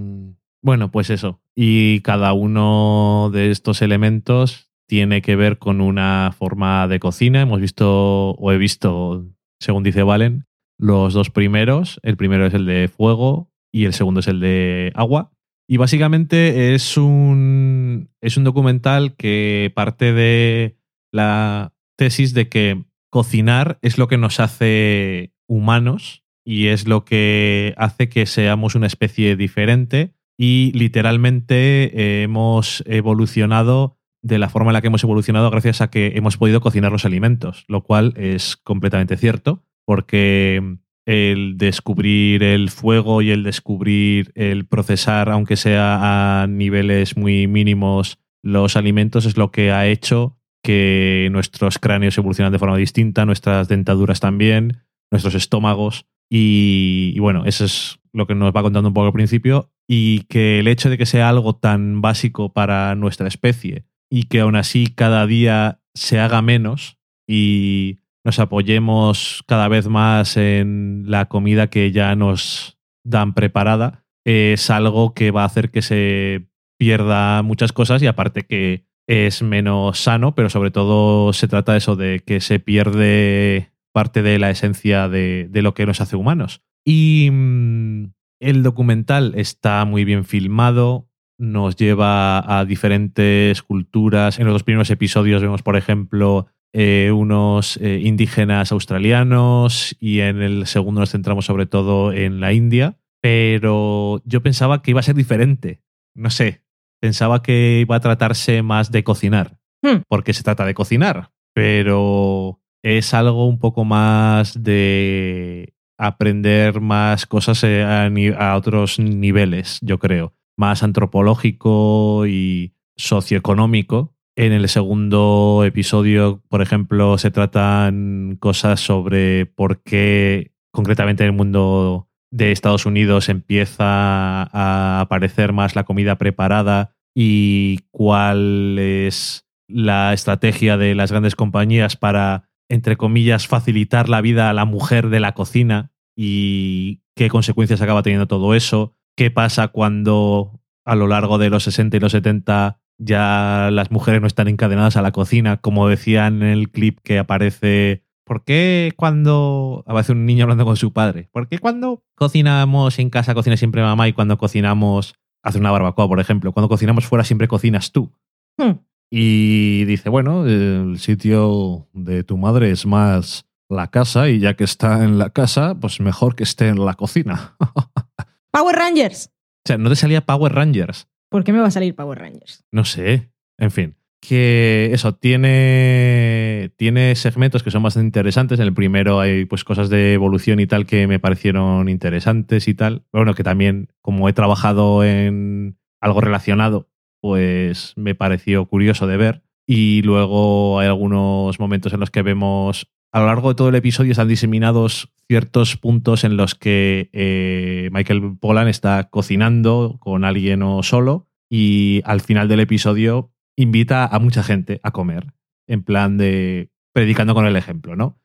bueno, 0.65 0.91
pues 0.91 1.11
eso. 1.11 1.43
Y 1.55 2.01
cada 2.01 2.33
uno 2.33 3.29
de 3.31 3.51
estos 3.51 3.83
elementos 3.83 4.71
tiene 4.89 5.21
que 5.21 5.37
ver 5.37 5.59
con 5.59 5.83
una 5.83 6.35
forma 6.35 6.89
de 6.89 7.01
cocina. 7.01 7.43
Hemos 7.43 7.61
visto, 7.61 8.31
o 8.31 8.51
he 8.51 8.57
visto, 8.57 9.27
según 9.61 9.83
dice 9.83 10.03
Valen, 10.03 10.47
los 10.79 11.13
dos 11.13 11.29
primeros. 11.29 12.01
El 12.03 12.17
primero 12.17 12.47
es 12.47 12.55
el 12.55 12.65
de 12.65 12.89
fuego 12.89 13.53
y 13.71 13.85
el 13.85 13.93
segundo 13.93 14.21
es 14.21 14.27
el 14.27 14.41
de 14.41 14.91
agua. 14.95 15.33
Y 15.69 15.77
básicamente 15.77 16.75
es 16.75 16.97
un, 16.97 18.09
es 18.23 18.39
un 18.39 18.45
documental 18.45 19.17
que 19.17 19.71
parte 19.77 20.15
de 20.15 20.79
la 21.13 21.75
tesis 21.99 22.33
de 22.33 22.49
que 22.49 22.87
cocinar 23.11 23.79
es 23.83 23.99
lo 23.99 24.09
que 24.09 24.17
nos 24.17 24.41
hace 24.41 25.35
humanos 25.47 26.25
y 26.43 26.69
es 26.69 26.89
lo 26.89 27.05
que 27.05 27.75
hace 27.77 28.09
que 28.09 28.25
seamos 28.25 28.75
una 28.75 28.87
especie 28.87 29.37
diferente 29.37 30.14
y 30.37 30.73
literalmente 30.75 32.23
hemos 32.23 32.83
evolucionado 32.87 33.99
de 34.23 34.39
la 34.39 34.49
forma 34.49 34.71
en 34.71 34.75
la 34.75 34.81
que 34.81 34.87
hemos 34.87 35.05
evolucionado 35.05 35.51
gracias 35.51 35.81
a 35.81 35.91
que 35.91 36.13
hemos 36.17 36.39
podido 36.39 36.61
cocinar 36.61 36.91
los 36.91 37.05
alimentos, 37.05 37.65
lo 37.69 37.83
cual 37.83 38.15
es 38.17 38.57
completamente 38.57 39.17
cierto 39.17 39.63
porque 39.85 40.79
el 41.07 41.59
descubrir 41.59 42.43
el 42.43 42.71
fuego 42.71 43.21
y 43.21 43.31
el 43.31 43.43
descubrir 43.43 44.33
el 44.35 44.67
procesar, 44.67 45.29
aunque 45.29 45.57
sea 45.57 46.43
a 46.43 46.47
niveles 46.47 47.17
muy 47.17 47.47
mínimos, 47.47 48.19
los 48.43 48.77
alimentos 48.77 49.27
es 49.27 49.37
lo 49.37 49.51
que 49.51 49.71
ha 49.71 49.87
hecho 49.87 50.39
que 50.63 51.29
nuestros 51.31 51.79
cráneos 51.79 52.17
evolucionan 52.17 52.53
de 52.53 52.59
forma 52.59 52.79
distinta, 52.79 53.27
nuestras 53.27 53.69
dentaduras 53.69 54.21
también, 54.21 54.85
nuestros 55.11 55.35
estómagos. 55.35 56.07
Y, 56.37 57.17
bueno, 57.21 57.45
eso 57.45 57.65
es 57.65 58.01
lo 58.13 58.27
que 58.27 58.35
nos 58.35 58.53
va 58.53 58.63
contando 58.63 58.89
un 58.89 58.95
poco 58.95 59.07
al 59.07 59.13
principio. 59.13 59.71
Y 59.87 60.23
que 60.25 60.59
el 60.59 60.67
hecho 60.67 60.91
de 60.91 60.99
que 60.99 61.07
sea 61.07 61.29
algo 61.29 61.55
tan 61.55 62.01
básico 62.01 62.53
para 62.53 62.97
nuestra 62.97 63.29
especie 63.29 63.85
y 64.11 64.25
que 64.25 64.41
aún 64.41 64.57
así 64.57 64.89
cada 64.89 65.29
día 65.29 65.81
se 65.95 66.19
haga 66.19 66.43
menos 66.43 66.99
y 67.29 68.01
nos 68.25 68.41
apoyemos 68.41 69.45
cada 69.47 69.69
vez 69.69 69.87
más 69.87 70.37
en 70.37 71.05
la 71.07 71.27
comida 71.27 71.69
que 71.69 71.93
ya 71.93 72.17
nos 72.17 72.79
dan 73.05 73.35
preparada, 73.35 74.05
es 74.25 74.71
algo 74.71 75.15
que 75.15 75.31
va 75.31 75.43
a 75.43 75.47
hacer 75.47 75.71
que 75.71 75.83
se 75.83 76.49
pierda 76.79 77.43
muchas 77.43 77.73
cosas 77.73 78.03
y 78.03 78.07
aparte 78.07 78.43
que 78.43 78.87
es 79.07 79.43
menos 79.43 80.01
sano, 80.01 80.35
pero 80.35 80.49
sobre 80.51 80.71
todo 80.71 81.33
se 81.33 81.47
trata 81.47 81.73
de 81.73 81.79
eso, 81.79 81.95
de 81.95 82.23
que 82.27 82.41
se 82.41 82.59
pierde 82.59 83.74
parte 83.95 84.23
de 84.23 84.39
la 84.39 84.51
esencia 84.51 85.09
de, 85.09 85.47
de 85.49 85.63
lo 85.63 85.73
que 85.73 85.87
nos 85.87 86.01
hace 86.01 86.17
humanos. 86.17 86.63
Y 86.85 87.31
mm, 87.33 88.13
el 88.41 88.63
documental 88.63 89.33
está 89.37 89.85
muy 89.85 90.05
bien 90.05 90.25
filmado, 90.25 91.09
nos 91.39 91.77
lleva 91.77 92.59
a 92.59 92.65
diferentes 92.65 93.63
culturas. 93.63 94.39
En 94.39 94.47
los 94.47 94.55
dos 94.55 94.65
primeros 94.65 94.91
episodios 94.91 95.43
vemos, 95.43 95.63
por 95.63 95.77
ejemplo, 95.77 96.49
eh, 96.73 97.13
unos 97.15 97.77
eh, 97.77 98.01
indígenas 98.03 98.73
australianos 98.73 99.97
y 100.01 100.21
en 100.21 100.43
el 100.43 100.67
segundo 100.67 101.01
nos 101.01 101.13
centramos 101.13 101.47
sobre 101.47 101.67
todo 101.67 102.13
en 102.13 102.41
la 102.41 102.53
India, 102.53 102.99
pero 103.23 104.21
yo 104.25 104.43
pensaba 104.43 104.83
que 104.83 104.91
iba 104.91 105.01
a 105.01 105.05
ser 105.05 105.15
diferente. 105.15 105.83
No 106.17 106.31
sé, 106.31 106.63
pensaba 107.01 107.43
que 107.43 107.79
iba 107.81 107.97
a 107.97 108.01
tratarse 108.01 108.63
más 108.63 108.91
de 108.91 109.05
cocinar, 109.05 109.59
Hmm. 109.85 110.01
porque 110.09 110.33
se 110.33 110.43
trata 110.43 110.65
de 110.65 110.73
cocinar, 110.73 111.31
pero 111.55 112.59
es 112.85 113.15
algo 113.15 113.49
un 113.49 113.59
poco 113.59 113.85
más 113.85 114.63
de 114.63 115.75
aprender 115.99 116.83
más 116.83 117.25
cosas 117.27 117.65
eh, 117.65 117.83
a, 117.83 118.57
otros 118.57 118.99
niveles, 118.99 119.79
yo 119.81 119.99
creo, 119.99 120.35
más 120.57 120.83
antropológico 120.83 122.27
y 122.27 122.75
socioeconómico. 122.97 124.15
En 124.37 124.53
el 124.53 124.69
segundo 124.69 125.63
episodio, 125.65 126.43
por 126.49 126.61
ejemplo, 126.61 127.17
se 127.17 127.31
tratan 127.31 128.37
cosas 128.39 128.81
sobre 128.81 129.47
por 129.47 129.83
qué 129.83 130.53
concretamente 130.71 131.25
en 131.25 131.31
el 131.31 131.37
mundo 131.37 132.11
de 132.31 132.53
Estados 132.53 132.85
Unidos 132.85 133.31
empieza 133.31 134.43
a 134.43 135.01
aparecer 135.01 135.55
más 135.55 135.75
la 135.75 135.85
comida 135.85 136.19
preparada 136.19 136.97
y 137.15 137.79
cuál 137.93 138.79
es 138.79 139.47
la 139.69 140.13
estrategia 140.13 140.77
de 140.77 140.95
las 140.95 141.13
grandes 141.13 141.37
compañías 141.37 141.97
para, 141.97 142.51
entre 142.69 142.97
comillas, 142.97 143.47
facilitar 143.47 144.09
la 144.09 144.21
vida 144.21 144.51
a 144.51 144.55
la 144.55 144.65
mujer 144.65 145.09
de 145.09 145.21
la 145.21 145.33
cocina 145.33 145.93
y 146.17 147.03
qué 147.15 147.29
consecuencias 147.29 147.81
acaba 147.81 148.03
teniendo 148.03 148.27
todo 148.27 148.55
eso, 148.55 148.97
qué 149.17 149.31
pasa 149.31 149.69
cuando 149.69 150.61
a 150.85 150.95
lo 150.95 151.07
largo 151.07 151.39
de 151.39 151.51
los 151.51 151.65
60 151.65 151.97
y 151.97 152.01
los 152.01 152.13
70 152.13 152.81
ya 152.99 153.71
las 153.73 153.91
mujeres 153.91 154.21
no 154.21 154.27
están 154.27 154.49
encadenadas 154.49 154.97
a 154.97 155.03
la 155.03 155.13
cocina, 155.13 155.57
como 155.57 155.89
decía 155.89 156.27
en 156.27 156.43
el 156.43 156.71
clip 156.71 156.99
que 157.03 157.19
aparece. 157.19 158.05
¿Por 158.25 158.45
qué 158.45 158.93
cuando 158.97 159.85
aparece 159.87 160.13
un 160.13 160.25
niño 160.25 160.45
hablando 160.45 160.65
con 160.65 160.77
su 160.77 160.93
padre? 160.93 161.29
¿Por 161.33 161.49
qué 161.49 161.59
cuando 161.59 162.05
cocinamos 162.15 162.99
en 162.99 163.11
casa 163.11 163.35
cocina 163.35 163.57
siempre 163.57 163.83
mamá 163.83 164.09
y 164.09 164.15
cuando 164.15 164.39
cocinamos 164.39 165.15
hace 165.43 165.59
una 165.59 165.71
barbacoa, 165.71 166.09
por 166.09 166.21
ejemplo? 166.21 166.53
Cuando 166.53 166.69
cocinamos 166.69 167.05
fuera 167.05 167.25
siempre 167.25 167.49
cocinas 167.49 167.93
tú. 167.93 168.13
Hmm. 168.57 168.79
Y 169.17 169.85
dice, 169.85 170.09
bueno, 170.09 170.45
el 170.45 170.99
sitio 170.99 171.87
de 171.93 172.25
tu 172.25 172.37
madre 172.37 172.73
es 172.73 172.85
más 172.85 173.47
la 173.69 173.87
casa 173.87 174.29
y 174.29 174.41
ya 174.41 174.55
que 174.55 174.65
está 174.65 175.05
en 175.05 175.19
la 175.19 175.31
casa, 175.31 175.77
pues 175.77 176.01
mejor 176.01 176.35
que 176.35 176.43
esté 176.43 176.67
en 176.67 176.85
la 176.85 176.95
cocina. 176.95 177.55
o 177.61 177.93
Power 178.51 178.75
Rangers. 178.75 179.31
sea, 179.65 179.79
no 179.79 179.89
te 179.89 179.95
salía 179.95 180.27
Power 180.27 180.53
Rangers. 180.53 181.07
¿Por 181.29 181.45
qué 181.45 181.53
me 181.53 181.61
va 181.61 181.69
a 181.69 181.71
salir 181.71 181.95
Power 181.95 182.19
Rangers? 182.19 182.65
No 182.73 182.85
sé. 182.85 183.31
En 183.57 183.71
fin. 183.71 183.95
Que 184.21 184.91
eso, 184.93 185.15
tiene, 185.15 186.73
tiene 186.77 187.15
segmentos 187.15 187.63
que 187.63 187.71
son 187.71 187.85
bastante 187.85 188.09
interesantes. 188.09 188.59
En 188.59 188.67
el 188.67 188.75
primero 188.75 189.21
hay 189.21 189.45
pues 189.45 189.63
cosas 189.63 189.91
de 189.91 190.15
evolución 190.15 190.59
y 190.59 190.67
tal 190.67 190.87
que 190.87 191.07
me 191.07 191.21
parecieron 191.21 191.89
interesantes 191.89 192.67
y 192.67 192.75
tal. 192.75 193.05
Bueno, 193.13 193.35
que 193.35 193.45
también, 193.45 193.93
como 194.01 194.29
he 194.29 194.33
trabajado 194.33 195.05
en 195.05 195.79
algo 196.01 196.21
relacionado, 196.21 196.89
pues 197.25 197.95
me 197.97 198.15
pareció 198.15 198.67
curioso 198.67 199.07
de 199.07 199.17
ver. 199.17 199.43
Y 199.67 200.03
luego 200.03 200.79
hay 200.79 200.89
algunos 200.89 201.59
momentos 201.59 201.95
en 201.95 202.01
los 202.01 202.11
que 202.11 202.21
vemos, 202.21 202.93
a 203.13 203.21
lo 203.21 203.25
largo 203.25 203.49
de 203.49 203.55
todo 203.55 203.71
el 203.71 203.75
episodio 203.77 204.11
están 204.11 204.29
diseminados 204.29 205.11
ciertos 205.27 205.79
puntos 205.79 206.25
en 206.25 206.37
los 206.37 206.55
que 206.55 207.09
eh, 207.15 207.89
Michael 207.93 208.37
Pollan 208.39 208.69
está 208.69 209.09
cocinando 209.09 209.97
con 210.01 210.23
alguien 210.23 210.63
o 210.63 210.83
solo 210.83 211.27
y 211.49 212.03
al 212.05 212.21
final 212.21 212.47
del 212.47 212.61
episodio 212.61 213.33
invita 213.57 214.05
a 214.05 214.19
mucha 214.19 214.43
gente 214.43 214.81
a 214.83 214.91
comer, 214.91 215.33
en 215.67 215.83
plan 215.83 216.19
de 216.19 216.69
predicando 216.93 217.33
con 217.33 217.47
el 217.47 217.57
ejemplo, 217.57 217.97
¿no? 217.97 218.21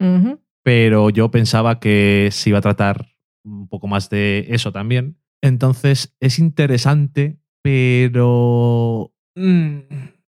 Pero 0.61 1.09
yo 1.09 1.31
pensaba 1.31 1.80
que 1.80 2.27
se 2.34 2.49
iba 2.49 2.59
a 2.59 2.63
tratar 2.63 3.15
un 3.45 3.69
poco 3.69 3.88
más 3.88 4.09
de 4.09 4.47
eso 4.49 4.73
también. 4.73 5.15
Entonces 5.41 6.17
es 6.19 6.38
interesante, 6.38 7.38
pero 7.61 9.14
mm, 9.36 9.77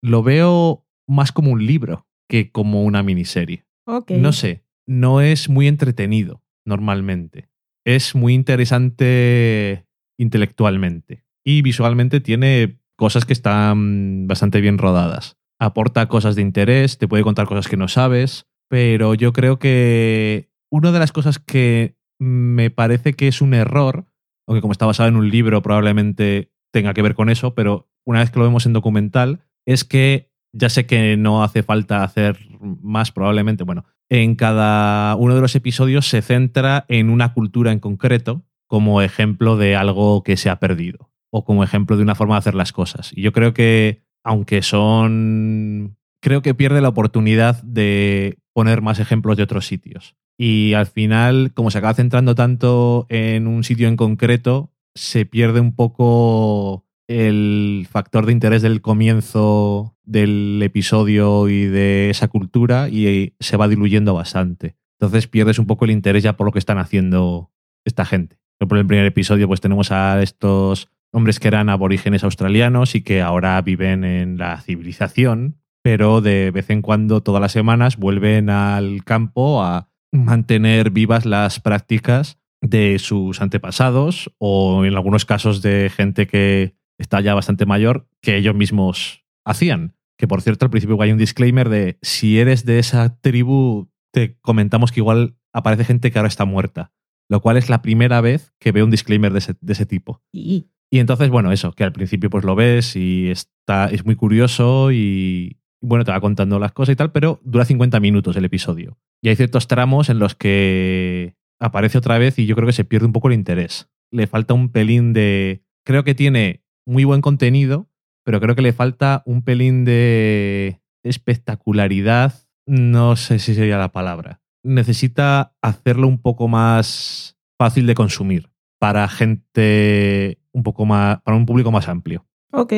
lo 0.02 0.22
veo 0.22 0.86
más 1.06 1.32
como 1.32 1.50
un 1.50 1.66
libro 1.66 2.06
que 2.28 2.50
como 2.50 2.84
una 2.84 3.02
miniserie. 3.02 3.66
No 4.08 4.32
sé, 4.32 4.64
no 4.86 5.20
es 5.20 5.48
muy 5.48 5.68
entretenido 5.68 6.42
normalmente. 6.64 7.48
Es 7.84 8.14
muy 8.14 8.34
interesante 8.34 9.86
intelectualmente 10.18 11.24
y 11.44 11.62
visualmente 11.62 12.20
tiene 12.20 12.80
cosas 12.96 13.24
que 13.24 13.32
están 13.32 14.26
bastante 14.28 14.60
bien 14.60 14.78
rodadas. 14.78 15.36
Aporta 15.58 16.08
cosas 16.08 16.36
de 16.36 16.42
interés, 16.42 16.98
te 16.98 17.08
puede 17.08 17.24
contar 17.24 17.46
cosas 17.46 17.68
que 17.68 17.76
no 17.76 17.88
sabes, 17.88 18.46
pero 18.68 19.14
yo 19.14 19.32
creo 19.32 19.58
que 19.58 20.50
una 20.70 20.92
de 20.92 20.98
las 20.98 21.12
cosas 21.12 21.38
que 21.38 21.96
me 22.20 22.70
parece 22.70 23.14
que 23.14 23.28
es 23.28 23.42
un 23.42 23.54
error, 23.54 24.06
aunque 24.46 24.60
como 24.60 24.72
está 24.72 24.86
basado 24.86 25.08
en 25.08 25.16
un 25.16 25.30
libro 25.30 25.60
probablemente 25.62 26.51
tenga 26.72 26.94
que 26.94 27.02
ver 27.02 27.14
con 27.14 27.30
eso, 27.30 27.54
pero 27.54 27.88
una 28.04 28.20
vez 28.20 28.30
que 28.30 28.38
lo 28.38 28.44
vemos 28.44 28.66
en 28.66 28.72
documental, 28.72 29.40
es 29.64 29.84
que 29.84 30.32
ya 30.52 30.68
sé 30.68 30.86
que 30.86 31.16
no 31.16 31.44
hace 31.44 31.62
falta 31.62 32.02
hacer 32.02 32.38
más 32.60 33.12
probablemente, 33.12 33.64
bueno, 33.64 33.84
en 34.10 34.34
cada 34.34 35.16
uno 35.16 35.34
de 35.34 35.40
los 35.40 35.54
episodios 35.54 36.08
se 36.08 36.20
centra 36.20 36.84
en 36.88 37.08
una 37.08 37.32
cultura 37.32 37.72
en 37.72 37.78
concreto 37.80 38.44
como 38.66 39.02
ejemplo 39.02 39.56
de 39.56 39.76
algo 39.76 40.22
que 40.22 40.36
se 40.36 40.50
ha 40.50 40.58
perdido 40.58 41.10
o 41.30 41.44
como 41.44 41.64
ejemplo 41.64 41.96
de 41.96 42.02
una 42.02 42.14
forma 42.14 42.34
de 42.34 42.40
hacer 42.40 42.54
las 42.54 42.72
cosas. 42.72 43.12
Y 43.14 43.22
yo 43.22 43.32
creo 43.32 43.54
que, 43.54 44.02
aunque 44.22 44.62
son, 44.62 45.96
creo 46.20 46.42
que 46.42 46.54
pierde 46.54 46.82
la 46.82 46.90
oportunidad 46.90 47.62
de 47.62 48.38
poner 48.52 48.82
más 48.82 48.98
ejemplos 48.98 49.38
de 49.38 49.44
otros 49.44 49.66
sitios. 49.66 50.14
Y 50.38 50.74
al 50.74 50.86
final, 50.86 51.52
como 51.54 51.70
se 51.70 51.78
acaba 51.78 51.94
centrando 51.94 52.34
tanto 52.34 53.06
en 53.08 53.46
un 53.46 53.64
sitio 53.64 53.88
en 53.88 53.96
concreto, 53.96 54.71
se 54.94 55.26
pierde 55.26 55.60
un 55.60 55.74
poco 55.74 56.86
el 57.08 57.86
factor 57.90 58.26
de 58.26 58.32
interés 58.32 58.62
del 58.62 58.80
comienzo 58.80 59.96
del 60.04 60.60
episodio 60.62 61.48
y 61.48 61.66
de 61.66 62.10
esa 62.10 62.28
cultura 62.28 62.88
y 62.88 63.34
se 63.40 63.56
va 63.56 63.68
diluyendo 63.68 64.14
bastante. 64.14 64.76
Entonces 64.98 65.26
pierdes 65.28 65.58
un 65.58 65.66
poco 65.66 65.84
el 65.84 65.90
interés 65.90 66.22
ya 66.22 66.36
por 66.36 66.46
lo 66.46 66.52
que 66.52 66.58
están 66.58 66.78
haciendo 66.78 67.50
esta 67.84 68.04
gente. 68.04 68.38
Por 68.58 68.78
el 68.78 68.86
primer 68.86 69.06
episodio 69.06 69.48
pues 69.48 69.60
tenemos 69.60 69.90
a 69.90 70.22
estos 70.22 70.88
hombres 71.12 71.40
que 71.40 71.48
eran 71.48 71.68
aborígenes 71.68 72.24
australianos 72.24 72.94
y 72.94 73.02
que 73.02 73.20
ahora 73.20 73.60
viven 73.60 74.04
en 74.04 74.38
la 74.38 74.60
civilización, 74.60 75.58
pero 75.82 76.20
de 76.20 76.50
vez 76.50 76.70
en 76.70 76.80
cuando, 76.80 77.22
todas 77.22 77.40
las 77.40 77.52
semanas, 77.52 77.96
vuelven 77.96 78.48
al 78.48 79.04
campo 79.04 79.62
a 79.62 79.88
mantener 80.12 80.90
vivas 80.90 81.26
las 81.26 81.60
prácticas 81.60 82.38
de 82.62 82.98
sus 82.98 83.42
antepasados 83.42 84.32
o 84.38 84.84
en 84.84 84.94
algunos 84.94 85.26
casos 85.26 85.60
de 85.60 85.90
gente 85.94 86.26
que 86.26 86.74
está 86.96 87.20
ya 87.20 87.34
bastante 87.34 87.66
mayor 87.66 88.08
que 88.22 88.36
ellos 88.36 88.54
mismos 88.54 89.24
hacían. 89.44 89.96
Que 90.16 90.28
por 90.28 90.40
cierto, 90.40 90.64
al 90.64 90.70
principio 90.70 91.00
hay 91.02 91.12
un 91.12 91.18
disclaimer 91.18 91.68
de 91.68 91.98
si 92.00 92.38
eres 92.38 92.64
de 92.64 92.78
esa 92.78 93.20
tribu, 93.20 93.90
te 94.12 94.38
comentamos 94.40 94.92
que 94.92 95.00
igual 95.00 95.36
aparece 95.52 95.84
gente 95.84 96.10
que 96.10 96.18
ahora 96.18 96.28
está 96.28 96.44
muerta. 96.44 96.92
Lo 97.28 97.40
cual 97.40 97.56
es 97.56 97.68
la 97.68 97.82
primera 97.82 98.20
vez 98.20 98.54
que 98.58 98.72
veo 98.72 98.84
un 98.84 98.90
disclaimer 98.90 99.32
de 99.32 99.38
ese, 99.40 99.54
de 99.60 99.72
ese 99.72 99.86
tipo. 99.86 100.22
Y 100.32 100.68
Y 100.90 100.98
entonces, 100.98 101.30
bueno, 101.30 101.50
eso, 101.50 101.72
que 101.72 101.84
al 101.84 101.92
principio 101.92 102.30
pues 102.30 102.44
lo 102.44 102.54
ves 102.54 102.96
y 102.96 103.30
está, 103.30 103.88
es 103.88 104.04
muy 104.04 104.14
curioso 104.14 104.92
y 104.92 105.58
bueno, 105.80 106.04
te 106.04 106.12
va 106.12 106.20
contando 106.20 106.58
las 106.58 106.72
cosas 106.72 106.92
y 106.92 106.96
tal, 106.96 107.10
pero 107.10 107.40
dura 107.42 107.64
50 107.64 107.98
minutos 107.98 108.36
el 108.36 108.44
episodio. 108.44 108.98
Y 109.22 109.30
hay 109.30 109.36
ciertos 109.36 109.66
tramos 109.66 110.10
en 110.10 110.18
los 110.18 110.34
que 110.34 111.34
aparece 111.62 111.98
otra 111.98 112.18
vez 112.18 112.38
y 112.38 112.46
yo 112.46 112.54
creo 112.56 112.66
que 112.66 112.72
se 112.72 112.84
pierde 112.84 113.06
un 113.06 113.12
poco 113.12 113.28
el 113.28 113.34
interés. 113.34 113.88
Le 114.10 114.26
falta 114.26 114.52
un 114.52 114.70
pelín 114.70 115.12
de... 115.12 115.64
Creo 115.84 116.04
que 116.04 116.14
tiene 116.14 116.64
muy 116.84 117.04
buen 117.04 117.20
contenido, 117.20 117.88
pero 118.24 118.40
creo 118.40 118.54
que 118.54 118.62
le 118.62 118.72
falta 118.72 119.22
un 119.24 119.42
pelín 119.42 119.84
de 119.84 120.80
espectacularidad. 121.02 122.34
No 122.66 123.16
sé 123.16 123.38
si 123.38 123.54
sería 123.54 123.78
la 123.78 123.92
palabra. 123.92 124.42
Necesita 124.64 125.54
hacerlo 125.62 126.08
un 126.08 126.20
poco 126.20 126.48
más 126.48 127.38
fácil 127.58 127.86
de 127.86 127.94
consumir 127.94 128.50
para 128.78 129.08
gente 129.08 130.40
un 130.52 130.64
poco 130.64 130.84
más, 130.84 131.22
para 131.22 131.36
un 131.36 131.46
público 131.46 131.70
más 131.70 131.88
amplio, 131.88 132.26
ok. 132.50 132.72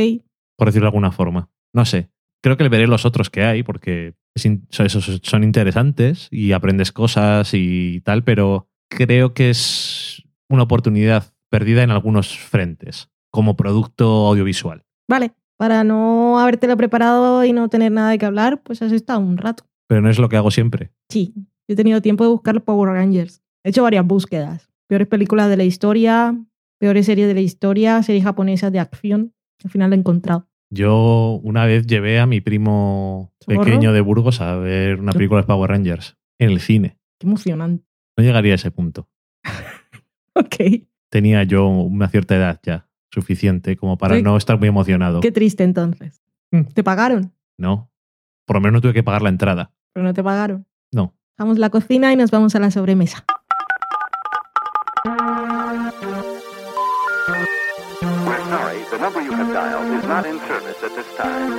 por 0.57 0.69
decirlo 0.69 0.85
de 0.85 0.89
alguna 0.89 1.13
forma. 1.13 1.51
No 1.73 1.85
sé. 1.87 2.11
Creo 2.43 2.59
que 2.59 2.65
le 2.65 2.69
veré 2.69 2.87
los 2.87 3.07
otros 3.07 3.31
que 3.31 3.43
hay 3.43 3.63
porque 3.63 4.15
es 4.35 4.43
son, 4.43 4.87
esos 4.87 5.21
son 5.23 5.45
interesantes 5.45 6.29
y 6.31 6.53
aprendes 6.53 6.93
cosas 6.93 7.55
y 7.55 8.03
tal, 8.03 8.23
pero 8.23 8.69
creo 8.89 9.35
que 9.35 9.51
es 9.51 10.23
una 10.49 10.65
oportunidad 10.65 11.33
perdida 11.51 11.83
en 11.83 11.91
algunos 11.91 12.37
frentes 12.37 13.09
como 13.31 13.57
producto 13.57 14.27
audiovisual. 14.27 14.85
Vale. 15.09 15.33
Para 15.57 15.85
no 15.85 16.41
habértelo 16.41 16.77
preparado 16.77 17.45
y 17.45 17.53
no 17.53 17.69
tener 17.69 17.93
nada 17.93 18.11
de 18.11 18.19
qué 18.19 18.27
hablar, 18.27 18.63
pues 18.63 18.83
has 18.83 18.91
estado 18.91 19.21
un 19.21 19.37
rato. 19.37 19.65
Pero 19.87 20.01
no 20.01 20.11
es 20.11 20.19
lo 20.19 20.29
que 20.29 20.37
hago 20.37 20.51
siempre. 20.51 20.91
Sí. 21.09 21.33
Yo 21.37 21.73
he 21.73 21.77
tenido 21.77 22.03
tiempo 22.03 22.25
de 22.25 22.31
buscar 22.31 22.55
los 22.55 22.65
Power 22.65 22.91
Rangers. 22.91 23.41
He 23.63 23.71
hecho 23.71 23.83
varias 23.83 24.05
búsquedas. 24.05 24.69
Peores 24.89 25.07
películas 25.07 25.49
de 25.49 25.57
la 25.57 25.65
historia, 25.65 26.37
peores 26.79 27.07
series 27.07 27.29
de 27.29 27.35
la 27.35 27.41
historia, 27.41 28.03
series 28.03 28.25
japonesas 28.25 28.73
de 28.73 28.81
acción. 28.81 29.33
Al 29.63 29.71
final 29.71 29.91
lo 29.91 29.97
he 29.97 29.99
encontrado. 30.01 30.49
Yo 30.71 31.41
una 31.45 31.65
vez 31.67 31.87
llevé 31.87 32.19
a 32.19 32.27
mi 32.27 32.41
primo 32.41 33.33
¿Socorro? 33.41 33.65
pequeño 33.65 33.93
de 33.93 34.01
Burgos 34.01 34.41
a 34.41 34.57
ver 34.57 34.99
una 34.99 35.13
película 35.13 35.41
de 35.41 35.47
Power 35.47 35.71
Rangers 35.71 36.17
en 36.39 36.51
el 36.51 36.61
cine. 36.61 36.99
Qué 37.21 37.27
emocionante. 37.27 37.85
No 38.17 38.25
llegaría 38.25 38.53
a 38.53 38.57
ese 38.57 38.71
punto. 38.71 39.09
Ok. 40.37 40.57
Tenía 41.11 41.45
yo 41.45 41.69
una 41.69 42.09
cierta 42.09 42.35
edad 42.35 42.59
ya, 42.65 42.89
suficiente 43.13 43.77
como 43.77 43.97
para 43.99 44.17
Sí. 44.17 44.23
no 44.23 44.37
estar 44.37 44.59
muy 44.59 44.67
emocionado. 44.67 45.21
Qué 45.21 45.31
triste 45.31 45.63
entonces. 45.63 46.25
Mm. 46.51 46.63
¿Te 46.75 46.83
pagaron? 46.83 47.33
No. 47.57 47.89
Por 48.45 48.57
lo 48.57 48.61
menos 48.61 48.73
no 48.75 48.81
tuve 48.81 48.95
que 48.95 49.05
pagar 49.05 49.23
la 49.23 49.29
entrada. 49.29 49.71
Pero 49.93 50.05
no 50.05 50.13
te 50.13 50.25
pagaron. 50.25 50.67
No. 50.91 51.15
Dejamos 51.39 51.59
la 51.59 51.71
cocina 51.71 52.13
y 52.13 52.17
nos 52.17 52.33
vamos 52.33 52.57
a 52.57 52.59
la 52.59 52.73
sobremesa. 52.73 53.25
We're 58.03 58.41
sorry, 58.51 58.79
the 58.91 58.99
number 58.99 59.23
you 59.23 59.33
have 59.33 59.53
dialed 59.53 59.93
is 59.99 60.05
not 60.09 60.27
in 60.27 60.39
service 60.49 60.83
at 60.83 60.95
this 60.97 61.07
time. 61.17 61.55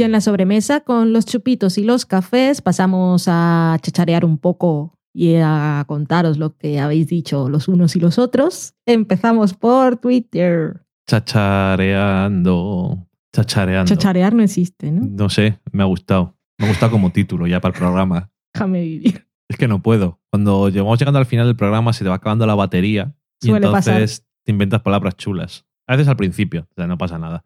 Ya 0.00 0.06
en 0.06 0.12
la 0.12 0.22
sobremesa, 0.22 0.80
con 0.80 1.12
los 1.12 1.26
chupitos 1.26 1.76
y 1.76 1.84
los 1.84 2.06
cafés, 2.06 2.62
pasamos 2.62 3.24
a 3.26 3.76
chacharear 3.82 4.24
un 4.24 4.38
poco 4.38 4.98
y 5.12 5.34
a 5.34 5.84
contaros 5.86 6.38
lo 6.38 6.56
que 6.56 6.80
habéis 6.80 7.08
dicho 7.08 7.50
los 7.50 7.68
unos 7.68 7.96
y 7.96 8.00
los 8.00 8.18
otros. 8.18 8.72
Empezamos 8.86 9.52
por 9.52 9.98
Twitter. 9.98 10.86
Chachareando. 11.06 13.08
Chachareando. 13.36 13.90
Chacharear 13.90 14.32
no 14.32 14.42
existe, 14.42 14.90
¿no? 14.90 15.02
No 15.04 15.28
sé, 15.28 15.60
me 15.70 15.82
ha 15.82 15.86
gustado. 15.86 16.34
Me 16.56 16.64
ha 16.64 16.68
gustado 16.70 16.92
como 16.92 17.12
título 17.12 17.46
ya 17.46 17.60
para 17.60 17.74
el 17.74 17.78
programa. 17.78 18.30
Déjame 18.54 18.80
vivir. 18.80 19.28
Es 19.50 19.58
que 19.58 19.68
no 19.68 19.82
puedo. 19.82 20.18
Cuando 20.30 20.70
llegamos 20.70 20.98
llegando 20.98 21.18
al 21.18 21.26
final 21.26 21.46
del 21.46 21.56
programa 21.56 21.92
se 21.92 22.04
te 22.04 22.08
va 22.08 22.16
acabando 22.16 22.46
la 22.46 22.54
batería 22.54 23.14
y 23.42 23.48
Suele 23.48 23.66
entonces 23.66 24.24
te 24.46 24.52
inventas 24.52 24.80
palabras 24.80 25.16
chulas. 25.16 25.66
A 25.86 25.96
veces 25.96 26.08
al 26.08 26.16
principio, 26.16 26.68
o 26.70 26.74
sea, 26.74 26.86
no 26.86 26.96
pasa 26.96 27.18
nada. 27.18 27.44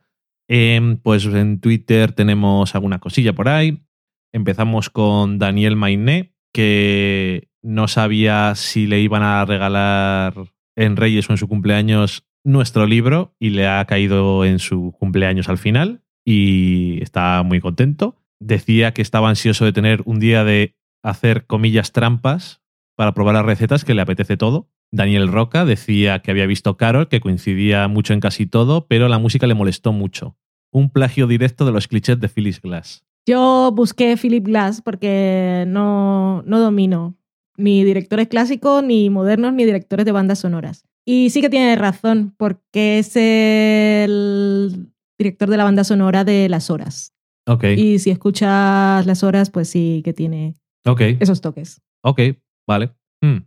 Em, 0.49 0.99
pues 0.99 1.25
en 1.27 1.61
Twitter 1.61 2.13
tenemos 2.13 2.75
alguna 2.75 2.99
cosilla 2.99 3.33
por 3.35 3.49
ahí. 3.49 3.85
Empezamos 4.33 4.91
con 4.91 5.39
Daniel 5.39 5.77
Mainé, 5.77 6.35
que 6.53 7.49
no 7.63 7.89
sabía 7.89 8.55
si 8.55 8.87
le 8.87 9.01
iban 9.01 9.23
a 9.23 9.45
regalar 9.45 10.35
en 10.77 10.97
Reyes 10.97 11.29
o 11.29 11.33
en 11.33 11.39
su 11.39 11.49
cumpleaños 11.49 12.27
nuestro 12.45 12.87
libro 12.87 13.35
y 13.39 13.51
le 13.51 13.67
ha 13.67 13.85
caído 13.87 14.45
en 14.45 14.59
su 14.59 14.93
cumpleaños 14.99 15.49
al 15.49 15.59
final 15.59 16.03
y 16.25 17.03
está 17.03 17.43
muy 17.43 17.61
contento. 17.61 18.17
Decía 18.41 18.93
que 18.93 19.03
estaba 19.03 19.29
ansioso 19.29 19.65
de 19.65 19.73
tener 19.73 20.03
un 20.05 20.19
día 20.21 20.45
de 20.45 20.77
hacer 21.03 21.47
comillas 21.47 21.93
trampas 21.93 22.63
para 22.97 23.13
probar 23.13 23.35
las 23.35 23.47
recetas, 23.47 23.85
que 23.85 23.95
le 23.95 24.03
apetece 24.03 24.37
todo. 24.37 24.71
Daniel 24.93 25.29
Roca 25.29 25.65
decía 25.65 26.21
que 26.21 26.31
había 26.31 26.47
visto 26.47 26.77
Carol, 26.77 27.09
que 27.09 27.21
coincidía 27.21 27.89
mucho 27.89 28.13
en 28.15 28.21
casi 28.21 28.47
todo, 28.47 28.87
pero 28.87 29.09
la 29.09 29.19
música 29.19 29.47
le 29.47 29.55
molestó 29.55 29.93
mucho. 29.93 30.37
Un 30.73 30.91
plagio 30.91 31.27
directo 31.27 31.65
de 31.67 31.73
los 31.73 31.89
clichés 31.89 32.19
de 32.21 32.29
Phyllis 32.29 32.61
Glass. 32.61 33.05
Yo 33.27 33.73
busqué 33.75 34.17
Philip 34.17 34.45
Glass 34.45 34.83
porque 34.83 35.65
no, 35.67 36.43
no 36.47 36.59
domino 36.61 37.17
ni 37.57 37.85
directores 37.85 38.29
clásicos, 38.29 38.83
ni 38.83 39.11
modernos, 39.11 39.53
ni 39.55 39.65
directores 39.65 40.05
de 40.05 40.13
bandas 40.13 40.41
sonoras. 40.41 40.85
Y 41.07 41.31
sí 41.31 41.41
que 41.41 41.51
tiene 41.51 41.77
razón, 41.77 42.35
porque 42.37 42.99
es 42.99 43.15
el 43.15 44.91
director 45.19 45.49
de 45.49 45.57
la 45.57 45.65
banda 45.65 45.85
sonora 45.85 46.25
de 46.25 46.49
Las 46.49 46.71
Horas. 46.71 47.13
Ok, 47.47 47.65
Y 47.77 47.99
si 47.99 48.11
escuchas 48.11 49.07
Las 49.07 49.23
Horas, 49.23 49.51
pues 49.51 49.69
sí 49.69 50.03
que 50.05 50.13
tiene 50.13 50.55
ok, 50.87 51.01
esos 51.21 51.41
toques. 51.41 51.81
ok, 52.03 52.21
vale. 52.67 52.91
Mm. 53.23 53.39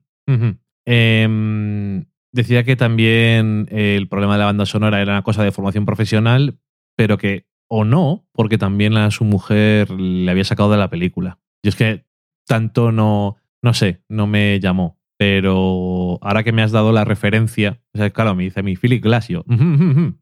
Em, 0.90 2.06
decía 2.32 2.64
que 2.64 2.78
también 2.78 3.68
el 3.72 4.08
problema 4.08 4.34
de 4.34 4.40
la 4.40 4.46
banda 4.46 4.66
sonora 4.66 5.02
era 5.02 5.12
una 5.14 5.22
cosa 5.22 5.44
de 5.44 5.52
formación 5.52 5.86
profesional, 5.86 6.60
pero 6.96 7.18
que, 7.18 7.46
o 7.70 7.84
no, 7.84 8.26
porque 8.32 8.58
también 8.58 8.96
a 8.96 9.12
su 9.12 9.26
mujer 9.26 9.92
le 9.92 10.32
había 10.32 10.46
sacado 10.46 10.72
de 10.72 10.78
la 10.78 10.90
película. 10.90 11.40
Y 11.62 11.68
es 11.68 11.76
que 11.76 12.06
tanto 12.48 12.94
no, 12.94 13.36
no 13.62 13.74
sé, 13.74 14.02
no 14.08 14.28
me 14.28 14.60
llamó. 14.62 14.98
Pero 15.18 16.20
ahora 16.22 16.44
que 16.44 16.54
me 16.54 16.62
has 16.62 16.72
dado 16.72 16.94
la 16.94 17.04
referencia, 17.04 17.82
o 17.94 17.98
sea, 17.98 18.10
claro, 18.12 18.34
me 18.36 18.44
dice 18.44 18.64
mi 18.64 18.76
Philip 18.78 19.04
Glass, 19.04 19.30
y 19.30 19.34
yo, 19.34 19.44
"Ujú, 19.48 19.64
ujú, 19.64 19.84
ujú". 19.92 20.16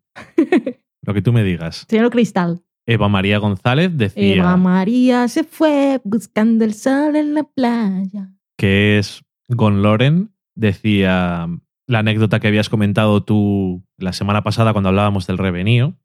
lo 1.04 1.14
que 1.14 1.22
tú 1.22 1.32
me 1.32 1.44
digas. 1.44 1.86
Señor 1.88 2.10
Cristal. 2.10 2.62
Eva 2.88 3.08
María 3.08 3.38
González 3.40 3.92
decía 3.96 4.36
Eva 4.36 4.58
María 4.58 5.28
se 5.28 5.44
fue 5.44 6.00
buscando 6.04 6.64
el 6.66 6.74
sol 6.74 7.16
en 7.16 7.34
la 7.36 7.44
playa. 7.44 8.32
que 8.58 8.98
es 9.00 9.24
Gon 9.50 9.82
Loren, 9.82 10.32
decía 10.56 11.48
la 11.88 12.00
anécdota 12.00 12.40
que 12.40 12.48
habías 12.48 12.70
comentado 12.70 13.24
tú 13.24 13.84
la 13.98 14.14
semana 14.14 14.44
pasada 14.44 14.74
cuando 14.74 14.90
hablábamos 14.90 15.28
del 15.28 15.38
Revenío, 15.38 15.96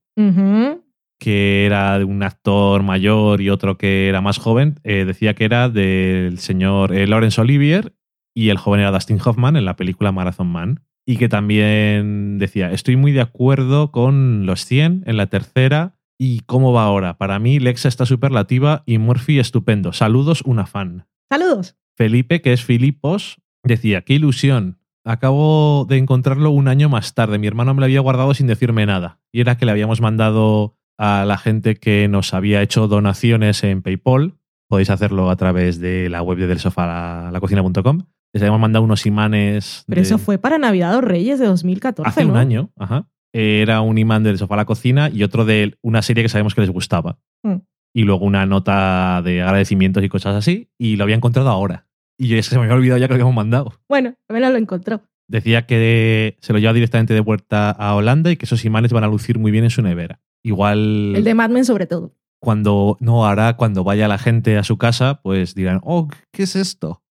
que 1.19 1.67
era 1.67 1.99
de 1.99 2.05
un 2.05 2.23
actor 2.23 2.83
mayor 2.83 3.41
y 3.41 3.51
otro 3.51 3.79
que 3.79 4.09
era 4.09 4.21
más 4.21 4.39
joven, 4.39 4.81
eh, 4.85 5.05
decía 5.05 5.35
que 5.35 5.45
era 5.45 5.69
del 5.69 6.39
señor 6.39 6.95
eh, 6.95 7.07
Laurence 7.07 7.41
Olivier 7.41 7.95
y 8.35 8.51
el 8.51 8.59
joven 8.59 8.81
era 8.81 8.91
Dustin 8.91 9.19
Hoffman 9.25 9.57
en 9.57 9.65
la 9.65 9.77
película 9.77 10.13
Marathon 10.13 10.49
Man. 10.49 10.83
Y 11.07 11.17
que 11.17 11.29
también 11.29 12.39
decía, 12.39 12.71
estoy 12.71 12.97
muy 12.97 13.11
de 13.13 13.23
acuerdo 13.23 13.91
con 13.91 14.47
los 14.47 14.65
100 14.65 15.05
en 15.07 15.17
la 15.17 15.27
tercera. 15.27 15.97
¿Y 16.19 16.41
cómo 16.41 16.73
va 16.73 16.85
ahora? 16.85 17.17
Para 17.17 17.39
mí, 17.39 17.59
Lexa 17.59 17.89
está 17.89 18.07
superlativa 18.07 18.83
y 18.87 18.99
Murphy 18.99 19.39
estupendo. 19.39 19.93
Saludos, 19.93 20.43
una 20.43 20.67
fan. 20.67 21.07
Saludos. 21.31 21.77
Felipe, 21.97 22.43
que 22.43 22.53
es 22.53 22.65
Filipos, 22.65 23.41
decía, 23.63 24.03
qué 24.03 24.15
ilusión. 24.15 24.79
acabo 25.05 25.87
de 25.89 25.97
encontrarlo 25.97 26.51
un 26.51 26.69
año 26.69 26.89
más 26.89 27.15
tarde. 27.15 27.39
Mi 27.39 27.47
hermano 27.47 27.73
me 27.75 27.81
lo 27.81 27.87
había 27.87 28.01
guardado 28.01 28.35
sin 28.35 28.47
decirme 28.47 28.85
nada. 28.87 29.19
Y 29.33 29.41
era 29.41 29.57
que 29.57 29.65
le 29.65 29.73
habíamos 29.73 30.01
mandado 30.01 30.77
a 30.99 31.25
la 31.27 31.39
gente 31.39 31.77
que 31.77 32.07
nos 32.09 32.35
había 32.35 32.61
hecho 32.63 32.87
donaciones 32.87 33.65
en 33.65 33.81
PayPal. 33.83 34.35
Podéis 34.69 34.91
hacerlo 34.91 35.31
a 35.31 35.37
través 35.37 35.81
de 35.81 36.09
la 36.11 36.23
web 36.23 36.39
de 36.39 36.47
del 36.47 36.59
sofá 36.59 37.31
la 37.33 37.41
cocina.com. 37.41 38.03
Les 38.33 38.43
habíamos 38.43 38.61
mandado 38.61 38.85
unos 38.85 39.07
imanes. 39.07 39.85
Pero 39.89 40.01
de- 40.01 40.07
eso 40.07 40.19
fue 40.19 40.39
para 40.39 40.59
Navidad 40.59 40.95
o 40.97 41.01
Reyes 41.01 41.39
de 41.41 41.47
2014. 41.47 42.09
hace 42.09 42.25
un 42.27 42.37
año. 42.37 42.71
Ajá. 42.79 43.09
Era 43.33 43.81
un 43.81 43.97
imán 43.97 44.23
del 44.23 44.39
sofá 44.39 44.55
a 44.55 44.59
la 44.59 44.65
cocina 44.67 45.09
y 45.09 45.23
otro 45.23 45.45
de 45.45 45.79
una 45.83 46.03
serie 46.03 46.23
que 46.23 46.29
sabemos 46.29 46.55
que 46.55 46.61
les 46.61 46.71
gustaba. 46.71 47.19
Mm. 47.43 47.57
Y 47.95 48.03
luego 48.05 48.25
una 48.27 48.45
nota 48.47 49.23
de 49.25 49.43
agradecimientos 49.43 50.05
y 50.05 50.09
cosas 50.09 50.37
así. 50.37 50.69
Y 50.79 50.97
lo 50.97 51.05
había 51.05 51.17
encontrado 51.17 51.49
ahora. 51.49 51.87
Y 52.23 52.29
yo 52.29 52.37
es 52.37 52.49
que 52.49 52.55
se 52.55 52.59
me 52.59 52.65
había 52.65 52.77
olvidado 52.77 52.99
ya 53.01 53.07
que 53.07 53.13
lo 53.13 53.15
habíamos 53.15 53.35
mandado. 53.35 53.73
Bueno, 53.89 54.15
al 54.29 54.35
menos 54.35 54.53
lo 54.53 54.59
encontró. 54.59 55.01
Decía 55.27 55.65
que 55.67 56.37
se 56.41 56.53
lo 56.53 56.59
lleva 56.59 56.73
directamente 56.75 57.15
de 57.15 57.21
vuelta 57.21 57.71
a 57.71 57.95
Holanda 57.95 58.31
y 58.31 58.37
que 58.37 58.45
esos 58.45 58.65
imanes 58.67 58.93
van 58.93 59.05
a 59.05 59.09
lucir 59.09 59.39
muy 59.39 59.51
bien 59.51 59.65
en 59.65 59.71
su 59.71 59.81
nevera. 59.81 60.21
Igual 60.43 61.15
El 61.17 61.25
de 61.25 61.35
Mad 61.35 61.49
Men 61.51 61.65
sobre 61.65 61.87
todo. 61.87 62.15
cuando 62.39 62.99
no 63.01 63.27
hará 63.27 63.57
cuando 63.57 63.85
vaya 63.85 64.07
la 64.07 64.19
gente 64.19 64.59
a 64.59 64.65
su 64.65 64.77
casa, 64.77 65.21
pues 65.23 65.55
dirán, 65.55 65.81
oh, 65.83 66.09
¿qué 66.31 66.43
es 66.43 66.57
esto? 66.57 67.03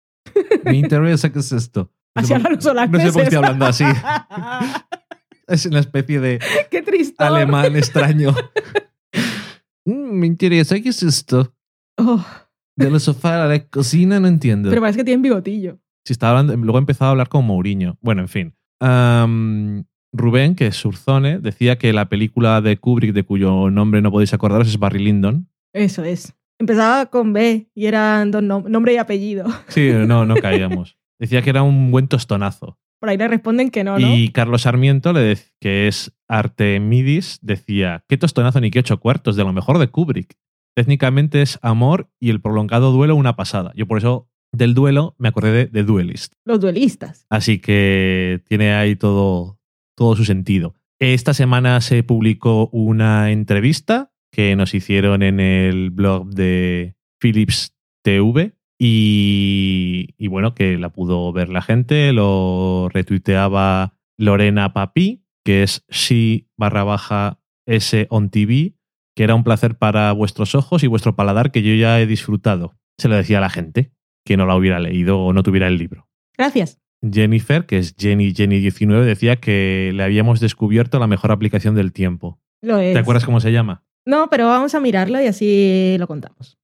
Me 0.63 0.77
interesa 0.77 1.31
qué 1.31 1.39
es 1.39 1.51
esto. 1.53 1.91
No 2.15 2.21
Así 2.23 2.33
sé 2.33 2.39
por- 2.39 2.51
No 2.51 2.99
sé 2.99 3.11
por 3.11 3.13
qué 3.13 3.21
estoy 3.23 3.37
hablando 3.37 3.65
así. 3.65 3.85
Es 5.47 5.65
una 5.65 5.79
especie 5.79 6.19
de 6.19 6.39
Qué 6.71 6.81
triste. 6.83 7.23
alemán 7.23 7.75
extraño. 7.75 8.35
Mm, 9.85 10.19
me 10.19 10.27
interesa, 10.27 10.79
¿qué 10.79 10.89
es 10.89 11.01
esto? 11.03 11.53
Oh, 11.97 12.23
De 12.79 12.89
la 12.91 12.99
sofá 12.99 13.43
a 13.43 13.47
la 13.47 13.59
cocina 13.67 14.19
no 14.19 14.27
entiendo. 14.27 14.69
pero 14.69 14.81
parece 14.81 14.97
que 14.99 15.03
tienen 15.03 15.21
bigotillo. 15.21 15.79
Si 16.05 16.13
estaba 16.13 16.39
hablando, 16.39 16.55
luego 16.57 16.77
he 16.77 16.81
empezado 16.81 17.09
a 17.09 17.11
hablar 17.11 17.29
con 17.29 17.45
Mourinho. 17.45 17.97
Bueno, 18.01 18.21
en 18.21 18.27
fin. 18.29 18.53
Rubén, 20.11 20.55
que 20.55 20.67
es 20.67 20.75
Surzone, 20.75 21.39
decía 21.39 21.77
que 21.77 21.93
la 21.93 22.09
película 22.09 22.61
de 22.61 22.77
Kubrick, 22.77 23.13
de 23.13 23.23
cuyo 23.23 23.69
nombre 23.69 24.01
no 24.01 24.11
podéis 24.11 24.33
acordaros, 24.33 24.67
es 24.67 24.79
Barry 24.79 24.99
Lyndon. 25.03 25.47
Eso 25.73 26.03
es. 26.03 26.33
Empezaba 26.57 27.05
con 27.07 27.31
B 27.31 27.69
y 27.75 27.85
eran 27.85 28.31
dos 28.31 28.41
nom- 28.41 28.67
nombre 28.67 28.93
y 28.93 28.97
apellido. 28.97 29.45
Sí, 29.67 29.91
no, 29.93 30.25
no 30.25 30.35
caíamos. 30.41 30.97
Decía 31.19 31.41
que 31.41 31.51
era 31.51 31.61
un 31.63 31.91
buen 31.91 32.07
tostonazo. 32.07 32.79
Por 32.99 33.09
ahí 33.09 33.17
le 33.17 33.27
responden 33.27 33.69
que 33.69 33.83
no, 33.83 33.97
¿no? 33.97 34.15
Y 34.15 34.29
Carlos 34.29 34.63
Sarmiento, 34.63 35.13
le 35.13 35.37
que 35.61 35.87
es 35.87 36.11
Artemidis, 36.27 37.39
decía, 37.41 38.03
qué 38.09 38.17
tostonazo 38.17 38.59
ni 38.59 38.71
qué 38.71 38.79
ocho 38.79 38.99
cuartos, 38.99 39.35
de 39.37 39.43
lo 39.43 39.53
mejor 39.53 39.77
de 39.77 39.87
Kubrick. 39.87 40.35
Técnicamente 40.79 41.41
es 41.41 41.59
amor 41.61 42.09
y 42.21 42.29
el 42.29 42.39
prolongado 42.39 42.93
duelo 42.93 43.17
una 43.17 43.35
pasada. 43.35 43.73
Yo 43.75 43.85
por 43.85 43.97
eso 43.97 44.29
del 44.53 44.73
duelo 44.73 45.13
me 45.17 45.27
acordé 45.27 45.51
de, 45.51 45.65
de 45.65 45.83
Duelist. 45.83 46.35
Los 46.45 46.61
duelistas. 46.61 47.25
Así 47.29 47.59
que 47.59 48.41
tiene 48.47 48.71
ahí 48.71 48.95
todo, 48.95 49.59
todo 49.97 50.15
su 50.15 50.23
sentido. 50.23 50.75
Esta 50.97 51.33
semana 51.33 51.81
se 51.81 52.01
publicó 52.03 52.69
una 52.71 53.29
entrevista 53.29 54.13
que 54.31 54.55
nos 54.55 54.73
hicieron 54.73 55.21
en 55.21 55.41
el 55.41 55.89
blog 55.89 56.29
de 56.29 56.95
Philips 57.19 57.75
TV 58.01 58.53
y, 58.79 60.15
y 60.17 60.27
bueno, 60.27 60.55
que 60.55 60.77
la 60.77 60.93
pudo 60.93 61.33
ver 61.33 61.49
la 61.49 61.61
gente, 61.61 62.13
lo 62.13 62.87
retuiteaba 62.87 63.97
Lorena 64.17 64.71
Papi, 64.71 65.25
que 65.43 65.63
es 65.63 65.83
she 65.89 66.47
barra 66.55 66.85
baja 66.85 67.41
s 67.65 68.07
on 68.09 68.29
TV, 68.29 68.78
que 69.19 69.25
era 69.25 69.35
un 69.35 69.43
placer 69.43 69.75
para 69.75 70.13
vuestros 70.13 70.55
ojos 70.55 70.81
y 70.81 70.87
vuestro 70.87 71.17
paladar 71.17 71.51
que 71.51 71.61
yo 71.61 71.75
ya 71.75 71.99
he 71.99 72.05
disfrutado. 72.05 72.77
Se 72.97 73.09
lo 73.09 73.17
decía 73.17 73.39
a 73.39 73.41
la 73.41 73.49
gente 73.49 73.91
que 74.23 74.37
no 74.37 74.45
la 74.45 74.55
hubiera 74.55 74.79
leído 74.79 75.19
o 75.19 75.33
no 75.33 75.43
tuviera 75.43 75.67
el 75.67 75.77
libro. 75.77 76.07
Gracias. 76.37 76.79
Jennifer, 77.01 77.65
que 77.65 77.79
es 77.79 77.95
Jenny 77.99 78.31
Jenny19, 78.31 79.03
decía 79.03 79.35
que 79.35 79.91
le 79.93 80.03
habíamos 80.03 80.39
descubierto 80.39 80.99
la 80.99 81.07
mejor 81.07 81.33
aplicación 81.33 81.75
del 81.75 81.91
tiempo. 81.91 82.39
Lo 82.61 82.77
es. 82.77 82.93
¿Te 82.93 82.99
acuerdas 82.99 83.25
cómo 83.25 83.41
se 83.41 83.51
llama? 83.51 83.83
No, 84.05 84.29
pero 84.29 84.47
vamos 84.47 84.73
a 84.73 84.79
mirarlo 84.79 85.21
y 85.21 85.25
así 85.25 85.97
lo 85.99 86.07
contamos. 86.07 86.57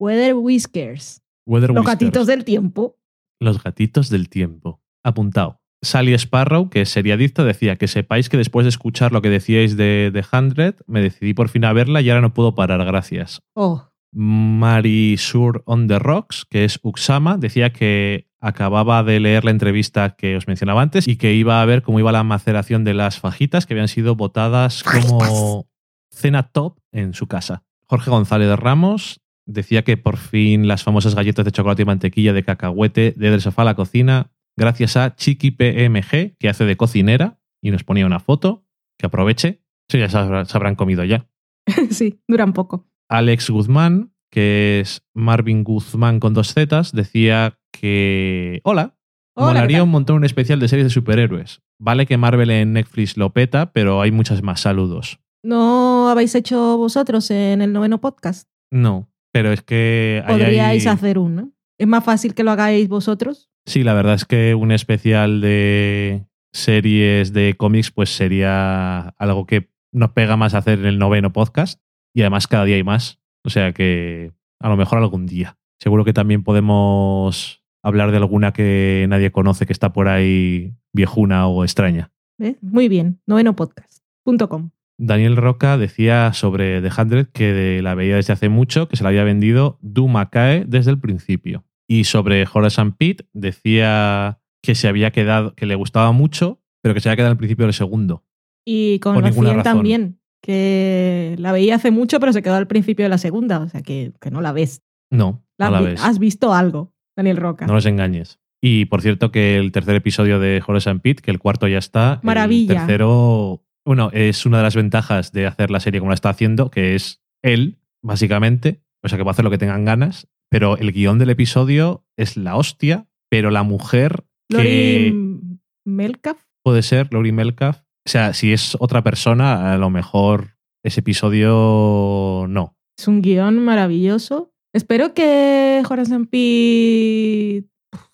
Weather 0.00 0.34
Whiskers. 0.34 1.22
Weather 1.46 1.70
Los 1.70 1.84
Whiskers. 1.84 2.00
gatitos 2.00 2.26
del 2.26 2.44
tiempo. 2.44 2.96
Los 3.38 3.62
gatitos 3.62 4.10
del 4.10 4.28
tiempo. 4.28 4.80
Apuntado. 5.04 5.60
Sally 5.82 6.12
Sparrow, 6.14 6.68
que 6.68 6.82
es 6.82 6.88
seriadicta, 6.90 7.44
decía 7.44 7.76
que 7.76 7.86
sepáis 7.86 8.28
que 8.28 8.36
después 8.36 8.64
de 8.64 8.70
escuchar 8.70 9.12
lo 9.12 9.22
que 9.22 9.30
decíais 9.30 9.76
de 9.76 10.10
The 10.12 10.24
Hundred, 10.36 10.74
me 10.86 11.00
decidí 11.00 11.32
por 11.32 11.48
fin 11.48 11.64
a 11.64 11.72
verla 11.72 12.00
y 12.00 12.10
ahora 12.10 12.20
no 12.20 12.34
puedo 12.34 12.54
parar, 12.54 12.84
gracias. 12.84 13.42
Oh, 13.54 13.90
Marisur 14.12 15.62
on 15.66 15.86
the 15.86 15.98
Rocks, 15.98 16.44
que 16.48 16.64
es 16.64 16.80
Uxama, 16.82 17.38
decía 17.38 17.72
que 17.72 18.28
acababa 18.40 19.02
de 19.02 19.20
leer 19.20 19.44
la 19.44 19.50
entrevista 19.52 20.16
que 20.16 20.36
os 20.36 20.46
mencionaba 20.48 20.82
antes 20.82 21.06
y 21.06 21.16
que 21.16 21.34
iba 21.34 21.62
a 21.62 21.64
ver 21.64 21.82
cómo 21.82 21.98
iba 22.00 22.10
la 22.12 22.24
maceración 22.24 22.84
de 22.84 22.94
las 22.94 23.20
fajitas 23.20 23.66
que 23.66 23.74
habían 23.74 23.88
sido 23.88 24.16
votadas 24.16 24.82
como 24.82 25.68
cena 26.10 26.44
top 26.44 26.78
en 26.92 27.14
su 27.14 27.26
casa. 27.26 27.62
Jorge 27.86 28.10
González 28.10 28.48
de 28.48 28.56
Ramos 28.56 29.20
decía 29.52 29.82
que 29.82 29.96
por 29.96 30.16
fin 30.16 30.68
las 30.68 30.82
famosas 30.84 31.14
galletas 31.14 31.44
de 31.44 31.52
chocolate 31.52 31.82
y 31.82 31.86
mantequilla 31.86 32.32
de 32.32 32.42
cacahuete 32.44 33.14
de 33.16 33.30
Del 33.30 33.40
Sofá 33.40 33.62
a 33.62 33.66
la 33.66 33.74
Cocina, 33.74 34.30
gracias 34.56 34.96
a 34.96 35.14
Chiqui 35.14 35.50
PMG, 35.50 36.36
que 36.38 36.48
hace 36.48 36.64
de 36.64 36.76
cocinera 36.76 37.38
y 37.62 37.70
nos 37.70 37.84
ponía 37.84 38.06
una 38.06 38.20
foto, 38.20 38.64
que 38.98 39.06
aproveche. 39.06 39.62
Eso 39.88 39.98
ya 39.98 40.08
se 40.08 40.18
habrá- 40.18 40.44
se 40.44 40.56
habrán 40.56 40.76
comido 40.76 41.04
ya. 41.04 41.28
sí, 41.90 42.20
duran 42.28 42.52
poco. 42.52 42.88
Alex 43.08 43.50
Guzmán, 43.50 44.12
que 44.30 44.80
es 44.80 45.02
Marvin 45.14 45.64
Guzmán 45.64 46.20
con 46.20 46.32
dos 46.34 46.54
Zetas, 46.54 46.92
decía 46.92 47.58
que. 47.72 48.60
Hola. 48.64 48.96
Hola, 49.36 49.52
¿qué 49.52 49.54
Molaría 49.60 49.82
un 49.84 49.90
montón 49.90 50.16
un 50.16 50.24
especial 50.24 50.60
de 50.60 50.68
series 50.68 50.86
de 50.86 50.90
superhéroes. 50.90 51.62
Vale 51.78 52.04
que 52.06 52.16
Marvel 52.18 52.50
en 52.50 52.72
Netflix 52.74 53.16
lo 53.16 53.30
peta, 53.32 53.72
pero 53.72 54.00
hay 54.02 54.10
muchas 54.10 54.42
más. 54.42 54.60
Saludos. 54.60 55.18
¿No 55.42 56.08
habéis 56.10 56.34
hecho 56.34 56.76
vosotros 56.76 57.30
en 57.30 57.62
el 57.62 57.72
noveno 57.72 58.00
podcast? 58.00 58.48
No, 58.70 59.08
pero 59.32 59.52
es 59.52 59.62
que. 59.62 60.22
Podríais 60.26 60.86
hay- 60.86 60.92
hacer 60.92 61.18
uno. 61.18 61.52
Es 61.78 61.86
más 61.86 62.04
fácil 62.04 62.34
que 62.34 62.44
lo 62.44 62.50
hagáis 62.50 62.88
vosotros. 62.88 63.50
Sí, 63.66 63.82
la 63.84 63.94
verdad 63.94 64.14
es 64.14 64.24
que 64.24 64.54
un 64.54 64.70
especial 64.72 65.40
de 65.40 66.26
series 66.52 67.32
de 67.32 67.54
cómics, 67.56 67.90
pues 67.90 68.10
sería 68.14 69.08
algo 69.18 69.46
que 69.46 69.70
nos 69.92 70.10
pega 70.12 70.36
más 70.36 70.54
hacer 70.54 70.78
en 70.80 70.86
el 70.86 70.98
noveno 70.98 71.32
podcast. 71.32 71.80
Y 72.14 72.20
además 72.22 72.46
cada 72.48 72.64
día 72.64 72.76
hay 72.76 72.82
más. 72.84 73.20
O 73.44 73.50
sea 73.50 73.72
que 73.72 74.32
a 74.60 74.68
lo 74.68 74.76
mejor 74.76 74.98
algún 74.98 75.26
día. 75.26 75.56
Seguro 75.78 76.04
que 76.04 76.12
también 76.12 76.42
podemos 76.42 77.62
hablar 77.82 78.10
de 78.10 78.18
alguna 78.18 78.52
que 78.52 79.06
nadie 79.08 79.30
conoce 79.32 79.64
que 79.64 79.72
está 79.72 79.92
por 79.92 80.08
ahí 80.08 80.74
viejuna 80.92 81.46
o 81.46 81.64
extraña. 81.64 82.10
¿Ves? 82.38 82.56
Muy 82.62 82.88
bien. 82.88 83.20
Novenopodcast.com. 83.26 84.70
Daniel 85.02 85.36
Roca 85.36 85.78
decía 85.78 86.32
sobre 86.34 86.82
The 86.82 86.90
Hundred 87.00 87.26
que 87.32 87.80
la 87.82 87.94
veía 87.94 88.16
desde 88.16 88.32
hace 88.34 88.48
mucho, 88.48 88.86
que 88.88 88.96
se 88.96 89.02
la 89.02 89.08
había 89.08 89.24
vendido 89.24 89.78
Du 89.80 90.08
Macae 90.08 90.64
desde 90.66 90.90
el 90.90 90.98
principio. 90.98 91.64
Y 91.88 92.04
sobre 92.04 92.44
Horace 92.52 92.80
and 92.80 92.96
Pete 92.96 93.24
decía 93.32 94.40
que 94.62 94.74
se 94.74 94.88
había 94.88 95.10
quedado, 95.10 95.54
que 95.54 95.66
le 95.66 95.74
gustaba 95.74 96.12
mucho, 96.12 96.60
pero 96.82 96.94
que 96.94 97.00
se 97.00 97.08
había 97.08 97.16
quedado 97.16 97.32
al 97.32 97.38
principio 97.38 97.64
del 97.66 97.74
segundo. 97.74 98.24
Y 98.66 98.98
con 99.00 99.14
Por 99.14 99.22
los 99.22 99.30
ninguna 99.32 99.48
100 99.50 99.56
razón. 99.58 99.72
también. 99.78 100.20
Que 100.42 101.34
la 101.38 101.52
veía 101.52 101.76
hace 101.76 101.90
mucho, 101.90 102.20
pero 102.20 102.32
se 102.32 102.42
quedó 102.42 102.54
al 102.56 102.66
principio 102.66 103.04
de 103.04 103.08
la 103.08 103.18
segunda. 103.18 103.60
O 103.60 103.68
sea 103.68 103.82
que, 103.82 104.12
que 104.20 104.30
no 104.30 104.40
la 104.40 104.52
ves. 104.52 104.82
No, 105.10 105.42
La 105.58 105.66
no 105.66 105.72
la 105.72 105.80
vi- 105.80 105.86
ves. 105.86 106.04
Has 106.04 106.18
visto 106.18 106.52
algo, 106.54 106.92
Daniel 107.16 107.36
Roca. 107.38 107.66
No 107.66 107.74
los 107.74 107.86
engañes. 107.86 108.38
Y 108.62 108.84
por 108.86 109.00
cierto 109.02 109.32
que 109.32 109.56
el 109.56 109.72
tercer 109.72 109.96
episodio 109.96 110.38
de 110.38 110.62
Horace 110.66 110.90
and 110.90 111.00
Pete, 111.00 111.22
que 111.22 111.30
el 111.30 111.38
cuarto 111.38 111.66
ya 111.68 111.78
está. 111.78 112.20
Maravilla. 112.22 112.72
El 112.74 112.78
tercero, 112.80 113.64
bueno, 113.84 114.10
es 114.12 114.46
una 114.46 114.58
de 114.58 114.62
las 114.62 114.76
ventajas 114.76 115.32
de 115.32 115.46
hacer 115.46 115.70
la 115.70 115.80
serie 115.80 116.00
como 116.00 116.10
la 116.10 116.14
está 116.14 116.30
haciendo, 116.30 116.70
que 116.70 116.94
es 116.94 117.22
él, 117.42 117.78
básicamente. 118.02 118.82
O 119.02 119.08
sea, 119.08 119.18
que 119.18 119.24
puede 119.24 119.32
hacer 119.32 119.44
lo 119.44 119.50
que 119.50 119.58
tengan 119.58 119.84
ganas. 119.84 120.28
Pero 120.50 120.76
el 120.76 120.92
guion 120.92 121.18
del 121.18 121.30
episodio 121.30 122.04
es 122.16 122.36
la 122.36 122.56
hostia, 122.56 123.06
pero 123.30 123.50
la 123.50 123.62
mujer 123.62 124.24
que 124.48 124.56
Lori 124.56 125.60
Melcalf. 125.84 126.40
puede 126.62 126.82
ser, 126.82 127.08
Lori 127.12 127.32
Melcalf. 127.32 127.78
O 128.06 128.10
sea, 128.10 128.34
si 128.34 128.52
es 128.52 128.76
otra 128.80 129.02
persona, 129.02 129.72
a 129.72 129.78
lo 129.78 129.90
mejor 129.90 130.56
ese 130.82 131.00
episodio 131.00 132.46
no. 132.48 132.76
Es 132.98 133.06
un 133.06 133.22
guion 133.22 133.64
maravilloso. 133.64 134.52
Espero 134.72 135.14
que 135.14 135.82
Horace 135.88 136.18
Pete... 136.20 137.68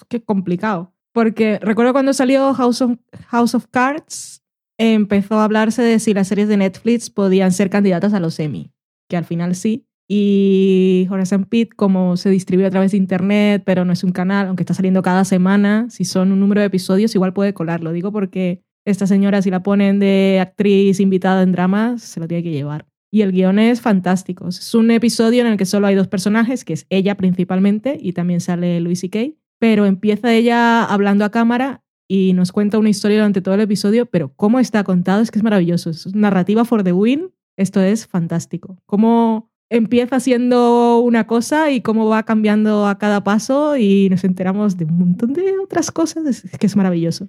Qué 0.09 0.22
complicado. 0.24 0.93
Porque 1.12 1.59
recuerdo 1.60 1.93
cuando 1.93 2.12
salió 2.12 2.52
House 2.55 2.82
of, 2.82 2.98
House 3.28 3.55
of 3.55 3.66
Cards, 3.70 4.43
empezó 4.78 5.36
a 5.36 5.44
hablarse 5.44 5.82
de 5.82 5.98
si 5.98 6.15
las 6.15 6.28
series 6.28 6.48
de 6.48 6.57
Netflix 6.57 7.11
podían 7.11 7.53
ser 7.53 7.70
candidatas 7.70 8.12
a 8.12 8.20
los 8.20 8.39
Emmy. 8.39 8.73
Que 9.09 9.16
al 9.16 9.24
final 9.24 9.55
sí. 9.55 9.86
Y 10.09 11.09
and 11.11 11.48
Pete, 11.48 11.74
como 11.74 12.16
se 12.16 12.31
distribuye 12.31 12.66
a 12.66 12.70
través 12.70 12.93
de 12.93 12.97
internet, 12.97 13.62
pero 13.66 13.85
no 13.85 13.93
es 13.93 14.05
un 14.05 14.12
canal, 14.12 14.47
aunque 14.47 14.62
está 14.62 14.74
saliendo 14.74 15.03
cada 15.03 15.24
semana, 15.24 15.86
si 15.90 16.05
son 16.05 16.31
un 16.31 16.39
número 16.39 16.61
de 16.61 16.69
episodios, 16.69 17.15
igual 17.15 17.32
puede 17.32 17.55
colarlo. 17.55 17.93
Digo 17.93 18.12
porque 18.12 18.62
esta 18.85 19.07
señora, 19.09 19.43
si 19.43 19.51
la 19.51 19.65
ponen 19.65 19.98
de 19.98 20.39
actriz 20.40 21.01
invitada 21.01 21.43
en 21.43 21.53
dramas, 21.53 22.03
se 22.03 22.20
lo 22.20 22.28
tiene 22.28 22.44
que 22.44 22.53
llevar. 22.53 22.86
Y 23.11 23.23
el 23.23 23.32
guion 23.32 23.59
es 23.59 23.81
fantástico. 23.81 24.47
Es 24.48 24.74
un 24.74 24.90
episodio 24.90 25.40
en 25.40 25.48
el 25.48 25.57
que 25.57 25.65
solo 25.65 25.89
hay 25.89 25.97
dos 25.97 26.07
personajes, 26.07 26.65
que 26.65 26.74
es 26.74 26.86
ella 26.89 27.16
principalmente, 27.16 27.98
y 28.01 28.12
también 28.12 28.40
sale 28.40 28.81
Louis 28.81 29.01
C.K., 29.01 29.31
pero 29.59 29.86
empieza 29.86 30.35
ella 30.35 30.85
hablando 30.85 31.24
a 31.24 31.31
cámara 31.31 31.82
y 32.09 32.33
nos 32.35 32.53
cuenta 32.53 32.78
una 32.78 32.89
historia 32.89 33.19
durante 33.19 33.41
todo 33.41 33.55
el 33.55 33.61
episodio, 33.61 34.07
pero 34.07 34.33
cómo 34.35 34.59
está 34.59 34.85
contado 34.85 35.23
es 35.23 35.31
que 35.31 35.39
es 35.39 35.43
maravilloso. 35.43 35.91
Es 35.91 36.15
narrativa 36.15 36.65
for 36.65 36.83
the 36.83 36.93
win. 36.93 37.31
Esto 37.57 37.81
es 37.81 38.07
fantástico. 38.07 38.78
Cómo 38.87 39.51
empieza 39.70 40.20
siendo 40.20 41.01
una 41.01 41.27
cosa 41.27 41.70
y 41.70 41.81
cómo 41.81 42.09
va 42.09 42.23
cambiando 42.24 42.87
a 42.87 42.99
cada 42.99 43.24
paso 43.24 43.77
y 43.77 44.09
nos 44.11 44.24
enteramos 44.24 44.77
de 44.77 44.85
un 44.85 44.99
montón 44.99 45.33
de 45.33 45.59
otras 45.59 45.91
cosas. 45.91 46.45
Es 46.45 46.59
que 46.59 46.66
es 46.66 46.77
maravilloso. 46.77 47.28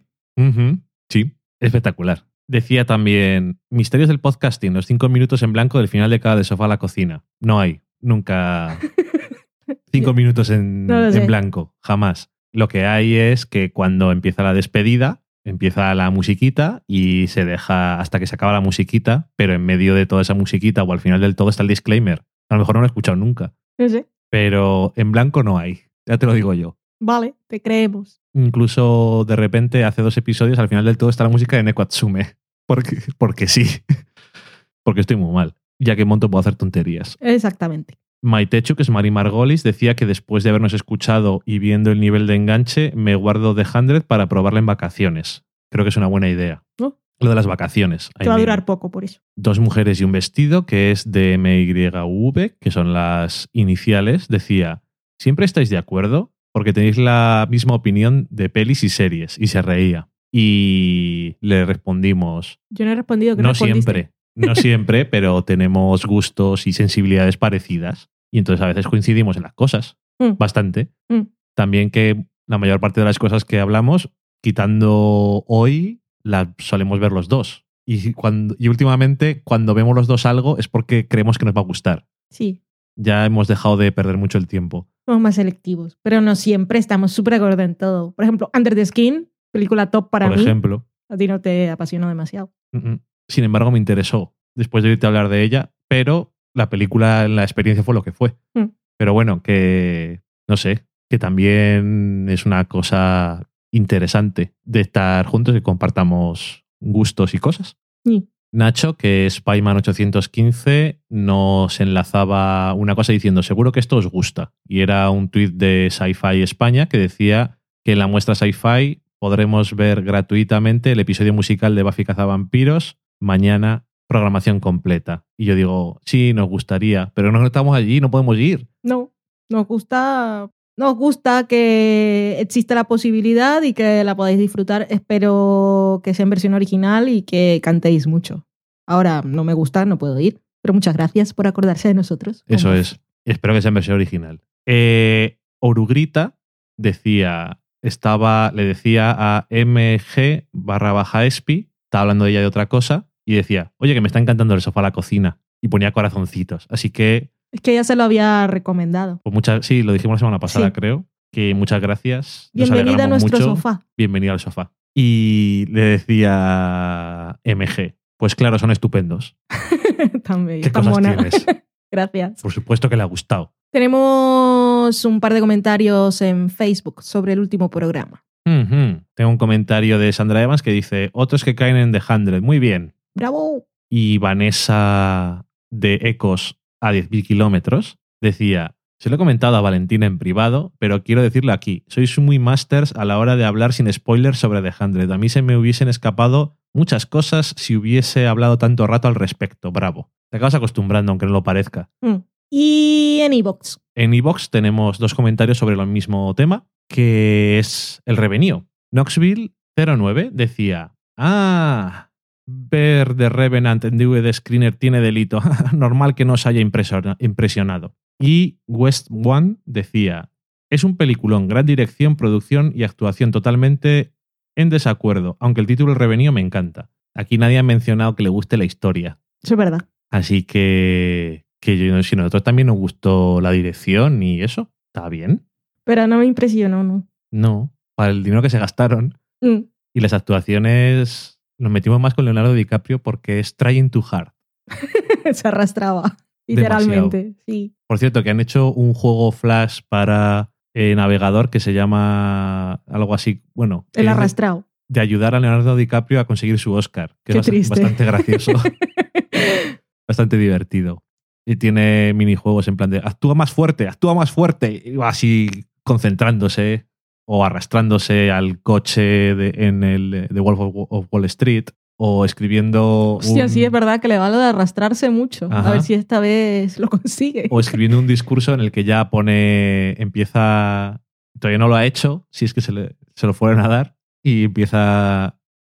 Sí, 1.09 1.35
espectacular. 1.59 2.25
Decía 2.47 2.85
también, 2.85 3.59
misterios 3.69 4.07
del 4.07 4.19
podcasting, 4.19 4.73
los 4.73 4.85
cinco 4.85 5.09
minutos 5.09 5.41
en 5.43 5.51
blanco 5.51 5.79
del 5.79 5.87
final 5.87 6.09
de 6.09 6.19
cada 6.19 6.37
de 6.37 6.43
sofá 6.43 6.65
a 6.65 6.69
la 6.69 6.77
cocina. 6.77 7.25
No 7.41 7.59
hay, 7.59 7.81
nunca 7.99 8.79
cinco 9.91 10.13
minutos 10.13 10.49
en, 10.49 10.85
No 10.87 11.07
en 11.07 11.27
blanco, 11.27 11.75
jamás. 11.81 12.31
Lo 12.53 12.67
que 12.67 12.85
hay 12.85 13.15
es 13.15 13.45
que 13.45 13.71
cuando 13.71 14.11
empieza 14.11 14.43
la 14.43 14.53
despedida, 14.53 15.21
empieza 15.45 15.93
la 15.95 16.09
musiquita 16.09 16.83
y 16.87 17.27
se 17.27 17.45
deja 17.45 17.99
hasta 17.99 18.19
que 18.19 18.27
se 18.27 18.35
acaba 18.35 18.51
la 18.53 18.61
musiquita, 18.61 19.29
pero 19.35 19.53
en 19.53 19.65
medio 19.65 19.95
de 19.95 20.05
toda 20.05 20.21
esa 20.21 20.33
musiquita 20.33 20.83
o 20.83 20.91
al 20.93 20.99
final 20.99 21.21
del 21.21 21.35
todo 21.35 21.49
está 21.49 21.63
el 21.63 21.69
disclaimer. 21.69 22.23
A 22.49 22.55
lo 22.55 22.59
mejor 22.59 22.75
no 22.75 22.81
lo 22.81 22.85
he 22.85 22.87
escuchado 22.87 23.15
nunca, 23.15 23.53
No 23.77 23.87
sé. 23.89 24.07
pero 24.29 24.93
en 24.95 25.11
blanco 25.11 25.43
no 25.43 25.57
hay, 25.57 25.81
ya 26.05 26.17
te 26.17 26.25
lo 26.25 26.33
digo 26.33 26.53
yo. 26.53 26.77
Vale, 26.99 27.35
te 27.47 27.61
creemos. 27.61 28.21
Incluso 28.33 29.23
de 29.27 29.35
repente 29.35 29.83
hace 29.83 30.01
dos 30.01 30.17
episodios, 30.17 30.57
al 30.59 30.67
final 30.69 30.83
del 30.85 30.97
todo 30.97 31.09
está 31.09 31.23
la 31.23 31.29
música 31.29 31.55
de 31.57 31.63
Neko 31.63 31.81
Atsume. 31.83 32.37
Porque, 32.67 32.97
porque 33.17 33.47
sí. 33.47 33.63
Porque 34.83 34.99
estoy 35.01 35.15
muy 35.15 35.33
mal. 35.33 35.55
Ya 35.79 35.95
que 35.95 36.03
monto 36.03 36.29
puedo 36.29 36.41
hacer 36.41 36.55
tonterías. 36.55 37.15
Exactamente. 37.21 37.97
Maitechu, 38.21 38.75
que 38.75 38.83
es 38.83 38.89
Mari 38.89 39.11
Margolis, 39.11 39.63
decía 39.63 39.95
que 39.95 40.05
después 40.05 40.43
de 40.43 40.49
habernos 40.49 40.73
escuchado 40.73 41.41
y 41.45 41.59
viendo 41.59 41.91
el 41.91 41.99
nivel 41.99 42.27
de 42.27 42.35
enganche, 42.35 42.91
me 42.95 43.15
guardo 43.15 43.55
The 43.55 43.65
100 43.65 44.01
para 44.07 44.27
probarla 44.27 44.59
en 44.59 44.65
vacaciones. 44.65 45.43
Creo 45.71 45.85
que 45.85 45.89
es 45.89 45.97
una 45.97 46.07
buena 46.07 46.29
idea. 46.29 46.63
Oh. 46.81 46.97
Lo 47.19 47.29
de 47.29 47.35
las 47.35 47.47
vacaciones. 47.47 48.09
Te 48.17 48.29
va 48.29 48.35
a 48.35 48.39
durar 48.39 48.65
poco 48.65 48.91
por 48.91 49.03
eso. 49.03 49.21
Dos 49.35 49.59
mujeres 49.59 49.99
y 49.99 50.03
un 50.03 50.11
vestido, 50.11 50.65
que 50.65 50.91
es 50.91 51.11
de 51.11 51.37
MYV, 51.37 52.57
que 52.59 52.71
son 52.71 52.93
las 52.93 53.49
iniciales, 53.53 54.27
decía, 54.27 54.83
¿siempre 55.19 55.45
estáis 55.45 55.69
de 55.69 55.77
acuerdo? 55.77 56.31
Porque 56.53 56.73
tenéis 56.73 56.97
la 56.97 57.47
misma 57.49 57.73
opinión 57.73 58.27
de 58.29 58.49
pelis 58.49 58.83
y 58.83 58.89
series. 58.89 59.37
Y 59.39 59.47
se 59.47 59.61
reía. 59.61 60.09
Y 60.31 61.37
le 61.41 61.65
respondimos, 61.65 62.59
Yo 62.69 62.85
no 62.85 62.91
he 62.91 62.95
respondido 62.95 63.35
que 63.35 63.41
no 63.41 63.49
respondiste. 63.49 63.91
siempre, 63.91 64.13
no 64.37 64.55
siempre, 64.55 65.05
pero 65.05 65.43
tenemos 65.43 66.05
gustos 66.05 66.67
y 66.67 66.73
sensibilidades 66.73 67.37
parecidas. 67.37 68.09
Y 68.31 68.37
entonces 68.39 68.63
a 68.63 68.67
veces 68.67 68.87
coincidimos 68.87 69.37
en 69.37 69.43
las 69.43 69.53
cosas, 69.53 69.97
Mm. 70.19 70.37
bastante. 70.37 70.89
Mm. 71.09 71.21
También 71.55 71.89
que 71.91 72.25
la 72.47 72.57
mayor 72.57 72.79
parte 72.79 73.01
de 73.01 73.05
las 73.05 73.19
cosas 73.19 73.45
que 73.45 73.59
hablamos, 73.59 74.09
quitando 74.41 75.43
hoy, 75.47 76.01
las 76.23 76.47
solemos 76.57 76.99
ver 76.99 77.11
los 77.11 77.27
dos. 77.29 77.65
Y, 77.85 78.13
cuando, 78.13 78.55
y 78.59 78.67
últimamente, 78.67 79.41
cuando 79.43 79.73
vemos 79.73 79.95
los 79.95 80.07
dos 80.07 80.25
algo, 80.25 80.57
es 80.57 80.67
porque 80.67 81.07
creemos 81.07 81.37
que 81.37 81.45
nos 81.45 81.55
va 81.55 81.61
a 81.61 81.65
gustar. 81.65 82.07
Sí, 82.31 82.63
Ya 82.99 83.25
hemos 83.25 83.47
dejado 83.47 83.77
de 83.77 83.91
perder 83.91 84.17
mucho 84.17 84.37
el 84.39 84.47
tiempo. 84.47 84.89
somos 85.05 85.21
más 85.21 85.35
selectivos, 85.35 85.97
pero 86.03 86.19
no 86.19 86.35
siempre 86.35 86.79
estamos 86.79 87.11
súper 87.13 87.35
acuerdo 87.35 87.61
en 87.63 87.75
todo. 87.75 88.11
Por 88.13 88.23
ejemplo, 88.23 88.49
Under 88.55 88.73
the 88.75 88.85
Skin, 88.85 89.29
película 89.53 89.89
top 89.91 90.09
para 90.09 90.27
Por 90.27 90.37
mí. 90.37 90.43
ejemplo. 90.43 90.85
A 91.09 91.15
ti 91.15 91.27
no 91.27 91.39
te 91.39 91.69
apasionó 91.69 92.09
demasiado. 92.09 92.51
Mm. 92.73 92.95
Sin 93.27 93.43
embargo, 93.43 93.71
me 93.71 93.79
interesó 93.79 94.35
después 94.55 94.83
de 94.83 94.97
a 95.01 95.07
hablar 95.07 95.29
de 95.29 95.43
ella, 95.43 95.71
pero 95.87 96.33
la 96.53 96.69
película, 96.69 97.27
la 97.27 97.43
experiencia 97.43 97.83
fue 97.83 97.93
lo 97.93 98.03
que 98.03 98.11
fue. 98.11 98.35
Mm. 98.55 98.65
Pero 98.97 99.13
bueno, 99.13 99.43
que 99.43 100.21
no 100.47 100.57
sé, 100.57 100.85
que 101.09 101.19
también 101.19 102.27
es 102.29 102.45
una 102.45 102.65
cosa 102.65 103.49
interesante 103.71 104.53
de 104.63 104.81
estar 104.81 105.25
juntos 105.25 105.55
y 105.55 105.61
compartamos 105.61 106.65
gustos 106.79 107.33
y 107.33 107.37
cosas. 107.37 107.77
Sí. 108.05 108.29
Nacho, 108.51 108.95
que 108.95 109.25
es 109.25 109.43
Payman815, 109.43 111.01
nos 111.09 111.79
enlazaba 111.81 112.73
una 112.73 112.95
cosa 112.95 113.11
diciendo, 113.11 113.43
seguro 113.43 113.71
que 113.71 113.81
esto 113.81 113.97
os 113.97 114.07
gusta. 114.07 114.53
Y 114.65 114.79
era 114.79 115.09
un 115.09 115.29
tuit 115.29 115.53
de 115.53 115.89
Sci-Fi 115.91 116.41
España 116.41 116.87
que 116.87 116.97
decía 116.97 117.59
que 117.83 117.91
en 117.91 117.99
la 117.99 118.07
muestra 118.07 118.35
Sci-Fi 118.35 119.03
podremos 119.19 119.75
ver 119.75 120.01
gratuitamente 120.01 120.93
el 120.93 120.99
episodio 120.99 121.33
musical 121.33 121.75
de 121.75 121.83
Buffy 121.83 122.05
Cazavampiros 122.05 122.97
mañana, 123.19 123.85
programación 124.07 124.59
completa. 124.59 125.25
Y 125.37 125.45
yo 125.45 125.55
digo, 125.55 125.99
sí, 126.05 126.33
nos 126.33 126.47
gustaría, 126.49 127.11
pero 127.13 127.31
no 127.31 127.45
estamos 127.45 127.75
allí, 127.75 127.99
no 127.99 128.11
podemos 128.11 128.37
ir. 128.37 128.67
No, 128.83 129.13
nos 129.49 129.67
gusta, 129.67 130.49
nos 130.77 130.95
gusta 130.95 131.47
que 131.47 132.37
exista 132.39 132.75
la 132.75 132.85
posibilidad 132.85 133.61
y 133.61 133.73
que 133.73 134.03
la 134.03 134.15
podáis 134.15 134.39
disfrutar. 134.39 134.87
Espero 134.89 136.01
que 136.03 136.13
sea 136.13 136.23
en 136.23 136.29
versión 136.29 136.53
original 136.53 137.09
y 137.09 137.23
que 137.23 137.59
cantéis 137.63 138.07
mucho. 138.07 138.45
Ahora 138.87 139.21
no 139.25 139.43
me 139.43 139.53
gusta, 139.53 139.85
no 139.85 139.97
puedo 139.97 140.19
ir, 140.19 140.41
pero 140.61 140.73
muchas 140.73 140.95
gracias 140.95 141.33
por 141.33 141.47
acordarse 141.47 141.89
de 141.89 141.93
nosotros. 141.93 142.43
Eso 142.47 142.73
es. 142.73 142.99
Espero 143.25 143.53
que 143.53 143.61
sea 143.61 143.69
en 143.69 143.75
versión 143.75 143.95
original. 143.95 144.41
Eh, 144.65 145.39
Orugrita 145.59 146.37
decía, 146.77 147.59
estaba, 147.81 148.51
le 148.53 148.63
decía 148.63 149.15
a 149.17 149.47
MG 149.49 150.47
barra 150.53 150.93
baja 150.93 151.25
Espi, 151.25 151.69
estaba 151.85 152.03
hablando 152.03 152.25
de 152.25 152.31
ella 152.31 152.41
de 152.41 152.47
otra 152.47 152.67
cosa, 152.67 153.06
y 153.27 153.35
decía, 153.35 153.73
oye, 153.77 153.93
que 153.93 154.01
me 154.01 154.07
está 154.07 154.19
encantando 154.19 154.53
el 154.53 154.61
sofá 154.61 154.79
a 154.79 154.83
la 154.83 154.91
cocina. 154.93 155.37
Y 155.61 155.67
ponía 155.67 155.91
corazoncitos. 155.91 156.65
Así 156.69 156.89
que, 156.91 157.31
Es 157.51 157.61
que 157.61 157.73
ya 157.73 157.83
se 157.83 157.95
lo 157.95 158.03
había 158.03 158.47
recomendado. 158.47 159.19
pues 159.23 159.33
muchas, 159.33 159.65
sí, 159.65 159.83
lo 159.83 159.91
dijimos 159.93 160.15
la 160.15 160.19
semana 160.19 160.39
pasada, 160.39 160.67
Sí. 160.67 160.71
creo. 160.73 161.05
Que 161.33 161.53
muchas 161.53 161.81
gracias. 161.81 162.49
Bienvenida 162.53 163.03
a 163.03 163.07
nuestro 163.07 163.37
mucho. 163.37 163.49
sofá. 163.55 163.81
Bienvenida 163.97 164.31
al 164.31 164.39
sofá. 164.39 164.71
Y 164.95 165.65
le 165.71 165.81
decía 165.81 167.39
MG, 167.43 167.95
pues 168.17 168.33
claro, 168.35 168.57
son 168.59 168.71
estupendos. 168.71 169.35
También. 170.23 170.61
¿Qué 170.61 170.69
tan 170.69 170.85
cosas 170.85 171.03
tienes? 171.15 171.45
Gracias. 171.91 172.41
Por 172.41 172.51
supuesto 172.51 172.89
que 172.89 172.95
le 172.97 173.01
ha 173.03 173.05
gustado. 173.05 173.53
Tenemos 173.71 175.05
un 175.05 175.19
par 175.19 175.33
de 175.33 175.39
comentarios 175.39 176.21
en 176.21 176.49
Facebook 176.49 177.01
sobre 177.03 177.33
el 177.33 177.39
último 177.39 177.69
programa. 177.69 178.23
Tengo 178.45 179.29
un 179.29 179.37
comentario 179.37 179.99
de 179.99 180.13
Sandra 180.13 180.41
Evans 180.41 180.61
que 180.61 180.71
dice: 180.71 181.09
Otros 181.13 181.43
que 181.43 181.53
caen 181.55 181.75
en 181.75 181.91
The 181.91 181.99
100. 181.99 182.41
Muy 182.41 182.59
bien. 182.59 182.93
¡Bravo! 183.17 183.67
Y 183.89 184.19
Vanessa 184.19 185.45
de 185.71 185.99
Ecos 186.03 186.59
a 186.79 186.93
10.000 186.93 187.25
kilómetros 187.25 187.97
decía: 188.21 188.75
Se 188.99 189.09
lo 189.09 189.15
he 189.15 189.17
comentado 189.17 189.55
a 189.55 189.61
Valentina 189.61 190.05
en 190.05 190.19
privado, 190.19 190.73
pero 190.77 191.03
quiero 191.03 191.23
decirlo 191.23 191.51
aquí. 191.51 191.83
Sois 191.87 192.17
muy 192.19 192.37
masters 192.37 192.93
a 192.95 193.05
la 193.05 193.17
hora 193.17 193.35
de 193.35 193.45
hablar 193.45 193.73
sin 193.73 193.91
spoilers 193.91 194.37
sobre 194.37 194.61
The 194.61 194.71
100. 194.71 195.11
A 195.11 195.17
mí 195.17 195.29
se 195.29 195.41
me 195.41 195.57
hubiesen 195.57 195.87
escapado 195.87 196.55
muchas 196.73 197.05
cosas 197.07 197.53
si 197.57 197.75
hubiese 197.75 198.27
hablado 198.27 198.57
tanto 198.57 198.85
rato 198.85 199.07
al 199.07 199.15
respecto. 199.15 199.71
Bravo. 199.71 200.11
Te 200.29 200.37
acabas 200.37 200.55
acostumbrando, 200.55 201.11
aunque 201.11 201.25
no 201.25 201.31
lo 201.31 201.43
parezca. 201.43 201.89
Mm. 202.01 202.17
Y 202.51 203.19
en 203.23 203.33
iVoox. 203.33 203.77
En 203.95 204.13
iVox 204.13 204.51
tenemos 204.51 204.99
dos 204.99 205.13
comentarios 205.15 205.57
sobre 205.57 205.75
el 205.75 205.87
mismo 205.87 206.33
tema, 206.35 206.67
que 206.87 207.57
es 207.59 208.01
el 208.05 208.15
revenue. 208.15 208.63
Knoxville 208.91 209.53
09 209.75 210.29
decía, 210.31 210.95
ah, 211.17 212.09
ver 212.47 213.13
The 213.15 213.29
Revenant 213.29 213.85
en 213.85 213.97
DVD 213.97 214.31
Screener 214.33 214.75
tiene 214.75 215.01
delito. 215.01 215.41
Normal 215.73 216.15
que 216.15 216.25
no 216.25 216.33
os 216.33 216.45
haya 216.47 216.61
impresionado. 216.61 217.95
Y 218.19 218.59
West 218.67 219.07
One 219.11 219.57
decía, 219.65 220.31
es 220.71 220.83
un 220.83 220.97
peliculón, 220.97 221.47
gran 221.47 221.65
dirección, 221.65 222.15
producción 222.15 222.71
y 222.73 222.83
actuación 222.83 223.31
totalmente 223.31 224.13
en 224.55 224.69
desacuerdo, 224.69 225.37
aunque 225.39 225.61
el 225.61 225.67
título 225.67 225.91
El 225.91 225.99
Revenue 225.99 226.31
me 226.31 226.41
encanta. 226.41 226.89
Aquí 227.13 227.37
nadie 227.37 227.57
ha 227.59 227.63
mencionado 227.63 228.15
que 228.15 228.23
le 228.23 228.29
guste 228.29 228.57
la 228.57 228.65
historia. 228.65 229.19
Eso 229.43 229.53
es 229.53 229.57
verdad. 229.57 229.87
Así 230.09 230.43
que, 230.43 231.45
que 231.61 231.77
yo, 231.77 232.01
si 232.01 232.15
nosotros 232.15 232.43
también 232.43 232.67
nos 232.67 232.77
gustó 232.77 233.39
la 233.41 233.51
dirección 233.51 234.23
y 234.23 234.41
eso, 234.41 234.71
está 234.93 235.09
bien. 235.09 235.45
Pero 235.83 236.07
no 236.07 236.17
me 236.17 236.25
impresionó, 236.25 236.83
¿no? 236.83 237.07
No, 237.31 237.73
para 237.95 238.11
el 238.11 238.23
dinero 238.23 238.41
que 238.41 238.49
se 238.49 238.59
gastaron 238.59 239.17
Mm. 239.41 239.65
y 239.93 239.99
las 239.99 240.13
actuaciones, 240.13 241.36
nos 241.57 241.71
metimos 241.71 241.99
más 241.99 242.13
con 242.13 242.25
Leonardo 242.25 242.53
DiCaprio 242.53 242.99
porque 243.01 243.39
es 243.39 243.55
Trying 243.55 243.89
Too 243.89 244.03
Hard. 244.11 244.33
Se 245.33 245.47
arrastraba. 245.47 246.17
Literalmente, 246.47 247.35
sí. 247.45 247.75
Por 247.87 247.99
cierto, 247.99 248.23
que 248.23 248.29
han 248.29 248.39
hecho 248.39 248.71
un 248.71 248.93
juego 248.93 249.31
Flash 249.33 249.81
para 249.89 250.53
eh, 250.73 250.95
navegador 250.95 251.49
que 251.49 251.59
se 251.59 251.73
llama 251.73 252.73
algo 252.87 253.13
así, 253.13 253.43
bueno, 253.53 253.85
El 253.93 254.05
de- 254.05 254.11
arrastrado. 254.11 254.65
de 254.87 255.01
ayudar 255.01 255.35
a 255.35 255.39
Leonardo 255.41 255.75
DiCaprio 255.75 256.19
a 256.21 256.25
conseguir 256.25 256.57
su 256.59 256.71
Oscar, 256.73 257.17
que 257.25 257.33
Qué 257.33 257.39
es 257.39 257.45
triste. 257.45 257.69
bastante 257.81 258.05
gracioso, 258.05 258.53
bastante 260.07 260.37
divertido. 260.37 261.03
Y 261.45 261.55
tiene 261.57 262.13
minijuegos 262.13 262.67
en 262.67 262.75
plan 262.77 262.89
de 262.89 262.97
actúa 262.99 263.33
más 263.33 263.51
fuerte, 263.51 263.87
actúa 263.87 264.13
más 264.13 264.31
fuerte. 264.31 264.81
Y 264.85 264.95
va 264.95 265.09
así 265.09 265.49
concentrándose 265.83 266.87
o 267.29 267.43
arrastrándose 267.43 268.31
al 268.31 268.61
coche 268.61 269.01
de- 269.35 269.53
en 269.67 269.83
el 269.83 270.27
de 270.29 270.39
Wolf 270.39 270.59
of, 270.89 271.07
Wall 271.11 271.25
Street 271.25 271.65
o 271.99 272.23
escribiendo 272.25 273.15
Hostia, 273.15 273.43
un- 273.43 273.49
sí, 273.49 273.65
es 273.65 273.71
verdad 273.71 273.99
que 273.99 274.07
le 274.07 274.17
va 274.17 274.29
lo 274.29 274.37
de 274.37 274.45
arrastrarse 274.45 275.09
mucho. 275.09 275.47
Ajá. 275.51 275.67
A 275.69 275.71
ver 275.73 275.81
si 275.81 275.93
esta 275.93 276.19
vez 276.19 276.79
lo 276.79 276.87
consigue. 276.89 277.47
o 277.49 277.59
escribiendo 277.59 277.99
un 277.99 278.07
discurso 278.07 278.53
en 278.53 278.59
el 278.61 278.71
que 278.71 278.83
ya 278.83 279.09
pone 279.09 279.91
empieza 280.01 281.01
todavía 281.39 281.57
no 281.59 281.67
lo 281.67 281.75
ha 281.75 281.85
hecho 281.85 282.25
si 282.31 282.45
es 282.45 282.53
que 282.53 282.61
se, 282.61 282.71
le- 282.71 282.95
se 283.15 283.27
lo 283.27 283.33
fueron 283.33 283.59
a 283.59 283.67
dar 283.67 283.95
y 284.23 284.45
empieza 284.45 285.25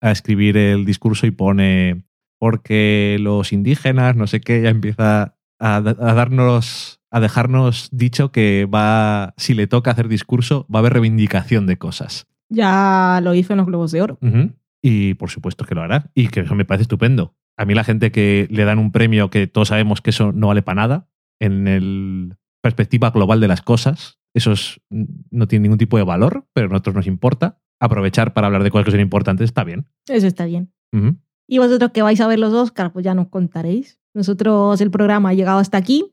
a 0.02 0.10
escribir 0.10 0.56
el 0.56 0.84
discurso 0.86 1.26
y 1.26 1.30
pone 1.32 2.04
porque 2.38 3.18
los 3.20 3.52
indígenas 3.52 4.16
no 4.16 4.26
sé 4.26 4.40
qué 4.40 4.62
ya 4.62 4.70
empieza 4.70 5.36
a, 5.60 5.80
da- 5.80 5.96
a 6.10 6.14
darnos 6.14 7.00
a 7.12 7.20
dejarnos 7.20 7.88
dicho 7.92 8.30
que 8.32 8.66
va 8.72 9.34
si 9.36 9.54
le 9.54 9.66
toca 9.66 9.90
hacer 9.90 10.08
discurso 10.08 10.66
va 10.72 10.78
a 10.78 10.80
haber 10.80 10.92
reivindicación 10.94 11.66
de 11.66 11.76
cosas 11.78 12.26
Ya 12.48 13.20
lo 13.22 13.34
hizo 13.34 13.52
en 13.52 13.58
los 13.58 13.66
Globos 13.66 13.92
de 13.92 14.02
Oro. 14.02 14.18
Y 14.82 15.14
por 15.14 15.30
supuesto 15.30 15.64
que 15.64 15.74
lo 15.74 15.82
hará. 15.82 16.10
Y 16.14 16.28
que 16.28 16.40
eso 16.40 16.54
me 16.54 16.64
parece 16.64 16.82
estupendo. 16.82 17.34
A 17.56 17.64
mí 17.66 17.74
la 17.74 17.84
gente 17.84 18.10
que 18.10 18.48
le 18.50 18.64
dan 18.64 18.78
un 18.78 18.90
premio 18.92 19.28
que 19.30 19.46
todos 19.46 19.68
sabemos 19.68 20.00
que 20.00 20.10
eso 20.10 20.32
no 20.32 20.46
vale 20.48 20.62
para 20.62 20.80
nada, 20.80 21.08
en 21.38 21.68
el 21.68 22.36
perspectiva 22.62 23.10
global 23.10 23.40
de 23.40 23.48
las 23.48 23.60
cosas, 23.62 24.18
eso 24.34 24.52
es- 24.52 24.80
no 24.90 25.46
tiene 25.48 25.64
ningún 25.64 25.78
tipo 25.78 25.96
de 25.98 26.02
valor, 26.04 26.46
pero 26.54 26.66
a 26.66 26.70
nosotros 26.70 26.94
nos 26.96 27.06
importa. 27.06 27.60
Aprovechar 27.78 28.32
para 28.34 28.46
hablar 28.48 28.62
de 28.64 28.70
cosas 28.70 28.86
que 28.86 28.90
son 28.92 29.00
importantes 29.00 29.44
está 29.44 29.62
bien. 29.64 29.86
Eso 30.08 30.26
está 30.26 30.44
bien. 30.46 30.72
Y 31.46 31.58
vosotros 31.58 31.90
que 31.92 32.02
vais 32.02 32.20
a 32.20 32.26
ver 32.26 32.38
los 32.38 32.52
Oscars, 32.54 32.90
pues 32.92 33.04
ya 33.04 33.14
nos 33.14 33.28
contaréis. 33.28 33.99
Nosotros, 34.12 34.80
el 34.80 34.90
programa 34.90 35.28
ha 35.28 35.34
llegado 35.34 35.60
hasta 35.60 35.78
aquí. 35.78 36.12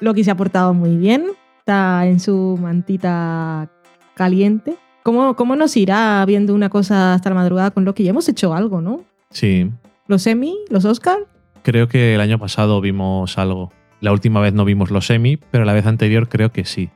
Loki 0.00 0.24
se 0.24 0.30
ha 0.30 0.36
portado 0.36 0.72
muy 0.72 0.96
bien. 0.96 1.26
Está 1.58 2.06
en 2.06 2.18
su 2.18 2.58
mantita 2.60 3.70
caliente. 4.14 4.76
¿Cómo, 5.02 5.36
¿Cómo 5.36 5.54
nos 5.54 5.76
irá 5.76 6.24
viendo 6.24 6.54
una 6.54 6.70
cosa 6.70 7.14
hasta 7.14 7.28
la 7.28 7.34
madrugada 7.34 7.70
con 7.72 7.84
Loki? 7.84 8.04
Ya 8.04 8.10
hemos 8.10 8.28
hecho 8.28 8.54
algo, 8.54 8.80
¿no? 8.80 9.04
Sí. 9.30 9.70
Los 10.06 10.26
Emmy, 10.26 10.56
los 10.70 10.86
Oscars. 10.86 11.24
Creo 11.62 11.88
que 11.88 12.14
el 12.14 12.20
año 12.22 12.38
pasado 12.38 12.80
vimos 12.80 13.36
algo. 13.36 13.70
La 14.00 14.12
última 14.12 14.40
vez 14.40 14.54
no 14.54 14.64
vimos 14.64 14.90
los 14.90 15.06
semi, 15.06 15.36
pero 15.36 15.66
la 15.66 15.74
vez 15.74 15.84
anterior 15.84 16.28
creo 16.28 16.52
que 16.52 16.64
sí. 16.64 16.88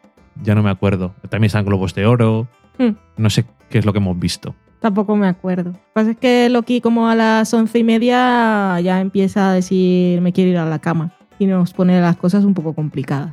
Ya 0.42 0.54
no 0.54 0.62
me 0.62 0.70
acuerdo. 0.70 1.14
También 1.28 1.48
están 1.48 1.66
globos 1.66 1.94
de 1.94 2.06
oro. 2.06 2.48
Hmm. 2.78 2.92
No 3.18 3.28
sé 3.28 3.44
qué 3.68 3.78
es 3.78 3.84
lo 3.84 3.92
que 3.92 3.98
hemos 3.98 4.18
visto. 4.18 4.54
Tampoco 4.82 5.14
me 5.14 5.28
acuerdo. 5.28 5.70
Lo 5.70 5.76
que 5.76 5.80
pasa 5.92 6.10
es 6.10 6.16
que 6.16 6.48
Loki, 6.48 6.80
como 6.80 7.09
a 7.09 7.14
las 7.14 7.54
once 7.54 7.78
y 7.78 7.84
media, 7.84 8.80
ya 8.80 9.00
empieza 9.00 9.50
a 9.50 9.54
decir 9.54 10.20
me 10.20 10.32
quiero 10.32 10.50
ir 10.50 10.59
a 10.59 10.66
la 10.66 10.80
cama. 10.80 11.12
Y 11.38 11.46
nos 11.46 11.72
pone 11.72 12.00
las 12.00 12.16
cosas 12.16 12.44
un 12.44 12.52
poco 12.52 12.74
complicadas. 12.74 13.32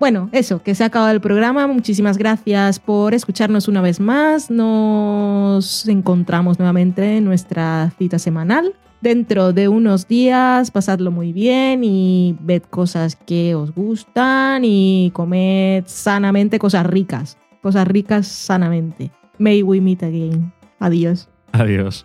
Bueno, 0.00 0.30
eso, 0.32 0.62
que 0.62 0.74
se 0.74 0.82
ha 0.82 0.86
acabado 0.86 1.12
el 1.12 1.20
programa. 1.20 1.66
Muchísimas 1.66 2.16
gracias 2.16 2.80
por 2.80 3.12
escucharnos 3.12 3.68
una 3.68 3.82
vez 3.82 4.00
más. 4.00 4.50
Nos 4.50 5.86
encontramos 5.88 6.58
nuevamente 6.58 7.18
en 7.18 7.24
nuestra 7.24 7.92
cita 7.98 8.18
semanal. 8.18 8.74
Dentro 9.02 9.52
de 9.52 9.68
unos 9.68 10.08
días, 10.08 10.70
pasadlo 10.70 11.10
muy 11.10 11.34
bien 11.34 11.84
y 11.84 12.34
ved 12.40 12.62
cosas 12.62 13.14
que 13.14 13.54
os 13.54 13.74
gustan 13.74 14.62
y 14.64 15.10
comed 15.12 15.84
sanamente 15.86 16.58
cosas 16.58 16.86
ricas. 16.86 17.36
Cosas 17.62 17.86
ricas 17.86 18.26
sanamente. 18.26 19.10
May 19.38 19.62
we 19.62 19.80
meet 19.80 20.02
again. 20.02 20.52
Adiós. 20.80 21.26
Adiós. 21.52 22.04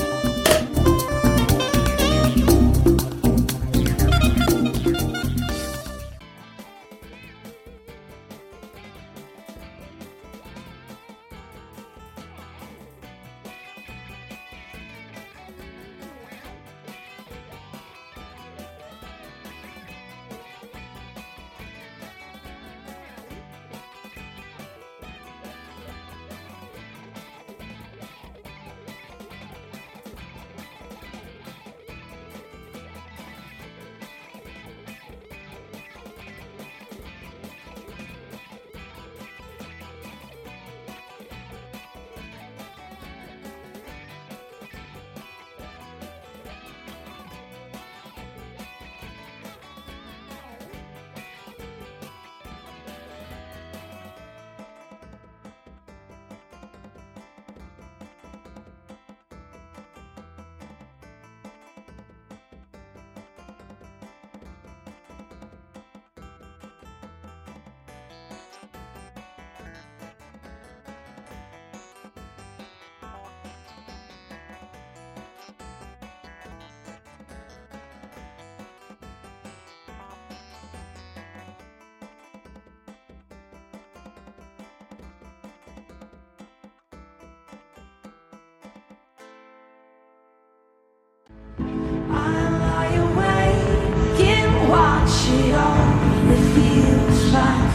I 91.59 92.49
lie 92.61 92.93
awake 92.95 94.19
and 94.21 94.69
watch 94.69 95.29
it 95.29 95.53
all. 95.55 96.31
It 96.31 96.41
feels 96.53 97.33
like 97.33 97.70